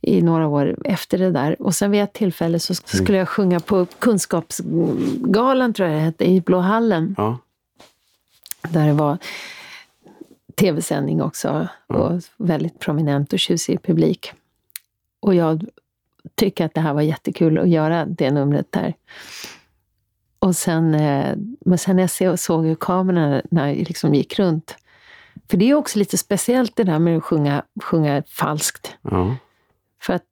i, 0.00 0.22
några 0.22 0.48
år 0.48 0.76
efter 0.84 1.18
det 1.18 1.30
där. 1.30 1.62
Och 1.62 1.74
sen 1.74 1.90
vid 1.90 2.02
ett 2.02 2.12
tillfälle 2.12 2.58
så 2.58 2.74
skulle 2.74 3.18
jag 3.18 3.28
sjunga 3.28 3.60
på 3.60 3.86
Kunskapsgalan, 3.98 5.72
tror 5.72 5.88
jag 5.88 5.98
det 5.98 6.04
hette, 6.04 6.24
i 6.24 6.40
Blå 6.40 6.58
hallen. 6.58 7.14
Ja. 7.18 7.38
Där 8.62 8.86
det 8.86 8.92
var 8.92 9.18
tv-sändning 10.54 11.22
också 11.22 11.68
och 11.86 12.20
väldigt 12.36 12.78
prominent 12.78 13.32
och 13.32 13.38
tjusig 13.38 13.82
publik. 13.82 14.32
Och 15.20 15.34
jag 15.34 15.64
tycker 16.34 16.64
att 16.64 16.74
det 16.74 16.80
här 16.80 16.94
var 16.94 17.02
jättekul 17.02 17.58
att 17.58 17.68
göra 17.68 18.04
det 18.04 18.30
numret 18.30 18.66
där. 18.70 18.94
Och 20.38 20.56
sen, 20.56 20.94
eh, 20.94 21.36
men 21.60 21.78
sen 21.78 21.96
när 21.96 22.24
jag 22.24 22.38
såg 22.38 22.64
hur 22.64 22.74
kamerorna 22.74 23.66
liksom 23.72 24.14
gick 24.14 24.38
runt. 24.38 24.76
För 25.48 25.56
det 25.56 25.70
är 25.70 25.74
också 25.74 25.98
lite 25.98 26.18
speciellt 26.18 26.76
det 26.76 26.84
där 26.84 26.98
med 26.98 27.16
att 27.16 27.24
sjunga, 27.24 27.62
sjunga 27.82 28.22
falskt. 28.28 28.96
ja. 29.02 29.36
För 30.02 30.12
att 30.12 30.24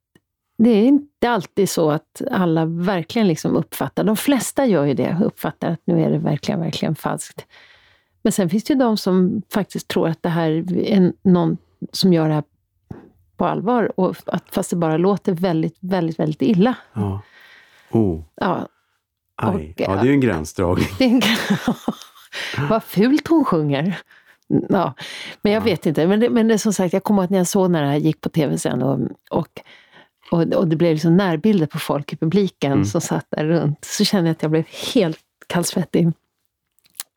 det 0.57 0.69
är 0.69 0.83
inte 0.83 1.29
alltid 1.29 1.69
så 1.69 1.91
att 1.91 2.21
alla 2.31 2.65
verkligen 2.65 3.27
liksom 3.27 3.55
uppfattar, 3.55 4.03
de 4.03 4.17
flesta 4.17 4.65
gör 4.65 4.85
ju 4.85 4.93
det, 4.93 5.17
uppfattar 5.23 5.71
att 5.71 5.81
nu 5.85 6.03
är 6.03 6.11
det 6.11 6.17
verkligen, 6.17 6.59
verkligen 6.59 6.95
falskt. 6.95 7.45
Men 8.21 8.31
sen 8.31 8.49
finns 8.49 8.63
det 8.63 8.73
ju 8.73 8.79
de 8.79 8.97
som 8.97 9.41
faktiskt 9.53 9.87
tror 9.87 10.07
att 10.07 10.23
det 10.23 10.29
här 10.29 10.73
är 10.77 11.13
någon 11.21 11.57
som 11.91 12.13
gör 12.13 12.27
det 12.27 12.33
här 12.33 12.43
på 13.37 13.45
allvar, 13.45 13.99
och 13.99 14.15
att, 14.25 14.43
fast 14.51 14.69
det 14.69 14.75
bara 14.75 14.97
låter 14.97 15.33
väldigt, 15.33 15.77
väldigt, 15.79 16.19
väldigt 16.19 16.41
illa. 16.41 16.75
ja. 16.93 17.21
Oh, 17.91 18.21
Ja, 18.35 18.67
aj. 19.35 19.55
Och, 19.55 19.81
ja, 19.81 19.93
det 19.93 19.99
är 19.99 20.05
ju 20.05 20.11
en 20.11 20.19
gränsdragning. 20.19 20.87
det 20.97 21.05
är 21.05 21.09
en... 21.09 21.21
Vad 22.69 22.83
fult 22.83 23.27
hon 23.27 23.45
sjunger. 23.45 23.97
Ja, 24.69 24.93
men 25.41 25.51
jag 25.53 25.61
vet 25.61 25.85
inte. 25.85 26.07
Men 26.07 26.19
det, 26.19 26.29
men 26.29 26.47
det 26.47 26.57
som 26.57 26.73
sagt, 26.73 26.93
jag 26.93 27.03
kommer 27.03 27.21
ihåg 27.21 27.25
att 27.25 27.29
när 27.29 27.37
jag 27.37 27.47
såg 27.47 27.71
när 27.71 27.81
det 27.81 27.87
här 27.87 27.97
gick 27.97 28.21
på 28.21 28.29
tv 28.29 28.57
sen 28.57 28.83
och, 28.83 28.99
och, 29.29 29.47
och, 30.31 30.41
och 30.53 30.67
det 30.67 30.75
blev 30.75 30.93
liksom 30.93 31.17
närbilder 31.17 31.67
på 31.67 31.79
folk 31.79 32.13
i 32.13 32.17
publiken 32.17 32.71
Mm. 32.71 32.85
som 32.85 33.01
satt 33.01 33.25
där 33.29 33.45
runt, 33.45 33.85
så 33.85 34.05
kände 34.05 34.29
jag 34.29 34.35
att 34.35 34.41
jag 34.41 34.51
blev 34.51 34.65
helt 34.93 35.19
kallsvettig. 35.47 36.07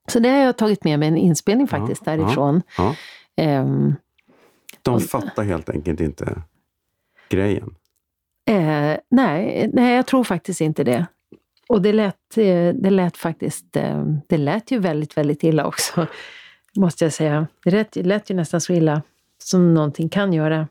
Så 0.09 0.18
det 0.18 0.28
har 0.28 0.37
jag 0.39 0.59
tagit 0.59 0.85
med 0.85 0.99
mig 0.99 1.09
en 1.09 1.16
inspelning 1.16 1.68
Ja, 1.70 1.78
faktiskt 1.78 2.03
ja. 2.07 2.16
därifrån. 2.16 2.62
Ja. 2.78 2.95
Ehm, 3.37 3.95
De 4.83 5.01
fattar 5.01 5.43
helt 5.45 5.68
enkelt 5.68 6.01
inte 6.01 6.43
grejen. 7.28 7.74
Eh, 8.51 8.97
nej, 9.11 9.70
nej, 9.72 9.95
jag 9.97 10.07
tror 10.07 10.24
faktiskt 10.24 10.61
inte 10.61 10.85
det. 10.85 11.07
Och 11.68 11.83
det 11.83 11.93
lät, 11.93 12.37
eh, 12.37 12.68
det 12.74 12.91
lät 12.91 13.16
faktiskt, 13.16 13.76
eh, 13.76 14.05
det 14.28 14.37
lät 14.39 14.70
ju 14.70 14.78
väldigt, 14.78 15.16
väldigt 15.16 15.43
illa 15.45 15.64
också, 15.66 16.07
måste 16.77 17.05
jag 17.05 17.12
säga. 17.12 17.47
Det 17.64 17.70
lät, 17.70 17.93
det 17.93 18.03
lät 18.03 18.31
ju 18.31 18.35
nästan 18.35 18.61
så 18.61 18.73
illa 18.73 19.03
som 19.39 19.75
någonting 19.75 20.09
kan 20.09 20.33
göra. 20.33 20.68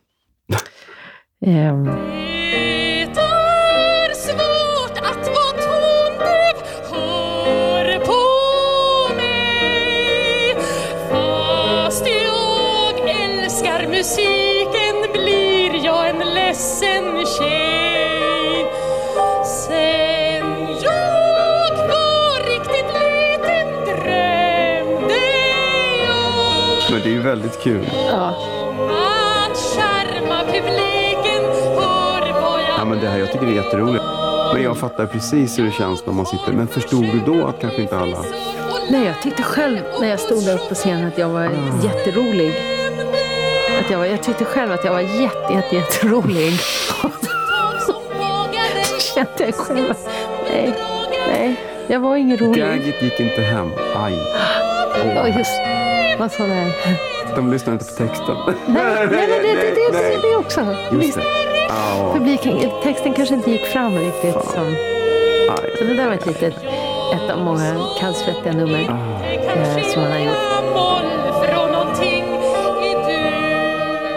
Ehm, 1.45 1.89
ju 27.21 27.27
väldigt 27.27 27.61
kul. 27.61 27.89
ja, 28.07 28.35
Ja, 32.77 32.85
men 32.85 32.99
det 32.99 33.07
här, 33.07 33.19
jag 33.19 33.31
tycker 33.31 33.45
det 33.45 33.51
är 33.51 33.63
jätteroligt. 33.63 34.03
Men 34.53 34.63
jag 34.63 34.77
fattar 34.77 35.05
precis 35.05 35.59
hur 35.59 35.65
det 35.65 35.71
känns 35.71 36.05
när 36.05 36.13
man 36.13 36.25
sitter. 36.25 36.51
Men 36.51 36.67
förstod 36.67 37.03
du 37.03 37.19
då 37.25 37.47
att 37.47 37.59
kanske 37.59 37.81
inte 37.81 37.97
alla... 37.97 38.17
nej, 38.89 39.05
jag 39.05 39.21
tyckte 39.21 39.43
själv 39.43 39.77
när 40.01 40.07
jag 40.07 40.19
stod 40.19 40.45
där 40.45 40.55
uppe 40.55 40.69
på 40.69 40.75
scenen 40.75 41.07
att 41.07 41.17
jag 41.17 41.29
var 41.29 41.49
jätterolig. 41.83 42.53
Att 43.79 43.91
jag, 43.91 43.97
var, 43.97 44.05
jag 44.05 44.23
tyckte 44.23 44.45
själv 44.45 44.71
att 44.71 44.85
jag 44.85 44.91
var 44.91 44.99
jätte, 44.99 45.53
jätte, 45.53 45.75
jätterolig. 45.75 46.53
Kände 48.99 49.45
jag 49.45 49.55
själv 49.55 49.91
att 49.91 50.09
nej, 50.49 50.73
nej, 51.27 51.55
jag 51.87 51.99
var 51.99 52.15
ingen 52.15 52.37
rolig. 52.37 52.63
Gaget 52.63 53.01
gick 53.01 53.19
inte 53.19 53.41
hem. 53.41 53.71
Aj. 53.95 54.13
Ja, 55.15 55.21
Åh, 55.23 55.37
just 55.37 55.51
vad 56.19 56.31
sa 56.31 56.43
du? 56.43 57.10
De 57.35 57.51
lyssnar 57.51 57.73
inte 57.73 57.85
på 57.85 57.91
texten. 57.91 58.35
Nej, 58.47 58.55
nej, 58.67 59.07
men 59.07 59.09
det, 59.11 59.25
det, 59.27 59.53
det, 59.53 59.91
det, 59.91 60.21
det 60.21 60.35
också. 60.35 60.61
Just 60.91 61.17
det. 61.17 61.23
Ja, 61.69 62.13
Publiken, 62.13 62.57
texten 62.83 63.13
kanske 63.13 63.35
inte 63.35 63.51
gick 63.51 63.65
fram 63.65 63.93
riktigt. 63.97 64.33
Som, 64.45 64.65
aj. 65.49 65.75
så 65.77 65.83
det 65.83 65.93
där 65.93 66.05
var 66.07 66.13
ett 66.13 66.25
litet, 66.27 66.55
ett 67.13 67.31
av 67.31 67.43
många 67.45 67.75
kallsvettiga 67.99 68.53
nummer 68.53 68.79
eh, 69.55 69.83
som 69.93 70.01
man 70.01 70.11
har 70.11 70.19
gjort. 70.19 70.51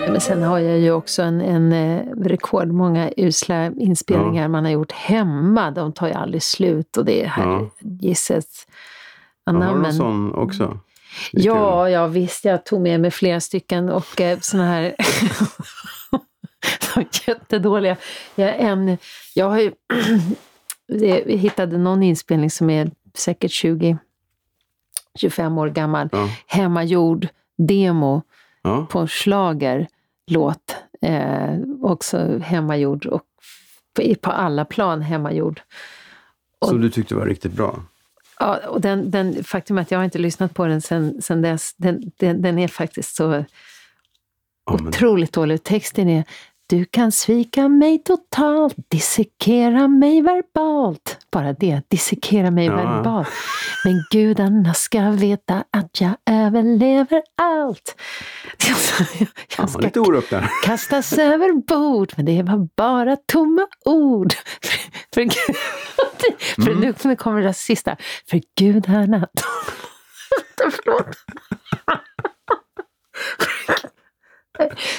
Men 0.08 0.20
sen 0.20 0.42
har 0.42 0.58
jag 0.58 0.78
ju 0.78 0.92
också 0.92 1.22
en, 1.22 1.40
en 1.40 1.72
eh, 1.72 2.02
rekordmånga 2.24 3.10
usla 3.16 3.66
inspelningar 3.66 4.48
man 4.48 4.64
har 4.64 4.72
gjort 4.72 4.92
hemma. 4.92 5.70
De 5.70 5.92
tar 5.92 6.06
ju 6.06 6.12
aldrig 6.12 6.42
slut 6.42 6.96
och 6.96 7.04
det 7.04 7.22
är 7.22 7.26
här 7.26 7.66
gisses 7.80 8.66
Ja, 9.44 9.52
har 9.52 9.58
du 9.58 9.66
någon 9.66 9.68
anammen. 9.68 9.92
sån 9.92 10.34
också? 10.34 10.78
Ja, 11.32 11.90
ja 11.90 12.06
visst. 12.06 12.44
Jag 12.44 12.64
tog 12.64 12.80
med 12.80 13.00
mig 13.00 13.10
flera 13.10 13.40
stycken 13.40 13.88
och 13.88 14.20
eh, 14.20 14.38
såna 14.40 14.66
här 14.66 14.94
jättedåliga. 17.26 17.96
Jag, 18.34 18.60
en, 18.60 18.98
jag 19.34 19.50
har 19.50 19.60
ju 19.60 19.72
jag 21.06 21.30
hittade 21.30 21.78
någon 21.78 22.02
inspelning 22.02 22.50
som 22.50 22.70
är 22.70 22.90
säkert 23.14 23.50
20 23.50 23.98
25 25.18 25.58
år 25.58 25.68
gammal. 25.68 26.08
Ja. 26.12 26.28
Hemmagjord 26.46 27.28
demo 27.58 28.22
Ja. 28.62 28.86
på 28.90 28.98
en 28.98 29.08
schlagerlåt. 29.08 30.76
Eh, 31.02 31.58
också 31.82 32.38
hemmagjord 32.38 33.06
och 33.06 33.22
på, 33.96 34.14
på 34.20 34.30
alla 34.30 34.64
plan 34.64 35.02
hemmagjord. 35.02 35.60
Som 36.64 36.80
du 36.80 36.90
tyckte 36.90 37.14
var 37.14 37.26
riktigt 37.26 37.52
bra? 37.52 37.82
Ja, 38.38 38.68
och 38.68 38.80
den, 38.80 39.10
den, 39.10 39.44
faktum 39.44 39.78
att 39.78 39.90
jag 39.90 39.98
har 39.98 40.04
inte 40.04 40.18
lyssnat 40.18 40.54
på 40.54 40.66
den 40.66 40.80
sen, 40.80 41.22
sen 41.22 41.42
dess, 41.42 41.74
den, 41.76 42.12
den, 42.16 42.42
den 42.42 42.58
är 42.58 42.68
faktiskt 42.68 43.16
så 43.16 43.44
Ja, 44.66 44.76
men- 44.78 44.88
otroligt 44.88 45.32
dålig. 45.32 45.62
Texten 45.62 46.08
är 46.08 46.24
Du 46.66 46.84
kan 46.84 47.12
svika 47.12 47.68
mig 47.68 47.98
totalt, 48.04 48.74
dissekera 48.88 49.88
mig 49.88 50.22
verbalt. 50.22 51.18
Bara 51.32 51.52
det, 51.52 51.82
dissekera 51.88 52.50
mig 52.50 52.66
Ja. 52.66 52.76
verbalt. 52.76 53.28
Men 53.84 54.04
gudarna 54.10 54.74
ska 54.74 55.10
veta 55.10 55.64
att 55.70 56.00
jag 56.00 56.10
överlever 56.30 57.22
allt. 57.42 57.96
Jag 58.68 58.76
Ja, 59.58 59.66
ska 59.66 59.90
där. 60.30 60.50
kastas 60.64 61.12
över 61.18 61.52
bord, 61.52 62.12
men 62.16 62.26
det 62.26 62.42
var 62.42 62.68
bara 62.76 63.16
tomma 63.16 63.66
ord. 63.84 64.32
För, 65.14 65.28
för, 65.30 66.62
för 66.62 66.70
Mm. 66.70 66.94
nu 67.04 67.16
kommer 67.16 67.42
det 67.42 67.54
sista. 67.54 67.96
För 68.30 68.40
gudarna... 68.58 69.28
Förlåt. 70.58 71.16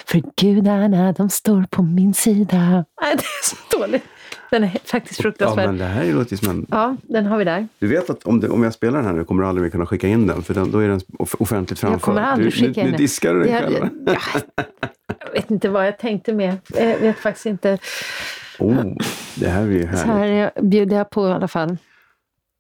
För 0.06 0.22
gudarna, 0.42 1.12
de 1.12 1.30
står 1.30 1.66
på 1.70 1.84
min 1.84 2.14
sida. 2.14 2.58
Nej, 3.02 3.16
det 3.16 3.24
är 3.24 3.44
så 3.44 3.80
dåligt. 3.80 4.04
Den 4.52 4.64
är 4.64 4.78
faktiskt 4.86 5.20
Ja, 5.20 5.24
fruktansvärd. 5.24 5.66
men 5.68 5.78
det 5.78 5.86
här 5.86 6.06
låter 6.14 6.32
ju 6.32 6.38
som 6.38 6.50
en... 6.50 6.66
Ja, 6.72 6.96
den 7.04 7.26
har 7.26 7.38
vi 7.38 7.44
där. 7.44 7.68
Du 7.80 7.88
vet 7.88 8.10
att 8.10 8.24
om, 8.24 8.40
det, 8.40 8.50
om 8.50 8.64
jag 8.64 8.74
spelar 8.74 8.98
den 8.98 9.06
här 9.06 9.14
nu 9.14 9.24
kommer 9.24 9.44
du 9.44 9.50
aldrig 9.50 9.64
mer 9.64 9.70
kunna 9.70 9.86
skicka 9.86 10.08
in 10.08 10.28
den, 10.28 10.44
för 10.44 10.54
den, 10.54 10.72
då 10.72 10.80
är 10.80 10.88
den 10.88 11.00
off- 11.20 11.36
offentligt 11.40 11.80
framför. 11.80 11.94
Jag 11.96 12.02
kommer 12.02 12.22
aldrig 12.22 12.48
du, 12.48 12.52
skicka 12.52 12.66
nu, 12.66 12.80
in 12.82 12.86
nu 12.86 12.92
den. 12.92 12.98
diskar 13.02 13.34
du 13.34 13.44
dig 13.44 13.52
Det- 13.52 13.60
själv. 13.60 13.90
ja, 14.06 14.16
jag 15.26 15.32
vet 15.34 15.52
inte 15.52 15.70
vad 15.70 15.88
jag 15.88 16.00
tänkte 16.00 16.34
med. 16.34 16.58
Jag 16.78 16.98
vet 17.00 17.18
faktiskt 17.18 17.46
inte. 17.46 17.78
Oh, 18.60 18.84
det 19.36 19.50
här 19.50 19.66
blir 19.66 19.78
ju 19.78 19.84
Så 19.84 19.88
härligt. 20.08 20.54
här 20.56 20.62
bjuder 20.62 20.98
jag 20.98 21.10
på 21.10 21.28
i 21.28 21.32
alla 21.32 21.48
fall. 21.48 21.78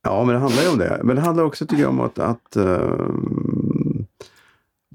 Ja, 0.03 0.23
men 0.23 0.35
det 0.35 0.41
handlar 0.41 0.63
ju 0.63 0.69
om 0.69 0.77
det. 0.77 0.99
Men 1.03 1.15
det 1.15 1.21
handlar 1.21 1.43
också, 1.43 1.65
tycker 1.65 1.83
jag, 1.83 1.89
om 1.91 1.99
att, 2.01 2.19
att 2.19 2.55
ehm, 2.55 3.64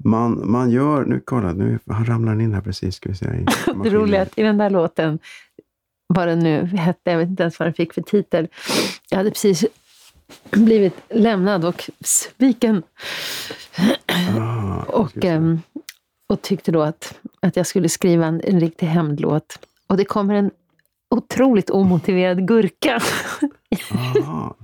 man, 0.03 0.51
man 0.51 0.71
gör... 0.71 1.05
Nu, 1.05 1.21
kolla, 1.25 1.53
nu 1.53 1.79
han 1.87 2.05
ramlar 2.05 2.41
in 2.41 2.53
här 2.53 2.61
precis. 2.61 2.95
Ska 2.95 3.09
vi 3.09 3.15
i 3.15 3.45
Det 3.83 3.89
roliga 3.89 4.25
i 4.35 4.43
den 4.43 4.57
där 4.57 4.69
låten, 4.69 5.19
vad 6.07 6.27
den 6.27 6.39
nu 6.39 6.65
hette, 6.65 7.11
jag 7.11 7.17
vet 7.17 7.29
inte 7.29 7.43
ens 7.43 7.59
vad 7.59 7.67
den 7.67 7.73
fick 7.73 7.93
för 7.93 8.01
titel. 8.01 8.47
Jag 9.09 9.17
hade 9.17 9.31
precis 9.31 9.65
blivit 10.51 10.95
lämnad 11.09 11.65
och 11.65 11.89
sviken. 11.99 12.83
Ah, 14.39 14.83
Och, 14.83 15.25
ehm, 15.25 15.61
och 16.29 16.41
tyckte 16.41 16.71
då 16.71 16.81
att, 16.81 17.19
att 17.39 17.55
jag 17.55 17.67
skulle 17.67 17.89
skriva 17.89 18.25
en, 18.25 18.41
en 18.43 18.59
riktig 18.59 18.87
hämndlåt. 18.87 19.59
Och 19.87 19.97
det 19.97 20.05
kommer 20.05 20.33
en 20.33 20.51
otroligt 21.15 21.69
omotiverad 21.69 22.47
gurka. 22.47 22.99
Aha. 23.91 24.55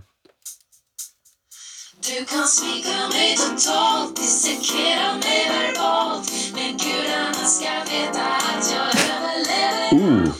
Du 2.07 2.25
kan 2.25 2.47
svika 2.47 3.07
mig 3.07 3.35
totalt, 3.37 4.15
dissekera 4.15 5.13
mig 5.13 5.49
verbalt 5.51 6.31
Men 6.53 6.77
gudarna 6.77 7.33
ska 7.33 7.69
veta 7.69 8.25
att 8.25 8.71
jag 8.71 8.87
överlever 9.15 9.91
Oh, 9.91 10.33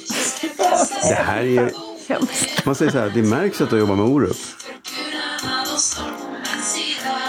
det 1.09 1.15
här 1.15 1.43
är... 1.43 1.71
Man 2.65 2.75
säger 2.75 2.91
så 2.91 2.97
här, 2.97 3.09
det 3.09 3.21
märks 3.21 3.61
att 3.61 3.69
du 3.69 3.77
jobbar 3.77 3.95
med 3.95 4.05
Orup. 4.05 4.37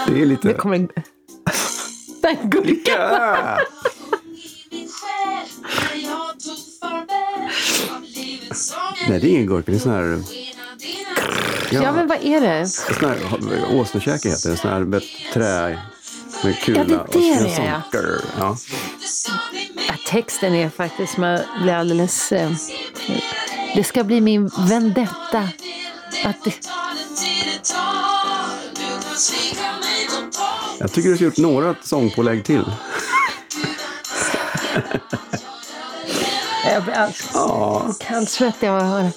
Det 0.07 0.11
är 0.11 0.15
Det 0.15 0.25
lite... 0.25 0.53
kommer 0.53 0.75
en... 0.75 0.89
Den 2.21 2.49
gurkan! 2.49 3.59
Sånger 8.53 9.09
Nej, 9.09 9.19
det 9.19 9.27
är 9.27 9.29
ingen 9.29 9.47
gurka. 9.47 9.71
Det 9.71 9.77
är 9.77 9.79
sån 9.79 9.91
här... 9.91 10.38
Dina 11.69 11.83
Ja, 11.83 11.91
men 11.91 12.07
vad 12.07 12.17
är 12.23 12.41
det? 12.41 12.47
En 12.47 12.67
sån 12.69 13.09
här 13.09 13.17
åsnekäke 13.75 14.29
heter 14.29 14.49
det. 14.49 14.53
En 14.53 14.57
sån 14.57 14.71
här 14.71 14.79
med 14.79 15.01
trä 15.33 15.79
med 16.43 16.59
kula. 16.59 16.79
Ja, 16.79 16.85
det 16.85 16.93
är 16.93 16.99
och 16.99 17.13
det 17.13 17.31
en 17.31 17.43
det 17.43 17.49
är, 17.49 17.65
ja. 17.65 17.81
grr. 17.99 18.21
ja. 18.37 18.57
Ja, 19.87 19.93
texten 20.07 20.55
är 20.55 20.69
faktiskt, 20.69 21.17
man 21.17 21.39
blir 21.61 21.73
alldeles... 21.73 22.31
Eh, 22.31 22.51
det 23.75 23.83
ska 23.83 24.03
bli 24.03 24.21
min 24.21 24.51
vendetta. 24.69 25.49
Att 26.25 26.43
det, 26.43 26.53
Jag 30.79 30.91
tycker 30.91 31.09
du 31.09 31.15
har 31.15 31.21
gjort 31.21 31.37
några 31.37 31.75
sångpålägg 31.83 32.45
till. 32.45 32.63
jag 36.71 36.83
blir 36.83 36.93
alldeles 36.93 37.29
Ja, 37.33 37.93
kallsvettig 37.99 38.67
av 38.67 38.77
att 38.77 38.83
höra. 38.83 39.11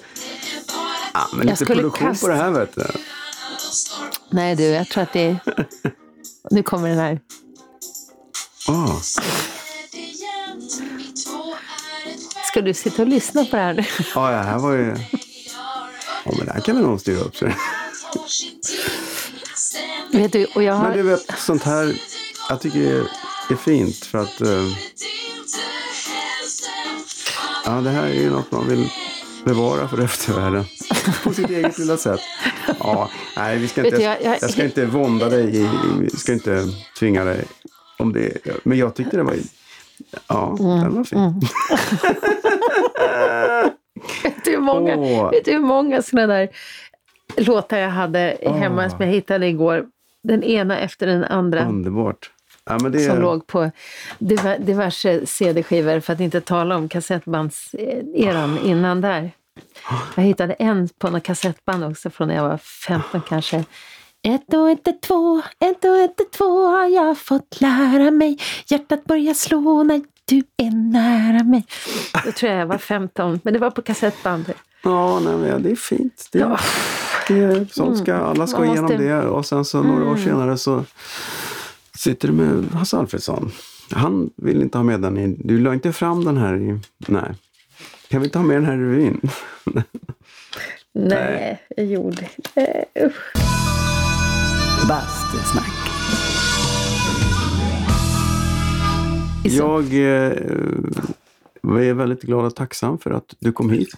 Ja 1.30 1.36
men 1.36 1.38
Jag 1.48 1.52
lite 1.52 1.64
skulle 1.64 1.80
produktion 1.82 2.08
kasta- 2.08 2.26
på 2.26 2.32
det 2.32 2.38
här 2.38 2.50
vet 2.50 2.74
du. 2.74 2.84
Nej 4.30 4.56
du, 4.56 4.62
jag 4.64 4.88
tror 4.88 5.02
att 5.02 5.12
det 5.12 5.20
är... 5.20 5.36
Nu 6.50 6.62
kommer 6.62 6.88
den 6.88 6.98
här. 6.98 7.20
Ah, 8.68 9.00
Ska 12.44 12.60
du 12.62 12.74
sitta 12.74 13.02
och 13.02 13.08
lyssna 13.08 13.44
på 13.44 13.56
det 13.56 13.62
här 13.62 13.74
nu? 13.74 13.84
ja, 14.14 14.30
det 14.30 14.36
här 14.36 14.58
var 14.58 14.72
ju... 14.72 14.96
Ja, 16.24 16.32
men 16.36 16.46
det 16.46 16.52
här 16.52 16.60
kan 16.60 16.76
vi 16.76 16.82
nog 16.82 17.00
styra 17.00 17.20
upp. 17.20 17.36
Så. 17.36 17.48
Vet 20.12 20.32
du, 20.32 20.44
och 20.44 20.62
jag 20.62 20.82
Men 20.82 20.92
du 20.92 21.02
har... 21.02 21.10
vet, 21.10 21.38
sånt 21.38 21.62
här 21.62 22.00
jag 22.48 22.60
tycker 22.60 22.78
det 22.78 22.90
är, 22.90 23.06
är 23.52 23.56
fint 23.56 23.96
för 24.04 24.18
att 24.18 24.40
eh, 24.40 24.64
ja, 27.64 27.70
det 27.72 27.90
här 27.90 28.02
är 28.02 28.12
ju 28.14 28.30
något 28.30 28.50
man 28.50 28.68
vill 28.68 28.90
bevara 29.44 29.88
för 29.88 30.00
eftervärlden. 30.04 30.64
På 31.24 31.32
sitt 31.32 31.50
eget 31.50 31.78
lilla 31.78 31.96
sätt. 31.96 32.20
Ja, 32.78 33.10
nej, 33.36 33.58
vi 33.58 33.68
ska 33.68 33.84
inte, 33.84 34.02
jag, 34.02 34.22
jag- 34.22 34.38
jag- 34.42 34.50
ska 34.50 34.64
inte 34.64 34.86
vånda 34.86 35.28
dig. 35.28 35.68
Vi 36.00 36.10
ska 36.10 36.32
inte 36.32 36.64
tvinga 36.98 37.24
dig 37.24 37.44
om 37.98 38.12
det. 38.12 38.38
Men 38.64 38.78
jag 38.78 38.94
tyckte 38.94 39.16
det 39.16 39.22
var... 39.22 39.34
Ja, 40.28 40.56
Mm, 40.60 40.80
den 40.80 40.94
var 40.94 41.04
fin. 41.04 41.40
Vet 44.22 44.44
du 44.44 44.50
hur 44.50 44.58
många, 44.60 44.96
Åh. 44.96 45.30
vet 45.30 45.44
du 45.44 45.52
hur 45.52 45.58
många 45.58 46.02
såna 46.02 46.26
där 46.26 46.48
låtar 47.36 47.78
jag 47.78 47.90
hade 47.90 48.36
hemma 48.42 48.82
Åh. 48.84 48.90
som 48.90 48.96
jag 49.00 49.06
hittade 49.08 49.46
igår? 49.46 49.86
Den 50.22 50.42
ena 50.42 50.78
efter 50.78 51.06
den 51.06 51.24
andra. 51.24 51.68
Underbart. 51.68 52.30
Ja, 52.64 52.78
det, 52.78 52.98
som 53.00 53.20
låg 53.20 53.46
på 53.46 53.70
diver- 54.18 54.58
diverse 54.58 55.26
CD-skivor, 55.26 56.00
för 56.00 56.12
att 56.12 56.20
inte 56.20 56.40
tala 56.40 56.76
om 56.76 56.88
kassettbandseran 56.88 58.58
innan 58.64 59.00
där. 59.00 59.30
Jag 60.14 60.22
hittade 60.22 60.52
en 60.52 60.88
på 60.98 61.10
något 61.10 61.22
kassettband 61.22 61.84
också 61.84 62.10
från 62.10 62.28
när 62.28 62.34
jag 62.34 62.42
var 62.48 62.58
15 62.58 63.20
kanske. 63.28 63.64
Ett 64.22 64.54
och 64.54 64.70
är 64.70 65.00
två, 65.00 65.42
ett 65.58 65.84
och 65.84 65.96
är 65.96 66.30
två 66.30 66.66
har 66.66 66.86
jag 66.86 67.18
fått 67.18 67.60
lära 67.60 68.10
mig. 68.10 68.38
Hjärtat 68.66 69.04
börjar 69.04 69.34
slå 69.34 69.82
när 69.82 70.02
du 70.24 70.36
är 70.56 70.70
nära 70.92 71.44
mig. 71.44 71.66
Då 72.24 72.32
tror 72.32 72.52
jag 72.52 72.60
jag 72.60 72.66
var 72.66 72.78
15, 72.78 73.40
men 73.44 73.52
det 73.52 73.58
var 73.58 73.70
på 73.70 73.82
kassettband. 73.82 74.52
Ja, 74.82 75.20
nej, 75.20 75.60
det 75.60 75.70
är 75.70 75.76
fint. 75.76 76.28
Det, 76.32 76.38
Ja. 76.38 76.58
det 77.28 77.72
sånt 77.74 77.98
ska, 77.98 78.14
alla 78.14 78.46
ska 78.46 78.58
Man 78.58 78.66
igenom 78.66 78.84
måste- 78.84 78.96
det 79.02 79.20
och 79.22 79.46
sen 79.46 79.64
så 79.64 79.82
några 79.82 80.10
år 80.10 80.16
senare 80.16 80.58
så 80.58 80.84
sitter 81.98 82.28
du 82.28 82.34
med 82.34 82.64
Hasse 82.72 82.96
Alfredson. 82.96 83.50
Han 83.90 84.30
vill 84.36 84.62
inte 84.62 84.78
ha 84.78 84.82
med 84.82 85.00
den 85.00 85.18
i... 85.18 85.36
Du 85.38 85.58
la 85.58 85.74
inte 85.74 85.92
fram 85.92 86.24
den 86.24 86.36
här 86.36 86.56
i... 86.56 86.80
Nej. 86.98 87.34
Kan 88.12 88.20
vi 88.20 88.26
inte 88.26 88.38
ha 88.38 88.46
med 88.46 88.56
den 88.56 88.64
här 88.64 88.74
i 88.74 88.76
revyn? 88.76 89.20
Nej, 90.94 91.62
jag 91.76 91.86
gjorde 91.86 92.28
eh, 92.54 93.06
usch. 93.06 93.32
Bastusnack. 94.88 95.72
Jag 99.44 99.84
eh, 99.84 100.32
är 101.62 101.94
väldigt 101.94 102.22
glad 102.22 102.44
och 102.44 102.56
tacksam 102.56 102.98
för 102.98 103.10
att 103.10 103.34
du 103.38 103.52
kom 103.52 103.70
hit. 103.70 103.88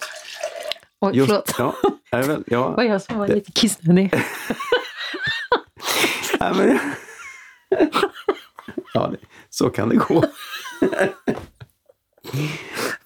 Oj, 0.99 1.17
Just, 1.17 1.29
förlåt. 1.29 1.55
ja, 1.57 1.75
är 2.11 2.23
väl, 2.23 2.43
Det 2.47 2.57
var 2.57 2.73
ja, 2.77 2.83
jag 2.93 3.01
som 3.01 3.17
var 3.17 3.27
lite 3.27 3.51
kissnödig. 3.51 4.13
nej, 6.39 6.53
men, 6.57 6.79
ja, 8.93 9.07
det, 9.07 9.17
så 9.49 9.69
kan 9.69 9.89
det 9.89 9.95
gå. 9.95 10.23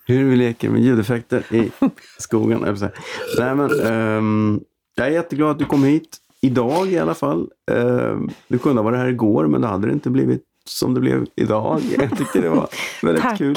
Hur 0.10 0.30
vi 0.30 0.36
leker 0.36 0.70
med 0.70 0.82
ljudeffekter 0.82 1.44
i 1.56 1.72
skogen. 2.18 2.64
eller. 2.64 2.92
Nej, 3.40 3.56
men, 3.56 3.70
ehm, 3.86 4.60
jag 4.96 5.08
är 5.08 5.12
jätteglad 5.12 5.50
att 5.52 5.60
du 5.60 5.66
kom 5.66 5.84
hit. 5.84 6.18
Idag 6.42 6.88
i 6.92 7.00
alla 7.00 7.14
fall. 7.14 7.48
Ehm, 7.72 8.30
du 8.48 8.58
kunde 8.58 8.82
ha 8.82 8.84
varit 8.84 9.00
här 9.00 9.08
igår 9.08 9.48
men 9.48 9.62
det 9.62 9.68
hade 9.68 9.88
det 9.88 9.94
inte 9.94 10.10
blivit 10.10 10.44
som 10.66 10.94
det 10.94 11.00
blev 11.00 11.26
idag. 11.36 11.82
Jag 12.00 12.18
tyckte 12.18 12.42
det 12.42 12.50
var 12.50 12.68
väldigt 13.04 13.24
Tack. 13.24 13.38
kul. 13.38 13.56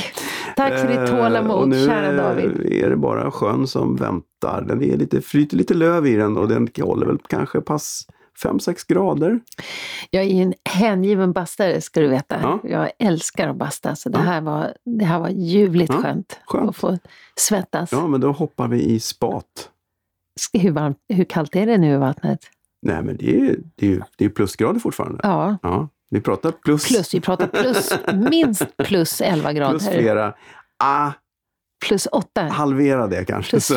Tack 0.56 0.80
för 0.80 0.88
ditt 0.88 0.96
Eh, 0.96 1.02
och 1.02 1.08
tålamod, 1.08 1.68
nu 1.68 1.86
kära 1.86 2.06
är- 2.06 2.16
David. 2.16 2.72
är 2.72 2.90
det 2.90 2.96
bara 2.96 3.30
sjön 3.30 3.66
som 3.66 3.96
väntar. 3.96 4.64
Den 4.68 4.82
är 4.82 4.96
lite, 4.96 5.20
flyter 5.20 5.56
lite 5.56 5.74
löv 5.74 6.06
i 6.06 6.14
den 6.16 6.36
och 6.36 6.48
den 6.48 6.68
håller 6.82 7.06
väl 7.06 7.18
kanske 7.28 7.60
pass 7.60 8.06
5-6 8.44 8.84
grader. 8.88 9.40
Jag 10.10 10.22
är 10.24 10.28
ju 10.28 10.42
en 10.42 10.54
hängiven 10.64 11.32
bastare 11.32 11.80
ska 11.80 12.00
du 12.00 12.08
veta. 12.08 12.38
Ja. 12.42 12.60
Jag 12.64 12.90
älskar 12.98 13.48
att 13.48 13.56
basta, 13.56 13.96
så 13.96 14.08
det, 14.08 14.18
Ja. 14.18 14.24
här 14.24 14.40
var, 14.40 14.74
det 14.84 15.04
här 15.04 15.18
var 15.18 15.28
ljuvligt 15.28 15.92
Ja, 15.92 16.02
skönt, 16.02 16.40
skönt. 16.46 16.68
att 16.70 16.76
få 16.76 16.98
svettas. 17.36 17.92
Ja, 17.92 18.06
men 18.06 18.20
då 18.20 18.32
hoppar 18.32 18.68
vi 18.68 18.82
i 18.82 19.00
spat. 19.00 19.68
Hur, 20.52 20.70
varmt, 20.70 20.98
hur 21.08 21.24
kallt 21.24 21.56
är 21.56 21.66
det 21.66 21.78
nu 21.78 21.94
i 21.94 21.96
vattnet? 21.96 22.38
Nej, 22.86 23.02
men 23.02 23.16
det 23.16 23.40
är, 23.40 23.56
det 23.74 23.92
är, 23.92 24.04
det 24.16 24.24
är 24.24 24.28
plusgrader 24.28 24.80
fortfarande. 24.80 25.20
Ja, 25.22 25.56
Ja, 25.62 25.88
Vi 26.10 26.20
pratar 26.20 26.50
plus, 26.50 26.88
Plus, 26.88 27.14
vi 27.14 27.20
pratar 27.20 27.46
plus, 27.46 27.92
minst 28.30 28.76
plus 28.76 29.20
11 29.20 29.52
grader. 29.52 29.78
plus 29.78 29.88
flera. 29.88 30.34
Ah, 30.84 31.10
Plus 31.82 32.06
8, 32.12 32.42
halvera 32.42 33.06
det 33.06 33.24
kanske. 33.24 33.50
plus 33.50 33.72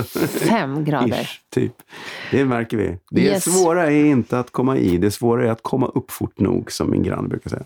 5 0.49 0.83
grader. 0.85 1.21
Ish, 1.21 1.41
typ. 1.49 1.73
Det 2.31 2.45
märker 2.45 2.77
vi. 2.77 2.97
Det 3.11 3.21
Yes. 3.21 3.43
svåra 3.43 3.85
är 3.91 4.05
inte 4.05 4.39
att 4.39 4.51
komma 4.51 4.77
i, 4.77 4.97
det 4.97 5.11
svåra 5.11 5.45
är 5.47 5.51
att 5.51 5.61
komma 5.63 5.87
upp 5.87 6.11
fort 6.11 6.39
nog, 6.39 6.71
som 6.71 6.91
min 6.91 7.03
granne 7.03 7.27
brukar 7.27 7.49
säga. 7.49 7.63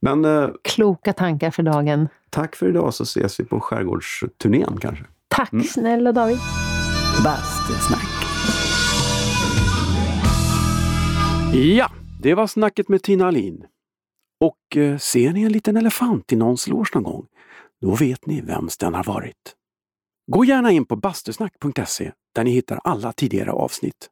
Men 0.00 0.24
eh, 0.24 0.48
Kloka 0.62 1.12
tankar 1.12 1.50
för 1.50 1.62
dagen. 1.62 2.08
tack 2.30 2.56
för 2.56 2.68
idag, 2.68 2.94
så 2.94 3.02
ses 3.02 3.40
vi 3.40 3.44
på 3.44 3.60
skärgårdsturnén 3.60 4.78
kanske. 4.80 5.04
Tack 5.28 5.52
Mm. 5.52 5.64
snälla 5.64 6.12
David. 6.12 6.38
Bastusnack. 7.24 8.08
Ja, 11.54 11.90
det 12.22 12.34
var 12.34 12.46
snacket 12.46 12.88
med 12.88 13.02
Tina 13.02 13.26
Alin. 13.26 13.64
Och 14.40 14.76
eh, 14.76 14.98
ser 14.98 15.32
ni 15.32 15.42
en 15.42 15.52
liten 15.52 15.76
elefant 15.76 16.32
i 16.32 16.36
någons 16.36 16.68
loge 16.68 16.90
någon 16.94 17.02
gång, 17.02 17.26
då 17.80 17.94
vet 17.94 18.26
ni 18.26 18.40
vems 18.40 18.76
den 18.76 18.94
har 18.94 19.04
varit. 19.04 19.54
Gå 20.32 20.44
gärna 20.44 20.70
in 20.72 20.84
på 20.84 20.96
bastusnack.se 20.96 22.12
där 22.34 22.44
ni 22.44 22.50
hittar 22.50 22.80
alla 22.84 23.12
tidigare 23.12 23.52
avsnitt. 23.52 24.10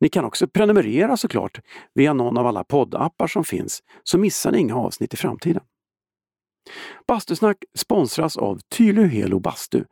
Ni 0.00 0.08
kan 0.08 0.24
också 0.24 0.48
prenumerera 0.48 1.16
såklart 1.16 1.60
via 1.94 2.12
någon 2.12 2.38
av 2.38 2.46
alla 2.46 2.64
poddappar 2.64 3.26
som 3.26 3.44
finns, 3.44 3.82
så 4.02 4.18
missar 4.18 4.52
ni 4.52 4.58
inga 4.58 4.76
avsnitt 4.76 5.14
i 5.14 5.16
framtiden. 5.16 5.62
Bastusnack 7.06 7.56
sponsras 7.74 8.36
av 8.36 8.60
Tylö 8.68 9.06
Helo 9.06 9.40
Bastu. 9.40 9.84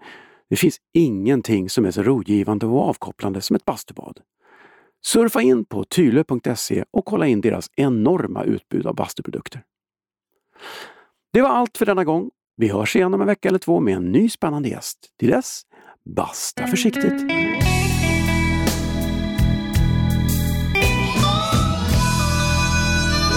Det 0.50 0.56
finns 0.56 0.78
ingenting 0.94 1.70
som 1.70 1.84
är 1.84 1.90
så 1.90 2.02
rogivande 2.02 2.66
och 2.66 2.88
avkopplande 2.88 3.40
som 3.40 3.56
ett 3.56 3.64
bastubad. 3.64 4.20
Surfa 5.04 5.42
in 5.42 5.64
på 5.64 5.84
tylö.se 5.84 6.84
och 6.90 7.04
kolla 7.04 7.26
in 7.26 7.40
deras 7.40 7.70
enorma 7.76 8.44
utbud 8.44 8.86
av 8.86 8.94
bastuprodukter. 8.94 9.64
Det 11.32 11.42
var 11.42 11.48
allt 11.48 11.78
för 11.78 11.86
denna 11.86 12.04
gång. 12.04 12.30
Vi 12.60 12.68
hörs 12.68 12.96
igen 12.96 13.14
om 13.14 13.20
en 13.20 13.26
vecka 13.26 13.48
eller 13.48 13.58
två 13.58 13.80
med 13.80 13.96
en 13.96 14.12
ny 14.12 14.28
spännande 14.28 14.68
gäst. 14.68 14.98
Till 15.18 15.30
dess, 15.30 15.62
basta 16.16 16.66
försiktigt! 16.66 17.22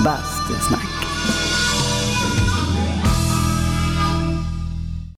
Bastusnack. 0.04 0.91